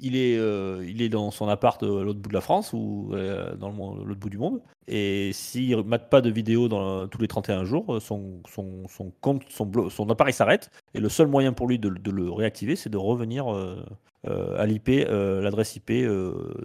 Il, 0.01 0.15
est, 0.15 0.37
euh, 0.37 0.83
il 0.87 1.01
est 1.01 1.09
dans 1.09 1.29
son 1.31 1.47
appart 1.49 1.81
euh, 1.83 2.01
à 2.01 2.03
l'autre 2.03 2.19
bout 2.19 2.29
de 2.29 2.33
la 2.33 2.41
France 2.41 2.71
ou 2.73 3.09
euh, 3.13 3.55
dans 3.55 3.69
l'autre 3.69 4.19
bout 4.19 4.29
du 4.29 4.37
monde. 4.37 4.61
Et 4.87 5.31
s'il 5.33 5.75
ne 5.75 5.81
mate 5.81 6.09
pas 6.09 6.21
de 6.21 6.29
vidéos 6.29 6.67
dans, 6.69 7.07
tous 7.07 7.21
les 7.21 7.27
31 7.27 7.65
jours, 7.65 7.95
euh, 7.95 7.99
son, 7.99 8.41
son, 8.49 8.87
son 8.87 9.11
compte, 9.21 9.43
son, 9.49 9.89
son 9.89 10.09
appareil 10.09 10.33
s'arrête. 10.33 10.71
Et 10.93 10.99
le 10.99 11.09
seul 11.09 11.27
moyen 11.27 11.53
pour 11.53 11.67
lui 11.67 11.79
de, 11.79 11.89
de 11.89 12.11
le 12.11 12.31
réactiver, 12.31 12.75
c'est 12.75 12.89
de 12.89 12.97
revenir 12.97 13.53
euh, 13.53 13.83
à 14.25 14.65
l'IP, 14.65 14.89
l'adresse 15.09 15.75
IP 15.75 15.91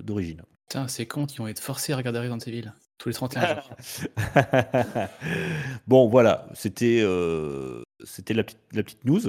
d'origine. 0.03 0.43
Putain, 0.69 0.89
ces 0.89 1.07
comptes 1.07 1.31
qui 1.31 1.39
vont 1.39 1.49
être 1.49 1.61
forcés 1.61 1.93
à 1.93 1.97
regarder 1.97 2.21
Resident 2.21 2.39
Evil 2.39 2.73
tous 2.99 3.09
les 3.09 3.15
31 3.15 3.57
jours. 3.57 3.71
bon, 5.87 6.09
voilà, 6.09 6.47
c'était 6.55 7.01
euh, 7.03 7.83
c'était 8.05 8.35
la, 8.35 8.45
petite- 8.45 8.59
la 8.73 8.83
petite 8.83 9.05
news. 9.05 9.21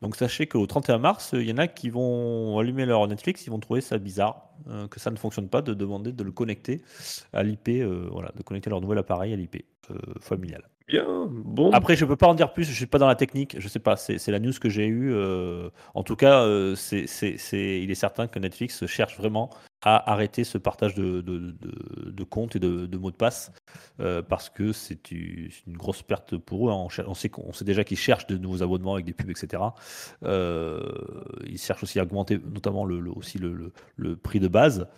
Donc 0.00 0.16
sachez 0.16 0.46
qu'au 0.46 0.66
31 0.66 0.98
mars, 0.98 1.30
il 1.32 1.48
y 1.48 1.52
en 1.52 1.58
a 1.58 1.66
qui 1.66 1.90
vont 1.90 2.58
allumer 2.58 2.86
leur 2.86 3.06
Netflix, 3.08 3.46
ils 3.46 3.50
vont 3.50 3.58
trouver 3.58 3.80
ça 3.80 3.98
bizarre, 3.98 4.50
euh, 4.68 4.86
que 4.86 5.00
ça 5.00 5.10
ne 5.10 5.16
fonctionne 5.16 5.48
pas 5.48 5.62
de 5.62 5.74
demander 5.74 6.12
de 6.12 6.22
le 6.22 6.30
connecter 6.30 6.82
à 7.32 7.42
l'IP, 7.42 7.68
euh, 7.68 8.08
voilà, 8.12 8.30
de 8.36 8.42
connecter 8.42 8.70
leur 8.70 8.80
nouvel 8.80 8.98
appareil 8.98 9.32
à 9.32 9.36
l'IP 9.36 9.64
euh, 9.90 9.98
familial. 10.20 10.62
Bien, 10.88 11.26
bon. 11.30 11.70
Après, 11.72 11.96
je 11.96 12.06
peux 12.06 12.16
pas 12.16 12.28
en 12.28 12.34
dire 12.34 12.50
plus, 12.54 12.64
je 12.64 12.72
suis 12.72 12.86
pas 12.86 12.96
dans 12.96 13.08
la 13.08 13.14
technique, 13.14 13.56
je 13.60 13.68
sais 13.68 13.78
pas, 13.78 13.96
c'est 13.96 14.26
la 14.28 14.38
news 14.38 14.54
que 14.58 14.70
j'ai 14.70 14.86
eue. 14.86 15.12
euh, 15.12 15.68
en 15.94 16.02
tout 16.02 16.16
cas, 16.16 16.42
euh, 16.44 16.74
c'est 16.76 17.04
il 17.82 17.90
est 17.90 17.94
certain 17.94 18.26
que 18.26 18.38
Netflix 18.38 18.86
cherche 18.86 19.18
vraiment 19.18 19.50
à 19.82 20.10
arrêter 20.10 20.44
ce 20.44 20.56
partage 20.56 20.94
de, 20.94 21.20
de, 21.20 21.54
de- 21.60 22.24
comptes 22.24 22.56
et 22.56 22.58
de, 22.58 22.96
mots 22.96 23.10
de 23.10 23.16
passe 23.16 23.52
euh, 24.00 24.22
parce 24.22 24.48
que 24.48 24.72
c'est 24.72 25.10
une 25.10 25.50
grosse 25.76 26.02
perte 26.02 26.36
pour 26.38 26.68
eux. 26.68 26.72
hein. 26.72 26.88
On, 27.06 27.14
sait, 27.14 27.30
on 27.36 27.52
sait 27.52 27.64
déjà 27.66 27.84
qu'ils 27.84 27.98
cherchent 27.98 28.26
de 28.26 28.38
nouveaux 28.38 28.62
abonnements 28.62 28.94
avec 28.94 29.04
des 29.04 29.12
pubs, 29.12 29.30
etc. 29.30 29.62
Ils 31.46 31.58
cherchent 31.58 31.82
aussi 31.82 32.00
à 32.00 32.02
augmenter 32.04 32.38
notamment 32.38 32.84
le, 32.86 33.10
aussi 33.10 33.38
le, 33.38 33.72
le- 33.96 34.16
prix 34.16 34.40
de 34.40 34.48
base. 34.48 34.88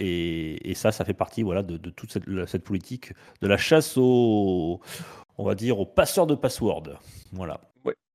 Et, 0.00 0.70
et 0.70 0.74
ça, 0.74 0.92
ça 0.92 1.04
fait 1.04 1.14
partie 1.14 1.42
voilà, 1.42 1.62
de, 1.64 1.76
de 1.76 1.90
toute 1.90 2.12
cette, 2.12 2.24
cette 2.46 2.62
politique 2.62 3.12
de 3.42 3.48
la 3.48 3.56
chasse 3.56 3.96
aux, 3.96 4.80
on 5.38 5.44
va 5.44 5.54
dire, 5.54 5.78
aux 5.78 5.86
passeurs 5.86 6.26
de 6.26 6.34
password. 6.34 6.98
Voilà. 7.32 7.60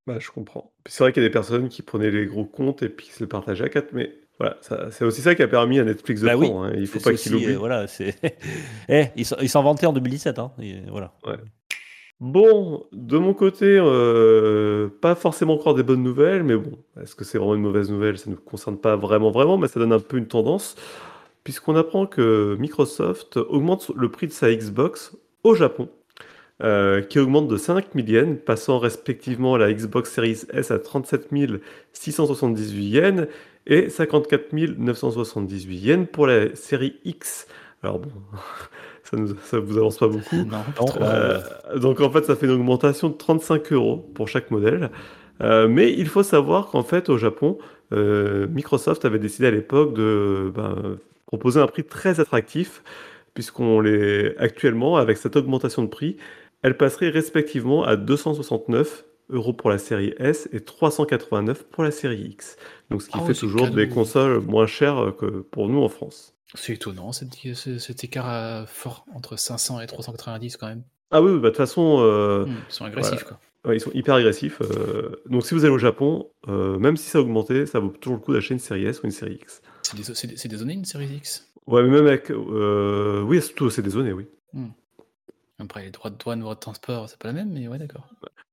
Bah, 0.05 0.19
je 0.19 0.29
comprends. 0.31 0.73
C'est 0.85 1.01
vrai 1.01 1.13
qu'il 1.13 1.23
y 1.23 1.25
a 1.25 1.29
des 1.29 1.33
personnes 1.33 1.69
qui 1.69 1.81
prenaient 1.81 2.11
les 2.11 2.25
gros 2.25 2.43
comptes 2.43 2.83
et 2.83 2.89
puis 2.89 3.05
qui 3.05 3.13
se 3.13 3.23
le 3.23 3.29
partageaient 3.29 3.63
à 3.63 3.69
quatre, 3.69 3.93
mais 3.93 4.13
voilà, 4.37 4.57
c'est 4.91 5.05
aussi 5.05 5.21
ça 5.21 5.33
qui 5.33 5.43
a 5.43 5.47
permis 5.47 5.79
à 5.79 5.85
Netflix 5.85 6.19
de 6.19 6.25
Bah 6.25 6.35
oui, 6.35 6.51
hein, 6.53 6.73
Il 6.75 6.87
faut 6.87 6.99
C'est 6.99 7.11
pas 7.11 7.15
qu'il 7.17 7.31
l'oublie. 7.31 7.53
euh, 7.53 7.57
voilà, 7.57 7.85
eh, 8.89 9.05
ils 9.15 9.25
s'en 9.25 9.63
vantaient 9.63 9.85
en 9.85 9.93
2017. 9.93 10.39
Hein, 10.39 10.51
et 10.59 10.81
voilà. 10.89 11.13
Bon, 12.19 12.85
de 12.91 13.17
mon 13.17 13.33
côté, 13.33 13.77
euh, 13.79 14.89
pas 15.01 15.15
forcément 15.15 15.53
encore 15.53 15.75
des 15.75 15.83
bonnes 15.83 16.03
nouvelles, 16.03 16.43
mais 16.43 16.55
bon, 16.57 16.77
est-ce 17.01 17.15
que 17.15 17.23
c'est 17.23 17.37
vraiment 17.37 17.55
une 17.55 17.61
mauvaise 17.61 17.89
nouvelle? 17.89 18.17
Ça 18.17 18.29
ne 18.29 18.35
nous 18.35 18.41
concerne 18.41 18.77
pas 18.77 18.95
vraiment, 18.95 19.31
vraiment, 19.31 19.57
mais 19.57 19.67
ça 19.67 19.79
donne 19.79 19.93
un 19.93 19.99
peu 19.99 20.17
une 20.17 20.27
tendance, 20.27 20.75
puisqu'on 21.43 21.75
apprend 21.75 22.07
que 22.07 22.55
Microsoft 22.59 23.37
augmente 23.37 23.91
le 23.95 24.09
prix 24.09 24.27
de 24.27 24.31
sa 24.33 24.53
Xbox 24.53 25.15
au 25.43 25.53
Japon, 25.55 25.89
euh, 26.63 27.01
qui 27.01 27.19
augmente 27.19 27.49
de 27.49 27.57
5 27.57 27.87
000 27.93 28.07
yens, 28.07 28.37
passant 28.45 28.79
respectivement 28.79 29.57
la 29.57 29.73
Xbox 29.73 30.13
Series 30.13 30.43
S 30.53 30.71
à 30.71 30.79
37 30.79 31.27
678 31.91 32.85
yens 32.85 33.27
et 33.67 33.89
54 33.89 34.53
978 34.53 35.75
yens 35.75 36.07
pour 36.09 36.25
la 36.25 36.55
série 36.55 36.95
X. 37.03 37.47
Alors 37.83 37.99
bon, 37.99 38.11
ça 39.03 39.17
ça 39.43 39.59
vous 39.59 39.77
avance 39.77 39.97
pas 39.97 40.07
beaucoup. 40.07 40.37
Non, 40.37 40.63
euh, 41.01 41.41
donc 41.75 41.99
en 41.99 42.09
fait, 42.09 42.23
ça 42.23 42.37
fait 42.37 42.45
une 42.45 42.53
augmentation 42.53 43.09
de 43.09 43.15
35 43.15 43.73
euros 43.73 43.97
pour 44.13 44.29
chaque 44.29 44.49
modèle. 44.49 44.89
Euh, 45.41 45.67
mais 45.67 45.91
il 45.91 46.07
faut 46.07 46.23
savoir 46.23 46.67
qu'en 46.67 46.83
fait, 46.83 47.09
au 47.09 47.17
Japon, 47.17 47.57
Microsoft 47.91 49.03
avait 49.03 49.19
décidé 49.19 49.47
à 49.47 49.51
l'époque 49.51 49.93
de 49.93 50.51
ben, 50.55 50.97
proposer 51.25 51.59
un 51.59 51.67
prix 51.67 51.83
très 51.83 52.21
attractif, 52.21 52.81
puisqu'on 53.33 53.81
les 53.81 54.33
actuellement, 54.37 54.95
avec 54.95 55.17
cette 55.17 55.35
augmentation 55.35 55.83
de 55.83 55.89
prix, 55.89 56.17
elle 56.63 56.77
passerait 56.77 57.09
respectivement 57.09 57.83
à 57.83 57.95
269 57.95 59.05
euros 59.29 59.53
pour 59.53 59.69
la 59.69 59.77
série 59.77 60.13
S 60.17 60.49
et 60.51 60.59
389 60.61 61.63
pour 61.65 61.83
la 61.83 61.91
série 61.91 62.21
X. 62.21 62.57
Donc 62.89 63.01
ce 63.01 63.07
qui 63.09 63.17
Ah 63.17 63.25
fait 63.25 63.33
toujours 63.33 63.67
des 63.69 63.87
consoles 63.89 64.39
moins 64.41 64.67
chères 64.67 65.13
que 65.17 65.41
pour 65.41 65.69
nous 65.69 65.81
en 65.81 65.89
France. 65.89 66.35
C'est 66.55 66.73
étonnant 66.73 67.11
cet, 67.13 67.33
ce- 67.53 67.77
cet 67.79 68.03
écart 68.03 68.29
euh, 68.29 68.65
fort 68.65 69.05
entre 69.15 69.37
500 69.37 69.79
et 69.81 69.87
390 69.87 70.57
quand 70.57 70.67
même. 70.67 70.83
Ah 71.11 71.21
oui, 71.21 71.31
bah, 71.33 71.39
de 71.39 71.47
toute 71.49 71.57
façon, 71.57 71.97
euh, 72.01 72.45
Hmm, 72.45 72.55
ils 72.69 72.73
sont 72.73 72.85
agressifs 72.85 73.23
quoi. 73.23 73.39
Ouais, 73.65 73.77
ils 73.77 73.79
sont 73.79 73.91
hyper 73.93 74.15
agressifs. 74.15 74.61
euh, 74.61 75.21
donc 75.27 75.45
si 75.45 75.53
vous 75.53 75.63
allez 75.63 75.73
au 75.73 75.77
Japon, 75.77 76.29
même 76.47 76.97
si 76.97 77.09
ça 77.09 77.19
a 77.19 77.21
augmenté, 77.21 77.65
ça 77.65 77.79
vaut 77.79 77.89
toujours 77.89 78.17
le 78.17 78.23
coup 78.23 78.33
d'acheter 78.33 78.53
une 78.55 78.59
série 78.59 78.85
S 78.85 79.01
ou 79.01 79.05
une 79.05 79.11
série 79.11 79.35
X. 79.35 79.61
C'est 79.81 80.53
zones 80.57 80.69
une 80.71 80.85
série 80.85 81.07
X? 81.07 81.49
Ouais, 81.65 81.81
mais 81.83 81.89
même 81.89 82.07
avec... 82.07 82.29
oui, 82.29 83.41
surtout 83.41 83.69
c'est 83.69 83.81
des 83.81 83.89
zones, 83.91 84.11
oui. 84.11 84.27
Après 85.63 85.83
les 85.83 85.91
droits 85.91 86.09
de 86.11 86.17
douane, 86.17 86.39
droits 86.39 86.55
de 86.55 86.59
transport, 86.59 87.09
c'est 87.09 87.17
pas 87.17 87.27
la 87.29 87.33
même, 87.33 87.51
mais 87.51 87.67
ouais 87.67 87.77
d'accord. 87.77 88.07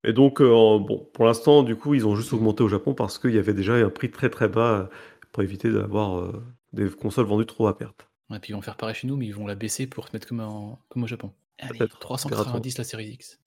Et 0.05 0.13
donc, 0.13 0.41
euh, 0.41 0.47
bon, 0.79 1.07
pour 1.13 1.27
l'instant, 1.27 1.63
du 1.63 1.77
coup, 1.77 1.95
ils 1.95 2.07
ont 2.07 2.17
juste 2.17 2.33
augmenté 2.33 2.63
au 2.63 2.69
Japon 2.69 2.95
parce 2.95 3.19
qu'il 3.19 3.33
y 3.35 3.39
avait 3.39 3.55
déjà 3.55 3.75
un 3.75 3.91
prix 3.91 4.11
très 4.11 4.31
très 4.31 4.49
bas 4.49 4.89
pour 5.33 5.43
éviter 5.43 5.71
d'avoir 5.71 6.19
euh, 6.19 6.43
des 6.73 6.89
consoles 6.89 7.27
vendues 7.27 7.47
trop 7.47 7.67
à 7.67 7.77
perte. 7.77 8.07
Et 8.33 8.39
puis 8.39 8.53
ils 8.53 8.55
vont 8.55 8.63
faire 8.63 8.77
pareil 8.77 8.95
chez 8.95 9.07
nous, 9.07 9.17
mais 9.17 9.27
ils 9.27 9.35
vont 9.35 9.47
la 9.47 9.57
baisser 9.57 9.87
pour 9.87 10.07
se 10.09 10.13
mettre 10.13 10.27
comme, 10.29 10.41
en- 10.41 10.79
comme 10.89 11.03
au 11.03 11.07
Japon. 11.07 11.33
Allez, 11.59 11.79
Peut-être. 11.79 11.99
390 11.99 12.79
la 12.79 12.85
série 12.85 13.09
X. 13.09 13.39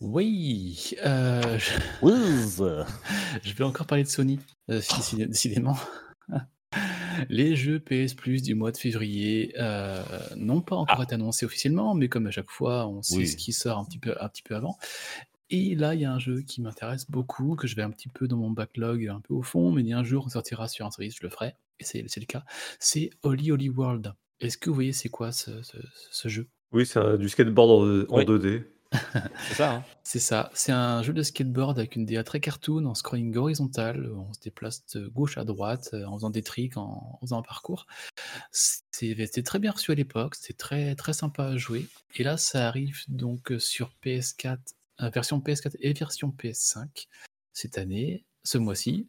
Oui, 0.00 0.94
euh, 1.04 1.58
je, 3.44 3.52
vais 3.54 3.64
encore 3.64 3.86
parler 3.86 4.02
de 4.02 4.08
Sony, 4.08 4.40
euh, 4.70 4.80
décidé- 4.80 5.26
décidément. 5.26 5.76
Les 7.28 7.56
jeux 7.56 7.80
PS 7.80 8.14
Plus 8.14 8.42
du 8.42 8.54
mois 8.54 8.72
de 8.72 8.76
février 8.76 9.54
euh, 9.58 10.02
n'ont 10.36 10.60
pas 10.60 10.76
encore 10.76 11.02
été 11.02 11.14
annoncés 11.14 11.44
officiellement, 11.46 11.94
mais 11.94 12.08
comme 12.08 12.26
à 12.26 12.30
chaque 12.30 12.50
fois, 12.50 12.86
on 12.88 13.02
sait 13.02 13.16
Oui. 13.16 13.28
ce 13.28 13.36
qui 13.36 13.52
sort 13.52 13.78
un 13.78 13.84
petit 13.84 13.98
peu, 13.98 14.14
un 14.20 14.28
petit 14.28 14.42
peu 14.42 14.54
avant. 14.56 14.76
Et 15.50 15.74
là, 15.74 15.94
il 15.94 16.00
y 16.00 16.04
a 16.06 16.12
un 16.12 16.18
jeu 16.18 16.40
qui 16.42 16.62
m'intéresse 16.62 17.10
beaucoup, 17.10 17.56
que 17.56 17.66
je 17.66 17.76
vais 17.76 17.82
un 17.82 17.90
petit 17.90 18.08
peu 18.08 18.26
dans 18.26 18.38
mon 18.38 18.50
backlog, 18.50 19.06
un 19.08 19.20
peu 19.20 19.34
au 19.34 19.42
fond, 19.42 19.70
mais 19.70 19.82
il 19.82 19.88
y 19.88 19.92
a 19.92 19.98
un 19.98 20.04
jour, 20.04 20.24
on 20.26 20.28
sortira 20.30 20.66
sur 20.68 20.86
un 20.86 20.90
service, 20.90 21.16
je 21.20 21.22
le 21.24 21.28
ferai, 21.30 21.54
et 21.78 21.84
c'est 21.84 22.02
le 22.02 22.24
cas. 22.26 22.44
C'est 22.78 23.10
Holy 23.22 23.52
Holy 23.52 23.68
World. 23.68 24.14
Est-ce 24.40 24.56
que 24.56 24.70
vous 24.70 24.74
voyez 24.74 24.92
c'est 24.92 25.10
quoi 25.10 25.30
ce, 25.30 25.62
ce- 25.62 25.76
ce 26.10 26.28
jeu? 26.28 26.48
Oui, 26.72 26.86
c'est 26.86 27.18
du 27.18 27.28
skateboard 27.28 27.70
en, 27.70 28.14
en 28.14 28.18
Oui. 28.18 28.24
2D. 28.24 28.64
C'est 29.48 29.54
ça. 29.54 29.72
hein. 29.72 29.84
C'est 30.04 30.18
ça, 30.18 30.50
c'est 30.54 30.72
un 30.72 31.02
jeu 31.02 31.12
de 31.12 31.22
skateboard 31.22 31.78
avec 31.78 31.96
une 31.96 32.04
DA 32.04 32.22
très 32.24 32.40
cartoon 32.40 32.84
en 32.86 32.94
scrolling 32.94 33.34
horizontal. 33.36 34.12
On 34.14 34.32
se 34.32 34.40
déplace 34.40 34.84
de 34.94 35.06
gauche 35.08 35.38
à 35.38 35.44
droite 35.44 35.90
euh, 35.94 36.04
en 36.06 36.14
faisant 36.16 36.30
des 36.30 36.42
tricks, 36.42 36.76
en, 36.76 36.82
en 37.14 37.18
faisant 37.22 37.38
un 37.38 37.42
parcours. 37.42 37.86
C'est- 38.50 38.82
C'était 38.92 39.42
très 39.42 39.58
bien 39.58 39.70
reçu 39.72 39.92
à 39.92 39.94
l'époque, 39.94 40.34
c'était 40.34 40.54
très, 40.54 40.94
très 40.94 41.12
sympa 41.12 41.44
à 41.46 41.56
jouer. 41.56 41.86
Et 42.16 42.22
là, 42.24 42.36
ça 42.36 42.68
arrive 42.68 42.98
donc 43.08 43.52
sur 43.58 43.92
PS4, 44.04 44.58
euh, 45.00 45.08
version 45.10 45.40
PS4 45.40 45.76
et 45.80 45.92
version 45.92 46.28
PS5 46.30 47.08
cette 47.52 47.78
année, 47.78 48.24
ce 48.44 48.58
mois-ci. 48.58 49.06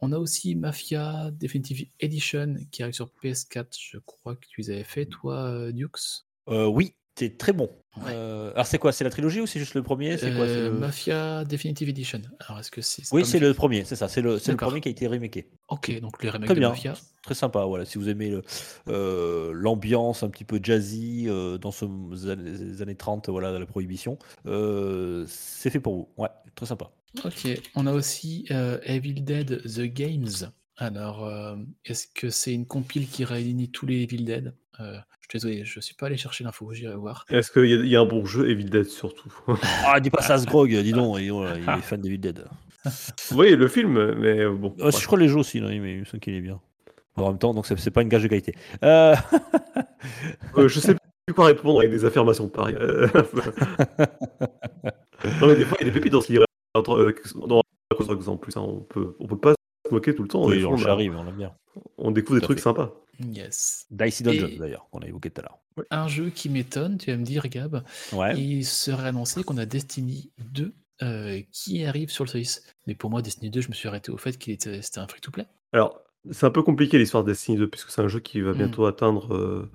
On 0.00 0.12
a 0.12 0.18
aussi 0.18 0.54
Mafia 0.56 1.30
Definitive 1.32 1.86
Edition 2.00 2.56
qui 2.72 2.82
arrive 2.82 2.94
sur 2.94 3.10
PS4. 3.22 3.76
Je 3.78 3.98
crois 3.98 4.34
que 4.36 4.46
tu 4.48 4.60
les 4.62 4.70
avais 4.70 4.84
fait, 4.84 5.06
toi, 5.06 5.44
euh, 5.44 5.72
Dukes? 5.72 6.24
Euh, 6.48 6.66
oui, 6.66 6.94
c'est 7.20 7.38
très 7.38 7.52
bon. 7.52 7.70
Ouais. 7.96 8.12
Euh, 8.14 8.52
alors 8.52 8.66
c'est 8.66 8.78
quoi 8.78 8.92
C'est 8.92 9.04
la 9.04 9.10
trilogie 9.10 9.40
ou 9.40 9.46
c'est 9.46 9.58
juste 9.58 9.74
le 9.74 9.82
premier? 9.82 10.16
C'est 10.16 10.32
quoi 10.34 10.46
c'est 10.46 10.52
Euh, 10.56 10.70
le- 10.70 10.78
Mafia 10.78 11.44
Definitive 11.44 11.88
Edition. 11.88 12.22
Alors, 12.40 12.60
est-ce 12.60 12.70
que 12.70 12.80
c'est. 12.82 13.02
Oui, 13.12 13.24
c'est 13.26 13.38
le 13.40 13.52
premier, 13.54 13.84
c'est 13.84 13.96
ça. 13.96 14.08
C'est 14.08 14.22
le, 14.22 14.38
le 14.46 14.56
premier 14.56 14.80
qui 14.80 14.88
a 14.88 14.90
été 14.92 15.06
remaké. 15.06 15.50
Ok, 15.68 16.00
donc 16.00 16.22
les 16.22 16.30
remakes 16.30 16.46
Très 16.46 16.54
de 16.54 16.60
bien. 16.60 16.68
Mafia. 16.70 16.94
Très 17.22 17.34
sympa, 17.34 17.64
voilà. 17.64 17.84
Si 17.84 17.98
vous 17.98 18.08
aimez 18.08 18.30
le, 18.30 18.42
euh, 18.88 19.50
l'ambiance 19.52 20.22
un 20.22 20.30
petit 20.30 20.44
peu 20.44 20.58
jazzy 20.62 21.26
dans 21.60 21.70
ce, 21.72 21.84
les 22.34 22.80
années 22.82 22.94
30, 22.96 23.28
voilà, 23.28 23.52
de 23.52 23.58
la 23.58 23.66
prohibition, 23.66 24.18
c'est 25.26 25.70
fait 25.70 25.80
pour 25.80 25.94
vous. 25.94 26.08
Ouais, 26.16 26.28
très 26.54 26.66
sympa. 26.66 26.90
Ok, 27.24 27.48
on 27.74 27.86
a 27.86 27.92
aussi 27.92 28.46
Evil 28.84 29.22
Dead 29.22 29.62
The 29.64 29.82
Games. 29.82 30.50
Alors, 30.76 31.26
euh, 31.26 31.56
est-ce 31.84 32.06
que 32.14 32.30
c'est 32.30 32.54
une 32.54 32.66
compile 32.66 33.06
qui 33.08 33.24
réunit 33.24 33.70
tous 33.70 33.84
les 33.84 34.02
Evil 34.02 34.24
Dead? 34.24 34.54
Euh, 34.80 34.96
suis 35.38 35.48
désolé, 35.48 35.64
je 35.64 35.80
suis 35.80 35.94
pas 35.94 36.06
allé 36.06 36.16
chercher 36.16 36.44
l'info, 36.44 36.72
j'irai 36.72 36.94
voir. 36.96 37.24
Est-ce 37.30 37.50
qu'il 37.52 37.66
y, 37.66 37.72
a- 37.74 37.76
il 37.76 37.86
y 37.88 37.96
a 37.96 38.00
un 38.00 38.06
bon 38.06 38.24
jeu 38.24 38.48
Evil 38.50 38.64
Dead 38.64 38.84
surtout 38.86 39.28
Ah, 39.86 40.00
dis 40.00 40.10
pas 40.10 40.22
ça 40.22 40.34
à 40.34 40.44
grog, 40.44 40.70
dis 40.70 40.92
donc, 40.92 41.18
il 41.20 41.28
est 41.30 41.82
fan 41.82 42.00
d'Evil 42.00 42.20
Dead. 42.20 42.44
Oui, 43.32 43.54
le 43.56 43.68
film, 43.68 44.14
mais 44.14 44.46
bon. 44.48 44.74
Euh, 44.80 44.90
Je 44.90 45.06
crois 45.06 45.18
les 45.18 45.28
jeux 45.28 45.36
aussi, 45.38 45.60
non, 45.60 45.68
mais 45.68 45.94
il 45.94 46.00
me 46.00 46.04
semble 46.04 46.20
qu'il 46.20 46.34
est 46.34 46.40
bien. 46.40 46.60
En 47.16 47.28
même 47.28 47.38
temps, 47.38 47.52
donc 47.52 47.66
c'est, 47.66 47.90
pas 47.90 48.02
une 48.02 48.08
gage 48.08 48.22
de 48.22 48.28
qualité. 48.28 48.54
Euh, 48.84 49.14
Euh, 50.56 50.68
je 50.68 50.80
sais 50.80 50.94
plus 51.26 51.34
quoi 51.34 51.46
répondre 51.46 51.80
avec 51.80 51.90
des 51.90 52.04
affirmations 52.06 52.48
pareilles. 52.48 52.76
Euh, 52.80 53.06
non, 55.40 55.46
mais 55.48 55.56
des 55.56 55.64
fois, 55.64 55.76
il 55.80 55.86
y 55.86 55.90
a 55.90 55.92
des 55.92 55.92
pépites 55.92 56.12
dans 56.12 56.20
ce 56.20 56.32
livre. 56.32 56.44
Euh, 56.76 57.12
dans 57.46 57.60
un 58.08 58.14
exemple, 58.14 58.30
en 58.30 58.36
plus, 58.36 58.56
hein, 58.56 58.62
on 58.62 58.80
peut, 58.80 59.16
on 59.20 59.26
peut 59.26 59.38
pas 59.38 59.54
moquer 59.92 60.14
tout 60.14 60.22
le 60.22 60.28
temps. 60.28 60.46
oui, 60.46 60.64
on 60.64 60.70
on, 60.72 60.74
a- 60.74 60.78
j'arrive, 60.78 61.14
on 61.16 61.30
bien. 61.32 61.52
on 61.98 62.10
découvre 62.10 62.36
des 62.36 62.40
Tout 62.40 62.46
trucs 62.46 62.58
fait. 62.58 62.64
sympas. 62.64 62.92
Yes. 63.32 63.86
Dicey 63.90 64.24
Dungeons, 64.24 64.46
Et- 64.48 64.56
d'ailleurs, 64.58 64.88
qu'on 64.90 65.00
a 65.00 65.06
évoqué 65.06 65.30
tout 65.30 65.40
à 65.40 65.44
l'heure. 65.44 65.58
Un 65.90 66.08
jeu 66.08 66.30
qui 66.30 66.48
m'étonne, 66.48 66.96
tu 66.98 67.10
vas 67.10 67.16
me 67.18 67.24
dire, 67.24 67.46
Gab, 67.48 67.84
Ouais. 68.12 68.38
il 68.40 68.64
serait 68.64 69.08
annoncé 69.08 69.42
qu'on 69.44 69.58
a 69.58 69.66
Destiny 69.66 70.30
2 70.38 70.74
euh, 71.02 71.40
qui 71.52 71.84
arrive 71.84 72.10
sur 72.10 72.24
le 72.24 72.28
service. 72.30 72.62
Mais 72.86 72.94
pour 72.94 73.08
moi, 73.10 73.22
Destiny 73.22 73.50
2, 73.50 73.60
je 73.62 73.68
me 73.68 73.74
suis 73.74 73.88
arrêté 73.88 74.10
au 74.10 74.16
fait 74.18 74.36
qu'il 74.38 74.52
était 74.52 74.82
c'était 74.82 74.98
un 75.00 75.06
free-to-play. 75.06 75.46
Alors, 75.72 76.00
c'est 76.30 76.44
un 76.46 76.50
peu 76.50 76.62
compliqué 76.62 76.98
l'histoire 76.98 77.24
de 77.24 77.30
Destiny 77.30 77.56
2, 77.58 77.66
puisque 77.68 77.90
c'est 77.90 78.02
un 78.02 78.08
jeu 78.08 78.20
qui 78.20 78.40
va 78.42 78.52
Mm. 78.52 78.56
bientôt 78.56 78.84
atteindre. 78.86 79.34
euh, 79.34 79.68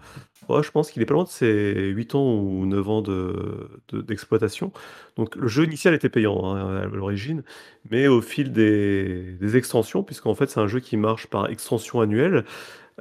ouais, 0.49 0.61
je 0.63 0.69
pense 0.71 0.91
qu'il 0.91 1.01
est 1.01 1.05
pas 1.05 1.13
loin 1.15 1.23
de 1.23 1.29
ses 1.29 1.73
8 1.89 2.13
ans 2.15 2.35
ou 2.39 2.65
9 2.67 2.87
ans 2.87 3.01
de- 3.01 3.67
de- 3.89 4.01
d'exploitation. 4.01 4.71
Donc, 5.17 5.35
le 5.35 5.47
jeu 5.47 5.63
initial 5.65 5.93
était 5.95 6.09
payant 6.09 6.53
hein, 6.55 6.81
à 6.83 6.85
l'origine, 6.85 7.43
mais 7.89 8.07
au 8.07 8.21
fil 8.21 8.51
des, 8.51 9.33
des 9.39 9.57
extensions, 9.57 10.03
puisqu'en 10.03 10.35
fait, 10.35 10.49
c'est 10.49 10.59
un 10.59 10.67
jeu 10.67 10.79
qui 10.79 10.97
marche 10.97 11.27
par 11.27 11.49
extension 11.49 11.99
annuelle, 12.01 12.45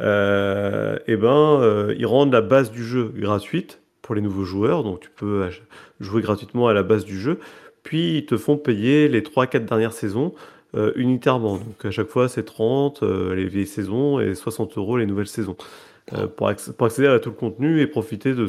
euh, 0.00 0.98
et 1.06 1.16
ben, 1.16 1.60
euh, 1.60 1.94
ils 1.98 2.06
rendent 2.06 2.32
la 2.32 2.40
base 2.40 2.70
du 2.72 2.84
jeu 2.84 3.12
gratuite 3.14 3.80
pour 4.02 4.14
les 4.14 4.20
nouveaux 4.20 4.44
joueurs. 4.44 4.82
Donc, 4.82 5.00
tu 5.00 5.10
peux 5.10 5.48
jouer 6.00 6.22
gratuitement 6.22 6.68
à 6.68 6.72
la 6.72 6.82
base 6.82 7.04
du 7.04 7.18
jeu, 7.18 7.38
puis 7.82 8.18
ils 8.18 8.26
te 8.26 8.36
font 8.36 8.56
payer 8.56 9.08
les 9.08 9.22
3-4 9.22 9.66
dernières 9.66 9.92
saisons 9.92 10.34
euh, 10.74 10.92
unitairement. 10.96 11.56
Donc 11.58 11.84
à 11.84 11.90
chaque 11.90 12.08
fois, 12.08 12.28
c'est 12.28 12.44
30 12.44 13.02
euh, 13.02 13.34
les 13.34 13.46
vieilles 13.46 13.66
saisons 13.66 14.20
et 14.20 14.34
60 14.34 14.76
euros 14.78 14.96
les 14.96 15.06
nouvelles 15.06 15.26
saisons. 15.26 15.56
Euh, 16.12 16.26
pour, 16.26 16.48
acc- 16.48 16.72
pour 16.72 16.86
accéder 16.86 17.08
à 17.08 17.18
tout 17.18 17.30
le 17.30 17.36
contenu 17.36 17.80
et 17.80 17.86
profiter 17.86 18.34
de 18.34 18.46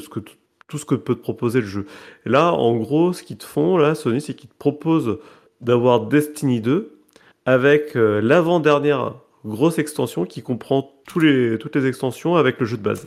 tout 0.67 0.77
ce 0.77 0.85
que 0.85 0.95
peut 0.95 1.15
te 1.15 1.21
proposer 1.21 1.61
le 1.61 1.67
jeu. 1.67 1.85
Là, 2.25 2.51
en 2.53 2.75
gros, 2.75 3.13
ce 3.13 3.23
qu'ils 3.23 3.37
te 3.37 3.45
font, 3.45 3.77
là, 3.77 3.95
Sony, 3.95 4.19
c'est 4.19 4.33
qu'ils 4.33 4.49
te 4.49 4.57
proposent 4.57 5.19
d'avoir 5.61 6.01
Destiny 6.07 6.59
2 6.59 6.97
avec 7.45 7.93
l'avant-dernière 7.95 9.13
grosse 9.45 9.77
extension 9.77 10.25
qui 10.25 10.41
comprend 10.41 10.91
toutes 11.07 11.23
les 11.23 11.85
extensions 11.87 12.35
avec 12.35 12.59
le 12.59 12.65
jeu 12.65 12.75
de 12.77 12.81
base. 12.81 13.05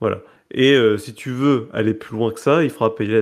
Voilà. 0.00 0.20
Et 0.50 0.76
si 0.98 1.14
tu 1.14 1.30
veux 1.30 1.68
aller 1.72 1.94
plus 1.94 2.16
loin 2.16 2.32
que 2.32 2.40
ça, 2.40 2.64
il 2.64 2.70
faudra 2.70 2.94
payer 2.94 3.20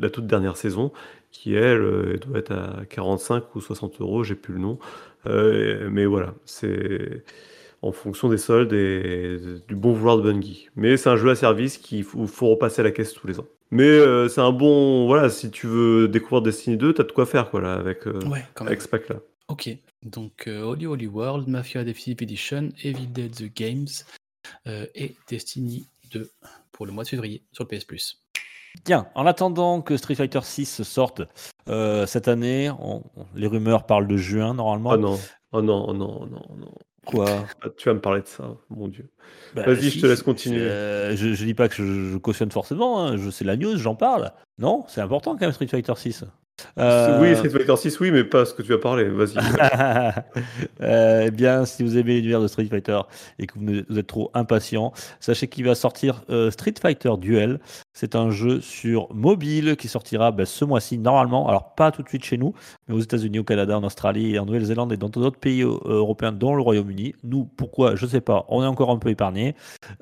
la 0.00 0.10
toute 0.10 0.26
dernière 0.26 0.56
saison, 0.56 0.92
qui 1.30 1.54
elle 1.54 1.80
euh, 1.80 2.16
doit 2.18 2.38
être 2.38 2.52
à 2.52 2.84
45 2.88 3.54
ou 3.54 3.60
60 3.60 4.00
euros, 4.00 4.24
j'ai 4.24 4.34
plus 4.34 4.54
le 4.54 4.60
nom. 4.60 4.78
Euh, 5.26 5.88
mais 5.90 6.06
voilà, 6.06 6.34
c'est 6.44 7.24
en 7.82 7.92
fonction 7.92 8.28
des 8.28 8.38
soldes 8.38 8.72
et 8.72 9.36
du 9.68 9.76
bon 9.76 9.92
vouloir 9.92 10.16
de 10.18 10.22
Bungie. 10.22 10.68
Mais 10.76 10.96
c'est 10.96 11.08
un 11.10 11.16
jeu 11.16 11.30
à 11.30 11.34
service 11.36 11.78
qu'il 11.78 12.02
faut, 12.04 12.26
faut 12.26 12.48
repasser 12.48 12.80
à 12.80 12.84
la 12.84 12.90
caisse 12.90 13.12
tous 13.12 13.26
les 13.26 13.38
ans. 13.38 13.46
Mais 13.70 13.84
euh, 13.88 14.28
c'est 14.28 14.40
un 14.40 14.52
bon, 14.52 15.06
voilà, 15.06 15.28
si 15.28 15.50
tu 15.50 15.66
veux 15.66 16.08
découvrir 16.08 16.42
Destiny 16.42 16.76
2, 16.76 16.94
t'as 16.94 17.04
de 17.04 17.12
quoi 17.12 17.26
faire 17.26 17.50
quoi 17.50 17.60
là 17.60 17.74
avec, 17.74 18.06
euh, 18.06 18.20
Ouais, 18.26 18.44
quand 18.54 18.64
même. 18.64 18.68
avec 18.72 18.80
ce 18.82 18.88
pack 18.88 19.08
là. 19.08 19.16
Ok, 19.48 19.70
donc 20.02 20.46
Holy 20.46 20.86
Holy 20.86 21.06
World, 21.06 21.48
Mafia 21.48 21.82
Definitive 21.84 22.22
Edition, 22.22 22.70
Evil 22.82 23.06
Dead 23.06 23.34
The 23.34 23.54
Games 23.54 23.86
et 24.94 25.14
Destiny 25.28 25.88
2 26.12 26.30
pour 26.72 26.84
le 26.86 26.92
mois 26.92 27.04
de 27.04 27.08
février 27.08 27.42
sur 27.52 27.64
le 27.64 27.68
PS 27.76 27.84
Plus. 27.84 28.20
Tiens, 28.84 29.06
en 29.14 29.26
attendant 29.26 29.80
que 29.82 29.96
Street 29.96 30.14
Fighter 30.14 30.40
6 30.42 30.82
sorte 30.82 31.22
euh, 31.68 32.06
cette 32.06 32.28
année, 32.28 32.70
on- 32.70 33.02
on- 33.16 33.26
les 33.34 33.46
rumeurs 33.46 33.84
parlent 33.86 34.06
de 34.08 34.16
juin 34.16 34.54
normalement. 34.54 34.90
Oh 34.92 34.96
non, 34.96 35.18
oh 35.52 35.62
non, 35.62 35.84
oh 35.88 35.94
non, 35.94 36.18
oh 36.22 36.26
non, 36.26 36.42
oh 36.48 36.54
non. 36.56 36.72
Quoi? 37.06 37.26
Ah, 37.62 37.68
Tu 37.76 37.88
vas 37.88 37.94
me 37.94 38.00
parler 38.00 38.20
de 38.20 38.26
ça, 38.26 38.44
mon 38.68 38.88
dieu. 38.88 39.10
Bah, 39.54 39.62
Vas-y, 39.66 39.88
je 39.90 40.00
te 40.00 40.06
laisse 40.06 40.18
c'est- 40.18 40.24
continuer. 40.24 40.60
euh, 40.60 41.16
je, 41.16 41.32
je 41.34 41.44
dis 41.44 41.54
pas 41.54 41.68
que 41.68 41.74
je, 41.74 41.84
je 42.12 42.16
cautionne 42.18 42.50
forcément, 42.50 43.00
hein, 43.02 43.16
je 43.16 43.30
sais 43.30 43.44
la 43.44 43.56
news, 43.56 43.76
j'en 43.78 43.94
parle. 43.94 44.30
Non, 44.58 44.84
c'est 44.88 45.00
important 45.00 45.32
quand 45.32 45.40
même 45.42 45.52
Street 45.52 45.68
Fighter 45.68 45.94
6. 45.96 46.24
Euh, 46.78 47.20
Oui, 47.20 47.34
Street 47.36 47.50
Fighter 47.50 47.76
6, 47.76 48.00
oui, 48.00 48.10
mais 48.10 48.24
pas 48.24 48.44
ce 48.44 48.54
que 48.54 48.62
tu 48.62 48.72
vas 48.72 48.78
parler. 48.78 49.04
Vas-y. 49.04 49.34
Euh, 50.80 51.24
eh 51.26 51.30
bien, 51.30 51.64
si 51.64 51.82
vous 51.82 51.98
aimez 51.98 52.14
l'univers 52.16 52.40
de 52.40 52.46
Street 52.46 52.66
Fighter 52.66 53.00
et 53.38 53.46
que 53.46 53.54
vous, 53.58 53.64
ne- 53.64 53.98
êtes 53.98 54.06
trop 54.06 54.30
impatient, 54.34 54.92
sachez 55.20 55.48
qu'il 55.48 55.64
va 55.64 55.74
sortir 55.74 56.22
euh, 56.30 56.50
Street 56.50 56.74
Fighter 56.80 57.10
Duel. 57.18 57.58
C'est 57.92 58.14
un 58.14 58.30
jeu 58.30 58.60
sur 58.60 59.12
mobile 59.12 59.76
qui 59.76 59.88
sortira 59.88 60.30
ben, 60.30 60.46
ce 60.46 60.64
mois-ci 60.64 60.98
normalement. 60.98 61.48
Alors 61.48 61.74
pas 61.74 61.90
tout 61.90 62.02
de 62.02 62.08
suite 62.08 62.24
chez 62.24 62.38
nous, 62.38 62.54
mais 62.86 62.94
aux 62.94 63.00
États-Unis, 63.00 63.40
au 63.40 63.44
Canada, 63.44 63.76
en 63.76 63.82
Australie, 63.84 64.38
en 64.38 64.46
Nouvelle-Zélande 64.46 64.92
et 64.92 64.96
dans 64.96 65.08
d'autres 65.08 65.38
pays 65.40 65.62
européens, 65.62 66.32
dont 66.32 66.54
le 66.54 66.62
Royaume-Uni. 66.62 67.14
Nous, 67.24 67.44
pourquoi 67.56 67.96
Je 67.96 68.06
sais 68.06 68.20
pas. 68.20 68.44
On 68.48 68.62
est 68.62 68.66
encore 68.66 68.90
un 68.90 68.98
peu 68.98 69.08
épargné. 69.10 69.54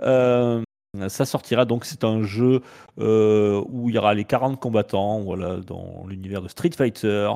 Euh, 0.02 0.62
ça 1.08 1.24
sortira 1.24 1.64
donc, 1.64 1.84
c'est 1.84 2.04
un 2.04 2.22
jeu 2.22 2.60
euh, 2.98 3.62
où 3.68 3.88
il 3.88 3.94
y 3.94 3.98
aura 3.98 4.14
les 4.14 4.24
40 4.24 4.58
combattants 4.60 5.20
voilà, 5.20 5.56
dans 5.66 6.04
l'univers 6.08 6.42
de 6.42 6.48
Street 6.48 6.70
Fighter. 6.76 7.30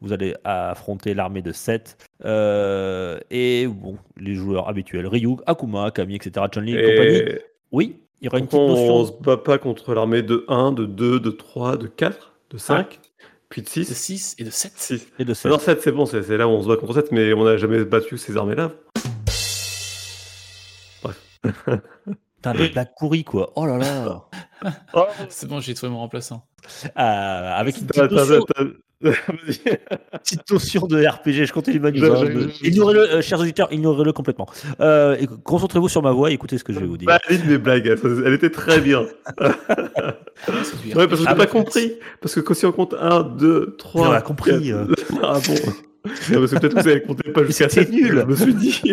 Vous 0.00 0.12
allez 0.12 0.34
affronter 0.44 1.14
l'armée 1.14 1.42
de 1.42 1.52
7. 1.52 1.96
euh, 2.24 3.18
et 3.30 3.66
bon, 3.66 3.96
les 4.16 4.34
joueurs 4.34 4.68
habituels, 4.68 5.06
Ryu, 5.06 5.36
Akuma, 5.46 5.90
Kami, 5.90 6.16
etc., 6.16 6.46
Chun-Li 6.52 6.76
et 6.76 6.82
compagnie. 6.82 7.16
Et 7.16 7.40
Oui, 7.72 8.00
il 8.20 8.26
y 8.26 8.28
aura 8.28 8.38
une 8.38 8.46
petite 8.46 8.58
pourquoi 8.60 8.74
on 8.74 8.98
notion. 9.00 9.16
se 9.18 9.22
bat 9.22 9.36
pas 9.36 9.58
contre 9.58 9.94
l'armée 9.94 10.22
de 10.22 10.44
1, 10.48 10.72
de 10.72 10.84
2, 10.86 11.20
de 11.20 11.30
3, 11.30 11.76
de 11.76 11.86
4, 11.86 12.32
de 12.50 12.58
5, 12.58 13.00
puis 13.48 13.62
de 13.62 13.66
De 13.66 13.70
6 13.70 13.94
6 13.94 14.36
et 14.38 14.44
de 14.44 14.50
7. 14.50 14.72
6. 14.76 15.06
Et 15.18 15.24
de 15.24 15.34
7. 15.34 15.46
Alors 15.46 15.60
7, 15.60 15.80
c'est 15.82 15.92
bon, 15.92 16.06
c'est 16.06 16.22
c'est 16.22 16.36
là 16.36 16.46
où 16.48 16.50
on 16.52 16.62
se 16.62 16.68
bat 16.68 16.76
contre 16.76 16.94
7, 16.94 17.12
mais 17.12 17.32
on 17.32 17.44
n'a 17.44 17.56
jamais 17.56 17.84
battu 17.84 18.18
ces 18.18 18.36
armées-là. 18.36 18.72
Putain, 22.52 22.64
des 22.64 22.72
blagues 22.72 22.88
pourries, 22.98 23.24
quoi. 23.24 23.52
Oh 23.56 23.66
là 23.66 23.76
là. 23.78 24.24
C'est 25.28 25.48
bon, 25.48 25.60
j'ai 25.60 25.74
trouvé 25.74 25.92
mon 25.92 25.98
remplaçant. 25.98 26.46
Ah, 26.94 27.56
avec 27.56 27.78
une 27.78 27.86
petite 27.86 28.10
notion, 28.10 28.44
petite 30.22 30.50
notion 30.50 30.86
de 30.86 31.06
RPG, 31.06 31.44
je 31.46 31.52
continue 31.52 31.78
ma 31.78 31.90
news. 31.90 31.98
Je- 32.00 32.10
hein. 32.10 32.24
je- 32.32 32.48
je- 32.64 32.70
Ignorez-le, 32.70 33.00
euh, 33.16 33.22
chers 33.22 33.38
auditeurs, 33.40 33.70
ignorez-le 33.72 34.12
complètement. 34.12 34.46
Euh, 34.80 35.16
concentrez-vous 35.44 35.88
sur 35.88 36.02
ma 36.02 36.12
voix 36.12 36.30
et 36.30 36.34
écoutez 36.34 36.56
ce 36.58 36.64
que 36.64 36.72
je 36.72 36.80
vais 36.80 36.86
vous 36.86 36.96
dire. 36.96 37.06
Bah, 37.06 37.18
mes 37.28 37.58
blagues, 37.58 37.86
elle, 37.86 38.22
elle 38.26 38.32
était 38.32 38.50
très 38.50 38.80
bien. 38.80 39.06
Ouais, 40.94 41.08
parce 41.08 41.20
que 41.22 41.24
RPG. 41.24 41.28
j'ai 41.30 41.34
pas 41.34 41.46
compris. 41.46 41.92
Parce 42.20 42.34
que 42.34 42.40
quand 42.40 42.52
si 42.54 42.66
on 42.66 42.72
compte 42.72 42.94
1, 42.98 43.22
2, 43.22 43.74
3. 43.78 44.08
On 44.08 44.12
a 44.12 44.20
compris, 44.20 44.70
euh. 44.70 44.84
Ah 45.22 45.38
bon 45.46 45.54
Non, 46.32 46.38
Parce 46.40 46.52
que 46.52 46.58
peut-être 46.58 46.74
que 46.74 46.80
vous 46.82 46.88
avez 46.88 47.02
compté 47.02 47.30
pas 47.32 47.44
jusqu'à 47.46 47.68
7. 47.68 47.90
nul. 47.90 48.18
Je 48.20 48.24
me 48.26 48.36
suis 48.36 48.54
dit. 48.54 48.82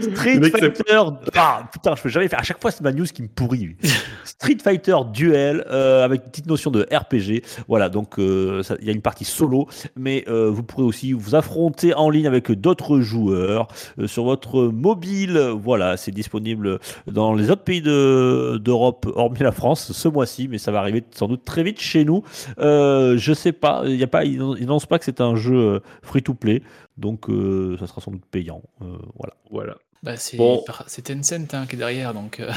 Street 0.00 0.40
c'est- 0.42 0.50
Fighter. 0.50 1.00
Ah, 1.36 1.68
putain, 1.72 1.94
je 1.94 2.02
peux 2.02 2.08
jamais 2.08 2.28
faire. 2.28 2.38
À 2.40 2.42
chaque 2.42 2.60
fois, 2.60 2.70
c'est 2.70 2.82
ma 2.82 2.92
news 2.92 3.04
qui 3.04 3.22
me 3.22 3.28
pourrit. 3.28 3.76
Street 4.24 4.56
Fighter 4.62 4.96
Duel 5.12 5.64
euh, 5.70 6.04
avec 6.04 6.22
une 6.24 6.30
petite 6.30 6.46
notion 6.46 6.70
de 6.70 6.86
RPG. 6.90 7.42
Voilà, 7.68 7.88
donc 7.88 8.18
euh, 8.18 8.62
il 8.80 8.86
y 8.86 8.90
a 8.90 8.92
une 8.92 9.02
partie 9.02 9.24
solo, 9.24 9.68
mais 9.96 10.24
euh, 10.28 10.50
vous 10.50 10.62
pourrez 10.62 10.84
aussi 10.84 11.12
vous 11.12 11.34
affronter 11.34 11.94
en 11.94 12.08
ligne 12.10 12.26
avec 12.26 12.50
d'autres 12.52 13.00
joueurs 13.00 13.68
euh, 13.98 14.06
sur 14.06 14.24
votre 14.24 14.62
mobile. 14.64 15.38
Voilà, 15.62 15.96
c'est 15.96 16.10
disponible 16.10 16.78
dans 17.06 17.34
les 17.34 17.50
autres 17.50 17.62
pays 17.62 17.82
de- 17.82 18.58
d'Europe, 18.62 19.06
hormis 19.14 19.40
la 19.40 19.52
France, 19.52 19.92
ce 19.92 20.08
mois-ci, 20.08 20.48
mais 20.48 20.58
ça 20.58 20.72
va 20.72 20.78
arriver 20.80 21.04
sans 21.14 21.28
doute 21.28 21.44
très 21.44 21.62
vite 21.62 21.80
chez 21.80 22.04
nous. 22.04 22.22
Euh, 22.58 23.16
je 23.18 23.32
sais 23.34 23.52
pas, 23.52 23.82
il 23.84 23.96
y 23.96 24.02
a 24.04 24.06
pas, 24.08 24.24
n'annoncent 24.66 24.86
pas 24.86 24.98
que 24.98 25.04
c'est 25.04 25.20
un 25.20 25.36
jeu 25.36 25.80
free 26.02 26.22
to 26.22 26.34
play, 26.34 26.62
donc 26.96 27.28
euh, 27.30 27.76
ça 27.78 27.86
sera 27.86 28.00
sans 28.00 28.10
doute 28.10 28.24
payant. 28.30 28.62
Euh, 28.82 28.96
voilà. 29.16 29.34
Voilà. 29.50 29.76
Bah, 30.02 30.16
c'est 30.16 30.36
Bon. 30.36 30.64
c'est 30.86 31.02
Tencent 31.02 31.54
hein, 31.54 31.66
qui 31.68 31.76
est 31.76 31.78
derrière, 31.78 32.12
donc 32.12 32.40
euh, 32.40 32.50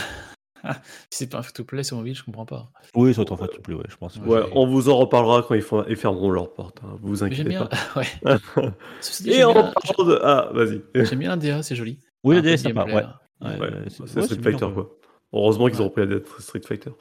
si 1.12 1.20
c'est 1.20 1.30
pas 1.30 1.38
un 1.38 1.42
free-to-play 1.44 1.84
sur 1.84 1.98
mobile, 1.98 2.16
je 2.16 2.24
comprends 2.24 2.46
pas. 2.46 2.72
Oui, 2.96 3.14
ça 3.14 3.18
va 3.18 3.22
être 3.24 3.32
en 3.34 3.38
free 3.38 3.50
to 3.50 3.62
play, 3.62 3.76
ouais, 3.76 3.84
je 3.88 3.96
pense. 3.98 4.18
Ouais, 4.26 4.42
on 4.54 4.66
vous 4.66 4.90
en 4.90 4.98
reparlera 4.98 5.44
quand 5.44 5.54
ils, 5.54 5.62
font- 5.62 5.86
ils 5.88 5.96
fermeront 5.96 6.32
leurs 6.32 6.52
portes. 6.54 6.80
hein, 6.84 6.98
Vous 7.02 7.24
inquiétez 7.24 7.44
bien, 7.50 7.66
pas. 7.68 7.78
ouais. 8.00 8.38
Ceci 9.02 9.30
Et 9.30 9.44
en 9.44 9.54
bien, 9.54 9.72
parlant 9.74 10.10
de. 10.10 10.20
Ah, 10.24 10.50
vas-y. 10.54 10.82
j'aime 11.06 11.20
bien 11.20 11.30
la 11.30 11.38
DA, 11.38 11.62
c'est 11.62 11.76
joli. 11.76 12.00
Oui, 12.24 12.38
Un 12.38 12.42
peu 12.42 12.48
de 12.48 12.52
DS, 12.56 12.58
sympa, 12.64 12.74
gameplay, 12.86 12.96
ouais. 12.96 13.02
là. 13.02 13.20
Ouais, 13.42 13.60
Ouais, 13.60 13.68
euh, 13.74 13.86
c'est 13.90 14.02
ouais, 14.02 14.08
Street 14.08 14.22
c'est 14.28 14.42
Fighter, 14.42 14.68
quoi. 14.74 14.90
Heureusement 15.34 15.68
qu'ils 15.68 15.76
Ouais. 15.76 15.82
ont 15.82 15.90
repris 15.90 16.08
la 16.08 16.18
Street 16.40 16.62
Fighter. 16.66 16.92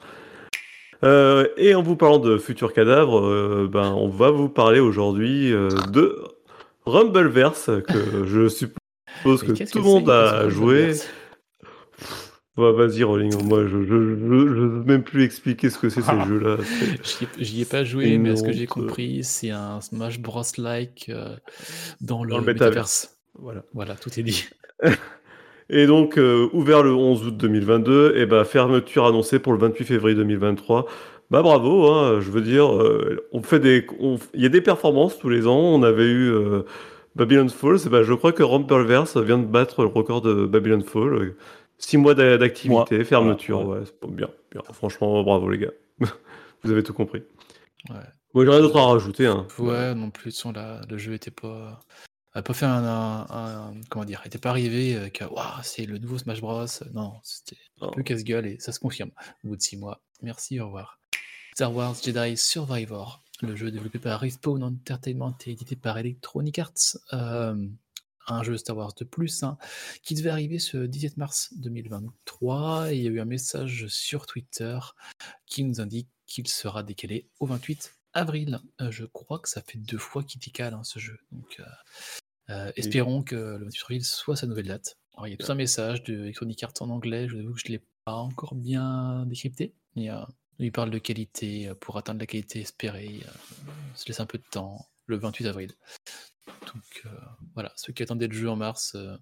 Euh, 1.05 1.49
et 1.57 1.75
en 1.75 1.83
vous 1.83 1.97
parlant 1.97 2.19
de 2.19 2.39
futurs 2.39 2.73
cadavres, 2.73 3.21
euh, 3.21 3.69
ben, 3.71 3.93
on 3.93 4.09
va 4.09 4.31
vous 4.31 4.49
parler 4.49 4.81
aujourd'hui 4.81 5.53
euh, 5.53 5.69
de 5.91 6.17
Rumbleverse, 6.87 7.71
que 7.87 8.25
je 8.27 8.49
suppose 8.49 9.43
que 9.43 9.53
tout 9.71 9.79
le 9.79 9.85
monde 9.85 10.11
a 10.11 10.49
joué. 10.49 10.95
Ouais, 12.57 12.73
Vas-y, 12.73 13.03
Rolling, 13.03 13.35
moi 13.43 13.65
je 13.67 13.83
je 13.83 13.95
veux 13.95 14.85
même 14.85 15.03
plus 15.03 15.25
expliquer 15.25 15.71
ce 15.71 15.79
que 15.79 15.89
c'est 15.89 16.03
ces 16.03 16.21
jeux-là. 16.29 16.57
C'est- 17.03 17.29
J'y 17.39 17.59
ai, 17.59 17.63
ai 17.63 17.65
pas 17.65 17.83
joué, 17.83 18.17
mais 18.17 18.31
à 18.31 18.37
ce 18.37 18.45
que 18.45 18.53
j'ai 18.53 18.67
compris, 18.67 19.25
c'est 19.25 19.51
un 19.51 19.81
Smash 19.81 20.21
Bros-like 20.21 21.07
euh, 21.09 21.35
dans 22.01 22.23
le, 22.23 22.31
Dans 22.31 22.39
le 22.39 22.45
métaverse. 22.45 23.19
Voilà. 23.35 23.65
Voilà, 23.75 23.97
tout 23.97 24.11
est 24.19 24.23
dit. 24.23 24.47
Et 25.71 25.87
donc, 25.87 26.19
euh, 26.19 26.49
ouvert 26.53 26.83
le 26.83 26.93
11 26.93 27.27
août 27.27 27.37
2022, 27.37 28.15
et 28.17 28.27
ben 28.27 28.45
fermeture 28.45 29.07
annoncée 29.07 29.39
pour 29.39 29.53
le 29.53 29.59
28 29.59 29.85
février 29.85 30.15
2023. 30.17 30.87
Bah 31.31 31.43
bravo, 31.43 31.89
hein, 31.91 32.21
je 32.21 32.31
veux 32.31 32.43
dire, 32.43 32.75
euh, 32.75 33.27
on 33.33 33.43
fait 33.43 33.61
des, 33.61 33.87
il 34.35 34.43
y 34.43 34.47
a 34.47 34.51
des 34.51 34.61
performances 34.61 35.19
tous 35.19 35.31
les 35.31 35.47
ans. 35.47 35.57
On 35.59 35.83
avait 35.83 36.05
eu 36.05 36.31
euh, 36.31 36.63
Babylon 37.17 37.49
Falls, 37.49 37.79
et 37.87 37.89
ben 37.89 38.03
je 38.03 38.13
crois 38.13 38.33
que 38.33 38.43
Rumbleverse 38.43 39.17
vient 39.17 39.39
de 39.39 39.47
battre 39.47 39.83
le 39.83 39.89
record 39.89 40.21
de 40.21 40.45
Babylon 40.47 40.83
Fall. 40.83 41.35
Six 41.79 41.97
mois 41.97 42.15
d'a- 42.15 42.37
d'activité, 42.39 43.03
fermeture, 43.05 43.67
ouais, 43.67 43.81
pas 44.01 44.07
bien, 44.09 44.29
bien. 44.53 44.61
Franchement, 44.73 45.23
bravo 45.25 45.49
les 45.51 45.59
gars, 45.59 45.73
vous 46.63 46.71
avez 46.71 46.83
tout 46.83 46.93
compris. 46.95 47.23
Ouais. 47.91 47.97
Moi, 48.35 48.45
j'ai 48.45 48.51
rien 48.51 48.61
d'autre 48.61 48.77
à 48.79 48.87
rajouter. 48.87 49.27
Hein. 49.27 49.47
Ouais, 49.59 49.95
non 49.95 50.11
plus, 50.11 50.31
de 50.31 50.35
façon, 50.35 50.53
la- 50.53 50.81
le 50.89 50.99
jeu 50.99 51.15
était 51.15 51.31
pas. 51.31 51.81
A 52.35 52.43
pas 52.43 52.55
fait 52.55 52.67
un, 52.67 52.85
un- 52.85 53.27
un- 53.31 53.81
comment 53.89 54.05
dire, 54.05 54.23
était 54.25 54.39
pas 54.39 54.51
arrivé 54.51 54.97
euh, 54.97 55.09
que 55.09 55.25
Waouh, 55.25 55.63
c'est 55.63 55.87
le 55.87 55.99
nouveau 55.99 56.19
Smash 56.19 56.41
Bros. 56.41 56.67
Non, 56.93 57.15
c'était 57.23 57.57
un 57.81 57.87
Non. 57.87 57.93
peu 57.93 58.03
casse-gueule 58.03 58.47
et 58.47 58.59
ça 58.59 58.73
se 58.73 58.81
confirme 58.81 59.11
au 59.45 59.49
bout 59.49 59.57
de 59.57 59.63
six 59.63 59.77
mois. 59.77 60.03
Merci, 60.23 60.59
au 60.61 60.67
revoir. 60.67 60.99
Star 61.55 61.73
Wars 61.75 61.95
Jedi 62.03 62.37
Survivor, 62.37 63.23
le 63.43 63.55
jeu 63.55 63.71
développé 63.71 63.99
par 64.01 64.19
Respawn 64.21 64.63
Entertainment 64.65 65.37
et 65.47 65.53
édité 65.53 65.77
par 65.77 65.97
Electronic 65.99 66.59
Arts. 66.59 66.73
euh, 67.13 67.67
un 68.27 68.43
jeu 68.43 68.57
Star 68.57 68.75
Wars 68.77 68.95
de 68.95 69.05
plus, 69.05 69.43
hein, 69.43 69.59
qui 70.03 70.15
devait 70.15 70.31
arriver 70.31 70.59
ce 70.59 70.79
17 70.79 71.19
mars 71.19 71.53
2023. 71.59 72.91
Et 72.93 72.97
il 72.97 73.03
y 73.03 73.07
a 73.07 73.11
eu 73.11 73.21
un 73.21 73.27
message 73.27 73.87
sur 73.89 74.25
Twitter 74.27 74.79
qui 75.47 75.63
nous 75.63 75.81
indique 75.81 76.09
qu'il 76.27 76.49
sera 76.49 76.83
décalé 76.83 77.29
au 77.39 77.45
28 77.47 77.93
avril. 78.15 78.61
Euh, 78.81 78.91
je 78.91 79.05
crois 79.05 79.39
que 79.41 79.49
ça 79.51 79.61
fait 79.61 79.77
deux 79.77 79.99
fois 79.99 80.25
qu'il 80.25 80.41
décale 80.41 80.73
hein, 80.73 80.85
ce 80.85 80.99
jeu. 80.99 81.19
Donc, 81.33 81.57
euh, 81.61 81.65
euh, 82.51 82.71
espérons 82.77 83.23
que 83.23 83.35
le 83.37 83.65
28 83.65 83.83
avril 83.85 84.05
soit 84.05 84.37
sa 84.37 84.47
nouvelle 84.47 84.67
date. 84.69 84.97
Alors, 85.15 85.27
il 85.29 85.31
y 85.31 85.35
a 85.35 85.37
tout 85.37 85.51
un 85.51 85.55
message 85.55 86.03
de 86.05 86.15
Electronic 86.15 86.63
Arts 86.63 86.73
en 86.81 86.91
anglais. 86.91 87.29
Je 87.29 87.35
vous 87.37 87.41
avoue 87.41 87.55
que 87.55 87.61
je 87.65 87.73
ne 87.73 87.77
l'ai 87.79 87.85
pas 88.05 88.15
encore 88.15 88.55
bien 88.55 89.25
décrypté. 89.27 89.75
Mais, 89.97 90.11
euh, 90.11 90.17
il 90.59 90.71
parle 90.73 90.91
de 90.91 90.99
qualité 90.99 91.69
euh, 91.69 91.75
pour 91.75 91.97
atteindre 91.99 92.21
la 92.21 92.27
qualité 92.27 92.61
espérée. 92.61 93.21
euh, 93.25 93.31
on 93.93 93.97
se 93.97 94.07
laisse 94.07 94.21
un 94.21 94.27
peu 94.27 94.39
de 94.39 94.45
temps. 94.51 94.87
Le 95.07 95.17
28 95.17 95.47
avril. 95.47 95.73
Donc 96.47 97.03
euh, 97.07 97.09
voilà, 97.55 97.73
ceux 97.77 97.93
qui 97.93 98.03
attendaient 98.03 98.27
le 98.29 98.35
jeu 98.35 98.49
en 98.49 98.57
mars, 98.57 98.95
euh, 98.95 99.17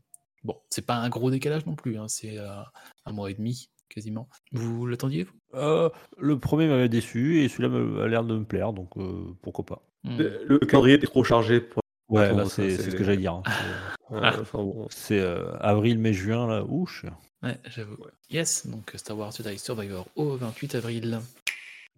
bon, 0.45 0.57
c'est 0.71 0.87
pas 0.87 0.95
un 0.97 1.09
gros 1.09 1.31
décalage 1.31 1.67
non 1.67 1.75
plus, 1.75 1.99
hein, 1.99 2.07
c'est 2.09 2.39
euh, 2.39 2.63
un 3.05 3.13
mois 3.13 3.31
et 3.31 3.35
demi 3.35 3.69
quasiment. 3.89 4.29
Vous 4.53 4.87
l'attendiez 4.87 5.25
vous? 5.25 5.33
Euh, 5.55 5.91
le 6.19 6.39
premier 6.39 6.67
m'avait 6.69 6.89
déçu 6.89 7.41
et 7.43 7.49
celui-là 7.49 7.69
me- 7.69 8.01
a 8.03 8.09
l'air 8.09 8.25
de 8.25 8.39
me 8.39 8.45
plaire, 8.45 8.73
donc 8.73 8.97
euh, 8.97 9.35
pourquoi 9.43 9.67
pas. 9.67 9.83
Hmm. 10.05 10.19
Le 10.19 10.45
le 10.47 10.59
calendrier 10.61 10.97
est 10.97 11.01
trop 11.05 11.25
chargé. 11.25 11.61
Ouais, 12.13 12.33
là, 12.35 12.45
c'est 12.45 12.71
c'est- 12.71 12.83
c'est 12.83 12.91
ce 12.91 12.97
que 12.97 13.05
j'allais 13.05 13.17
dire. 13.19 13.35
hein. 13.35 13.43
Ouais, 14.11 14.21
enfin, 14.41 14.59
bon. 14.59 14.87
C'est 14.91 15.19
euh, 15.21 15.57
avril, 15.61 15.99
mai, 15.99 16.13
juin, 16.13 16.47
là. 16.47 16.63
Ouch. 16.69 17.07
Ouais, 17.43 17.57
j'avoue. 17.65 17.97
Yes, 18.31 18.67
donc 18.67 18.93
Star 18.95 19.17
Wars 19.17 19.33
Jedi 19.33 19.59
Survivor 19.59 20.07
au 20.17 20.37
28 20.37 20.75
avril. 20.75 21.19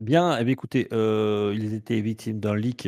Bien, 0.00 0.36
eh 0.38 0.44
bien, 0.44 0.52
écoutez, 0.52 0.88
euh, 0.92 1.52
ils 1.56 1.72
étaient 1.74 2.00
victimes 2.00 2.38
d'un 2.40 2.54
leak 2.56 2.86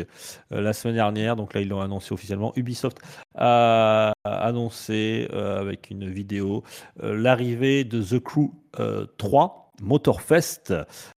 euh, 0.52 0.60
la 0.60 0.72
semaine 0.72 0.96
dernière, 0.96 1.34
donc 1.36 1.54
là 1.54 1.60
ils 1.60 1.68
l'ont 1.68 1.80
annoncé 1.80 2.12
officiellement. 2.12 2.52
Ubisoft 2.56 2.98
a 3.36 4.12
annoncé 4.24 5.28
euh, 5.32 5.60
avec 5.60 5.90
une 5.90 6.08
vidéo 6.10 6.62
euh, 7.02 7.16
l'arrivée 7.16 7.84
de 7.84 8.02
The 8.02 8.18
Crew 8.22 8.50
euh, 8.80 9.06
3 9.18 9.65
Motorfest. 9.80 10.72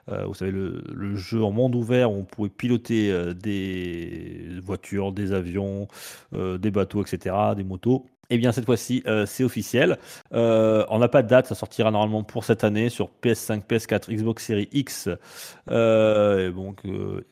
Euh, 0.10 0.26
vous 0.26 0.34
savez, 0.34 0.51
le, 0.51 0.84
le 0.93 1.16
jeu 1.16 1.43
en 1.43 1.51
monde 1.51 1.76
ouvert 1.76 2.12
où 2.12 2.16
on 2.16 2.24
pouvait 2.24 2.49
piloter 2.49 3.12
euh, 3.12 3.34
des 3.34 4.60
voitures, 4.64 5.12
des 5.12 5.34
avions, 5.34 5.88
euh, 6.34 6.57
des 6.57 6.72
bateaux, 6.72 7.03
etc., 7.03 7.36
des 7.55 7.64
motos. 7.64 8.05
Eh 8.32 8.38
bien, 8.38 8.51
cette 8.51 8.66
fois-ci, 8.66 9.03
c'est 9.26 9.43
officiel. 9.43 9.97
On 10.32 10.99
n'a 10.99 11.07
pas 11.07 11.24
de 11.24 11.28
date, 11.28 11.47
ça 11.47 11.55
sortira 11.55 11.89
normalement 11.89 12.22
pour 12.24 12.43
cette 12.43 12.64
année 12.64 12.89
sur 12.89 13.10
PS5, 13.24 13.64
PS4, 13.66 14.14
Xbox 14.14 14.45
Series 14.45 14.70
X, 14.72 15.07
et 15.07 16.51
donc 16.53 16.84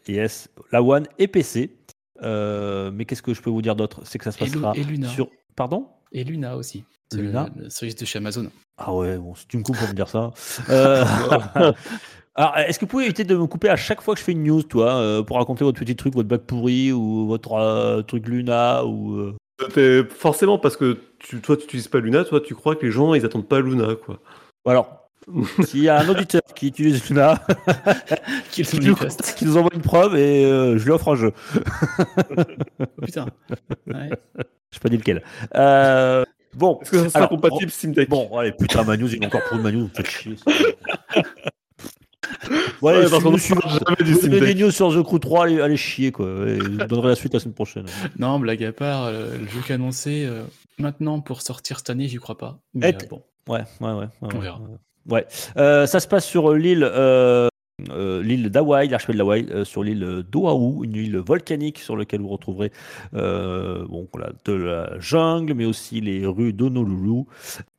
ES, 0.08 0.48
la 0.72 0.82
One 0.82 1.06
et 1.20 1.28
PC. 1.28 1.78
Mais 2.24 3.06
qu'est-ce 3.06 3.22
que 3.22 3.36
je 3.36 3.44
peux 3.44 3.52
vous 3.52 3.62
dire 3.62 3.76
d'autre? 3.76 4.02
C'est 4.06 4.18
que 4.18 4.24
ça 4.24 4.32
se 4.32 4.40
passera 4.40 4.74
et 4.76 4.84
Luna. 4.84 5.08
sur. 5.08 5.30
Pardon? 5.56 5.88
Et 6.14 6.24
Luna 6.24 6.58
aussi. 6.58 6.84
C'est 7.12 7.20
Luna 7.22 7.50
le, 7.56 7.64
le 7.64 7.70
service 7.70 7.96
de 7.96 8.06
chez 8.06 8.18
Amazon. 8.20 8.50
Ah 8.78 8.94
ouais, 8.94 9.18
bon, 9.18 9.34
si 9.36 9.48
tu 9.48 9.58
me 9.58 9.64
coupes 9.64 9.78
pour 9.78 9.88
me 9.88 9.94
dire 9.94 10.08
ça. 10.10 10.32
Euh, 10.70 11.04
Alors, 12.40 12.56
est-ce 12.60 12.78
que 12.78 12.86
vous 12.86 12.90
pouvez 12.90 13.06
éviter 13.06 13.24
de 13.24 13.36
me 13.36 13.48
couper 13.48 13.68
à 13.70 13.76
chaque 13.76 14.00
fois 14.02 14.14
que 14.14 14.20
je 14.20 14.24
fais 14.26 14.34
une 14.34 14.44
news, 14.44 14.62
toi, 14.62 14.94
euh, 14.98 15.24
pour 15.24 15.38
raconter 15.38 15.64
votre 15.64 15.80
petit 15.80 15.96
truc, 15.96 16.14
votre 16.14 16.28
bac 16.28 16.42
pourri 16.42 16.92
ou 16.92 17.26
votre 17.26 17.54
euh, 17.54 18.04
truc 18.04 18.28
Luna 18.28 18.86
ou. 18.86 19.34
euh, 19.76 20.04
Forcément, 20.12 20.60
parce 20.60 20.78
que 20.78 21.00
tu, 21.18 21.42
toi, 21.42 21.58
tu 21.58 21.64
n'utilises 21.64 21.88
pas 21.88 22.00
Luna, 22.00 22.24
toi, 22.26 22.40
tu 22.40 22.54
crois 22.54 22.76
que 22.76 22.86
les 22.86 22.92
gens, 22.92 23.16
ils 23.16 23.26
attendent 23.26 23.48
pas 23.48 23.60
Luna, 23.60 23.96
quoi. 23.96 24.20
Alors, 24.68 25.10
s'il 25.66 25.82
y 25.82 25.90
a 25.90 26.00
un 26.00 26.08
auditeur 26.10 26.42
qui 26.56 26.68
utilise 26.68 27.10
Luna, 27.10 27.42
qui 28.52 28.62
nous 28.82 28.96
qui 29.36 29.48
envoie 29.48 29.72
une 29.74 29.82
preuve 29.82 30.16
et 30.16 30.46
euh, 30.46 30.78
je 30.78 30.86
lui 30.86 30.92
offre 30.92 31.14
un 31.14 31.16
jeu. 31.16 31.32
Oh, 32.38 32.44
putain. 33.02 33.26
Ouais. 33.88 34.10
Je 34.72 34.80
pas 34.80 34.90
dit 34.90 34.98
lequel. 34.98 35.24
Euh, 35.56 36.24
bon, 36.58 36.80
Est-ce 36.82 36.92
que 36.92 36.98
ça 37.04 37.10
sera 37.10 37.18
Alors, 37.20 37.30
compatible 37.30 37.72
Steam 37.72 37.94
Deck 37.94 38.10
bon, 38.10 38.30
allez, 38.38 38.52
putain, 38.52 38.84
ma 38.84 38.98
news, 38.98 39.14
il 39.14 39.24
est 39.24 39.26
encore 39.26 39.44
pour 39.48 39.58
une 39.58 39.64
ma 39.64 39.72
news, 39.72 39.82
vous 39.88 39.92
faites 39.96 40.10
chier. 40.10 40.36
Ouais, 42.82 42.94
allez, 42.94 43.10
par 43.10 43.20
suivez- 43.20 43.24
contre, 43.24 43.40
suivez- 43.42 43.60
on 43.64 43.68
parlera 43.80 43.96
jamais 44.22 44.54
des 44.54 44.56
news 44.56 44.72
sur 44.72 44.94
The 44.94 45.02
Crew 45.04 45.20
3, 45.20 45.44
allez, 45.46 45.62
allez 45.62 45.78
chier, 45.78 46.12
quoi. 46.12 46.28
Et 46.46 46.60
je 46.60 46.64
vous 46.64 46.78
donnerai 46.78 47.08
la 47.10 47.16
suite 47.16 47.34
la 47.34 47.40
semaine 47.40 47.54
prochaine. 47.56 47.86
Non, 48.20 48.40
blague 48.40 48.64
à 48.64 48.72
part, 48.72 49.06
euh, 49.06 49.38
le 49.38 49.48
jeu 49.48 49.62
qui 49.66 49.72
est 49.72 49.76
annoncé 49.76 50.26
euh, 50.26 50.44
maintenant 50.78 51.20
pour 51.20 51.42
sortir 51.42 51.78
cette 51.78 51.90
année, 51.90 52.08
j'y 52.08 52.18
crois 52.18 52.38
pas. 52.38 52.60
Mais, 52.74 52.94
euh, 52.94 52.98
bon, 53.10 53.24
Ouais, 53.48 53.62
ouais, 53.82 53.92
ouais. 53.92 53.94
ouais, 54.00 54.08
On 54.22 54.28
ouais, 54.28 54.40
verra. 54.40 54.60
ouais. 54.60 54.78
Ouais. 55.10 55.26
Euh, 55.58 55.88
ça 55.88 56.00
se 56.00 56.08
passe 56.08 56.26
sur 56.26 56.54
l'île 56.54 56.84
euh, 57.92 58.24
l'île 58.24 58.50
d'Hawaï, 58.50 58.88
l'archipel 58.88 59.18
d'Hawaï, 59.18 59.46
euh, 59.52 59.64
sur 59.64 59.84
l'île 59.84 60.24
d'Oahu, 60.30 60.84
une 60.84 60.96
île 60.96 61.18
volcanique 61.18 61.78
sur 61.80 61.96
laquelle 61.96 62.22
vous 62.22 62.30
retrouverez 62.30 62.72
euh, 63.14 63.86
bon, 63.88 64.08
voilà, 64.14 64.32
de 64.46 64.54
la 64.54 65.00
jungle, 65.00 65.54
mais 65.54 65.66
aussi 65.66 66.02
les 66.02 66.26
rues 66.26 66.54
d'Honolulu. 66.54 67.24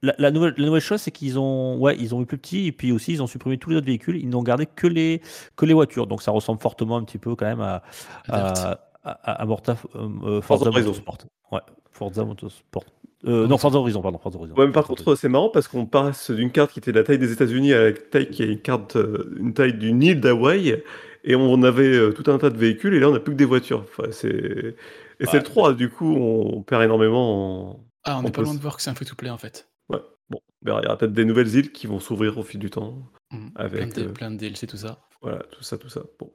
La, 0.03 0.15
la 0.19 0.31
nouvelle, 0.31 0.55
la 0.57 0.67
nouvelle 0.67 0.81
chose, 0.81 1.01
c'est 1.01 1.11
qu'ils 1.11 1.39
ont, 1.39 1.79
ouais, 1.79 1.97
ils 1.99 2.15
ont 2.15 2.23
eu 2.23 2.27
plus 2.27 2.39
petit, 2.39 2.67
et 2.67 2.73
puis 2.73 2.93
aussi 2.93 3.13
ils 3.13 3.23
ont 3.23 3.27
supprimé 3.27 3.59
tous 3.59 3.71
les 3.71 3.77
autres 3.77 3.87
véhicules, 3.87 4.17
ils 4.17 4.29
n'ont 4.29 4.43
gardé 4.43 4.67
que 4.67 4.87
les, 4.87 5.21
que 5.57 5.67
les 5.67 5.75
voitures. 5.75 6.07
Donc 6.07 6.23
ça 6.23 6.31
ressemble 6.31 6.61
fortement 6.61 6.97
un 6.97 7.05
petit 7.05 7.19
peu 7.19 7.35
quand 7.35 7.47
même 7.47 7.61
à, 7.61 7.83
à, 8.29 8.79
à, 9.03 9.43
à 9.43 9.47
Forza. 9.47 10.71
Motorsport. 10.71 11.19
Ouais, 11.51 11.61
Forza 11.91 12.25
Motorsport. 12.25 12.85
Euh, 13.27 13.47
non, 13.47 13.59
Forza 13.59 13.79
Horizon, 13.79 14.01
pardon. 14.01 14.19
Forza 14.19 14.39
Horizon. 14.39 14.55
Ouais, 14.55 14.67
mais 14.67 14.73
par 14.73 14.87
contre, 14.87 15.15
c'est 15.17 15.29
marrant 15.29 15.49
parce 15.49 15.67
qu'on 15.69 15.87
passe 15.87 16.31
d'une 16.31 16.53
carte 16.53 16.73
qui 16.73 16.79
était 16.79 16.93
de 16.93 16.99
la 16.99 17.05
taille 17.05 17.19
des 17.19 17.33
États-Unis 17.33 17.73
à 17.73 17.85
la 17.85 17.93
taille 17.93 18.31
qui 18.31 18.43
est 18.43 18.47
une 18.47 18.61
carte, 18.61 18.97
euh, 18.97 19.35
une 19.39 19.55
taille 19.55 19.75
d'une 19.75 20.03
île 20.03 20.21
d'Hawaï, 20.21 20.83
et 21.25 21.35
on 21.35 21.63
avait 21.63 21.95
euh, 21.95 22.13
tout 22.13 22.31
un 22.31 22.39
tas 22.39 22.51
de 22.51 22.57
véhicules, 22.57 22.95
et 22.95 23.01
là 23.01 23.09
on 23.09 23.13
n'a 23.13 23.21
plus 23.21 23.33
que 23.33 23.39
des 23.39 23.45
voitures. 23.45 23.85
Enfin, 23.89 24.11
c'est... 24.13 24.77
Et 25.21 25.27
c'est 25.27 25.39
le 25.39 25.43
3, 25.43 25.75
du 25.75 25.91
coup, 25.91 26.15
on 26.15 26.63
perd 26.63 26.83
énormément 26.85 27.71
en. 27.71 27.85
Ah, 28.05 28.19
on 28.19 28.23
n'est 28.23 28.31
pas 28.31 28.43
loin 28.43 28.55
de 28.55 28.61
voir 28.61 28.77
que 28.77 28.83
c'est 28.83 28.91
un 28.91 28.95
free-to-play 28.95 29.31
en 29.31 29.37
fait. 29.37 29.69
Ouais, 29.89 29.99
Bon, 30.31 30.41
il 30.63 30.69
y 30.69 30.71
aura 30.71 30.97
peut-être 30.97 31.13
des 31.13 31.25
nouvelles 31.25 31.55
îles 31.55 31.73
qui 31.73 31.87
vont 31.87 32.01
s'ouvrir 32.01 32.39
au 32.39 32.43
fil 32.43 32.61
du 32.61 32.71
temps. 32.71 32.99
Mm. 33.31 33.49
Avec, 33.57 33.93
plein, 33.93 34.05
de, 34.05 34.09
euh, 34.09 34.13
plein 34.13 34.31
de 34.31 34.37
DLC, 34.37 34.67
tout 34.67 34.77
ça. 34.77 35.01
Voilà, 35.21 35.43
tout 35.51 35.63
ça, 35.63 35.77
tout 35.79 35.89
ça. 35.89 36.03
Bon. 36.19 36.31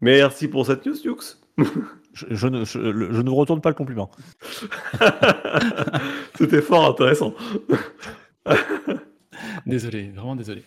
Merci 0.00 0.48
pour 0.48 0.66
cette 0.66 0.86
news, 0.86 0.96
Yux. 1.04 1.38
Je, 2.14 2.26
je 2.30 2.46
ne, 2.46 2.64
je, 2.64 2.78
ne 2.78 3.28
vous 3.30 3.36
retourne 3.36 3.60
pas 3.60 3.70
le 3.70 3.74
compliment. 3.74 4.10
C'était 6.36 6.62
fort 6.62 6.86
intéressant. 6.86 7.34
Désolé, 9.66 10.10
vraiment 10.10 10.36
désolé. 10.36 10.62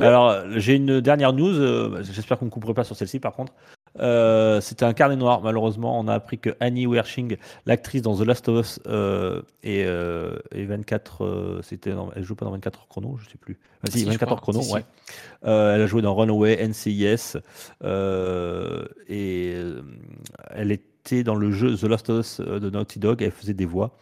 Alors, 0.00 0.36
j'ai 0.56 0.74
une 0.74 1.00
dernière 1.00 1.32
news. 1.32 1.54
euh, 1.54 2.02
J'espère 2.02 2.38
qu'on 2.38 2.46
ne 2.46 2.50
couperait 2.50 2.74
pas 2.74 2.84
sur 2.84 2.96
celle-ci, 2.96 3.20
par 3.20 3.32
contre. 3.34 3.52
Euh, 3.98 4.60
C'était 4.60 4.84
un 4.84 4.92
carnet 4.92 5.16
noir. 5.16 5.40
Malheureusement, 5.42 5.98
on 5.98 6.06
a 6.06 6.14
appris 6.14 6.38
que 6.38 6.50
Annie 6.60 6.86
Wershing, 6.86 7.36
l'actrice 7.66 8.02
dans 8.02 8.16
The 8.16 8.20
Last 8.26 8.48
of 8.48 8.60
Us, 8.64 8.80
euh, 8.86 9.42
et, 9.64 9.84
euh, 9.84 10.36
et 10.52 10.64
24, 10.64 11.24
euh, 11.24 11.60
c'était, 11.62 11.90
dans- 11.92 12.10
elle 12.14 12.22
joue 12.24 12.36
pas 12.36 12.44
dans 12.44 12.52
24 12.52 12.78
heures 12.80 12.88
chrono, 12.88 13.18
je 13.22 13.28
sais 13.28 13.38
plus. 13.38 13.58
Vas-y, 13.82 13.92
Si, 13.92 14.00
je 14.00 14.10
24 14.10 14.32
heures 14.32 14.40
crois, 14.40 14.52
chrono, 14.52 14.62
si, 14.62 14.68
si. 14.68 14.74
ouais. 14.74 14.84
Euh, 15.44 15.74
elle 15.74 15.82
a 15.82 15.86
joué 15.86 16.02
dans 16.02 16.14
Runaway, 16.14 16.56
NCIS, 16.66 17.36
euh, 17.82 18.84
et 19.08 19.54
euh, 19.56 19.82
elle 20.50 20.70
était 20.72 21.22
dans 21.24 21.34
le 21.34 21.50
jeu 21.50 21.76
The 21.76 21.84
Last 21.84 22.10
of 22.10 22.20
Us 22.20 22.40
de 22.40 22.70
Naughty 22.70 22.98
Dog. 22.98 23.22
Elle 23.22 23.30
faisait 23.32 23.54
des 23.54 23.66
voix. 23.66 23.96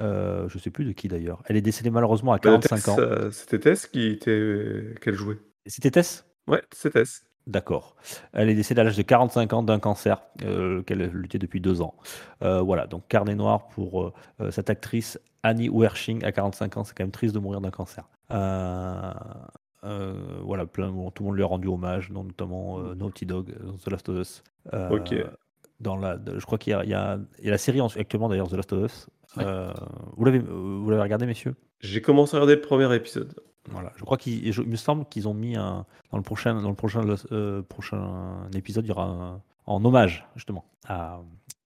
Euh, 0.00 0.48
je 0.48 0.58
sais 0.58 0.70
plus 0.70 0.84
de 0.84 0.92
qui 0.92 1.06
d'ailleurs. 1.08 1.42
Elle 1.46 1.56
est 1.56 1.60
décédée 1.62 1.90
malheureusement 1.90 2.32
à 2.32 2.38
45 2.38 2.76
Tess, 2.76 2.88
ans. 2.88 2.96
euh, 2.98 3.30
C'était 3.30 3.60
Tess 3.60 3.86
qui 3.86 4.06
était... 4.08 4.94
qu'elle 5.00 5.14
jouait. 5.14 5.38
C'était 5.66 5.90
Tess? 5.90 6.24
Ouais, 6.48 6.62
c'est 6.74 6.90
Tess. 6.90 7.22
D'accord. 7.46 7.94
Elle 8.32 8.48
est 8.48 8.54
décédée 8.54 8.80
à 8.80 8.84
l'âge 8.84 8.96
de 8.96 9.02
45 9.02 9.52
ans 9.52 9.62
d'un 9.62 9.78
cancer 9.78 10.22
euh, 10.44 10.82
qu'elle 10.82 11.02
lutté 11.10 11.38
depuis 11.38 11.60
deux 11.60 11.82
ans. 11.82 11.94
Euh, 12.42 12.60
voilà, 12.62 12.86
donc 12.86 13.06
carnet 13.08 13.34
noir 13.34 13.68
pour 13.68 14.12
euh, 14.40 14.50
cette 14.50 14.70
actrice 14.70 15.20
Annie 15.42 15.68
Wershing 15.68 16.24
à 16.24 16.32
45 16.32 16.76
ans. 16.78 16.84
C'est 16.84 16.96
quand 16.96 17.04
même 17.04 17.10
triste 17.10 17.34
de 17.34 17.38
mourir 17.40 17.60
d'un 17.60 17.70
cancer. 17.70 18.08
Voilà, 19.82 20.66
plein, 20.66 20.88
tout 21.14 21.22
le 21.22 21.26
monde 21.26 21.36
lui 21.36 21.42
a 21.42 21.46
rendu 21.46 21.68
hommage, 21.68 22.10
notamment 22.10 22.78
Naughty 22.94 23.26
Dog, 23.26 23.54
The 23.84 23.90
Last 23.90 24.08
of 24.08 24.18
Us. 24.18 24.42
Ok. 24.90 25.14
Dans 25.80 25.96
la, 25.96 26.16
je 26.38 26.44
crois 26.46 26.56
qu'il 26.56 26.72
y, 26.72 26.86
y 26.86 26.90
y 26.90 26.94
a 26.94 27.18
la 27.42 27.58
série 27.58 27.80
en- 27.80 27.88
actuellement 27.88 28.28
d'ailleurs, 28.28 28.48
The 28.48 28.54
Last 28.54 28.72
of 28.72 28.84
Us. 28.86 29.06
Ouais. 29.36 29.44
Vous 30.16 30.24
l'avez 30.24 31.02
regardé, 31.02 31.26
messieurs? 31.26 31.54
J'ai 31.80 32.00
commencé 32.00 32.36
à 32.36 32.40
regarder 32.40 32.54
le 32.54 32.66
premier 32.66 32.94
épisode. 32.94 33.34
Voilà, 33.70 33.92
je 33.96 34.02
crois 34.04 34.16
qu'il 34.18 34.52
je- 34.52 34.62
il 34.62 34.68
me 34.68 34.76
semble 34.76 35.04
qu'ils 35.06 35.26
ont 35.28 35.34
mis 35.34 35.56
un, 35.56 35.86
dans 36.10 36.18
le 36.18 36.22
prochain 36.22 36.60
dans 36.60 36.68
le 36.68 36.74
prochain 36.74 37.02
euh, 37.32 37.62
prochain 37.62 38.46
épisode, 38.54 38.84
il 38.84 38.88
y 38.88 38.92
aura 38.92 39.04
un- 39.06 39.42
en 39.66 39.84
hommage 39.84 40.26
justement 40.36 40.64
à 40.86 41.20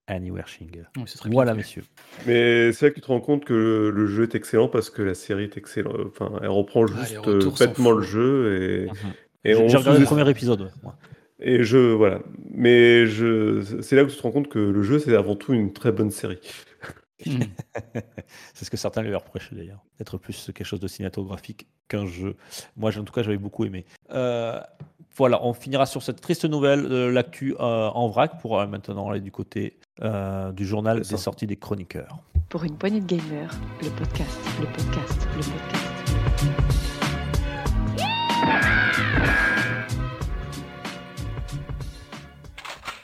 Annie 0.07 0.31
Wershing. 0.31 0.71
Oui, 0.97 1.03
bien 1.25 1.31
Voilà, 1.33 1.55
messieurs. 1.55 1.85
Mais 2.27 2.73
c'est 2.73 2.87
là 2.87 2.91
que 2.91 2.95
tu 2.95 3.01
te 3.03 3.07
rends 3.09 3.21
compte 3.21 3.45
que 3.45 3.53
le, 3.53 3.91
le 3.91 4.07
jeu 4.07 4.23
est 4.23 4.35
excellent 4.35 4.69
parce 4.69 4.89
que 4.91 5.03
la 5.03 5.15
série 5.15 5.45
est 5.45 5.57
excellente. 5.57 5.97
Enfin, 6.07 6.31
elle 6.41 6.49
reprend 6.49 6.85
Ah, 6.85 7.01
juste 7.05 7.19
euh, 7.27 7.51
bêtement 7.59 7.91
le 7.91 8.03
jeu 8.03 8.63
et, 8.63 8.87
Mhm. 8.87 8.95
et 9.45 9.53
J'ai 9.55 9.57
on 9.63 9.69
j'ai 9.69 9.77
regardé 9.77 10.01
le 10.01 10.07
premier 10.07 10.31
épisode. 10.31 10.61
ouais. 10.63 10.93
Et 11.41 11.63
je 11.63 11.79
voilà. 11.93 12.21
Mais 12.51 13.07
je 13.07 13.81
c'est 13.83 13.97
là 13.97 14.05
où 14.05 14.07
tu 14.07 14.17
te 14.17 14.23
rends 14.23 14.31
compte 14.33 14.49
que 14.49 14.59
le 14.59 14.83
jeu 14.83 14.99
c'est 14.99 15.15
avant 15.15 15.37
tout 15.37 15.53
une 15.53 15.73
très 15.73 15.93
bonne 15.93 16.11
série. 16.11 16.39
Mm. 17.27 17.41
C'est 18.55 18.65
ce 18.65 18.71
que 18.71 18.77
certains 18.77 19.03
lui 19.03 19.15
reproché 19.15 19.55
d'ailleurs, 19.55 19.85
d'être 19.99 20.19
plus 20.19 20.51
quelque 20.55 20.67
chose 20.67 20.81
de 20.81 20.89
cinématographique 20.89 21.67
qu'un 21.89 22.07
jeu. 22.07 22.37
Moi, 22.77 22.97
en 22.97 23.05
tout 23.05 23.13
cas, 23.13 23.23
j'avais 23.23 23.39
beaucoup 23.39 23.65
aimé. 23.65 23.85
Euh, 24.11 24.61
voilà, 25.17 25.45
on 25.45 25.53
finira 25.53 25.85
sur 25.85 26.03
cette 26.03 26.21
triste 26.21 26.45
nouvelle 26.45 26.89
de 26.89 27.07
l'actu 27.07 27.55
euh, 27.59 27.89
en 27.89 28.07
vrac 28.09 28.41
pour 28.41 28.61
euh, 28.61 28.67
maintenant 28.69 29.11
aller 29.11 29.21
du 29.21 29.33
côté 29.33 29.77
euh, 30.01 30.53
du 30.53 30.65
journal 30.65 31.05
C'est 31.05 31.15
des 31.17 31.21
sorties 31.21 31.49
des 31.49 31.57
chroniqueurs. 31.57 32.19
Pour 32.49 32.63
une 32.63 32.77
poignée 32.77 33.01
de 33.01 33.07
gamers, 33.07 33.51
le 33.83 33.91
podcast, 33.91 34.39
le 34.61 34.67
podcast, 34.67 35.29
le 35.37 35.43
podcast. 35.43 35.89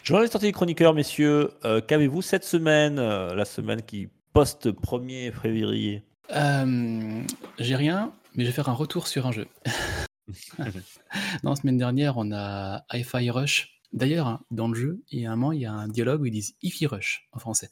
Journal 0.05 0.27
des 0.27 0.31
sorties 0.31 0.49
des 0.49 0.53
chroniqueurs, 0.53 0.93
messieurs, 0.93 1.53
euh, 1.65 1.81
qu'avez-vous 1.81 2.21
cette 2.21 2.45
semaine, 2.45 2.99
euh, 2.99 3.35
la 3.35 3.47
semaine 3.47 3.81
qui 3.81 4.11
poste 4.35 4.71
1er 4.71 5.33
février? 5.33 6.03
Euh, 6.37 7.23
J'ai 7.59 7.75
rien, 7.75 8.13
mais 8.35 8.45
je 8.45 8.51
vais 8.51 8.55
faire 8.55 8.69
un 8.69 8.75
retour 8.75 9.09
sur 9.09 9.27
un 9.27 9.33
jeu. 9.33 9.47
non, 11.43 11.51
la 11.51 11.57
semaine 11.57 11.79
dernière, 11.79 12.19
on 12.19 12.33
a 12.33 12.85
Hi-Fi 12.93 13.31
Rush. 13.31 13.81
D'ailleurs, 13.95 14.27
hein, 14.27 14.45
dans 14.51 14.69
le 14.69 14.75
jeu, 14.75 15.03
il 15.09 15.21
y 15.21 15.27
a 15.27 15.33
un 15.33 15.37
moment, 15.37 15.53
il 15.53 15.63
y 15.63 15.67
a 15.67 15.73
un 15.73 15.89
dialogue 15.89 16.21
où 16.21 16.27
ils 16.27 16.33
disent 16.33 16.55
Hi-Fi 16.61 16.85
Rush 16.87 17.27
en 17.33 17.39
français. 17.39 17.71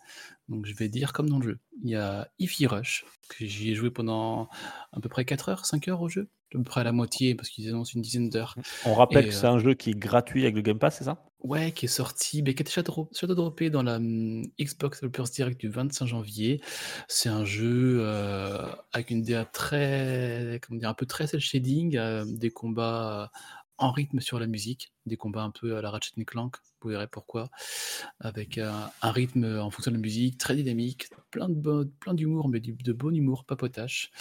Donc 0.48 0.64
je 0.64 0.74
vais 0.74 0.88
dire 0.88 1.12
comme 1.12 1.28
dans 1.28 1.38
le 1.38 1.44
jeu. 1.44 1.58
Il 1.82 1.90
y 1.90 1.96
a 1.96 2.30
Hi-Fi 2.38 2.66
Rush, 2.66 3.04
que 3.28 3.44
j'y 3.44 3.72
ai 3.72 3.74
joué 3.74 3.90
pendant 3.90 4.48
à 4.92 5.00
peu 5.02 5.10
près 5.10 5.26
4 5.26 5.50
heures, 5.50 5.66
5 5.66 5.86
heures 5.88 6.00
au 6.00 6.08
jeu. 6.08 6.30
À 6.54 6.58
peu 6.58 6.64
près 6.64 6.80
à 6.82 6.84
la 6.84 6.92
moitié, 6.92 7.34
parce 7.34 7.48
qu'ils 7.48 7.68
annoncent 7.68 7.92
une 7.94 8.02
dizaine 8.02 8.28
d'heures. 8.28 8.56
On 8.84 8.94
rappelle 8.94 9.24
Et, 9.24 9.28
que 9.28 9.34
euh, 9.34 9.36
c'est 9.38 9.46
un 9.46 9.58
jeu 9.58 9.74
qui 9.74 9.90
est 9.90 9.98
gratuit 9.98 10.42
avec 10.42 10.54
le 10.54 10.62
Game 10.62 10.78
Pass, 10.78 10.98
c'est 10.98 11.04
ça? 11.04 11.24
Ouais, 11.42 11.72
qui 11.72 11.86
est 11.86 11.88
sorti, 11.88 12.40
mais 12.42 12.54
qui 12.54 12.64
shadow 12.70 13.08
shadow 13.12 13.34
droppé 13.34 13.68
dans 13.68 13.82
la 13.82 13.96
hum, 13.96 14.44
Xbox 14.60 15.00
Developers 15.00 15.24
Direct 15.24 15.58
du 15.60 15.68
25 15.68 16.06
janvier. 16.06 16.60
C'est 17.08 17.28
un 17.28 17.44
jeu 17.44 17.98
euh, 18.00 18.64
avec 18.92 19.10
une 19.10 19.22
DA 19.22 19.44
très, 19.44 20.60
comment 20.62 20.78
dire, 20.78 20.88
un 20.88 20.94
peu 20.94 21.04
très 21.04 21.26
cel 21.26 21.40
shading, 21.40 21.96
euh, 21.96 22.24
des 22.28 22.50
combats 22.50 23.22
euh, 23.24 23.26
en 23.78 23.90
rythme 23.90 24.20
sur 24.20 24.38
la 24.38 24.46
musique, 24.46 24.92
des 25.06 25.16
combats 25.16 25.42
un 25.42 25.50
peu 25.50 25.76
à 25.76 25.82
la 25.82 25.90
Ratchet 25.90 26.24
Clank, 26.24 26.56
vous 26.80 26.90
verrez 26.90 27.08
pourquoi, 27.08 27.50
avec 28.20 28.58
un, 28.58 28.90
un 29.02 29.10
rythme 29.10 29.44
en 29.58 29.70
fonction 29.70 29.90
de 29.90 29.96
la 29.96 30.00
musique, 30.02 30.38
très 30.38 30.54
dynamique, 30.54 31.08
plein 31.32 31.48
de 31.48 31.84
plein 31.98 32.14
d'humour, 32.14 32.48
mais 32.48 32.60
du- 32.60 32.74
de 32.74 32.92
bon 32.92 33.14
humour, 33.16 33.44
pas 33.44 33.56
potache, 33.56 34.12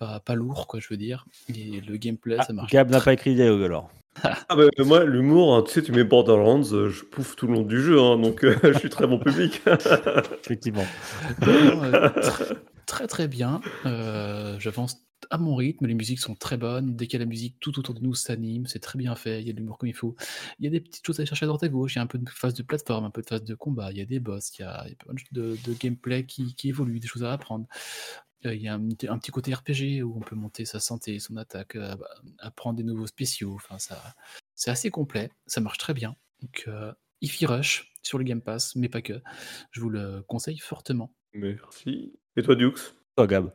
pas, 0.00 0.18
pas 0.18 0.34
lourd, 0.34 0.66
quoi, 0.66 0.80
je 0.80 0.88
veux 0.90 0.96
dire. 0.96 1.24
Et 1.54 1.80
le 1.80 1.96
gameplay, 1.96 2.36
Ah, 2.40 2.44
ça 2.44 2.52
marche. 2.52 2.72
Gab 2.72 2.90
n'a 2.90 3.00
pas 3.00 3.12
écrit 3.12 3.30
le 3.30 3.36
dialogue 3.36 3.62
alors. 3.62 3.90
Ah 4.48 4.56
bah, 4.56 4.64
moi 4.80 5.04
l'humour, 5.04 5.54
hein, 5.54 5.62
tu 5.64 5.72
sais, 5.72 5.82
tu 5.82 5.92
mets 5.92 6.02
Borderlands, 6.02 6.72
euh, 6.72 6.90
je 6.90 7.04
pouffe 7.04 7.36
tout 7.36 7.46
le 7.46 7.52
long 7.54 7.62
du 7.62 7.80
jeu, 7.80 8.00
hein, 8.00 8.18
donc 8.18 8.44
euh, 8.44 8.56
je 8.72 8.78
suis 8.78 8.90
très 8.90 9.06
bon 9.06 9.20
public. 9.20 9.62
Effectivement. 10.44 10.84
Non, 11.46 11.84
euh, 11.84 12.08
tr- 12.08 12.56
très 12.86 13.06
très 13.06 13.28
bien. 13.28 13.60
Euh, 13.86 14.58
J'avance 14.58 15.06
à 15.30 15.38
mon 15.38 15.54
rythme, 15.54 15.86
les 15.86 15.94
musiques 15.94 16.18
sont 16.18 16.34
très 16.34 16.56
bonnes. 16.56 16.96
Dès 16.96 17.06
qu'il 17.06 17.20
y 17.20 17.22
a 17.22 17.24
la 17.24 17.28
musique, 17.28 17.56
tout 17.60 17.78
autour 17.78 17.94
de 17.94 18.00
nous 18.00 18.14
s'anime, 18.14 18.66
c'est 18.66 18.80
très 18.80 18.98
bien 18.98 19.14
fait. 19.14 19.40
Il 19.42 19.46
y 19.46 19.50
a 19.50 19.52
de 19.52 19.58
l'humour 19.58 19.78
comme 19.78 19.88
il 19.88 19.94
faut. 19.94 20.16
Il 20.58 20.64
y 20.64 20.68
a 20.68 20.70
des 20.70 20.80
petites 20.80 21.06
choses 21.06 21.20
à 21.20 21.24
chercher 21.24 21.44
à 21.44 21.46
droite 21.46 21.62
à 21.62 21.68
gauche. 21.68 21.94
Il 21.94 21.98
y 21.98 22.00
a 22.00 22.02
un 22.02 22.06
peu 22.06 22.18
de 22.18 22.28
phase 22.28 22.54
de 22.54 22.62
plateforme, 22.64 23.04
un 23.04 23.10
peu 23.10 23.22
de 23.22 23.26
phase 23.28 23.44
de 23.44 23.54
combat. 23.54 23.92
Il 23.92 23.98
y 23.98 24.00
a 24.00 24.06
des 24.06 24.18
boss, 24.18 24.50
il 24.58 24.62
y 24.62 24.64
a, 24.64 24.82
il 24.86 24.90
y 24.90 24.92
a 24.92 24.96
plein 24.96 25.14
de, 25.32 25.56
de 25.64 25.72
gameplay 25.78 26.24
qui, 26.24 26.54
qui 26.56 26.70
évolue, 26.70 26.98
des 26.98 27.06
choses 27.06 27.22
à 27.22 27.32
apprendre. 27.32 27.66
Euh, 28.46 28.54
Il 28.54 28.62
y 28.62 28.68
a 28.68 28.74
un, 28.74 28.88
petit- 28.88 29.08
un 29.08 29.18
petit 29.18 29.30
côté 29.30 29.52
RPG 29.54 30.02
où 30.02 30.14
on 30.16 30.20
peut 30.20 30.36
monter 30.36 30.64
sa 30.64 30.80
santé, 30.80 31.18
son 31.18 31.36
attaque, 31.36 31.76
euh, 31.76 31.94
apprendre 32.38 32.76
des 32.78 32.84
nouveaux 32.84 33.06
spéciaux. 33.06 33.52
Enfin, 33.54 33.78
ça, 33.78 34.00
c'est 34.54 34.70
assez 34.70 34.90
complet. 34.90 35.30
Ça 35.46 35.60
marche 35.60 35.78
très 35.78 35.94
bien. 35.94 36.16
Donc, 36.42 36.64
euh, 36.68 36.92
Ify 37.20 37.44
Rush 37.46 37.92
sur 38.02 38.16
le 38.18 38.24
Game 38.24 38.40
Pass, 38.40 38.74
mais 38.76 38.88
pas 38.88 39.02
que. 39.02 39.12
Je 39.72 39.80
vous 39.80 39.90
le 39.90 40.22
conseille 40.26 40.58
fortement. 40.58 41.12
Merci. 41.34 42.12
Et 42.36 42.42
toi, 42.42 42.54
Dukes? 42.54 42.94
Toi, 43.16 43.26
Gab? 43.26 43.50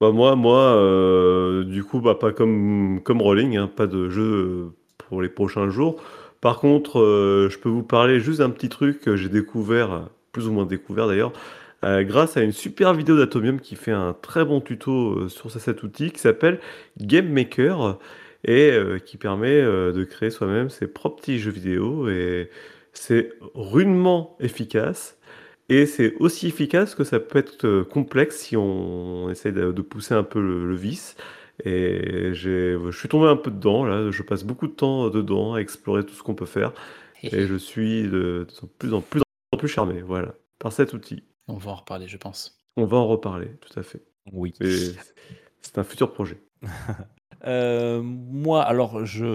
Bah 0.00 0.10
moi, 0.10 0.34
moi, 0.34 0.74
euh, 0.76 1.62
du 1.64 1.84
coup, 1.84 2.00
bah 2.00 2.16
pas 2.16 2.32
comme 2.32 3.00
comme 3.04 3.22
Rolling, 3.22 3.56
hein, 3.56 3.68
pas 3.68 3.86
de 3.86 4.08
jeu 4.08 4.72
pour 4.98 5.22
les 5.22 5.28
prochains 5.28 5.68
jours. 5.70 6.02
Par 6.40 6.58
contre, 6.58 6.98
euh, 6.98 7.48
je 7.50 7.58
peux 7.58 7.68
vous 7.68 7.84
parler 7.84 8.18
juste 8.18 8.40
d'un 8.40 8.50
petit 8.50 8.68
truc 8.68 9.00
que 9.00 9.14
j'ai 9.14 9.28
découvert, 9.28 10.08
plus 10.32 10.48
ou 10.48 10.52
moins 10.52 10.66
découvert 10.66 11.06
d'ailleurs, 11.06 11.32
euh, 11.84 12.04
grâce 12.04 12.36
à 12.36 12.42
une 12.42 12.52
super 12.52 12.94
vidéo 12.94 13.16
d'Atomium 13.16 13.60
qui 13.60 13.74
fait 13.74 13.92
un 13.92 14.12
très 14.12 14.44
bon 14.44 14.60
tuto 14.60 15.18
euh, 15.18 15.28
sur 15.28 15.50
cet 15.50 15.82
outil 15.82 16.12
qui 16.12 16.20
s'appelle 16.20 16.60
Game 17.00 17.28
Maker 17.28 17.98
et 18.44 18.70
euh, 18.70 18.98
qui 18.98 19.16
permet 19.16 19.62
de 19.62 20.04
créer 20.04 20.30
soi-même 20.30 20.70
ses 20.70 20.86
propres 20.86 21.16
petits 21.20 21.38
jeux 21.38 21.50
vidéo 21.50 22.08
et 22.08 22.50
c'est 22.92 23.32
rudement 23.54 24.36
efficace. 24.40 25.18
Et 25.68 25.86
c'est 25.86 26.14
aussi 26.16 26.48
efficace 26.48 26.94
que 26.94 27.04
ça 27.04 27.18
peut 27.20 27.38
être 27.38 27.82
complexe 27.84 28.36
si 28.38 28.56
on 28.56 29.30
essaie 29.30 29.52
de, 29.52 29.70
pousser 29.82 30.14
un 30.14 30.24
peu 30.24 30.40
le, 30.40 30.68
le 30.68 30.74
vice. 30.74 31.16
Et 31.64 32.34
je 32.34 32.90
suis 32.92 33.08
tombé 33.08 33.28
un 33.28 33.36
peu 33.36 33.50
dedans, 33.50 33.84
là. 33.84 34.10
Je 34.10 34.22
passe 34.22 34.44
beaucoup 34.44 34.66
de 34.66 34.72
temps 34.72 35.08
dedans 35.08 35.54
à 35.54 35.60
explorer 35.60 36.04
tout 36.04 36.14
ce 36.14 36.22
qu'on 36.22 36.34
peut 36.34 36.46
faire. 36.46 36.72
Et 37.22 37.46
je 37.46 37.54
suis 37.56 38.02
de, 38.04 38.46
de 38.46 38.66
plus 38.78 38.92
en 38.92 39.00
plus 39.00 39.22
en 39.52 39.56
plus 39.56 39.68
charmé, 39.68 40.02
voilà, 40.02 40.34
par 40.58 40.72
cet 40.72 40.92
outil. 40.92 41.22
On 41.52 41.58
va 41.58 41.72
en 41.72 41.74
reparler, 41.74 42.08
je 42.08 42.16
pense. 42.16 42.58
On 42.78 42.86
va 42.86 42.96
en 42.96 43.06
reparler, 43.06 43.50
tout 43.60 43.78
à 43.78 43.82
fait. 43.82 44.02
Oui. 44.32 44.54
C'est 45.60 45.76
un 45.76 45.84
futur 45.84 46.12
projet. 46.12 46.42
Euh, 47.44 48.02
moi, 48.02 48.62
alors, 48.62 49.04
je, 49.04 49.26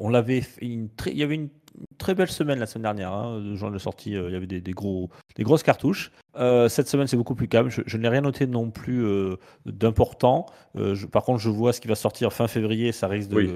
on 0.00 0.08
l'avait 0.08 0.40
fait 0.40 0.66
une 0.66 0.92
très, 0.92 1.12
il 1.12 1.16
y 1.16 1.22
avait 1.22 1.36
une, 1.36 1.50
très 1.98 2.14
belle 2.14 2.30
semaine 2.30 2.58
la 2.58 2.66
semaine 2.66 2.82
dernière. 2.82 3.12
Hein. 3.12 3.40
Le 3.40 3.54
genre 3.56 3.70
de 3.70 3.78
sortie, 3.78 4.16
euh, 4.16 4.28
il 4.28 4.32
y 4.32 4.36
avait 4.36 4.46
des, 4.46 4.60
des 4.60 4.72
gros, 4.72 5.10
des 5.36 5.42
grosses 5.44 5.62
cartouches. 5.62 6.10
Euh, 6.36 6.68
cette 6.68 6.88
semaine, 6.88 7.06
c'est 7.06 7.16
beaucoup 7.16 7.34
plus 7.34 7.48
calme. 7.48 7.68
Je, 7.70 7.82
je 7.86 7.96
n'ai 7.96 8.08
rien 8.08 8.20
noté 8.20 8.46
non 8.46 8.70
plus 8.70 9.04
euh, 9.04 9.36
d'important. 9.66 10.46
Euh, 10.76 10.94
par 11.10 11.24
contre, 11.24 11.40
je 11.40 11.48
vois 11.50 11.72
ce 11.72 11.80
qui 11.80 11.88
va 11.88 11.94
sortir 11.94 12.32
fin 12.32 12.48
février. 12.48 12.92
Ça 12.92 13.08
risque 13.08 13.30
Oui. 13.32 13.50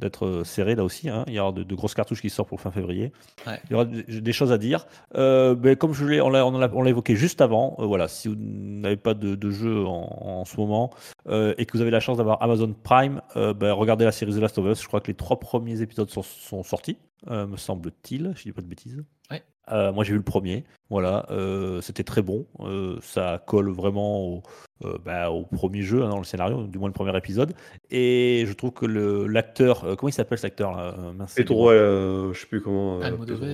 d'être 0.00 0.26
euh, 0.26 0.44
serré 0.44 0.74
là 0.74 0.82
aussi. 0.82 1.08
hein. 1.08 1.24
Il 1.28 1.34
y 1.34 1.38
aura 1.40 1.52
de, 1.52 1.62
de 1.62 1.74
grosses 1.74 1.94
cartouches 1.94 2.22
qui 2.22 2.30
sortent 2.30 2.48
pour 2.48 2.60
fin 2.60 2.70
février. 2.70 3.12
Ouais. 3.46 3.60
Il 3.66 3.72
y 3.72 3.74
aura 3.74 3.84
des, 3.84 4.02
des 4.20 4.32
choses 4.32 4.50
à 4.50 4.58
dire. 4.58 4.86
Euh, 5.14 5.54
ben, 5.54 5.76
comme 5.76 5.92
je 5.92 6.04
l'ai, 6.06 6.20
on 6.20 6.30
l'a, 6.30 6.88
évoqué 6.88 7.14
juste 7.16 7.40
avant. 7.40 7.76
euh, 7.78 7.84
voilà, 7.86 8.08
si 8.08 8.28
vous 8.28 8.34
n'avez 8.38 8.96
pas 8.96 9.14
de, 9.14 9.34
de 9.34 9.50
jeu 9.50 9.84
en, 9.86 10.08
en 10.40 10.44
ce 10.44 10.56
moment 10.56 10.90
euh, 11.28 11.54
et 11.58 11.66
que 11.66 11.76
vous 11.76 11.82
avez 11.82 11.90
la 11.90 12.00
chance 12.00 12.16
d'avoir 12.16 12.42
Amazon 12.42 12.74
Prime, 12.82 13.20
euh, 13.36 13.52
ben, 13.54 13.72
regardez 13.72 14.04
la 14.04 14.12
série 14.12 14.32
The 14.32 14.38
Last 14.38 14.58
of 14.58 14.66
Us. 14.66 14.82
Je 14.82 14.88
crois 14.88 15.00
que 15.00 15.08
les 15.08 15.14
trois 15.16 15.38
premiers 15.38 15.80
épisodes 15.82 16.10
sont, 16.10 16.22
sont 16.22 16.62
sortis, 16.62 16.96
euh, 17.28 17.46
me 17.46 17.56
semble-t-il. 17.56 18.32
Je 18.36 18.42
dis 18.44 18.52
pas 18.52 18.62
de 18.62 18.66
bêtises. 18.66 19.02
Ouais. 19.30 19.42
Euh, 19.72 19.92
moi 19.92 20.02
j'ai 20.02 20.12
vu 20.12 20.18
le 20.18 20.24
premier, 20.24 20.64
voilà, 20.88 21.26
euh, 21.30 21.80
c'était 21.80 22.02
très 22.02 22.22
bon, 22.22 22.46
euh, 22.60 22.98
ça 23.02 23.40
colle 23.46 23.70
vraiment 23.70 24.18
au, 24.20 24.42
euh, 24.84 24.98
bah, 25.04 25.30
au 25.30 25.44
premier 25.44 25.82
jeu 25.82 26.02
hein, 26.02 26.08
dans 26.08 26.18
le 26.18 26.24
scénario, 26.24 26.66
du 26.66 26.78
moins 26.78 26.88
le 26.88 26.92
premier 26.94 27.16
épisode, 27.16 27.54
et 27.88 28.44
je 28.48 28.52
trouve 28.54 28.72
que 28.72 28.84
le- 28.86 29.28
l'acteur, 29.28 29.84
euh, 29.84 29.94
comment 29.94 30.08
il 30.08 30.12
s'appelle 30.12 30.38
cet 30.38 30.46
acteur 30.52 30.72
là 30.72 30.96
Pedro, 31.36 31.70
euh, 31.70 32.32
je 32.32 32.40
sais 32.40 32.46
plus 32.48 32.60
comment. 32.62 33.00
euh, 33.00 33.10
Pedro- 33.12 33.46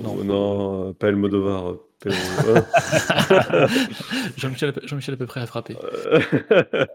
non 0.00 0.24
non, 0.24 0.88
euh, 0.88 0.92
pas 0.94 1.08
Almodovar. 1.08 1.74
Pedro- 1.98 2.16
Jean-Michel 4.38 4.72
Jean-Michel 4.84 5.14
à 5.14 5.16
peu 5.18 5.26
près 5.26 5.40
a 5.40 5.46
frappé. 5.46 5.76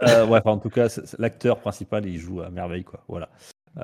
Euh, 0.07 0.25
ouais, 0.25 0.39
enfin, 0.39 0.51
en 0.51 0.57
tout 0.57 0.69
cas, 0.69 0.87
l'acteur 1.19 1.59
principal, 1.59 2.05
il 2.05 2.17
joue 2.17 2.41
à 2.41 2.49
merveille, 2.49 2.83
quoi. 2.83 3.03
Voilà. 3.07 3.29
Euh, 3.77 3.83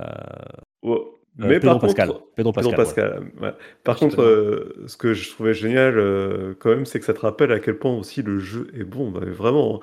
ouais. 0.84 0.98
Euh, 1.42 1.46
Mais 1.48 1.60
Pedro 1.60 1.76
par 1.80 1.82
Pascal. 1.82 2.08
contre, 2.10 2.24
Pedro 2.36 2.52
Pedro 2.54 2.72
Pascal. 2.74 3.12
Pascal, 3.12 3.32
ouais. 3.42 3.54
Par 3.84 3.96
Justement. 3.96 4.10
contre, 4.12 4.22
euh, 4.24 4.84
ce 4.88 4.98
que 4.98 5.14
je 5.14 5.30
trouvais 5.32 5.54
génial 5.54 5.98
euh, 5.98 6.54
quand 6.60 6.70
même, 6.70 6.86
c'est 6.86 7.00
que 7.00 7.06
ça 7.06 7.14
te 7.14 7.20
rappelle 7.22 7.52
à 7.52 7.60
quel 7.60 7.78
point 7.78 7.96
aussi 7.98 8.22
le 8.22 8.40
jeu 8.40 8.68
est 8.78 8.84
bon. 8.84 9.10
Bah, 9.12 9.22
vraiment, 9.26 9.82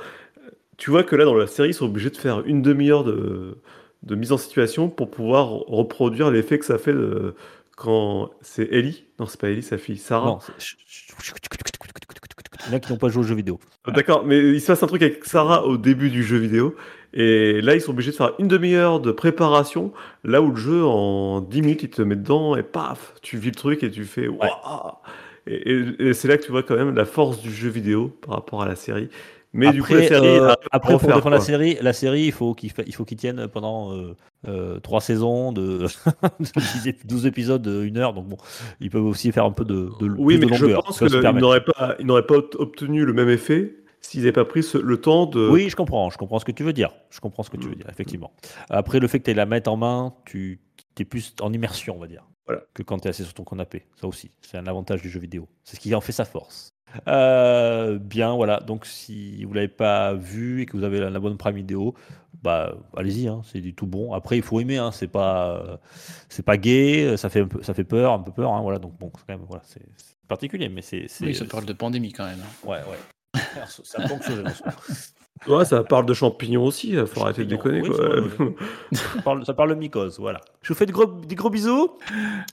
tu 0.76 0.90
vois 0.90 1.02
que 1.04 1.16
là, 1.16 1.24
dans 1.24 1.34
la 1.34 1.46
série, 1.46 1.70
ils 1.70 1.74
sont 1.74 1.86
obligés 1.86 2.10
de 2.10 2.16
faire 2.16 2.42
une 2.46 2.62
demi-heure 2.62 3.04
de, 3.04 3.58
de 4.02 4.14
mise 4.14 4.32
en 4.32 4.38
situation 4.38 4.88
pour 4.88 5.10
pouvoir 5.10 5.48
reproduire 5.48 6.30
l'effet 6.30 6.58
que 6.58 6.64
ça 6.64 6.78
fait 6.78 6.92
de- 6.94 7.34
quand 7.76 8.30
c'est 8.42 8.68
Ellie. 8.72 9.04
Non, 9.18 9.26
c'est 9.26 9.40
pas 9.40 9.48
Ellie, 9.50 9.62
sa 9.62 9.78
fille, 9.78 9.96
Sarah. 9.98 10.26
Non, 10.26 10.38
Il 12.66 12.68
y 12.68 12.74
en 12.74 12.76
a 12.76 12.80
qui 12.80 12.92
n'ont 12.92 12.98
pas 12.98 13.08
joué 13.08 13.20
aux 13.24 13.26
jeux 13.26 13.34
vidéo. 13.34 13.58
D'accord, 13.88 14.24
mais 14.24 14.38
il 14.38 14.60
se 14.60 14.66
passe 14.66 14.82
un 14.82 14.86
truc 14.86 15.02
avec 15.02 15.24
Sarah 15.24 15.64
au 15.66 15.76
début 15.78 16.10
du 16.10 16.22
jeu 16.22 16.36
vidéo. 16.36 16.76
Et 17.12 17.60
là, 17.60 17.74
ils 17.74 17.80
sont 17.80 17.90
obligés 17.90 18.12
de 18.12 18.16
faire 18.16 18.32
une 18.38 18.46
demi-heure 18.48 19.00
de 19.00 19.10
préparation. 19.10 19.92
Là 20.24 20.40
où 20.42 20.50
le 20.50 20.56
jeu, 20.56 20.84
en 20.84 21.40
10 21.40 21.62
minutes, 21.62 21.82
il 21.82 21.90
te 21.90 22.02
met 22.02 22.16
dedans 22.16 22.54
et 22.56 22.62
paf, 22.62 23.14
tu 23.22 23.36
vis 23.36 23.50
le 23.50 23.56
truc 23.56 23.82
et 23.82 23.90
tu 23.90 24.04
fais. 24.04 24.28
Et, 25.46 25.54
et- 25.72 26.08
et 26.08 26.14
c'est 26.14 26.28
là 26.28 26.36
que 26.36 26.44
tu 26.44 26.50
vois 26.52 26.62
quand 26.62 26.76
même 26.76 26.94
la 26.94 27.04
force 27.04 27.40
du 27.40 27.50
jeu 27.52 27.68
vidéo 27.68 28.08
par 28.24 28.34
rapport 28.36 28.62
à 28.62 28.68
la 28.68 28.76
série. 28.76 29.08
Mais 29.52 29.72
du 29.72 29.82
coup, 29.82 29.94
la 29.94 30.04
Après, 30.04 30.08
série. 30.08 30.26
euh, 30.38 30.54
après 30.70 30.92
pour 30.96 31.00
défendre 31.08 31.30
la 31.30 31.40
série, 31.40 31.76
la 31.82 31.92
série, 31.92 32.22
il 32.26 32.32
faut 32.32 32.54
qu'il 32.54 32.70
fa- 32.70 32.84
il 32.86 32.94
faut 32.94 33.04
qu'il 33.04 33.16
tienne 33.16 33.48
pendant 33.48 33.92
euh, 33.92 34.14
euh, 34.46 34.78
trois 34.78 35.00
saisons 35.00 35.50
de, 35.50 35.78
de 35.78 35.86
10 36.38 36.86
ép- 36.86 37.04
12 37.04 37.26
épisodes 37.26 37.60
de 37.60 37.82
1 37.84 37.96
heure. 37.96 38.12
Donc 38.12 38.28
bon, 38.28 38.36
ils 38.80 38.90
peuvent 38.90 39.04
aussi 39.06 39.32
faire 39.32 39.44
un 39.44 39.50
peu 39.50 39.64
de, 39.64 39.88
de 39.98 40.08
Oui, 40.18 40.38
mais 40.38 40.46
de 40.46 40.54
je 40.54 40.66
pense 40.66 41.00
qu'ils 41.00 41.18
n'auraient 41.40 41.64
pas, 41.64 41.96
ils 41.98 42.06
n'auraient 42.06 42.26
pas 42.26 42.36
obt- 42.36 42.54
obtenu 42.60 43.04
le 43.04 43.12
même 43.12 43.28
effet 43.28 43.74
s'ils 44.00 44.20
n'avaient 44.20 44.32
pas 44.32 44.44
pris 44.44 44.62
ce- 44.62 44.78
le 44.78 45.00
temps 45.00 45.26
de. 45.26 45.48
Oui, 45.48 45.68
je 45.68 45.76
comprends, 45.76 46.10
je 46.10 46.18
comprends 46.18 46.38
ce 46.38 46.44
que 46.44 46.52
tu 46.52 46.62
veux 46.62 46.72
dire. 46.72 46.92
Je 47.10 47.20
comprends 47.20 47.42
ce 47.42 47.50
que 47.50 47.56
tu 47.56 47.68
veux 47.68 47.74
dire, 47.74 47.86
effectivement. 47.90 48.32
Après, 48.68 48.98
le 49.00 49.08
fait 49.08 49.18
que 49.20 49.24
tu 49.24 49.30
aies 49.30 49.34
la 49.34 49.46
mettre 49.46 49.70
en 49.70 49.76
main, 49.76 50.14
tu 50.24 50.60
es 50.98 51.04
plus 51.04 51.34
en 51.40 51.52
immersion, 51.52 51.96
on 51.96 52.00
va 52.00 52.06
dire, 52.06 52.24
Voilà. 52.46 52.62
que 52.74 52.82
quand 52.82 52.98
tu 52.98 53.06
es 53.06 53.10
assis 53.10 53.24
sur 53.24 53.32
ton 53.34 53.44
canapé. 53.44 53.86
Ça 54.00 54.06
aussi, 54.06 54.30
c'est 54.42 54.58
un 54.58 54.66
avantage 54.66 55.00
du 55.02 55.08
jeu 55.10 55.18
vidéo. 55.20 55.48
C'est 55.64 55.76
ce 55.76 55.80
qui 55.80 55.94
en 55.94 56.00
fait 56.00 56.12
sa 56.12 56.24
force. 56.24 56.70
Euh, 57.06 57.98
bien, 57.98 58.34
voilà. 58.34 58.58
Donc, 58.60 58.84
si 58.84 59.44
vous 59.44 59.52
l'avez 59.54 59.68
pas 59.68 60.12
vu 60.14 60.62
et 60.62 60.66
que 60.66 60.76
vous 60.76 60.82
avez 60.82 60.98
la, 60.98 61.08
la 61.08 61.20
bonne 61.20 61.36
Prime 61.36 61.54
Vidéo, 61.54 61.94
bah, 62.42 62.74
allez-y, 62.96 63.28
hein, 63.28 63.42
c'est 63.44 63.60
du 63.60 63.74
tout 63.74 63.86
bon. 63.86 64.12
Après, 64.12 64.36
il 64.36 64.42
faut 64.42 64.58
aimer, 64.60 64.76
hein, 64.78 64.90
c'est 64.90 65.06
pas, 65.06 65.62
euh, 65.64 65.76
c'est 66.28 66.44
pas 66.44 66.56
gay, 66.56 67.16
ça 67.16 67.28
fait 67.28 67.42
un 67.42 67.46
peu, 67.46 67.62
ça 67.62 67.74
fait 67.74 67.84
peur, 67.84 68.12
un 68.12 68.18
peu 68.18 68.32
peur, 68.32 68.52
hein, 68.52 68.60
voilà. 68.62 68.78
Donc 68.80 68.98
bon, 68.98 69.12
c'est 69.16 69.24
quand 69.26 69.38
même, 69.38 69.46
voilà, 69.46 69.62
c'est 69.66 69.82
particulier, 70.26 70.68
mais 70.68 70.82
c'est, 70.82 71.06
c'est, 71.08 71.24
Oui, 71.26 71.34
ça 71.34 71.44
parle 71.44 71.64
de 71.64 71.72
pandémie 71.72 72.12
quand 72.12 72.24
même. 72.26 72.40
ouais, 72.64 72.78
ouais. 72.78 72.98
Sujet. 73.68 74.42
Ouais, 75.48 75.64
ça 75.64 75.82
parle 75.82 76.04
de 76.06 76.12
champignons 76.14 76.64
aussi. 76.64 76.90
Il 76.90 77.06
faut 77.06 77.22
arrêter 77.22 77.44
de 77.44 77.50
déconner. 77.50 77.80
Oui, 77.82 77.88
quoi. 77.88 78.54
ça, 78.92 79.22
parle, 79.24 79.46
ça 79.46 79.54
parle 79.54 79.70
de 79.70 79.74
mycose, 79.74 80.18
voilà. 80.18 80.40
Je 80.62 80.68
vous 80.72 80.78
fais 80.78 80.86
de 80.86 80.92
gros, 80.92 81.06
des 81.06 81.34
gros 81.34 81.48
bisous. 81.50 81.96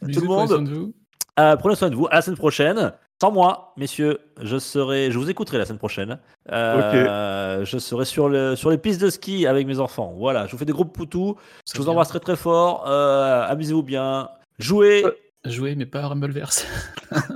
Bisous, 0.01 0.21
le 0.21 0.25
prenez 0.25 0.27
monde. 0.27 0.47
soin 0.47 0.61
de 0.61 0.73
vous. 0.73 0.93
Euh, 1.39 1.55
prenez 1.57 1.75
soin 1.75 1.89
de 1.89 1.95
vous. 1.95 2.07
À 2.09 2.15
la 2.15 2.21
semaine 2.21 2.37
prochaine. 2.37 2.93
Sans 3.19 3.31
moi, 3.31 3.73
messieurs, 3.77 4.19
je 4.41 4.59
serai, 4.59 5.09
je 5.11 5.17
vous 5.17 5.27
écouterai 5.29 5.57
la 5.57 5.65
semaine 5.65 5.79
prochaine. 5.79 6.19
Euh, 6.51 7.65
Je 7.65 7.79
serai 7.79 8.05
sur, 8.05 8.29
le, 8.29 8.55
sur 8.55 8.69
les 8.69 8.77
pistes 8.77 9.01
de 9.01 9.09
ski 9.09 9.47
avec 9.47 9.65
mes 9.65 9.79
enfants. 9.79 10.13
Voilà, 10.15 10.45
je 10.45 10.51
vous 10.51 10.57
fais 10.59 10.65
des 10.65 10.71
gros 10.71 10.85
poutous. 10.85 11.35
Je 11.67 11.73
Ça 11.73 11.79
vous 11.79 11.89
embrasse 11.89 12.09
très 12.09 12.19
très 12.19 12.35
fort. 12.35 12.85
Euh, 12.87 13.43
Amusez-vous 13.49 13.81
bien. 13.81 14.29
Jouez. 14.59 15.03
Jouer, 15.49 15.75
mais 15.75 15.85
pas 15.85 16.01
à 16.01 16.07
Rumbleverse. 16.07 16.65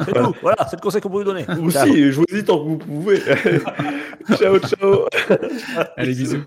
C'est 0.06 0.14
tout. 0.14 0.36
Voilà, 0.42 0.68
c'est 0.70 0.76
le 0.76 0.82
conseil 0.82 1.02
qu'on 1.02 1.10
peut 1.10 1.20
vous 1.20 1.24
donner. 1.24 1.46
Vous 1.48 1.68
aussi, 1.68 2.12
jouez-y 2.12 2.44
tant 2.44 2.60
que 2.60 2.70
vous 2.70 2.78
pouvez. 2.78 3.20
ciao, 4.38 4.60
ciao. 4.60 5.06
Allez, 5.98 6.14
bisous. 6.14 6.44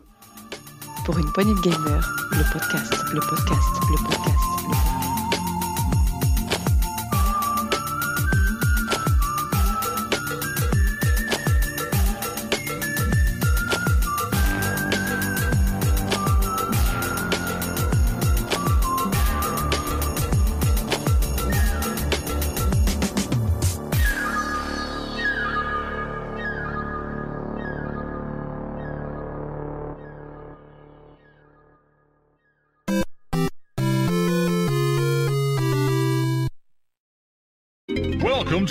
Pour 1.05 1.19
une 1.19 1.31
poignée 1.33 1.55
de 1.55 1.61
podcast, 1.61 2.01
le 2.33 2.53
podcast, 2.53 2.93
le 3.13 3.21
podcast, 3.21 3.61
le 3.91 4.09
podcast. 4.09 4.34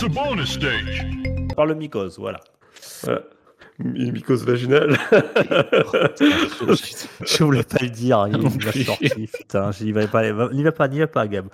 Bonus 0.10 0.54
stage. 0.54 1.06
Parle 1.56 1.70
de 1.70 1.74
mycose, 1.76 2.20
voilà. 2.20 2.40
Voilà. 3.04 3.22
Une 3.80 4.12
mycose 4.12 4.46
vaginale. 4.46 4.98
Je 6.20 7.44
voulais 7.44 7.64
pas 7.64 7.80
le 7.82 7.90
dire, 7.90 8.28
il 8.30 8.38
m'a 8.38 8.50
sorti, 8.50 9.28
putain, 9.28 9.72
j'y 9.72 9.92
vais 9.92 10.08
pas, 10.08 10.24
n'y 10.52 10.64
va 10.64 10.72
pas, 10.72 10.88
n'y 10.88 11.00
va 11.00 11.08
pas, 11.08 11.28
Gab. 11.28 11.48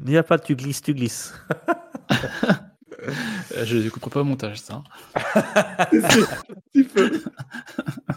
N'y 0.00 0.14
va 0.14 0.22
pas, 0.22 0.38
tu 0.38 0.56
glisses, 0.56 0.82
tu 0.82 0.94
glisses. 0.94 1.34
Euh, 3.56 3.64
Je 3.64 3.76
ne 3.78 3.88
couperai 3.88 4.10
pas 4.10 4.20
au 4.20 4.24
montage, 4.24 4.58
ça. 4.60 4.82
Peu. 6.94 7.12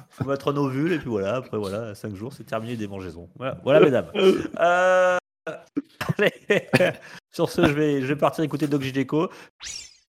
Faut 0.09 0.25
mettre 0.25 0.51
un 0.51 0.57
ovule 0.57 0.93
et 0.93 0.97
puis 0.97 1.09
voilà, 1.09 1.35
après 1.35 1.57
voilà, 1.57 1.93
5 1.95 2.15
jours, 2.15 2.33
c'est 2.33 2.45
terminé 2.45 2.71
les 2.71 2.77
démangeaisons. 2.77 3.29
Voilà, 3.37 3.59
voilà 3.63 3.79
mesdames. 3.81 4.07
Euh, 4.15 5.17
sur 7.31 7.49
ce, 7.49 7.67
je 7.67 7.73
vais, 7.73 8.15
partir 8.15 8.43
écouter 8.43 8.67
Doc 8.67 8.81
Gideco. 8.81 9.29